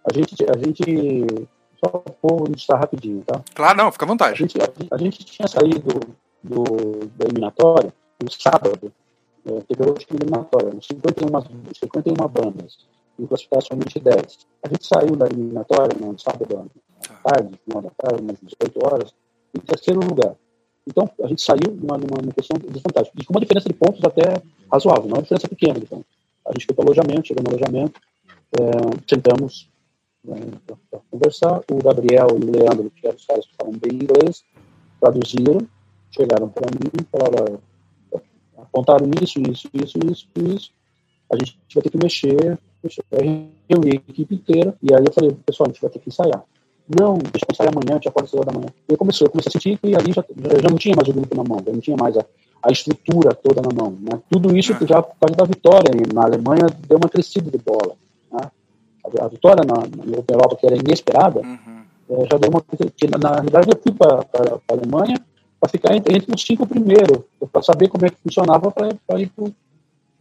A 0.05 0.13
gente, 0.13 0.35
a 0.45 0.57
gente 0.59 1.49
só 1.83 2.03
vou 2.23 2.47
listar 2.47 2.79
rapidinho, 2.79 3.23
tá? 3.23 3.43
Claro, 3.55 3.79
não, 3.79 3.93
fica 3.93 4.05
à 4.05 4.09
vontade. 4.09 4.33
A 4.33 4.37
gente, 4.37 4.59
a, 4.61 4.95
a 4.95 4.99
gente 4.99 5.25
tinha 5.25 5.49
saído 5.49 6.01
do, 6.43 7.07
da 7.17 7.27
eliminatória 7.27 7.93
no 8.23 8.31
sábado, 8.31 8.93
é, 9.47 9.61
teve 9.61 9.83
a 9.83 9.87
última 9.87 10.19
eliminatória, 10.19 10.71
51, 10.81 11.29
51 11.75 12.29
bandas, 12.29 12.79
e 13.19 13.27
classificaram 13.27 13.63
somente 13.63 14.01
10. 14.01 14.47
A 14.63 14.69
gente 14.69 14.87
saiu 14.87 15.17
da 15.17 15.27
eliminatória 15.27 15.97
no 16.01 16.19
sábado 16.19 16.71
à 17.09 17.31
tarde, 17.31 17.61
uma 17.67 17.83
da 17.83 17.91
tarde, 17.91 18.23
umas 18.23 18.39
18 18.41 18.87
horas, 18.87 19.15
em 19.55 19.61
terceiro 19.61 20.01
lugar. 20.01 20.35
Então, 20.87 21.09
a 21.23 21.27
gente 21.29 21.43
saiu 21.43 21.73
numa, 21.73 21.97
numa 21.97 22.33
questão 22.33 22.59
fantástica. 22.61 23.17
E 23.21 23.25
com 23.25 23.33
uma 23.33 23.41
diferença 23.41 23.69
de 23.69 23.75
pontos 23.75 24.05
até 24.05 24.43
razoável, 24.71 25.05
não 25.05 25.17
é 25.17 25.19
uma 25.19 25.23
diferença 25.23 25.49
pequena 25.49 25.81
pontos. 25.81 26.07
A 26.47 26.53
gente 26.53 26.67
foi 26.67 26.75
para 26.75 26.85
alojamento, 26.85 27.29
chegou 27.29 27.43
no 27.43 27.51
alojamento, 27.51 28.01
é, 28.53 29.09
sentamos 29.09 29.69
é, 30.29 30.35
para 30.91 31.01
conversar. 31.11 31.61
O 31.71 31.83
Gabriel 31.83 32.29
e 32.31 32.45
o 32.45 32.51
Leandro, 32.51 32.91
que 32.91 33.07
eram 33.07 33.17
os 33.17 33.25
caras 33.25 33.47
que 33.47 33.55
falam 33.57 33.73
bem 33.73 33.95
inglês, 33.95 34.45
traduziram, 35.01 35.67
chegaram 36.11 36.49
para 36.49 36.67
mim 36.71 37.07
falaram: 37.11 37.59
apontaram 38.59 39.11
isso, 39.23 39.41
isso, 39.41 39.69
isso, 39.73 39.99
isso, 40.11 40.29
isso. 40.37 40.73
A 41.33 41.37
gente 41.37 41.59
vai 41.75 41.83
ter 41.83 41.91
que 41.91 41.99
mexer, 41.99 42.59
mexer. 42.83 43.03
Reuni 43.69 43.91
a 43.91 44.11
equipe 44.11 44.35
inteira, 44.35 44.77
e 44.83 44.93
aí 44.95 45.05
eu 45.05 45.13
falei, 45.13 45.35
pessoal, 45.47 45.69
a 45.69 45.73
gente 45.73 45.81
vai 45.81 45.91
ter 45.91 45.99
que 45.99 46.09
ensaiar. 46.09 46.45
Não, 46.89 47.15
deixa 47.15 47.47
eu 47.49 47.53
ensaiar 47.53 47.73
amanhã, 47.73 47.93
a 47.93 47.95
gente 47.95 48.09
acorda 48.09 48.29
às 48.29 48.47
da 48.47 48.53
manhã. 48.53 48.69
E 48.89 48.93
aí 48.93 48.97
começou, 48.97 49.27
eu 49.27 49.31
comecei 49.31 49.49
a 49.49 49.53
sentir 49.53 49.79
que 49.79 49.97
ali 49.97 50.13
já, 50.13 50.25
já 50.61 50.69
não 50.69 50.77
tinha 50.77 50.95
mais 50.95 51.09
o 51.09 51.13
grupo 51.13 51.35
na 51.35 51.43
mão, 51.43 51.63
já 51.65 51.73
não 51.73 51.81
tinha 51.81 51.97
mais 51.97 52.17
a, 52.17 52.25
a 52.63 52.71
estrutura 52.71 53.35
toda 53.35 53.63
na 53.63 53.73
mão. 53.75 53.97
Né? 54.01 54.21
Tudo 54.31 54.57
isso 54.57 54.75
já 54.87 55.01
por 55.01 55.17
causa 55.19 55.35
da 55.35 55.45
vitória 55.45 55.91
na 56.13 56.25
Alemanha 56.25 56.67
deu 56.87 56.99
uma 56.99 57.09
crescida 57.09 57.51
de 57.51 57.59
bola. 57.59 57.95
Né? 58.31 58.51
A, 59.05 59.25
a, 59.25 59.29
vitória 59.29 59.65
na, 59.65 59.81
na 59.81 60.23
Europa, 60.29 60.57
que 60.57 60.67
era 60.67 60.77
inesperada, 60.77 61.41
uhum. 61.41 61.83
é, 62.11 62.27
já 62.31 62.37
deu 62.37 62.51
uma. 62.51 62.63
Na, 63.11 63.19
na 63.19 63.35
realidade, 63.37 63.71
eu 63.71 63.81
fui 63.83 63.93
para 63.93 64.27
a 64.69 64.73
Alemanha 64.73 65.17
para 65.59 65.71
ficar 65.71 65.97
entre, 65.97 66.15
entre, 66.15 66.35
os 66.35 66.43
cinco 66.43 66.67
primeiros, 66.67 67.21
para 67.51 67.63
saber 67.63 67.89
como 67.89 68.05
é 68.05 68.11
que 68.11 68.17
funcionava 68.23 68.71
para 68.71 69.21
ir 69.21 69.31
para 69.31 69.51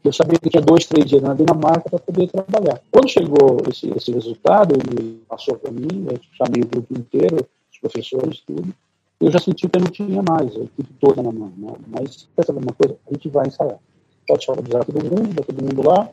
Eu 0.03 0.11
sabia 0.11 0.37
que 0.37 0.49
tinha 0.49 0.61
dois, 0.61 0.85
três 0.85 1.05
dias 1.05 1.21
na 1.21 1.33
Dinamarca 1.33 1.89
para 1.89 1.99
poder 1.99 2.27
trabalhar. 2.27 2.81
Quando 2.91 3.09
chegou 3.09 3.57
esse, 3.71 3.89
esse 3.95 4.11
resultado, 4.11 4.75
ele 4.75 5.21
passou 5.29 5.55
para 5.55 5.71
mim, 5.71 6.07
eu 6.09 6.19
chamei 6.33 6.61
o 6.61 6.67
grupo 6.67 6.93
inteiro, 6.97 7.47
os 7.71 7.79
professores, 7.79 8.41
tudo. 8.45 8.73
Eu 9.21 9.31
já 9.31 9.39
senti 9.39 9.69
que 9.69 9.77
eu 9.77 9.81
não 9.81 9.89
tinha 9.89 10.21
mais, 10.21 10.53
a 10.57 10.59
equipe 10.59 10.93
toda 10.99 11.23
na 11.23 11.31
mão. 11.31 11.53
Né? 11.57 11.73
Mas, 11.87 12.27
quer 12.35 12.45
saber 12.45 12.59
uma 12.59 12.73
coisa? 12.73 12.97
A 13.07 13.13
gente 13.13 13.29
vai 13.29 13.47
ensaiar. 13.47 13.79
Pode 14.27 14.45
avisar 14.51 14.85
todo 14.85 15.03
mundo, 15.03 15.33
vai 15.33 15.45
todo 15.45 15.63
mundo 15.63 15.87
lá, 15.87 16.09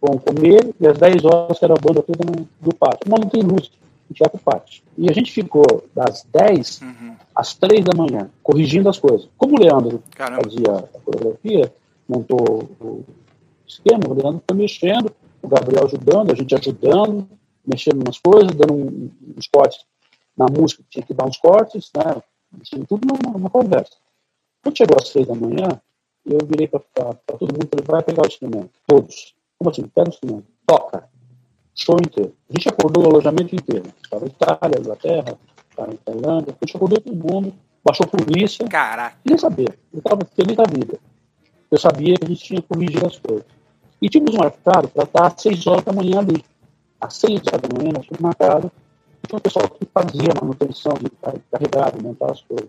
vão 0.00 0.18
comer, 0.18 0.74
e 0.80 0.86
às 0.86 0.98
10 0.98 1.24
horas 1.26 1.58
que 1.58 1.64
era 1.64 1.74
a 1.74 1.78
banda 1.78 2.02
toda 2.02 2.24
no, 2.24 2.48
no 2.62 2.74
pátio. 2.74 3.00
Mas 3.06 3.20
não 3.20 3.28
tem 3.28 3.42
luz, 3.42 3.70
a 3.70 4.12
gente 4.12 4.18
vai 4.20 4.28
para 4.30 4.38
o 4.38 4.40
pátio. 4.40 4.82
E 4.96 5.10
a 5.10 5.12
gente 5.12 5.30
ficou 5.30 5.84
das 5.94 6.26
10 6.32 6.80
uhum. 6.80 7.16
às 7.34 7.54
3 7.54 7.84
da 7.84 7.94
manhã, 7.94 8.30
corrigindo 8.42 8.88
as 8.88 8.98
coisas. 8.98 9.28
Como 9.36 9.56
o 9.56 9.60
Leandro 9.60 10.02
Caramba. 10.14 10.42
fazia 10.44 10.88
a 10.94 11.00
coreografia, 11.00 11.72
montou 12.08 12.68
o 12.80 13.04
esquema, 13.66 14.02
o 14.08 14.14
Leandro 14.14 14.42
foi 14.48 14.56
mexendo, 14.56 15.14
o 15.42 15.48
Gabriel 15.48 15.84
ajudando, 15.86 16.32
a 16.32 16.34
gente 16.34 16.54
ajudando, 16.54 17.28
mexendo 17.66 18.04
nas 18.04 18.18
coisas, 18.18 18.54
dando 18.54 18.74
uns 19.36 19.46
cortes 19.48 19.84
na 20.36 20.46
música, 20.46 20.82
tinha 20.90 21.04
que 21.04 21.14
dar 21.14 21.26
uns 21.26 21.36
cortes, 21.36 21.90
né? 21.96 22.22
Tinha 22.62 22.84
tudo 22.86 23.06
numa, 23.06 23.50
conversa. 23.50 23.96
Quando 24.62 24.76
chegou 24.76 24.96
às 25.00 25.08
seis 25.08 25.26
da 25.26 25.34
manhã, 25.34 25.80
eu 26.24 26.38
virei 26.46 26.68
para 26.68 26.80
todo 27.26 27.52
mundo 27.52 27.64
e 27.64 27.68
falei, 27.68 27.86
vai 27.86 28.02
pegar 28.02 28.22
o 28.22 28.26
instrumento, 28.26 28.70
todos. 28.86 29.34
Como 29.58 29.70
assim? 29.70 29.82
Pega 29.88 30.08
o 30.08 30.12
instrumento, 30.12 30.46
toca, 30.66 31.08
show 31.74 31.96
inteiro. 31.96 32.34
A 32.48 32.52
gente 32.52 32.68
acordou 32.68 33.04
o 33.04 33.06
alojamento 33.08 33.54
inteiro. 33.54 33.86
Estava 34.02 34.24
em 34.24 34.28
Itália, 34.28 34.80
Inglaterra, 34.80 35.38
estava 35.70 35.92
em 35.92 35.96
Tailândia, 35.96 36.54
a 36.60 36.64
gente 36.64 36.76
acordou 36.76 37.00
todo 37.00 37.32
mundo, 37.32 37.54
baixou 37.84 38.06
a 38.06 38.08
polícia. 38.08 38.66
Caraca. 38.68 39.16
Nem 39.24 39.36
sabia. 39.36 39.76
Eu 39.92 39.98
estava 39.98 40.24
feliz 40.34 40.56
da 40.56 40.64
vida. 40.64 40.98
Eu 41.74 41.78
sabia 41.80 42.14
que 42.14 42.24
a 42.24 42.28
gente 42.28 42.44
tinha 42.44 42.62
corrigido 42.62 43.04
as 43.04 43.18
coisas. 43.18 43.44
E 44.00 44.08
tínhamos 44.08 44.36
marcado 44.36 44.86
para 44.86 45.02
estar 45.02 45.26
às 45.26 45.42
6 45.42 45.66
horas 45.66 45.82
da 45.82 45.92
manhã 45.92 46.20
ali. 46.20 46.44
Às 47.00 47.16
6 47.16 47.40
horas 47.48 47.62
da 47.62 47.76
manhã, 47.76 47.90
nós 47.92 48.06
tínhamos 48.06 48.20
marcado. 48.20 48.70
Tinha 49.26 49.36
um 49.36 49.40
pessoal 49.40 49.68
que 49.68 49.84
fazia 49.92 50.28
manutenção 50.40 50.94
de 50.94 51.10
carregar, 51.50 52.00
montar 52.00 52.30
as 52.30 52.42
coisas. 52.42 52.68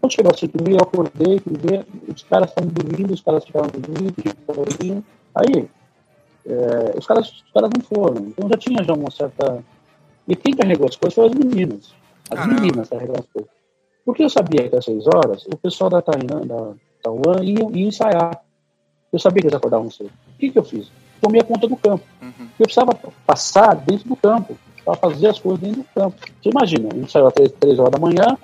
Quando 0.00 0.12
chegou 0.14 0.32
às 0.32 0.40
5 0.40 0.56
eu 0.70 0.78
acordei, 0.78 1.42
ver, 1.44 1.86
os 2.08 2.22
caras 2.22 2.48
estavam 2.48 2.70
dormindo, 2.70 3.12
os 3.12 3.20
caras 3.20 3.44
ficaram 3.44 3.68
dormindo, 3.68 4.14
dormindo. 4.46 5.04
Aí, 5.34 5.68
é, 6.46 6.98
os, 6.98 7.06
caras, 7.06 7.28
os 7.28 7.52
caras 7.52 7.70
não 7.76 7.84
foram. 7.84 8.28
Então 8.28 8.48
já 8.48 8.56
tinha 8.56 8.82
já 8.82 8.94
uma 8.94 9.10
certa. 9.10 9.62
E 10.26 10.34
quem 10.34 10.56
carregou 10.56 10.88
as 10.88 10.96
coisas 10.96 11.14
foram 11.14 11.28
as 11.28 11.34
meninas. 11.34 11.94
As 12.30 12.38
Caramba. 12.38 12.54
meninas 12.54 12.88
carregaram 12.88 13.20
as 13.20 13.30
coisas. 13.30 13.50
Porque 14.02 14.24
eu 14.24 14.30
sabia 14.30 14.66
que 14.70 14.76
às 14.76 14.84
6 14.86 15.06
horas 15.08 15.44
o 15.44 15.58
pessoal 15.58 15.90
da 15.90 16.00
Tainan, 16.00 16.46
da 16.46 16.74
Taiwan 17.04 17.44
ia, 17.44 17.68
ia 17.72 17.86
ensaiar. 17.86 18.42
Eu 19.12 19.18
sabia 19.18 19.42
que 19.42 19.46
eles 19.46 19.56
acordavam 19.56 19.90
cedo. 19.90 20.10
O 20.34 20.38
que, 20.38 20.50
que 20.50 20.58
eu 20.58 20.64
fiz? 20.64 20.90
Tomei 21.20 21.40
a 21.40 21.44
conta 21.44 21.68
do 21.68 21.76
campo. 21.76 22.04
Uhum. 22.20 22.48
Eu 22.58 22.64
precisava 22.64 22.98
passar 23.26 23.76
dentro 23.76 24.08
do 24.08 24.16
campo, 24.16 24.56
para 24.84 24.94
fazer 24.96 25.28
as 25.28 25.38
coisas 25.38 25.60
dentro 25.60 25.82
do 25.82 25.88
campo. 25.94 26.16
Você 26.42 26.50
imagina, 26.50 26.88
a 26.92 26.96
gente 26.96 27.12
saiu 27.12 27.26
às 27.26 27.34
3, 27.34 27.52
3 27.52 27.78
horas 27.78 27.92
da 27.92 27.98
manhã, 27.98 28.36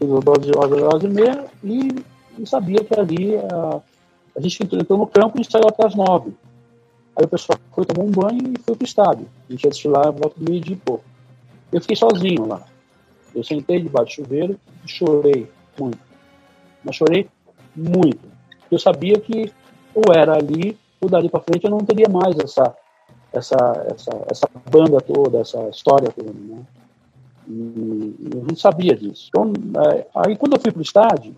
12 0.00 0.50
horas, 0.56 0.82
horas 0.82 1.02
e 1.02 1.08
meia, 1.08 1.44
e, 1.62 2.04
e 2.38 2.46
sabia 2.46 2.82
que 2.84 2.98
ali 2.98 3.36
a, 3.36 3.80
a 4.36 4.40
gente 4.40 4.62
entrou 4.62 4.98
no 4.98 5.06
campo 5.06 5.40
e 5.40 5.44
saiu 5.44 5.68
até 5.68 5.86
as 5.86 5.94
9. 5.94 6.32
Aí 7.16 7.24
o 7.24 7.28
pessoal 7.28 7.58
foi 7.72 7.84
tomar 7.86 8.06
um 8.06 8.10
banho 8.10 8.52
e 8.52 8.58
foi 8.60 8.76
para 8.76 8.84
o 8.84 8.86
estádio. 8.86 9.26
A 9.48 9.52
gente 9.52 9.64
ia 9.64 9.70
assistir 9.70 9.88
lá 9.88 10.10
volta 10.10 10.38
do 10.38 10.50
meio 10.50 10.60
dia 10.60 10.74
e 10.74 10.78
pouco. 10.78 11.04
Eu 11.72 11.80
fiquei 11.80 11.96
sozinho 11.96 12.46
lá. 12.46 12.62
Eu 13.34 13.42
sentei 13.42 13.80
debaixo 13.80 14.20
do 14.20 14.24
chuveiro 14.24 14.60
e 14.84 14.88
chorei 14.88 15.50
muito. 15.78 15.98
Mas 16.84 16.96
chorei 16.96 17.26
muito. 17.76 18.20
Eu 18.70 18.78
sabia 18.78 19.20
que 19.20 19.52
ou 19.94 20.12
era 20.14 20.34
ali, 20.36 20.76
ou 21.00 21.08
dali 21.08 21.28
para 21.28 21.40
frente 21.40 21.64
eu 21.64 21.70
não 21.70 21.78
teria 21.78 22.08
mais 22.08 22.38
essa, 22.38 22.76
essa, 23.32 23.56
essa, 23.90 24.10
essa 24.30 24.48
banda 24.70 25.00
toda, 25.00 25.38
essa 25.38 25.68
história 25.68 26.10
toda. 26.10 26.32
Né? 26.32 26.62
E, 27.48 27.52
e 27.52 28.30
a 28.34 28.48
gente 28.48 28.60
sabia 28.60 28.94
disso. 28.94 29.28
Então, 29.28 29.52
é, 29.90 30.06
aí 30.14 30.36
quando 30.36 30.54
eu 30.54 30.60
fui 30.60 30.70
para 30.70 30.80
o 30.80 30.82
estádio, 30.82 31.36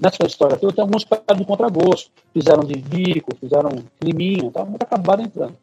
nessa 0.00 0.26
história 0.26 0.56
toda, 0.56 0.72
tem 0.72 0.82
alguns 0.82 1.04
caras 1.04 1.36
de 1.36 1.44
contragosto, 1.44 2.10
fizeram 2.32 2.64
de 2.64 2.76
bico, 2.76 3.34
fizeram 3.36 3.70
liminha, 4.02 4.50
tá, 4.50 4.64
mas 4.64 4.76
acabaram 4.80 5.24
entrando. 5.24 5.56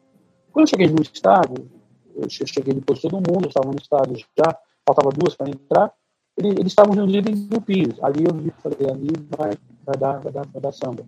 Quando 0.52 0.66
eu 0.66 0.70
cheguei 0.70 0.88
no 0.88 1.02
estádio, 1.02 1.70
eu 2.16 2.30
cheguei 2.30 2.74
depois 2.74 3.00
de 3.00 3.10
todo 3.10 3.16
mundo, 3.16 3.48
estava 3.48 3.68
no 3.68 3.78
estádio 3.78 4.24
já, 4.38 4.56
faltava 4.86 5.10
duas 5.12 5.36
para 5.36 5.50
entrar, 5.50 5.92
eles, 6.38 6.52
eles 6.54 6.68
estavam 6.68 6.94
reunidos 6.94 7.32
em 7.32 7.48
grupinhos. 7.48 8.02
Ali 8.04 8.24
eu 8.26 8.54
falei, 8.62 8.92
ali 8.92 9.10
vai, 9.38 9.58
vai, 9.86 9.98
dar, 9.98 10.20
vai, 10.20 10.32
dar, 10.32 10.46
vai 10.48 10.62
dar 10.62 10.72
samba 10.72 11.04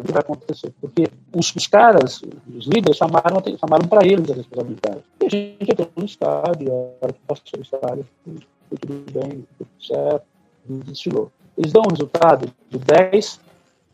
que 0.00 0.12
vai 0.12 0.20
acontecer. 0.20 0.72
Porque 0.80 1.08
os, 1.36 1.54
os 1.54 1.66
caras, 1.66 2.22
os 2.54 2.66
líderes, 2.66 2.96
chamaram, 2.96 3.42
chamaram 3.58 3.86
para 3.88 4.06
eles 4.06 4.30
a 4.30 4.34
responsabilidade. 4.34 5.00
E 5.20 5.26
a 5.26 5.28
gente 5.28 5.70
entrou 5.70 5.88
no 5.94 6.04
estádio, 6.04 6.72
a 6.72 7.04
hora 7.04 7.12
que 7.12 7.20
passou 7.26 7.58
o 7.58 7.62
estádio, 7.62 8.06
foi 8.24 8.78
tudo 8.78 9.12
bem, 9.12 9.44
tudo 9.58 9.70
certo, 9.80 10.24
desfilou. 10.66 11.30
Eles 11.58 11.72
dão 11.72 11.82
um 11.86 11.90
resultado 11.90 12.50
de 12.70 12.78
10 12.78 13.40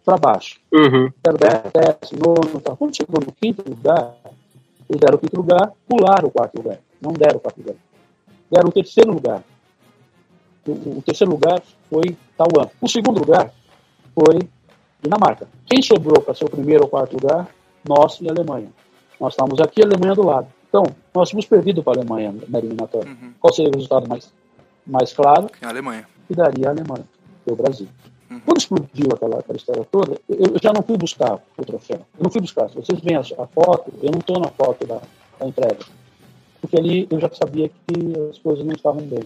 para 0.05 0.17
baixo. 0.17 0.61
Uhum. 0.73 1.11
Deram 1.23 1.39
10, 1.39 1.63
10, 1.73 2.13
nono, 2.13 2.61
tá. 2.61 2.77
Quando 2.77 2.97
chegou 2.97 3.21
no 3.21 3.33
quinto 3.33 3.69
lugar, 3.69 4.15
eles 4.89 5.01
deram 5.01 5.17
o 5.17 5.19
quinto 5.19 5.37
lugar, 5.37 5.73
pularam 5.89 6.29
o 6.29 6.31
quarto 6.31 6.57
lugar. 6.57 6.79
Não 7.01 7.13
deram 7.13 7.39
o 7.39 7.41
quarto 7.41 7.59
lugar. 7.59 7.77
Deram 8.51 8.69
o 8.69 8.73
terceiro 8.73 9.13
lugar. 9.13 9.43
O, 10.71 10.99
o 10.99 11.03
terceiro 11.03 11.33
lugar 11.33 11.63
foi 11.91 12.17
Taiwan. 12.37 12.69
O 12.81 12.89
segundo 12.89 13.21
lugar 13.21 13.53
foi 14.15 14.49
Dinamarca. 15.03 15.47
Quem 15.67 15.81
sobrou 15.81 16.21
para 16.21 16.35
ser 16.35 16.45
o 16.45 16.51
primeiro 16.51 16.85
ou 16.85 16.89
quarto 16.89 17.15
lugar? 17.15 17.49
Nós 17.89 18.21
e 18.21 18.29
a 18.29 18.33
Alemanha. 18.33 18.69
Nós 19.21 19.33
estávamos 19.33 19.61
aqui 19.61 19.81
e 19.81 19.85
a 19.85 19.87
Alemanha 19.87 20.15
do 20.15 20.23
lado. 20.23 20.49
Então, 20.69 20.83
nós 21.15 21.29
tínhamos 21.29 21.47
perdido 21.47 21.83
para 21.83 21.99
a 21.99 22.03
Alemanha 22.03 22.35
na 22.49 22.59
eliminatória. 22.59 23.11
Uhum. 23.11 23.33
Qual 23.41 23.53
seria 23.53 23.71
o 23.71 23.75
resultado 23.75 24.09
mais, 24.09 24.33
mais 24.87 25.13
claro? 25.13 25.49
A 25.63 25.69
Alemanha. 25.69 26.07
Que 26.27 26.35
daria 26.35 26.69
a 26.69 26.71
Alemanha, 26.71 27.05
o 27.47 27.57
Brasil. 27.57 27.89
Uhum. 28.31 28.41
Quando 28.41 28.59
explodiu 28.59 29.09
aquela, 29.15 29.39
aquela, 29.39 29.57
história 29.57 29.87
toda, 29.91 30.21
eu, 30.29 30.59
já 30.63 30.73
não 30.73 30.83
fui 30.83 30.99
buscar 30.99 31.39
o 31.57 31.65
troféu. 31.65 32.01
Eu 32.19 32.25
não 32.25 32.31
fui 32.31 32.41
buscar. 32.43 32.69
Se 32.69 32.77
vocês 32.77 33.01
veem 33.01 33.17
a, 33.17 33.21
a 33.21 33.47
foto, 33.47 33.93
eu 34.03 34.11
não 34.11 34.19
estou 34.19 34.39
na 34.39 34.49
foto 34.49 34.87
da, 34.87 35.01
da 35.41 35.47
entrega. 35.47 35.85
Porque 36.61 36.77
ali 36.77 37.09
eu 37.11 37.21
já 37.21 37.31
sabia 37.33 37.69
que 37.69 38.21
as 38.31 38.39
coisas 38.39 38.65
não 38.65 38.75
estavam 38.75 39.03
bem. 39.03 39.25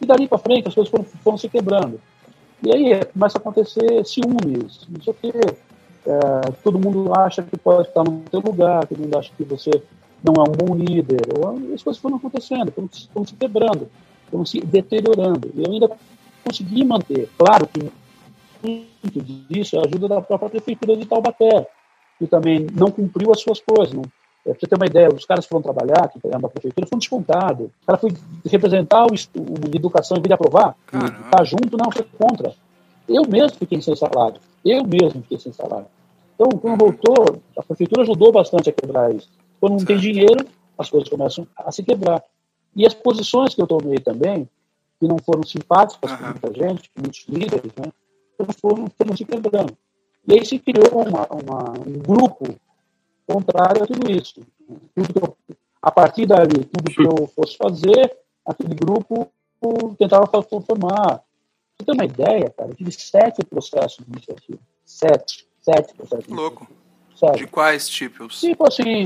E 0.00 0.06
dali 0.06 0.28
para 0.28 0.38
frente 0.38 0.68
as 0.68 0.74
coisas 0.74 0.90
foram, 0.90 1.04
foram 1.04 1.38
se 1.38 1.48
quebrando. 1.48 2.00
E 2.62 2.74
aí 2.74 3.04
começa 3.06 3.38
a 3.38 3.40
acontecer 3.40 4.04
ciúmes, 4.04 4.86
não 4.88 5.02
sei 5.02 5.12
o 5.12 5.14
quê. 5.14 5.32
É, 6.06 6.50
todo 6.62 6.78
mundo 6.78 7.12
acha 7.18 7.42
que 7.42 7.56
pode 7.56 7.88
estar 7.88 8.04
no 8.04 8.22
seu 8.30 8.40
lugar, 8.40 8.86
todo 8.86 9.00
mundo 9.00 9.18
acha 9.18 9.32
que 9.36 9.44
você 9.44 9.70
não 10.22 10.34
é 10.34 10.48
um 10.48 10.52
bom 10.52 10.74
líder. 10.74 11.22
Ou, 11.36 11.74
as 11.74 11.82
coisas 11.82 12.00
foram 12.00 12.16
acontecendo, 12.16 12.70
foram, 12.72 12.88
foram 13.12 13.26
se 13.26 13.34
quebrando, 13.34 13.88
foram 14.30 14.44
se 14.44 14.60
deteriorando. 14.60 15.50
E 15.54 15.64
eu 15.64 15.72
ainda 15.72 15.90
consegui 16.44 16.84
manter. 16.84 17.28
Claro 17.36 17.66
que 17.66 17.90
muito 18.62 19.20
disso 19.20 19.76
é 19.76 19.80
a 19.80 19.82
ajuda 19.82 20.08
da 20.08 20.20
própria 20.20 20.50
prefeitura 20.50 20.96
de 20.96 21.06
Taubaté, 21.06 21.68
que 22.18 22.26
também 22.26 22.66
não 22.72 22.90
cumpriu 22.90 23.30
as 23.32 23.40
suas 23.40 23.60
coisas, 23.60 23.94
não 23.94 24.02
é, 24.46 24.50
pra 24.50 24.60
você 24.60 24.66
ter 24.66 24.76
uma 24.76 24.86
ideia, 24.86 25.08
os 25.12 25.24
caras 25.24 25.44
foram 25.44 25.60
trabalhar, 25.60 26.08
que 26.08 26.20
da 26.20 26.48
prefeitura, 26.48 26.86
foram 26.86 27.00
descontados. 27.00 27.66
O 27.66 27.86
cara 27.86 27.98
foi 27.98 28.12
representar 28.44 29.04
o, 29.04 29.08
o 29.08 29.68
de 29.68 29.76
educação 29.76 30.16
em 30.16 30.20
vez 30.20 30.28
de 30.28 30.34
aprovar. 30.34 30.76
Tá 31.30 31.42
junto, 31.42 31.76
não, 31.76 31.90
foi 31.90 32.06
contra. 32.16 32.54
Eu 33.08 33.22
mesmo 33.28 33.58
fiquei 33.58 33.82
sem 33.82 33.96
salário. 33.96 34.40
Eu 34.64 34.84
mesmo 34.84 35.22
fiquei 35.22 35.38
sem 35.38 35.52
salário. 35.52 35.86
Então, 36.34 36.48
quando 36.58 36.78
voltou, 36.78 37.40
a 37.58 37.62
prefeitura 37.62 38.02
ajudou 38.02 38.30
bastante 38.30 38.70
a 38.70 38.72
quebrar 38.72 39.12
isso. 39.12 39.28
Quando 39.60 39.78
não 39.78 39.84
tem 39.84 39.98
dinheiro, 39.98 40.46
as 40.78 40.88
coisas 40.88 41.08
começam 41.08 41.46
a 41.56 41.72
se 41.72 41.82
quebrar. 41.82 42.22
E 42.74 42.86
as 42.86 42.94
posições 42.94 43.54
que 43.54 43.60
eu 43.60 43.66
tomei 43.66 43.98
também, 43.98 44.48
que 45.00 45.08
não 45.08 45.18
foram 45.18 45.42
simpáticas 45.42 46.12
para 46.12 46.30
muita 46.30 46.52
gente, 46.54 46.90
muitos 46.96 47.24
líderes, 47.28 47.72
né, 47.76 47.90
foram, 48.60 48.86
foram 48.96 49.16
se 49.16 49.24
quebrando. 49.24 49.76
E 50.28 50.34
aí 50.34 50.44
se 50.44 50.58
criou 50.58 51.02
uma, 51.02 51.26
uma, 51.30 51.70
um 51.86 51.98
grupo 51.98 52.54
contrário 53.26 53.82
a 53.82 53.86
tudo 53.86 54.10
isso. 54.10 54.40
Tudo 54.94 55.12
eu, 55.20 55.36
a 55.82 55.90
partir 55.90 56.26
dali, 56.26 56.64
tudo 56.64 56.90
que 56.90 57.02
eu 57.02 57.26
fosse 57.28 57.56
fazer, 57.56 58.16
aquele 58.44 58.74
grupo 58.74 59.30
tentava 59.98 60.26
formar. 60.26 61.22
Você 61.76 61.84
tem 61.84 61.94
uma 61.94 62.04
ideia, 62.04 62.50
cara? 62.50 62.70
Eu 62.70 62.74
tive 62.74 62.92
sete 62.92 63.44
processos 63.44 64.04
de 64.04 64.10
iniciativa. 64.10 64.58
Sete. 64.84 65.46
Sete 65.60 65.94
processos. 65.94 66.28
Louco. 66.28 66.66
Sete. 67.14 67.38
De 67.38 67.46
quais 67.46 67.88
tipos? 67.88 68.40
Tipo 68.40 68.66
assim, 68.66 69.04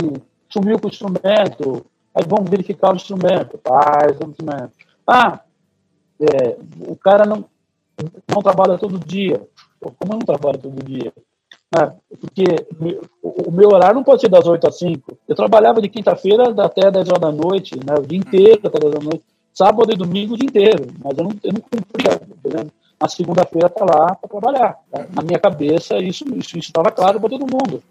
sumiu 0.49 0.79
com 0.79 0.87
o 0.87 0.91
instrumento, 0.91 1.87
aí 2.15 2.25
vamos 2.27 2.51
verificar 2.51 2.93
o 2.93 2.97
instrumento. 2.97 3.59
Faz 3.65 4.19
o 4.21 4.31
instrumento. 4.31 4.73
Ah, 5.07 5.41
é, 6.21 6.57
o 6.87 6.97
cara 6.97 7.25
não, 7.25 7.45
não 8.29 8.43
trabalha 8.43 8.79
todo 8.79 8.99
dia. 8.99 9.47
Pô, 9.81 9.91
como 9.93 10.13
eu 10.13 10.19
não 10.19 10.27
trabalho 10.27 10.59
todo 10.59 10.85
dia? 10.85 11.13
Né? 11.73 11.93
Porque 12.21 12.45
o 13.23 13.51
meu 13.51 13.69
horário 13.69 13.97
não 13.97 14.05
pode 14.05 14.21
ser 14.21 14.29
das 14.29 14.47
8 14.47 14.67
às 14.67 14.79
5. 14.79 15.17
Eu 15.29 15.37
trabalhava 15.37 15.81
de 15.81 15.89
quinta-feira 15.89 16.51
até 16.63 16.91
10 16.91 17.09
horas 17.09 17.21
da 17.21 17.33
noite, 17.33 17.77
né? 17.77 17.95
o 17.99 18.07
dia 18.07 18.19
inteiro 18.19 18.61
até 18.65 18.79
10 18.79 18.85
horas 18.85 19.05
da 19.05 19.11
noite. 19.11 19.25
Sábado 19.53 19.93
e 19.93 19.97
domingo 19.97 20.35
o 20.35 20.37
dia 20.37 20.49
inteiro. 20.49 20.87
Mas 21.03 21.17
eu 21.17 21.25
não, 21.25 21.33
eu 21.43 21.53
não 21.53 21.61
cumpria. 21.61 22.21
Na 23.01 23.09
segunda-feira 23.09 23.69
tá 23.69 23.85
lá 23.85 24.15
para 24.15 24.29
trabalhar. 24.29 24.79
Tá? 24.91 25.07
Na 25.15 25.23
minha 25.23 25.39
cabeça, 25.39 25.99
isso 25.99 26.25
estava 26.57 26.91
claro 26.91 27.21
para 27.21 27.31
todo 27.31 27.51
mundo. 27.51 27.83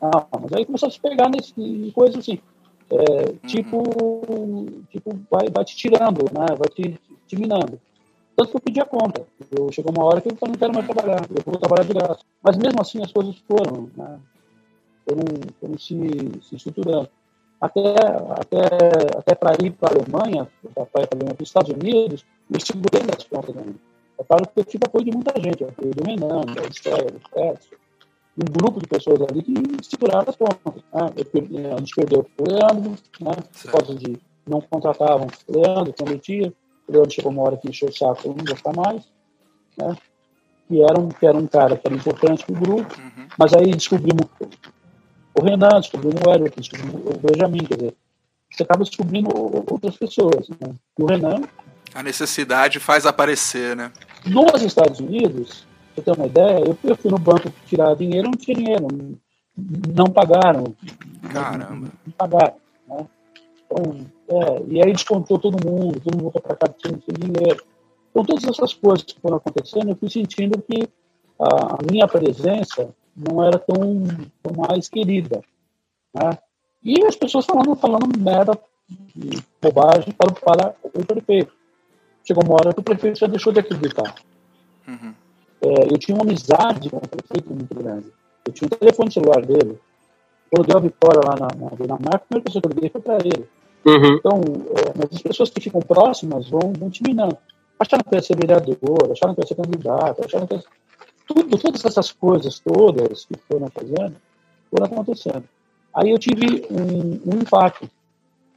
Ah, 0.00 0.26
mas 0.40 0.52
aí 0.52 0.64
começou 0.64 0.88
a 0.88 0.92
se 0.92 1.00
pegar 1.00 1.28
nesse 1.28 1.52
coisa 1.92 2.18
assim, 2.18 2.38
é, 2.90 3.48
tipo, 3.48 4.66
tipo 4.90 5.18
vai, 5.30 5.48
vai 5.50 5.64
te 5.64 5.76
tirando, 5.76 6.24
né? 6.32 6.46
vai 6.56 6.68
te, 6.68 6.98
te 7.26 7.36
minando. 7.36 7.80
Tanto 8.38 8.50
que 8.50 8.56
eu 8.56 8.60
pedi 8.60 8.80
a 8.80 8.84
conta. 8.84 9.26
Eu, 9.50 9.72
chegou 9.72 9.90
uma 9.90 10.04
hora 10.04 10.20
que 10.20 10.28
eu 10.28 10.36
não 10.40 10.54
quero 10.54 10.72
mais 10.72 10.86
trabalhar, 10.86 11.26
eu 11.28 11.42
vou 11.44 11.58
trabalhar 11.58 11.82
de 11.82 11.92
graça. 11.92 12.20
Mas 12.40 12.56
mesmo 12.56 12.80
assim 12.80 13.02
as 13.02 13.10
coisas 13.10 13.36
foram, 13.48 13.90
né? 13.96 14.20
foram, 15.04 15.24
foram 15.60 15.76
se, 15.76 15.96
se 16.42 16.54
estruturando. 16.54 17.08
Até, 17.60 17.80
até, 18.38 19.18
até 19.18 19.34
para 19.34 19.56
ir 19.60 19.72
para 19.72 19.88
a 19.88 19.96
Alemanha, 19.98 20.48
para 20.72 21.08
os 21.34 21.40
Estados 21.40 21.72
Unidos, 21.72 22.24
eu 22.48 22.60
segurei 22.60 23.02
das 23.02 23.24
contas 23.24 23.56
ainda. 23.56 23.74
É 24.16 24.22
claro 24.22 24.46
que 24.46 24.60
eu 24.60 24.64
tive 24.64 24.84
apoio 24.86 25.04
de 25.06 25.10
muita 25.10 25.40
gente, 25.40 25.64
apoio 25.64 25.90
do 25.90 26.04
Renan, 26.04 26.42
da 26.42 26.62
Estela, 26.62 27.10
do 27.10 27.20
Fetch, 27.30 27.72
um 28.36 28.52
grupo 28.52 28.78
de 28.78 28.86
pessoas 28.86 29.20
ali 29.22 29.42
que 29.42 29.52
seguraram 29.82 30.26
as 30.28 30.36
contas. 30.36 30.84
Né? 30.92 31.72
A 31.74 31.78
gente 31.78 31.94
perdeu 31.96 32.24
o 32.38 32.48
Leandro, 32.48 32.90
né? 33.20 33.32
por 33.62 33.72
causa 33.72 33.96
de 33.96 34.16
não 34.46 34.60
contratavam 34.60 35.26
o 35.48 35.58
Leandro, 35.58 35.92
prometia. 35.92 36.46
O 36.46 36.52
Leandro 36.92 37.10
chegou 37.10 37.32
uma 37.32 37.42
hora 37.42 37.56
que 37.56 37.68
encheu 37.68 37.88
o 37.88 37.92
saco, 37.92 38.28
não 38.28 38.44
gostar 38.44 38.72
mais. 38.74 39.02
Né? 39.76 39.96
Que, 40.66 40.82
era 40.82 41.00
um, 41.00 41.08
que 41.08 41.26
era 41.26 41.36
um 41.36 41.46
cara 41.46 41.76
que 41.76 41.86
era 41.86 41.96
importante 41.96 42.44
para 42.44 42.54
o 42.54 42.60
grupo, 42.60 43.00
uhum. 43.00 43.26
mas 43.38 43.54
aí 43.54 43.70
descobrimos 43.70 44.26
o 45.34 45.42
Renan, 45.42 45.80
descobrimos 45.80 46.20
o 46.26 46.30
Eric, 46.30 46.56
descobrimos 46.56 46.94
o 46.94 47.18
Benjamin, 47.18 47.64
quer 47.64 47.76
dizer, 47.76 47.94
você 48.50 48.62
acaba 48.62 48.84
descobrindo 48.84 49.30
outras 49.70 49.96
pessoas. 49.96 50.48
Né? 50.48 50.74
E 50.98 51.02
o 51.02 51.06
Renan. 51.06 51.42
A 51.94 52.02
necessidade 52.02 52.80
faz 52.80 53.06
aparecer, 53.06 53.76
né? 53.76 53.92
Nos 54.26 54.62
Estados 54.62 55.00
Unidos, 55.00 55.66
você 55.94 56.02
ter 56.02 56.12
uma 56.12 56.26
ideia, 56.26 56.58
eu, 56.60 56.76
eu 56.84 56.96
fui 56.96 57.10
no 57.10 57.18
banco 57.18 57.52
tirar 57.66 57.94
dinheiro, 57.94 58.28
não 58.28 58.36
tinha 58.36 58.56
dinheiro, 58.56 58.86
não, 58.92 59.16
não 59.94 60.06
pagaram. 60.06 60.74
Caramba. 61.32 61.74
Não, 61.74 61.80
não 61.80 62.12
pagaram. 62.16 62.54
Né? 62.88 63.06
Então, 63.70 64.06
é, 64.28 64.62
e 64.68 64.82
aí 64.82 64.92
descontou 64.92 65.38
todo 65.38 65.62
mundo, 65.64 66.00
todo 66.00 66.16
mundo 66.16 66.30
voltou 66.30 66.42
para 66.42 66.74
sem, 66.82 66.92
sem 67.00 67.14
dinheiro. 67.14 67.62
Então, 68.10 68.24
todas 68.24 68.44
essas 68.44 68.72
coisas 68.72 69.04
que 69.04 69.20
foram 69.20 69.36
acontecendo, 69.36 69.90
eu 69.90 69.96
fui 69.96 70.08
sentindo 70.08 70.60
que 70.62 70.88
a, 71.38 71.74
a 71.74 71.78
minha 71.90 72.08
presença 72.08 72.90
não 73.14 73.44
era 73.44 73.58
tão, 73.58 74.02
tão 74.42 74.52
mais 74.56 74.88
querida. 74.88 75.42
Né? 76.14 76.38
E 76.82 77.04
as 77.04 77.16
pessoas 77.16 77.44
falando, 77.44 77.76
falando 77.76 78.18
merda, 78.18 78.58
bobagem 79.60 80.12
para, 80.12 80.32
para 80.32 80.74
o 80.94 81.06
prefeito. 81.06 81.52
Chegou 82.24 82.44
uma 82.44 82.54
hora 82.54 82.72
que 82.72 82.80
o 82.80 82.84
prefeito 82.84 83.18
já 83.18 83.26
deixou 83.26 83.52
de 83.52 83.60
acreditar. 83.60 84.14
Uhum. 84.86 85.14
É, 85.60 85.92
eu 85.92 85.98
tinha 85.98 86.16
uma 86.16 86.24
amizade 86.24 86.88
com 86.88 86.98
o 86.98 87.08
prefeito 87.08 87.52
muito 87.52 87.74
grande. 87.74 88.12
Eu 88.46 88.52
tinha 88.52 88.68
o 88.70 88.74
um 88.74 88.78
telefone 88.78 89.12
celular 89.12 89.44
dele. 89.44 89.78
Quando 90.50 90.66
deu 90.66 90.76
a 90.76 90.80
vitória 90.80 91.20
lá 91.24 91.34
na, 91.36 91.48
na 91.66 91.76
Dinamarca, 91.76 92.16
a 92.16 92.18
primeira 92.18 92.44
pessoa 92.44 92.62
que 92.62 92.68
eu 92.68 92.72
liguei 92.72 92.90
foi 92.90 93.00
para 93.00 93.16
ele. 93.16 93.48
Uhum. 93.84 94.14
Então, 94.16 94.40
é, 94.76 94.92
mas 94.96 95.14
as 95.14 95.22
pessoas 95.22 95.50
que 95.50 95.60
ficam 95.60 95.80
próximas 95.80 96.48
vão, 96.48 96.72
vão 96.78 96.90
te 96.90 97.02
minando. 97.02 97.36
Acharam 97.78 98.02
que 98.02 98.14
ia 98.14 98.22
ser 98.22 98.36
vereador, 98.36 99.12
acharam 99.12 99.34
que 99.34 99.40
ia 99.42 99.46
ser 99.46 99.54
candidato, 99.54 100.24
acharam 100.24 100.46
que 100.46 100.54
ia... 100.54 100.62
Tudo, 101.26 101.58
todas 101.58 101.84
essas 101.84 102.10
coisas 102.10 102.58
todas 102.58 103.26
que 103.26 103.34
foram 103.48 103.68
fazendo, 103.68 104.16
foram 104.70 104.86
acontecendo. 104.86 105.44
Aí 105.94 106.10
eu 106.10 106.18
tive 106.18 106.66
um, 106.70 107.34
um 107.34 107.40
impacto. 107.40 107.88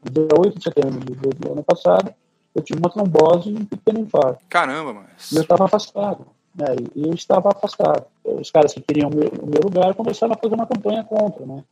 Dia 0.09 0.27
8 0.39 0.57
de 0.57 0.63
setembro 0.63 0.99
do 0.99 1.51
ano 1.51 1.63
passado, 1.63 2.13
eu 2.55 2.61
tive 2.61 2.80
uma 2.80 2.89
trombose 2.89 3.49
e 3.49 3.55
um 3.55 3.65
pequeno 3.65 3.99
infarto. 3.99 4.39
Caramba, 4.49 4.93
mas. 4.93 5.31
E 5.31 5.35
eu 5.35 5.41
estava 5.41 5.65
afastado. 5.65 6.26
Né? 6.55 6.76
E 6.95 7.07
eu 7.07 7.13
estava 7.13 7.49
afastado. 7.49 8.05
Os 8.23 8.49
caras 8.51 8.73
que 8.73 8.81
queriam 8.81 9.09
o 9.09 9.15
meu, 9.15 9.30
o 9.30 9.47
meu 9.47 9.61
lugar 9.63 9.93
começaram 9.93 10.34
a 10.34 10.38
fazer 10.38 10.55
uma 10.55 10.68
campanha 10.68 11.03
contra, 11.03 11.45
né? 11.45 11.63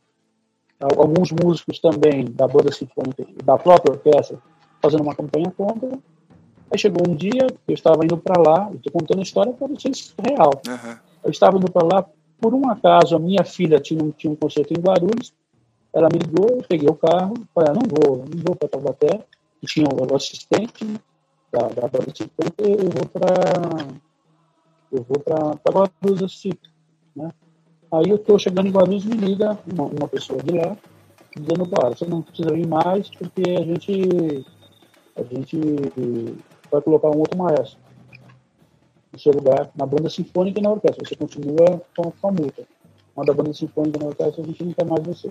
Alguns 0.80 1.30
músicos 1.30 1.78
também 1.78 2.24
da 2.24 2.48
banda 2.48 2.72
sinfônica, 2.72 3.26
da 3.44 3.58
própria 3.58 3.92
orquestra, 3.92 4.38
fazendo 4.80 5.02
uma 5.02 5.14
campanha 5.14 5.52
contra. 5.54 5.90
Aí 6.70 6.78
chegou 6.78 7.02
um 7.06 7.14
dia, 7.14 7.46
eu 7.68 7.74
estava 7.74 8.02
indo 8.04 8.16
para 8.16 8.40
lá, 8.40 8.70
estou 8.74 8.92
contando 8.92 9.18
a 9.18 9.22
história 9.22 9.52
para 9.52 9.66
vocês 9.66 10.14
real. 10.18 10.52
Uhum. 10.66 10.96
Eu 11.24 11.30
estava 11.30 11.58
indo 11.58 11.70
para 11.70 11.86
lá, 11.86 12.06
por 12.40 12.54
um 12.54 12.70
acaso, 12.70 13.14
a 13.14 13.18
minha 13.18 13.44
filha 13.44 13.78
tinha, 13.78 14.10
tinha 14.16 14.32
um 14.32 14.36
concerto 14.36 14.72
em 14.72 14.80
Guarulhos, 14.80 15.34
ela 15.92 16.08
me 16.10 16.18
ligou, 16.18 16.48
eu 16.48 16.64
peguei 16.66 16.88
o 16.88 16.94
carro, 16.94 17.34
falei, 17.54 17.70
ah, 17.70 17.74
não 17.74 17.82
vou, 17.88 18.18
não 18.18 18.42
vou 18.42 18.56
para 18.56 18.68
Taubaté, 18.68 19.20
tinha 19.66 19.86
o 19.86 20.16
assistente 20.16 20.86
da, 21.52 21.68
da 21.68 21.88
banda 21.88 22.12
sinfônica, 22.14 22.62
eu 22.62 22.88
vou 22.88 23.06
para 23.12 23.30
eu 24.92 25.02
vou 25.04 25.20
para 25.20 25.58
Guarulhos 25.70 26.22
assistir. 26.22 26.58
Né? 27.14 27.30
Aí 27.92 28.08
eu 28.08 28.16
estou 28.16 28.38
chegando 28.38 28.68
em 28.68 28.70
Guarulhos, 28.70 29.04
me 29.04 29.16
liga 29.16 29.58
uma, 29.66 29.84
uma 29.84 30.08
pessoa 30.08 30.40
de 30.42 30.52
lá, 30.52 30.76
dizendo, 31.36 31.68
para 31.68 31.88
você 31.88 32.06
não 32.06 32.22
precisa 32.22 32.52
vir 32.52 32.66
mais, 32.66 33.10
porque 33.10 33.42
a 33.42 33.62
gente, 33.62 34.46
a 35.16 35.22
gente 35.24 35.58
vai 36.70 36.80
colocar 36.80 37.08
um 37.08 37.18
outro 37.18 37.36
maestro 37.36 37.78
no 39.12 39.18
seu 39.18 39.32
lugar, 39.32 39.70
na 39.74 39.84
banda 39.84 40.08
sinfônica 40.08 40.60
e 40.60 40.62
na 40.62 40.70
orquestra. 40.70 41.04
Você 41.04 41.16
continua 41.16 41.82
com, 41.96 42.12
com 42.12 42.28
a 42.28 42.32
multa. 42.32 42.64
Mas 43.16 43.26
da 43.26 43.34
banda 43.34 43.52
sinfônica 43.52 43.98
e 43.98 44.00
na 44.00 44.08
orquestra 44.08 44.42
a 44.42 44.46
gente 44.46 44.64
não 44.64 44.72
quer 44.72 44.86
mais 44.86 45.04
você. 45.04 45.30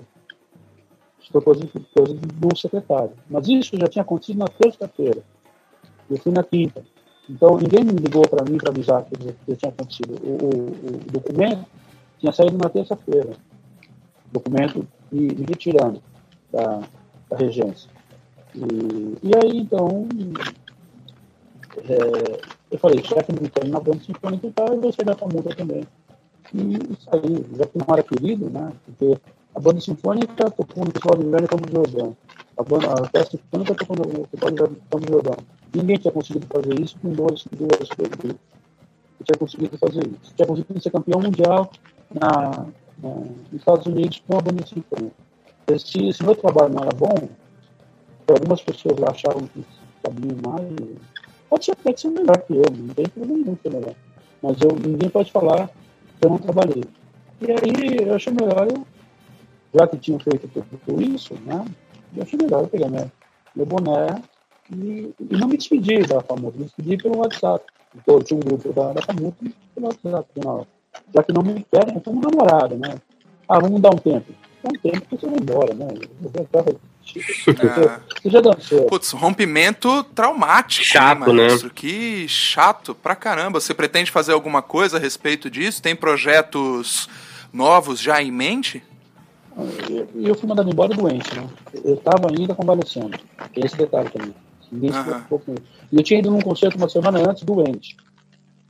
Foi 1.31 1.41
coisa, 1.41 1.69
coisa 1.95 2.14
do 2.14 2.57
secretário. 2.57 3.11
Mas 3.30 3.48
isso 3.48 3.77
já 3.77 3.88
tinha 3.88 4.02
acontecido 4.02 4.40
na 4.40 4.48
terça-feira. 4.48 5.22
Eu 6.10 6.18
fui 6.18 6.31
na 6.31 6.44
quinta. 6.44 6.84
Então, 7.30 7.57
ninguém 7.57 7.84
me 7.84 7.91
ligou 7.91 8.27
para 8.27 8.44
mim 8.44 8.57
para 8.57 8.72
avisar 8.72 9.06
que, 9.06 9.15
que 9.15 9.56
tinha 9.56 9.72
acontecido. 9.72 10.15
O, 10.23 10.31
o, 10.31 10.95
o, 10.95 11.11
documento 11.11 11.65
tinha 12.19 12.31
saído 12.31 12.57
na 12.57 12.69
terça-feira. 12.69 13.31
Documento 14.31 14.87
me, 15.11 15.21
me 15.21 15.45
retirando 15.47 16.01
da, 16.51 16.81
da 17.29 17.37
regência. 17.37 17.89
E, 18.53 19.27
e 19.27 19.31
aí, 19.35 19.57
então, 19.57 20.07
é, 21.77 22.41
eu 22.71 22.77
falei, 22.79 23.03
chefe 23.03 23.31
militante 23.31 23.69
na 23.69 23.79
banda 23.79 24.03
sinfônica 24.03 24.47
e 24.47 24.51
tal, 24.51 24.79
você 24.79 25.03
vai 25.03 25.15
para 25.15 25.25
a 25.25 25.29
multa 25.29 25.55
também. 25.55 25.87
E 26.53 26.73
isso 26.93 27.07
aí, 27.11 27.45
já 27.57 27.65
que 27.65 27.77
não 27.77 27.93
era 27.93 28.03
querido, 28.03 28.49
né? 28.49 28.71
Porque 28.85 29.17
a 29.55 29.59
banda 29.59 29.79
sinfônica 29.79 30.51
tocou 30.51 30.85
no 30.85 30.91
Festival 30.91 31.17
de 31.17 31.25
Inverno 31.25 31.47
como 31.47 31.71
Jordão. 31.71 32.17
A 32.57 32.63
banda 32.63 32.87
a 32.87 32.93
orquestra 32.93 33.37
sinfônica 33.37 33.75
tocou 33.75 33.95
no 33.97 34.27
Festival 34.27 34.49
de 34.49 34.55
Inverno 34.55 34.77
como 34.89 35.07
Jordão. 35.07 35.37
Ninguém 35.73 35.97
tinha 35.97 36.11
conseguido 36.11 36.47
fazer 36.47 36.79
isso 36.79 36.97
com 36.99 37.09
duas, 37.09 37.45
duas 37.51 37.89
coisas. 39.19 39.25
Tinha 39.25 39.37
conseguido 39.37 39.77
fazer 39.77 40.07
isso. 40.07 40.33
Tinha 40.35 40.47
conseguido 40.47 40.81
ser 40.81 40.91
campeão 40.91 41.21
mundial 41.21 41.71
na, 42.13 42.65
na, 43.01 43.09
nos 43.09 43.53
Estados 43.53 43.85
Unidos 43.85 44.21
com 44.27 44.37
a 44.37 44.41
banda 44.41 44.65
sinfônica. 44.65 45.15
Se, 45.77 46.13
se 46.13 46.23
meu 46.23 46.35
trabalho 46.35 46.73
não 46.73 46.83
era 46.83 46.95
bom, 46.95 47.29
algumas 48.27 48.61
pessoas 48.61 49.01
achavam 49.03 49.47
que 49.47 49.63
sabiam 50.05 50.37
mais. 50.45 50.97
Pode 51.49 51.65
ser, 51.65 51.75
pode 51.75 51.99
ser 51.99 52.09
melhor 52.09 52.37
que 52.41 52.53
eu, 52.53 52.63
não 52.77 52.93
tem 52.93 53.05
problema 53.07 53.39
nenhum 53.43 53.57
ser 53.61 53.73
melhor. 53.73 53.95
Mas 54.41 54.57
eu, 54.61 54.71
ninguém 54.75 55.09
pode 55.09 55.31
falar 55.31 55.67
que 55.67 56.25
eu 56.25 56.29
não 56.29 56.37
trabalhei. 56.37 56.83
E 57.41 57.51
aí 57.51 58.07
eu 58.07 58.15
achei 58.15 58.33
melhor, 58.33 58.67
eu, 58.69 58.85
já 59.73 59.87
que 59.87 59.97
tinha 59.97 60.19
feito 60.19 60.47
tudo 60.47 61.01
isso, 61.01 61.33
né? 61.45 61.65
Eu 62.15 62.23
achei 62.23 62.37
melhor 62.41 62.63
eu 62.63 62.67
pegar 62.67 62.89
meu, 62.89 63.11
meu 63.55 63.65
boné 63.65 64.21
e, 64.71 65.13
e 65.19 65.37
não 65.37 65.47
me 65.47 65.57
despedi 65.57 65.99
da 66.03 66.21
FAMUT, 66.21 66.57
me 66.57 66.65
despedi 66.65 66.97
pelo 66.97 67.17
WhatsApp. 67.17 67.65
Então, 67.95 68.15
eu 68.15 68.23
tinha 68.23 68.37
um 68.37 68.43
grupo 68.43 68.71
da, 68.71 68.93
da 68.93 69.01
FAMUT 69.01 69.35
pelo 69.73 69.87
WhatsApp. 69.87 70.29
Não, 70.43 70.67
já 71.13 71.23
que 71.23 71.33
não 71.33 71.41
me 71.41 71.65
querem, 71.71 71.99
como 71.99 72.21
namorado, 72.21 72.77
né? 72.77 72.95
Ah, 73.47 73.59
vamos 73.59 73.81
dar 73.81 73.89
um 73.89 73.97
tempo. 73.97 74.31
Dá 74.63 74.69
um 74.69 74.79
tempo 74.79 75.01
que 75.01 75.15
você 75.15 75.25
vai 75.27 75.39
embora, 75.39 75.73
né? 75.73 75.87
Você 77.09 78.29
já 78.29 78.39
dançou. 78.39 78.85
Putz, 78.85 79.11
rompimento 79.11 80.03
traumático. 80.03 80.85
Chato, 80.85 81.33
né? 81.33 81.47
Que 81.73 82.27
chato 82.27 82.93
pra 82.93 83.15
caramba. 83.15 83.59
Você 83.59 83.73
pretende 83.73 84.11
fazer 84.11 84.33
alguma 84.33 84.61
coisa 84.61 84.97
a 84.97 84.99
respeito 84.99 85.49
disso? 85.49 85.81
Tem 85.81 85.95
projetos 85.95 87.09
novos 87.51 87.99
já 87.99 88.21
em 88.21 88.31
mente? 88.31 88.83
E 90.15 90.27
eu, 90.27 90.35
fui 90.35 90.47
mandado 90.47 90.69
embora 90.69 90.93
doente, 90.93 91.35
né? 91.35 91.47
Eu 91.83 91.95
estava 91.95 92.29
ainda 92.29 92.53
convalescendo. 92.53 93.17
Tem 93.53 93.65
esse 93.65 93.75
detalhe 93.75 94.09
também. 94.09 94.35
Ninguém 94.71 94.91
se 94.91 95.03
preocupou 95.03 95.39
com 95.39 95.53
isso. 95.53 95.63
E 95.91 95.97
eu 95.97 96.03
tinha 96.03 96.19
ido 96.19 96.31
num 96.31 96.41
concerto 96.41 96.77
uma 96.77 96.89
semana 96.89 97.19
antes, 97.27 97.43
doente. 97.43 97.97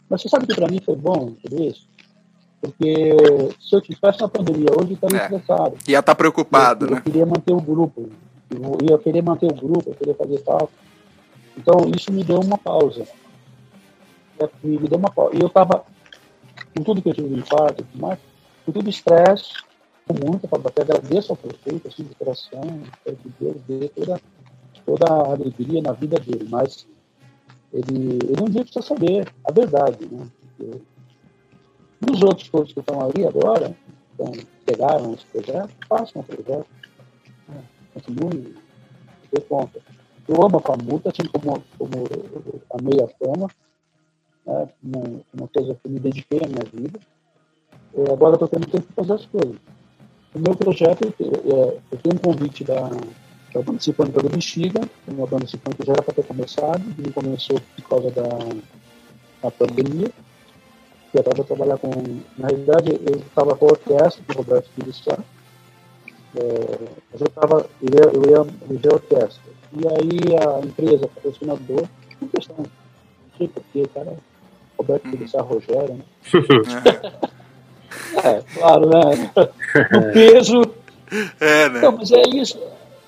Mas 0.10 0.22
você 0.22 0.30
sabe 0.30 0.48
que 0.48 0.56
para 0.56 0.68
mim 0.68 0.80
foi 0.84 0.96
bom 0.96 1.34
tudo 1.44 1.64
isso? 1.64 1.88
Porque 2.62 3.16
se 3.60 3.76
eu 3.76 3.82
tivesse 3.82 4.20
na 4.20 4.28
pandemia 4.28 4.68
hoje, 4.78 4.92
eu 4.92 4.96
estaria 4.96 5.20
é. 5.20 5.24
estressado. 5.24 5.78
Ia 5.88 6.00
estar 6.00 6.02
tá 6.02 6.16
preocupado, 6.16 6.86
eu, 6.86 6.92
né? 6.92 6.98
Eu 6.98 7.02
queria 7.02 7.26
manter 7.26 7.54
o 7.54 7.62
grupo. 7.62 8.10
Eu 8.50 8.90
ia 8.90 8.98
querer 8.98 9.22
manter 9.22 9.52
o 9.52 9.56
grupo, 9.56 9.90
eu 9.90 9.96
queria 9.96 10.16
fazer 10.16 10.40
tal. 10.40 10.70
Então, 11.58 11.92
isso 11.96 12.12
me 12.12 12.24
deu 12.24 12.40
uma 12.40 12.58
pausa. 12.58 13.06
É, 14.40 14.50
me 14.64 14.78
deu 14.88 14.98
uma 14.98 15.12
pausa. 15.12 15.36
E 15.36 15.42
eu 15.42 15.48
estava, 15.48 15.86
com 16.76 16.84
tudo 16.84 17.02
que 17.02 17.10
eu 17.10 17.14
tive 17.14 17.30
de 17.30 17.40
infarto, 17.40 17.86
com 18.66 18.72
tudo 18.72 18.90
estresse, 18.90 19.54
muito, 20.14 20.50
até 20.52 20.82
agradeço 20.82 21.32
ao 21.32 21.38
prefeito, 21.38 21.88
assim, 21.88 22.04
de 22.04 22.16
coração, 22.16 22.62
que 23.04 23.32
Deus 23.40 23.58
dê 23.68 23.90
toda 23.90 24.20
toda 24.90 25.06
a 25.06 25.34
alegria 25.34 25.82
na 25.84 25.92
vida 25.92 26.20
dele, 26.20 26.48
mas 26.50 26.88
ele, 27.72 28.18
ele 28.24 28.42
um 28.42 28.50
dia 28.50 28.64
precisa 28.64 28.82
saber 28.82 29.32
a 29.48 29.52
verdade, 29.52 30.08
né? 30.12 30.28
Porque, 30.58 30.82
os 32.12 32.24
outros 32.24 32.50
todos 32.50 32.74
que 32.74 32.80
estão 32.80 33.00
ali 33.02 33.28
agora, 33.28 33.76
então, 34.14 34.32
pegaram 34.66 35.14
esse 35.14 35.26
projeto, 35.26 35.70
façam 35.88 36.22
o 36.22 36.26
projeto. 36.26 36.66
Né? 37.48 37.64
Conta. 39.48 39.80
Eu 40.28 40.44
amo 40.44 40.58
a 40.58 40.62
Famuta, 40.62 41.10
assim 41.10 41.30
como, 41.30 41.64
como 41.78 41.94
amei 42.74 43.00
a 43.04 43.08
fama, 43.08 43.48
né? 44.46 44.70
uma, 44.82 45.22
uma 45.34 45.48
coisa 45.48 45.76
que 45.76 45.90
me 45.90 46.00
dediquei 46.00 46.40
à 46.40 46.48
minha 46.48 46.66
vida. 46.74 47.00
Agora 48.12 48.34
estou 48.34 48.48
tendo 48.48 48.68
tempo 48.68 48.88
para 48.94 49.04
fazer 49.04 49.14
as 49.14 49.26
coisas. 49.28 49.58
O 50.34 50.40
meu 50.40 50.56
projeto, 50.56 51.14
eu 51.20 51.98
tenho 52.02 52.16
um 52.16 52.20
convite 52.20 52.64
da, 52.64 52.90
da 53.54 53.62
Banda 53.62 53.80
Sinfônica 53.80 54.22
do 54.22 54.30
Bexiga, 54.30 54.82
uma 55.08 55.26
banda 55.26 55.48
sinfônica 55.48 55.86
já 55.86 55.94
era 55.94 56.02
para 56.04 56.14
ter 56.14 56.24
começado, 56.24 56.82
não 56.98 57.12
começou 57.12 57.60
por 57.76 57.90
causa 57.90 58.12
da, 58.12 58.28
da 59.42 59.52
pandemia. 59.52 60.12
Eu 61.12 61.22
estava 61.22 61.44
trabalhar 61.44 61.78
com. 61.80 61.90
Na 62.38 62.48
realidade, 62.48 62.92
eu 62.92 63.18
estava 63.18 63.56
com 63.56 63.66
a 63.66 63.70
orquestra, 63.70 64.24
com 64.28 64.34
o 64.34 64.38
Roberto 64.38 64.70
Pires 64.76 65.02
é, 66.36 66.78
mas 67.12 67.22
eu 67.22 67.28
estava. 67.28 67.66
Eu 67.82 67.90
ia, 67.90 68.06
eu 68.14 68.32
ia 68.32 68.92
a 68.92 68.94
orquestra. 68.94 69.42
E 69.74 69.88
aí 69.88 70.38
a 70.38 70.60
empresa, 70.66 71.08
patrocinador, 71.08 71.88
não 72.22 72.28
questão. 72.28 72.58
Não 72.58 73.38
sei 73.38 73.48
porquê, 73.48 73.84
cara. 73.94 74.16
Roberto 74.78 75.06
uhum. 75.06 75.12
Pires 75.12 75.34
Rogério, 75.34 75.96
né? 75.96 76.04
é, 78.24 78.60
claro, 78.60 78.90
né? 78.90 79.32
O 79.98 80.14
peso. 80.14 80.62
É, 81.40 81.70
né? 81.70 81.82
Não, 81.82 81.94
mas 81.94 82.12
é 82.12 82.22
isso. 82.36 82.60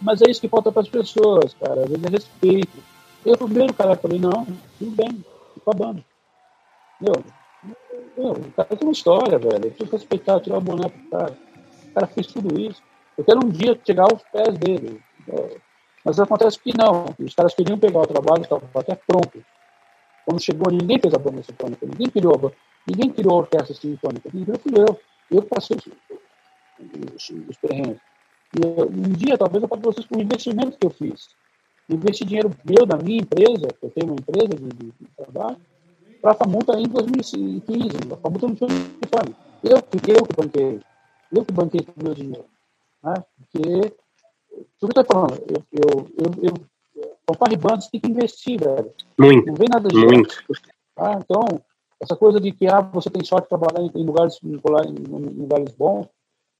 Mas 0.01 0.21
é 0.21 0.29
isso 0.29 0.41
que 0.41 0.49
falta 0.49 0.71
para 0.71 0.81
as 0.81 0.89
pessoas, 0.89 1.53
cara. 1.53 1.83
Às 1.83 1.89
vezes 1.89 2.03
é 2.03 2.09
respeito. 2.09 2.83
Eu 3.25 3.37
primeiro, 3.37 3.73
cara, 3.73 3.95
falei, 3.95 4.19
não, 4.19 4.45
tudo 4.79 4.91
bem, 4.91 5.23
fico 5.53 5.71
a 5.71 5.73
banda. 5.73 6.03
Meu, 6.99 7.23
meu, 8.17 8.31
o 8.31 8.51
cara 8.51 8.69
tem 8.69 8.87
uma 8.87 8.91
história, 8.91 9.37
velho. 9.37 9.65
Eu 9.65 9.71
preciso 9.71 9.91
respeitar, 9.91 10.39
tirar 10.39 10.57
o 10.57 10.61
boné 10.61 10.89
pro 10.89 11.09
cara. 11.09 11.37
O 11.89 11.93
cara 11.93 12.07
fez 12.07 12.27
tudo 12.27 12.59
isso. 12.59 12.81
Eu 13.17 13.23
quero 13.23 13.45
um 13.45 13.49
dia 13.49 13.79
chegar 13.85 14.03
aos 14.03 14.23
pés 14.23 14.57
dele. 14.57 15.01
Mas 16.03 16.19
acontece 16.19 16.59
que 16.59 16.75
não. 16.75 17.05
Os 17.19 17.35
caras 17.35 17.53
queriam 17.53 17.77
pegar 17.77 17.99
o 17.99 18.07
trabalho, 18.07 18.41
estava 18.41 18.67
até 18.73 18.95
pronto. 18.95 19.43
Quando 20.25 20.41
chegou, 20.41 20.71
ninguém 20.71 20.99
fez 20.99 21.13
a 21.13 21.19
banda 21.19 21.43
sinfônica, 21.43 21.85
ninguém 21.85 22.09
criou 22.09 22.35
a, 22.35 22.51
ninguém 22.87 23.09
criou 23.09 23.35
a 23.35 23.37
orquestra 23.39 23.75
sinfônica, 23.75 24.29
ninguém 24.33 24.55
fui 24.55 24.71
eu. 24.77 24.99
Eu 25.29 25.43
passei 25.43 25.77
os, 25.77 25.87
os, 27.15 27.29
os 27.49 27.57
terrenos. 27.57 27.97
E 28.53 28.81
um 28.81 29.13
dia, 29.13 29.37
talvez, 29.37 29.63
eu 29.63 29.69
para 29.69 29.79
vocês 29.79 30.05
com 30.05 30.17
o 30.17 30.21
investimento 30.21 30.77
que 30.77 30.85
eu 30.85 30.91
fiz. 30.91 31.29
Investi 31.89 32.25
dinheiro 32.25 32.51
meu 32.63 32.85
da 32.85 32.97
minha 32.97 33.21
empresa, 33.21 33.67
eu 33.81 33.89
tenho 33.89 34.07
uma 34.07 34.15
empresa 34.15 34.55
de, 34.55 34.69
de, 34.69 34.91
de 34.91 35.07
trabalho, 35.15 35.57
para 36.21 36.31
a 36.31 36.35
Famuta 36.35 36.79
em 36.79 36.87
2015. 36.87 37.89
A 38.11 38.17
Famuta 38.17 38.47
não 38.47 38.55
tinha 38.55 38.69
uniforme. 38.69 39.35
Eu, 39.63 39.77
eu 39.77 40.25
que 40.25 40.35
banquei. 40.35 40.81
Eu 41.31 41.45
que 41.45 41.53
banquei 41.53 41.81
com 41.81 41.99
o 41.99 42.03
meu 42.03 42.13
dinheiro. 42.13 42.45
Né? 43.03 43.13
Porque, 43.37 43.93
tudo 44.79 44.93
que 44.93 44.99
eu 44.99 45.01
estou 45.01 45.05
falando, 45.05 45.43
eu, 45.49 45.63
eu, 45.71 46.07
eu, 46.17 46.53
eu 46.95 47.15
compare 47.25 47.57
bandas, 47.57 47.87
tem 47.87 47.99
que 47.99 48.09
investir, 48.09 48.59
velho. 48.59 48.91
Muito. 49.17 49.47
Não 49.47 49.55
vem 49.55 49.67
nada 49.69 49.87
de 49.87 49.95
Muito. 49.95 50.43
Ah, 50.97 51.17
então, 51.23 51.61
essa 51.99 52.15
coisa 52.15 52.39
de 52.39 52.51
que 52.51 52.67
ah, 52.67 52.81
você 52.81 53.09
tem 53.09 53.23
sorte 53.23 53.45
de 53.45 53.49
trabalhar 53.49 53.81
em, 53.81 54.05
lugares, 54.05 54.39
em 54.43 54.55
lugares 54.55 55.73
bons. 55.73 56.07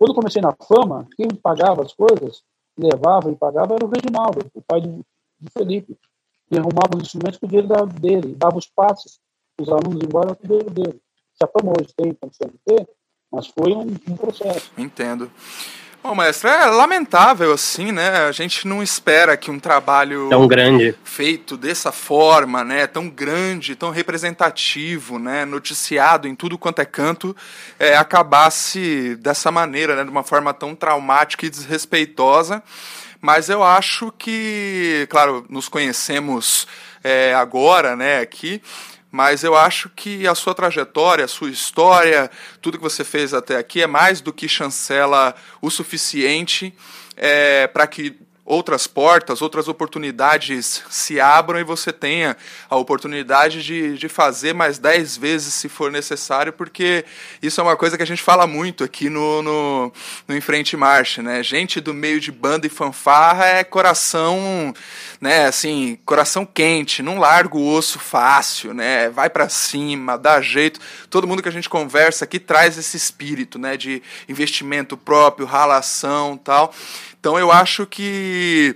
Quando 0.01 0.13
eu 0.13 0.15
comecei 0.15 0.41
na 0.41 0.51
fama, 0.51 1.07
quem 1.15 1.27
pagava 1.27 1.83
as 1.83 1.93
coisas, 1.93 2.41
levava 2.75 3.29
e 3.29 3.35
pagava 3.35 3.75
era 3.75 3.85
o 3.85 3.87
Reginaldo, 3.87 4.49
o 4.51 4.59
pai 4.59 4.81
de, 4.81 5.05
Felipe. 5.55 5.95
E 6.49 6.57
arrumava 6.57 6.97
os 6.97 7.03
instrumentos 7.03 7.37
com 7.37 7.45
o 7.45 7.49
dinheiro 7.49 7.85
dele, 7.85 8.33
dava 8.33 8.57
os 8.57 8.65
passes, 8.65 9.19
os 9.59 9.69
alunos 9.69 10.01
embora 10.03 10.33
com 10.33 10.43
o 10.43 10.47
dinheiro 10.47 10.71
dele. 10.71 10.99
Se 11.35 11.43
a 11.43 11.47
fama 11.47 11.73
hoje 11.79 11.93
tem 11.95 12.13
de 12.13 12.57
ter, 12.65 12.89
mas 13.31 13.45
foi 13.45 13.73
um, 13.73 13.81
um 13.81 14.17
processo. 14.17 14.71
Entendo. 14.75 15.29
Bom, 16.03 16.15
mestre, 16.15 16.49
é 16.49 16.65
lamentável 16.65 17.53
assim, 17.53 17.91
né? 17.91 18.25
A 18.25 18.31
gente 18.31 18.67
não 18.67 18.81
espera 18.81 19.37
que 19.37 19.51
um 19.51 19.59
trabalho 19.59 20.29
tão 20.29 20.47
grande 20.47 20.95
feito 21.03 21.55
dessa 21.55 21.91
forma, 21.91 22.63
né, 22.63 22.87
tão 22.87 23.07
grande, 23.07 23.75
tão 23.75 23.91
representativo, 23.91 25.19
né, 25.19 25.45
noticiado 25.45 26.27
em 26.27 26.33
tudo 26.33 26.57
quanto 26.57 26.79
é 26.79 26.85
canto, 26.85 27.35
é, 27.77 27.95
acabasse 27.95 29.15
dessa 29.17 29.51
maneira, 29.51 29.95
né, 29.95 30.03
de 30.03 30.09
uma 30.09 30.23
forma 30.23 30.51
tão 30.55 30.73
traumática 30.73 31.45
e 31.45 31.49
desrespeitosa. 31.51 32.63
Mas 33.21 33.47
eu 33.49 33.63
acho 33.63 34.11
que, 34.17 35.05
claro, 35.07 35.45
nos 35.47 35.69
conhecemos 35.69 36.67
é, 37.03 37.35
agora, 37.35 37.95
né, 37.95 38.21
aqui, 38.21 38.59
mas 39.11 39.43
eu 39.43 39.55
acho 39.55 39.89
que 39.89 40.25
a 40.25 40.33
sua 40.33 40.55
trajetória, 40.55 41.25
a 41.25 41.27
sua 41.27 41.49
história, 41.49 42.31
tudo 42.61 42.77
que 42.77 42.83
você 42.83 43.03
fez 43.03 43.33
até 43.33 43.57
aqui 43.57 43.81
é 43.81 43.87
mais 43.87 44.21
do 44.21 44.31
que 44.31 44.47
chancela 44.47 45.35
o 45.61 45.69
suficiente 45.69 46.73
é, 47.17 47.67
para 47.67 47.85
que 47.85 48.17
outras 48.45 48.87
portas, 48.87 49.41
outras 49.41 49.67
oportunidades 49.67 50.83
se 50.89 51.19
abram 51.19 51.59
e 51.59 51.63
você 51.63 51.93
tenha 51.93 52.35
a 52.69 52.75
oportunidade 52.75 53.63
de, 53.63 53.97
de 53.97 54.09
fazer 54.09 54.53
mais 54.53 54.77
dez 54.77 55.15
vezes 55.15 55.53
se 55.53 55.69
for 55.69 55.91
necessário, 55.91 56.51
porque 56.51 57.05
isso 57.41 57.61
é 57.61 57.63
uma 57.63 57.77
coisa 57.77 57.95
que 57.95 58.03
a 58.03 58.05
gente 58.05 58.21
fala 58.21 58.47
muito 58.47 58.83
aqui 58.83 59.09
no, 59.09 59.41
no, 59.41 59.93
no 60.27 60.35
Enfrente 60.35 60.75
Marcha, 60.75 61.21
né? 61.21 61.43
Gente 61.43 61.79
do 61.79 61.93
meio 61.93 62.19
de 62.19 62.31
banda 62.31 62.65
e 62.65 62.69
fanfarra 62.69 63.45
é 63.45 63.63
coração, 63.63 64.73
né, 65.19 65.45
assim, 65.45 65.99
coração 66.03 66.45
quente, 66.45 67.03
não 67.03 67.19
larga 67.19 67.55
o 67.55 67.73
osso 67.73 67.99
fácil, 67.99 68.73
né? 68.73 69.09
Vai 69.09 69.29
para 69.29 69.49
cima, 69.49 70.17
dá 70.17 70.41
jeito. 70.41 70.79
Todo 71.09 71.27
mundo 71.27 71.43
que 71.43 71.49
a 71.49 71.53
gente 71.53 71.69
conversa 71.69 72.25
aqui 72.25 72.39
traz 72.39 72.77
esse 72.77 72.97
espírito, 72.97 73.59
né, 73.59 73.77
de 73.77 74.01
investimento 74.27 74.97
próprio, 74.97 75.45
ralação, 75.45 76.37
tal. 76.37 76.73
Então 77.21 77.37
eu 77.37 77.51
acho 77.51 77.85
que 77.85 78.75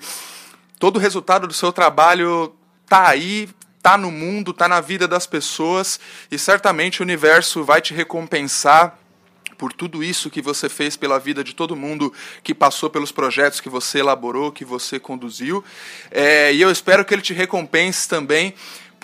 todo 0.78 0.98
o 0.98 1.00
resultado 1.00 1.48
do 1.48 1.54
seu 1.54 1.74
trabalho 1.74 2.56
tá 2.86 3.08
aí, 3.08 3.50
tá 3.82 3.98
no 3.98 4.12
mundo, 4.12 4.54
tá 4.54 4.68
na 4.68 4.80
vida 4.80 5.08
das 5.08 5.26
pessoas 5.26 6.00
e 6.30 6.38
certamente 6.38 7.02
o 7.02 7.04
universo 7.04 7.64
vai 7.64 7.82
te 7.82 7.92
recompensar 7.92 9.00
por 9.58 9.74
tudo 9.74 10.04
isso 10.04 10.30
que 10.30 10.44
você 10.44 10.70
fez 10.70 10.96
pela 10.96 11.18
vida 11.18 11.44
de 11.44 11.56
todo 11.56 11.76
mundo 11.76 12.14
que 12.44 12.54
passou 12.54 12.88
pelos 12.88 13.12
projetos 13.12 13.60
que 13.60 13.70
você 13.70 13.98
elaborou, 13.98 14.52
que 14.52 14.64
você 14.64 15.00
conduziu. 15.00 15.64
É, 16.12 16.54
e 16.54 16.62
eu 16.62 16.70
espero 16.70 17.04
que 17.04 17.16
ele 17.16 17.24
te 17.24 17.34
recompense 17.34 18.08
também 18.08 18.54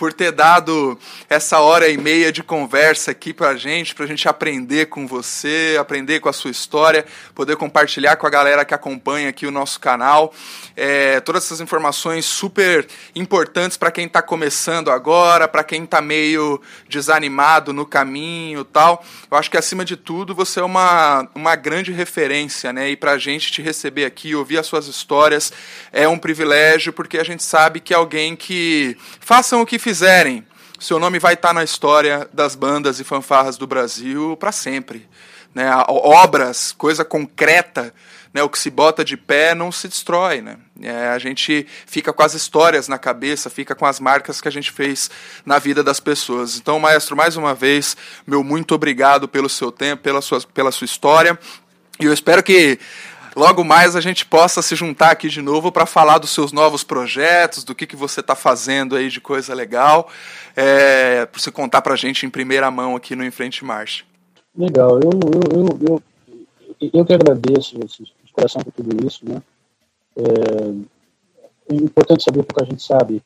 por 0.02 0.12
ter 0.12 0.32
dado 0.32 0.98
essa 1.30 1.60
hora 1.60 1.88
e 1.88 1.96
meia 1.96 2.32
de 2.32 2.42
conversa 2.42 3.12
aqui 3.12 3.32
para 3.32 3.50
a 3.50 3.56
gente, 3.56 3.94
para 3.94 4.04
a 4.04 4.08
gente 4.08 4.28
aprender 4.28 4.86
com 4.86 5.06
você, 5.06 5.76
aprender 5.78 6.18
com 6.18 6.28
a 6.28 6.32
sua 6.32 6.50
história, 6.50 7.06
poder 7.36 7.54
compartilhar 7.54 8.16
com 8.16 8.26
a 8.26 8.30
galera 8.30 8.64
que 8.64 8.74
acompanha 8.74 9.28
aqui 9.28 9.46
o 9.46 9.52
nosso 9.52 9.78
canal. 9.78 10.34
É, 10.76 11.20
todas 11.20 11.44
essas 11.44 11.60
informações 11.60 12.24
super 12.24 12.84
importantes 13.14 13.76
para 13.76 13.92
quem 13.92 14.06
está 14.06 14.20
começando 14.20 14.90
agora, 14.90 15.46
para 15.46 15.62
quem 15.62 15.84
está 15.84 16.00
meio 16.00 16.60
desanimado 16.88 17.72
no 17.72 17.86
caminho 17.86 18.64
tal. 18.64 19.04
Eu 19.30 19.38
acho 19.38 19.52
que 19.52 19.56
acima 19.56 19.84
de 19.84 19.96
tudo 19.96 20.34
você 20.34 20.58
é 20.58 20.64
uma, 20.64 21.28
uma 21.32 21.54
grande 21.54 21.92
referência, 21.92 22.72
né? 22.72 22.90
E 22.90 22.96
para 22.96 23.12
a 23.12 23.18
gente 23.18 23.52
te 23.52 23.62
receber 23.62 24.04
aqui, 24.04 24.34
ouvir 24.34 24.58
as 24.58 24.66
suas 24.66 24.88
histórias 24.88 25.52
é 25.92 26.08
um 26.08 26.18
privilégio, 26.18 26.92
porque 26.92 27.18
a 27.18 27.24
gente 27.24 27.44
sabe 27.44 27.78
que 27.78 27.94
alguém 27.94 28.34
que 28.34 28.96
façam 29.20 29.62
o 29.62 29.66
que 29.66 29.78
fizeram 29.78 29.91
fizerem, 29.92 30.42
seu 30.80 30.98
nome 30.98 31.18
vai 31.18 31.34
estar 31.34 31.52
na 31.52 31.62
história 31.62 32.26
das 32.32 32.54
bandas 32.54 32.98
e 32.98 33.04
fanfarras 33.04 33.58
do 33.58 33.66
Brasil 33.66 34.38
para 34.38 34.50
sempre. 34.50 35.06
Né? 35.54 35.70
Obras, 35.86 36.72
coisa 36.72 37.04
concreta, 37.04 37.92
né? 38.32 38.42
o 38.42 38.48
que 38.48 38.58
se 38.58 38.70
bota 38.70 39.04
de 39.04 39.18
pé 39.18 39.54
não 39.54 39.70
se 39.70 39.86
destrói. 39.86 40.40
Né? 40.40 40.56
É, 40.80 41.08
a 41.08 41.18
gente 41.18 41.66
fica 41.84 42.10
com 42.10 42.22
as 42.22 42.32
histórias 42.32 42.88
na 42.88 42.96
cabeça, 42.96 43.50
fica 43.50 43.74
com 43.74 43.84
as 43.84 44.00
marcas 44.00 44.40
que 44.40 44.48
a 44.48 44.50
gente 44.50 44.72
fez 44.72 45.10
na 45.44 45.58
vida 45.58 45.84
das 45.84 46.00
pessoas. 46.00 46.56
Então, 46.56 46.80
maestro, 46.80 47.14
mais 47.14 47.36
uma 47.36 47.54
vez, 47.54 47.94
meu 48.26 48.42
muito 48.42 48.74
obrigado 48.74 49.28
pelo 49.28 49.50
seu 49.50 49.70
tempo, 49.70 50.02
pela 50.02 50.22
sua, 50.22 50.40
pela 50.54 50.72
sua 50.72 50.86
história. 50.86 51.38
E 52.00 52.06
eu 52.06 52.14
espero 52.14 52.42
que 52.42 52.78
logo 53.34 53.64
mais 53.64 53.96
a 53.96 54.00
gente 54.00 54.24
possa 54.24 54.62
se 54.62 54.74
juntar 54.74 55.10
aqui 55.10 55.28
de 55.28 55.40
novo 55.40 55.72
para 55.72 55.86
falar 55.86 56.18
dos 56.18 56.30
seus 56.30 56.52
novos 56.52 56.84
projetos, 56.84 57.64
do 57.64 57.74
que, 57.74 57.86
que 57.86 57.96
você 57.96 58.20
está 58.20 58.34
fazendo 58.34 58.96
aí 58.96 59.08
de 59.08 59.20
coisa 59.20 59.54
legal, 59.54 60.08
é, 60.56 61.26
para 61.26 61.40
você 61.40 61.50
contar 61.50 61.82
para 61.82 61.94
a 61.94 61.96
gente 61.96 62.26
em 62.26 62.30
primeira 62.30 62.70
mão 62.70 62.96
aqui 62.96 63.16
no 63.16 63.24
Enfrente 63.24 63.64
Marcha. 63.64 64.04
Legal, 64.56 65.00
eu, 65.00 65.10
eu, 65.10 65.58
eu, 65.58 66.02
eu, 66.80 66.90
eu 66.92 67.04
que 67.04 67.12
agradeço 67.12 67.78
de 67.78 68.32
coração 68.32 68.62
por 68.62 68.72
tudo 68.72 69.06
isso, 69.06 69.26
né? 69.28 69.42
É, 70.16 71.72
é 71.72 71.74
importante 71.74 72.24
saber 72.24 72.42
porque 72.42 72.62
a 72.62 72.66
gente 72.66 72.82
sabe. 72.82 73.22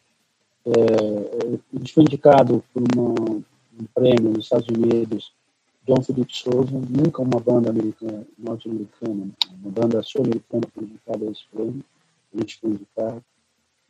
É, 0.67 1.75
a 1.75 1.79
gente 1.79 1.93
foi 1.93 2.03
indicado 2.03 2.63
por 2.73 2.83
uma, 2.95 3.43
um 3.81 3.85
prêmio 3.95 4.31
nos 4.31 4.45
Estados 4.45 4.69
Unidos 4.69 5.33
John 5.87 6.03
Philip 6.03 6.37
Souza, 6.37 6.73
nunca 6.73 7.23
uma 7.23 7.39
banda 7.39 7.71
americana, 7.71 8.27
norte-americana, 8.37 9.29
uma 9.63 9.71
banda 9.71 10.03
sul-americana 10.03 10.65
foi 10.75 10.83
indicada 10.83 11.25
a 11.25 11.31
esse 11.31 11.45
prêmio, 11.53 11.85
a 12.35 12.39
gente 12.39 12.59
foi 12.59 12.71
indicado. 12.71 13.25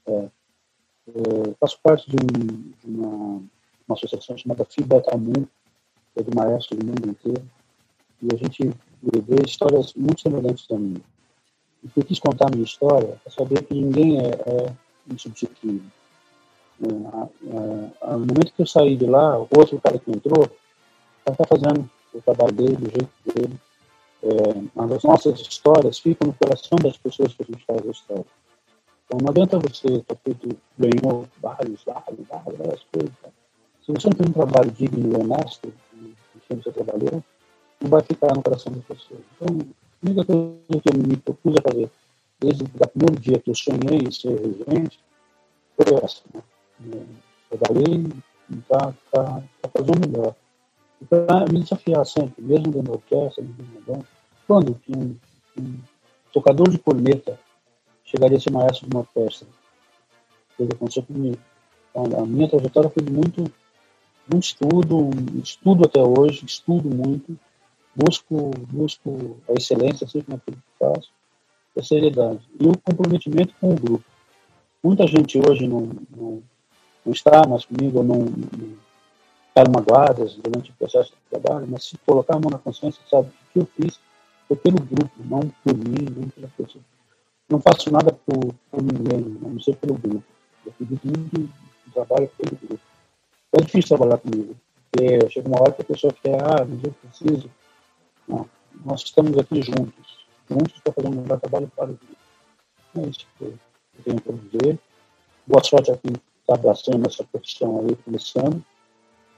É, 0.06 0.12
é, 0.12 1.54
faço 1.58 1.78
parte 1.82 2.10
de, 2.10 2.16
um, 2.16 2.72
de 2.84 2.86
uma, 2.86 3.08
uma, 3.88 3.96
associação 3.96 4.36
chamada 4.36 4.66
Mundo, 5.16 5.48
que 6.12 6.20
é 6.20 6.22
do 6.22 6.36
maestro 6.36 6.76
do 6.76 6.84
mundo 6.84 7.08
inteiro, 7.08 7.42
e 8.22 8.28
a 8.32 8.36
gente 8.36 8.70
ver 9.22 9.46
histórias 9.46 9.94
muito 9.94 10.20
semelhantes 10.20 10.66
da 10.66 10.76
minha. 10.76 11.00
E 11.82 11.88
eu 11.96 12.04
quis 12.04 12.18
contar 12.18 12.48
a 12.48 12.50
minha 12.50 12.64
história 12.64 13.18
para 13.22 13.32
saber 13.32 13.62
que 13.62 13.72
ninguém 13.72 14.20
é, 14.20 14.28
é 14.28 14.72
insubstituível. 15.10 15.88
É, 16.82 16.86
é, 16.86 18.12
no 18.12 18.26
momento 18.26 18.52
que 18.52 18.60
eu 18.60 18.66
saí 18.66 18.96
de 18.96 19.06
lá, 19.06 19.38
o 19.38 19.48
outro 19.56 19.80
cara 19.80 19.98
que 19.98 20.10
entrou 20.10 20.50
está 21.32 21.44
fazendo 21.44 21.90
o 22.12 22.22
trabalho 22.22 22.52
dele, 22.52 22.76
do 22.76 22.90
jeito 22.90 23.10
dele. 23.34 23.60
É, 24.22 24.94
as 24.94 25.02
nossas 25.04 25.40
histórias 25.40 25.98
ficam 25.98 26.28
no 26.28 26.34
coração 26.34 26.78
das 26.82 26.96
pessoas 26.96 27.34
que 27.34 27.42
a 27.42 27.46
gente 27.46 27.64
faz 27.64 27.86
a 27.86 27.90
história. 27.90 28.26
Então 29.06 29.18
não 29.22 29.30
adianta 29.30 29.58
você 29.58 30.00
ter 30.00 30.16
feito, 30.24 30.58
ganhou 30.78 31.28
vários, 31.40 31.84
vários, 31.84 32.26
várias 32.28 32.82
coisas. 32.92 33.14
Tá? 33.22 33.28
Se 33.84 33.92
você 33.92 34.08
não 34.08 34.16
tem 34.16 34.28
um 34.28 34.32
trabalho 34.32 34.70
digno 34.72 35.12
e 35.12 35.14
honesto, 35.14 35.72
que 36.48 36.54
você 36.54 36.72
trabalhou, 36.72 37.22
não 37.80 37.90
vai 37.90 38.02
ficar 38.02 38.34
no 38.34 38.42
coração 38.42 38.72
das 38.72 38.84
pessoas. 38.84 39.20
Então, 39.34 39.58
a 40.02 40.06
única 40.06 40.24
coisa 40.24 40.82
que 40.82 40.88
eu 40.88 41.08
me 41.08 41.16
propus 41.16 41.54
a 41.56 41.62
fazer 41.62 41.90
desde 42.38 42.64
o 42.64 42.68
primeiro 42.68 43.20
dia 43.20 43.38
que 43.38 43.50
eu 43.50 43.54
sonhei 43.54 43.98
em 44.06 44.10
ser 44.10 44.40
regente 44.40 45.00
foi 45.76 45.94
essa. 46.02 46.22
Né? 46.34 47.06
Trabalhei 47.48 48.06
para 48.68 48.92
tá, 49.12 49.42
tá 49.62 49.68
fazer 49.68 49.98
melhor. 49.98 50.34
Para 51.08 51.44
me 51.52 51.60
desafiar 51.60 52.06
sempre, 52.06 52.42
mesmo 52.42 52.72
dentro 52.72 52.82
da 52.82 52.92
orquestra, 52.92 53.44
mesmo 53.44 54.06
quando 54.46 54.80
um, 54.88 55.14
um 55.58 55.78
tocador 56.32 56.70
de 56.70 56.78
corneta 56.78 57.38
chegaria 58.04 58.38
a 58.38 58.40
ser 58.40 58.50
maestro 58.50 58.88
de 58.88 58.94
uma 58.94 59.00
orquestra. 59.00 59.46
Coisa 60.56 60.72
aconteceu 60.72 61.02
comigo. 61.02 61.38
Então, 61.90 62.22
a 62.22 62.26
minha 62.26 62.48
trajetória 62.48 62.90
foi 62.90 63.02
muito, 63.02 63.40
muito 64.30 64.44
estudo, 64.44 65.10
estudo 65.42 65.84
até 65.84 66.00
hoje, 66.02 66.46
estudo 66.46 66.88
muito, 66.88 67.38
busco, 67.94 68.50
busco 68.70 69.38
a 69.48 69.52
excelência 69.52 70.06
sempre 70.06 70.32
naquilo 70.32 70.56
que 70.56 70.78
faço, 70.78 71.10
a 71.76 71.82
seriedade 71.82 72.40
e 72.58 72.66
o 72.66 72.78
comprometimento 72.78 73.54
com 73.60 73.72
o 73.72 73.76
grupo. 73.76 74.04
Muita 74.82 75.06
gente 75.06 75.38
hoje 75.38 75.66
não, 75.66 75.90
não, 76.16 76.42
não 77.04 77.12
está 77.12 77.46
mais 77.46 77.64
comigo, 77.64 78.02
não, 78.02 78.20
não 78.20 78.85
magoadas 79.68 80.34
durante 80.34 80.70
o 80.70 80.74
processo 80.74 81.10
de 81.10 81.16
trabalho, 81.30 81.66
mas 81.68 81.84
se 81.84 81.98
colocar 81.98 82.36
a 82.36 82.40
mão 82.40 82.50
na 82.50 82.58
consciência, 82.58 83.00
sabe, 83.08 83.28
o 83.28 83.52
que 83.52 83.58
eu 83.60 83.66
fiz 83.66 83.98
foi 84.46 84.56
pelo 84.56 84.76
grupo, 84.76 85.12
não 85.24 85.40
por 85.64 85.74
mim, 85.74 86.06
não 86.14 86.28
pela 86.28 86.48
pessoa. 86.56 86.84
Não 87.48 87.60
faço 87.60 87.90
nada 87.90 88.12
por, 88.12 88.54
por 88.70 88.82
ninguém, 88.82 89.38
a 89.44 89.48
não 89.48 89.60
ser 89.60 89.76
pelo 89.76 89.94
grupo. 89.94 90.24
Eu 90.64 90.72
acredito 90.72 91.06
muito 91.06 91.40
no 91.40 91.92
trabalho 91.92 92.30
pelo 92.36 92.56
grupo. 92.56 92.82
É 93.52 93.60
difícil 93.60 93.96
trabalhar 93.96 94.18
comigo, 94.18 94.56
porque 94.90 95.30
chega 95.30 95.48
uma 95.48 95.60
hora 95.60 95.72
que 95.72 95.82
a 95.82 95.84
pessoa 95.84 96.12
quer, 96.12 96.42
ah, 96.42 96.64
mas 96.68 96.84
eu 96.84 96.92
preciso 96.92 97.50
não, 98.28 98.48
nós 98.84 99.02
estamos 99.02 99.38
aqui 99.38 99.62
juntos, 99.62 100.26
juntos 100.50 100.80
para 100.82 100.92
fazer 100.92 101.08
um 101.08 101.22
melhor 101.22 101.40
trabalho 101.40 101.70
para 101.74 101.84
o 101.84 101.88
grupo. 101.88 102.16
É 102.96 103.00
isso 103.02 103.26
que 103.38 103.44
eu 103.44 103.58
tenho 104.04 104.20
para 104.20 104.34
dizer. 104.34 104.78
Boa 105.46 105.62
sorte 105.62 105.90
aqui 105.92 106.12
está 106.40 106.54
abraçando 106.54 107.06
essa 107.06 107.24
profissão 107.24 107.80
aí, 107.80 107.96
começando. 107.96 108.62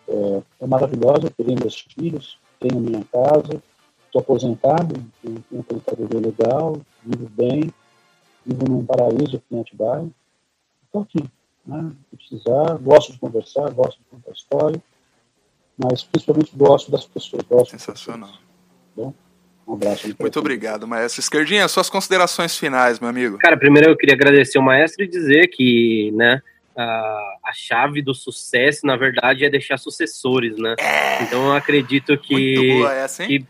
É, 0.09 0.43
é 0.65 0.67
maravilhosa, 0.67 1.31
tenho 1.37 1.59
meus 1.61 1.81
filhos, 1.81 2.39
tenho 2.59 2.81
minha 2.81 3.05
casa, 3.13 3.63
estou 4.07 4.21
aposentado, 4.21 4.95
tenho 5.23 5.45
uma 5.51 5.61
aposentadoria 5.61 6.21
legal, 6.21 6.81
vivo 7.05 7.29
bem, 7.31 7.71
vivo 8.45 8.65
num 8.69 8.85
paraíso 8.85 9.37
aqui 9.37 9.45
em 9.51 9.61
Atibaia. 9.61 10.09
Estou 10.87 11.03
aqui, 11.03 11.25
né? 11.67 11.93
Se 12.11 12.17
precisar, 12.17 12.79
gosto 12.79 13.13
de 13.13 13.19
conversar, 13.19 13.71
gosto 13.71 13.99
de 13.99 14.05
contar 14.11 14.33
história, 14.33 14.83
mas 15.77 16.03
principalmente 16.03 16.57
gosto 16.57 16.91
das 16.91 17.05
pessoas. 17.05 17.43
Gosto 17.43 17.73
Sensacional. 17.73 18.31
Pessoas. 18.31 18.49
Bom, 18.97 19.15
um 19.67 19.75
abraço. 19.75 20.09
Muito 20.19 20.39
obrigado, 20.39 20.89
maestro. 20.89 21.21
Esquerdinha, 21.21 21.69
suas 21.69 21.91
considerações 21.91 22.57
finais, 22.57 22.99
meu 22.99 23.11
amigo. 23.11 23.37
Cara, 23.39 23.57
primeiro 23.57 23.91
eu 23.91 23.97
queria 23.97 24.15
agradecer 24.15 24.59
o 24.59 24.63
maestro 24.63 25.05
e 25.05 25.09
dizer 25.09 25.49
que, 25.49 26.11
né, 26.13 26.41
a, 26.79 27.39
a 27.45 27.53
chave 27.53 28.01
do 28.01 28.15
sucesso, 28.15 28.87
na 28.87 28.97
verdade, 28.97 29.45
é 29.45 29.51
deixar 29.51 29.79
sucessores, 29.79 30.57
né? 30.57 30.77
É. 30.79 31.25
Então 31.25 31.47
eu 31.47 31.53
acredito 31.53 32.17
que, 32.17 32.83
essa, 32.85 33.27
que 33.27 33.45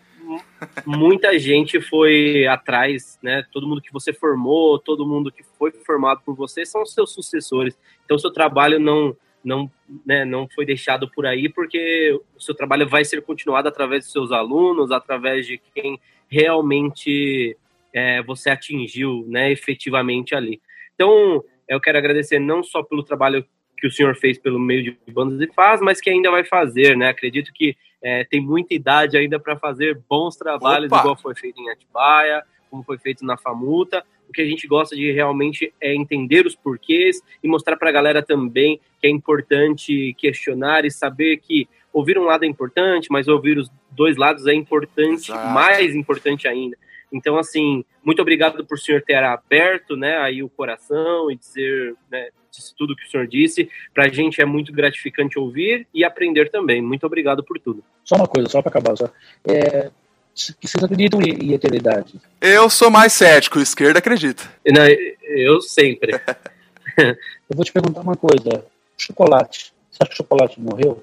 muita 0.86 1.38
gente 1.38 1.78
foi 1.78 2.46
atrás, 2.46 3.18
né? 3.22 3.44
Todo 3.52 3.68
mundo 3.68 3.82
que 3.82 3.92
você 3.92 4.14
formou, 4.14 4.78
todo 4.78 5.06
mundo 5.06 5.30
que 5.30 5.44
foi 5.59 5.70
formado 5.72 6.22
por 6.24 6.34
você 6.34 6.64
são 6.64 6.86
seus 6.86 7.12
sucessores. 7.12 7.78
Então 8.05 8.18
seu 8.18 8.32
trabalho 8.32 8.80
não 8.80 9.14
não, 9.44 9.70
né, 10.05 10.24
não 10.24 10.48
foi 10.48 10.66
deixado 10.66 11.09
por 11.09 11.24
aí, 11.24 11.48
porque 11.48 12.20
o 12.36 12.40
seu 12.40 12.55
trabalho 12.55 12.88
vai 12.88 13.05
ser 13.05 13.22
continuado 13.22 13.68
através 13.68 14.05
dos 14.05 14.12
seus 14.12 14.32
alunos, 14.32 14.90
através 14.90 15.46
de 15.46 15.59
quem 15.74 15.98
realmente 16.28 17.56
é, 17.92 18.20
você 18.22 18.50
atingiu 18.50 19.24
né, 19.28 19.50
efetivamente 19.50 20.34
ali. 20.34 20.60
Então, 20.94 21.42
eu 21.68 21.80
quero 21.80 21.98
agradecer 21.98 22.38
não 22.38 22.62
só 22.62 22.82
pelo 22.82 23.02
trabalho 23.02 23.44
que 23.76 23.86
o 23.86 23.90
senhor 23.90 24.16
fez 24.16 24.38
pelo 24.38 24.58
meio 24.58 24.82
de 24.82 25.12
bandas 25.12 25.40
e 25.40 25.52
faz, 25.52 25.80
mas 25.80 26.00
que 26.00 26.10
ainda 26.10 26.30
vai 26.30 26.44
fazer, 26.44 26.96
né? 26.96 27.08
Acredito 27.08 27.52
que 27.52 27.76
é, 28.02 28.24
tem 28.24 28.40
muita 28.40 28.74
idade 28.74 29.16
ainda 29.16 29.38
para 29.38 29.56
fazer 29.56 30.00
bons 30.08 30.36
trabalhos, 30.36 30.90
Opa. 30.90 31.00
igual 31.00 31.16
foi 31.16 31.34
feito 31.34 31.60
em 31.60 31.70
Atibaia, 31.70 32.42
como 32.70 32.82
foi 32.82 32.98
feito 32.98 33.24
na 33.24 33.36
Famuta. 33.36 34.04
O 34.28 34.32
que 34.32 34.42
a 34.42 34.46
gente 34.46 34.66
gosta 34.66 34.94
de 34.94 35.10
realmente 35.10 35.72
é 35.80 35.94
entender 35.94 36.44
os 36.46 36.54
porquês 36.54 37.20
e 37.42 37.48
mostrar 37.48 37.76
para 37.76 37.88
a 37.88 37.92
galera 37.92 38.22
também 38.22 38.80
que 39.00 39.06
é 39.06 39.10
importante 39.10 40.14
questionar 40.18 40.84
e 40.84 40.90
saber 40.90 41.38
que 41.38 41.68
ouvir 41.92 42.18
um 42.18 42.24
lado 42.24 42.44
é 42.44 42.46
importante, 42.46 43.08
mas 43.10 43.26
ouvir 43.26 43.58
os 43.58 43.70
dois 43.90 44.16
lados 44.16 44.46
é 44.46 44.54
importante, 44.54 45.30
Exato. 45.30 45.54
mais 45.54 45.94
importante 45.94 46.46
ainda. 46.46 46.76
Então, 47.12 47.39
assim, 47.39 47.85
muito 48.05 48.20
obrigado 48.20 48.64
por 48.64 48.76
o 48.76 48.80
senhor 48.80 49.02
ter 49.02 49.22
aberto 49.22 49.97
né, 49.97 50.18
aí 50.18 50.43
o 50.43 50.48
coração 50.48 51.30
e 51.30 51.36
dizer 51.36 51.94
né, 52.10 52.28
disse 52.51 52.74
tudo 52.76 52.97
que 52.97 53.06
o 53.06 53.10
senhor 53.10 53.26
disse. 53.26 53.70
Para 53.94 54.05
a 54.05 54.09
gente 54.09 54.40
é 54.40 54.44
muito 54.44 54.72
gratificante 54.72 55.39
ouvir 55.39 55.86
e 55.94 56.05
aprender 56.05 56.51
também. 56.51 56.82
Muito 56.82 57.06
obrigado 57.06 57.43
por 57.43 57.59
tudo. 57.59 57.82
Só 58.05 58.16
uma 58.16 58.26
coisa, 58.26 58.48
só 58.48 58.60
para 58.60 58.70
acabar. 58.70 58.97
Só. 58.97 59.10
É, 59.47 59.90
vocês 60.35 60.82
acreditam 60.82 61.20
em, 61.20 61.52
eternidade? 61.52 62.20
Eu 62.40 62.70
sou 62.70 62.90
mais 62.90 63.12
cético, 63.12 63.59
esquerda 63.59 63.98
acredita. 63.98 64.44
Não, 64.66 64.86
eu 65.22 65.60
sempre. 65.60 66.12
eu 66.97 67.16
vou 67.55 67.64
te 67.64 67.72
perguntar 67.72 68.01
uma 68.01 68.16
coisa. 68.16 68.64
Chocolate. 68.97 69.72
Você 69.90 70.02
acha 70.02 70.10
que 70.10 70.14
o 70.14 70.16
chocolate 70.16 70.60
morreu? 70.60 71.02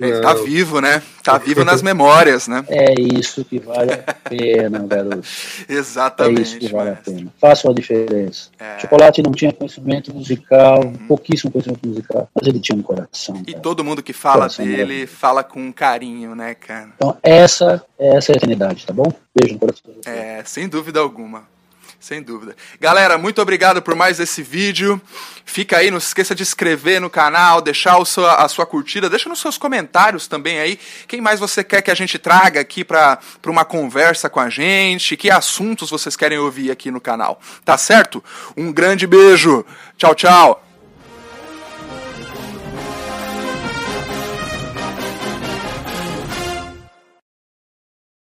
Ele 0.00 0.20
tá 0.20 0.34
vivo, 0.34 0.80
né? 0.80 1.02
Tá 1.22 1.38
vivo 1.38 1.64
nas 1.64 1.82
memórias, 1.82 2.48
né? 2.48 2.64
É 2.68 2.94
isso 2.98 3.44
que 3.44 3.58
vale 3.58 3.92
a 3.92 4.14
pena, 4.14 4.78
garoto. 4.78 5.22
Exatamente. 5.68 6.38
É 6.38 6.42
isso 6.42 6.58
que 6.58 6.68
vale 6.68 6.90
mas... 6.90 6.98
a 6.98 7.02
pena. 7.02 7.32
Faça 7.40 7.70
a 7.70 7.74
diferença. 7.74 8.50
É... 8.58 8.78
Chocolate 8.78 9.22
não 9.22 9.32
tinha 9.32 9.52
conhecimento 9.52 10.14
musical, 10.14 10.84
uhum. 10.84 10.92
pouquíssimo 11.06 11.50
conhecimento 11.50 11.86
musical, 11.86 12.28
mas 12.34 12.48
ele 12.48 12.60
tinha 12.60 12.78
um 12.78 12.82
coração. 12.82 13.42
E 13.46 13.52
cara. 13.52 13.62
todo 13.62 13.84
mundo 13.84 14.02
que 14.02 14.12
fala 14.12 14.40
coração 14.40 14.64
dele 14.64 15.06
fala 15.06 15.44
com 15.44 15.72
carinho, 15.72 16.34
né, 16.34 16.54
cara? 16.54 16.90
Então, 16.96 17.16
essa, 17.22 17.82
essa 17.98 18.32
é 18.32 18.34
a 18.34 18.36
eternidade, 18.36 18.86
tá 18.86 18.92
bom? 18.92 19.12
Beijo 19.34 19.54
no 19.54 19.60
coração. 19.60 19.94
É, 20.06 20.42
sem 20.44 20.68
dúvida 20.68 21.00
alguma. 21.00 21.57
Sem 22.00 22.22
dúvida. 22.22 22.56
Galera, 22.80 23.18
muito 23.18 23.42
obrigado 23.42 23.82
por 23.82 23.94
mais 23.96 24.20
esse 24.20 24.40
vídeo. 24.40 25.00
Fica 25.44 25.78
aí, 25.78 25.90
não 25.90 25.98
se 25.98 26.06
esqueça 26.06 26.32
de 26.32 26.42
inscrever 26.42 27.00
no 27.00 27.10
canal, 27.10 27.60
deixar 27.60 27.98
a 28.00 28.48
sua 28.48 28.64
curtida, 28.66 29.10
deixa 29.10 29.28
nos 29.28 29.40
seus 29.40 29.58
comentários 29.58 30.28
também 30.28 30.60
aí. 30.60 30.78
Quem 31.08 31.20
mais 31.20 31.40
você 31.40 31.64
quer 31.64 31.82
que 31.82 31.90
a 31.90 31.96
gente 31.96 32.16
traga 32.16 32.60
aqui 32.60 32.84
para 32.84 33.18
uma 33.46 33.64
conversa 33.64 34.30
com 34.30 34.38
a 34.38 34.48
gente? 34.48 35.16
Que 35.16 35.28
assuntos 35.28 35.90
vocês 35.90 36.14
querem 36.14 36.38
ouvir 36.38 36.70
aqui 36.70 36.90
no 36.90 37.00
canal? 37.00 37.40
Tá 37.64 37.76
certo? 37.76 38.22
Um 38.56 38.72
grande 38.72 39.06
beijo. 39.06 39.66
Tchau, 39.96 40.14
tchau. 40.14 40.67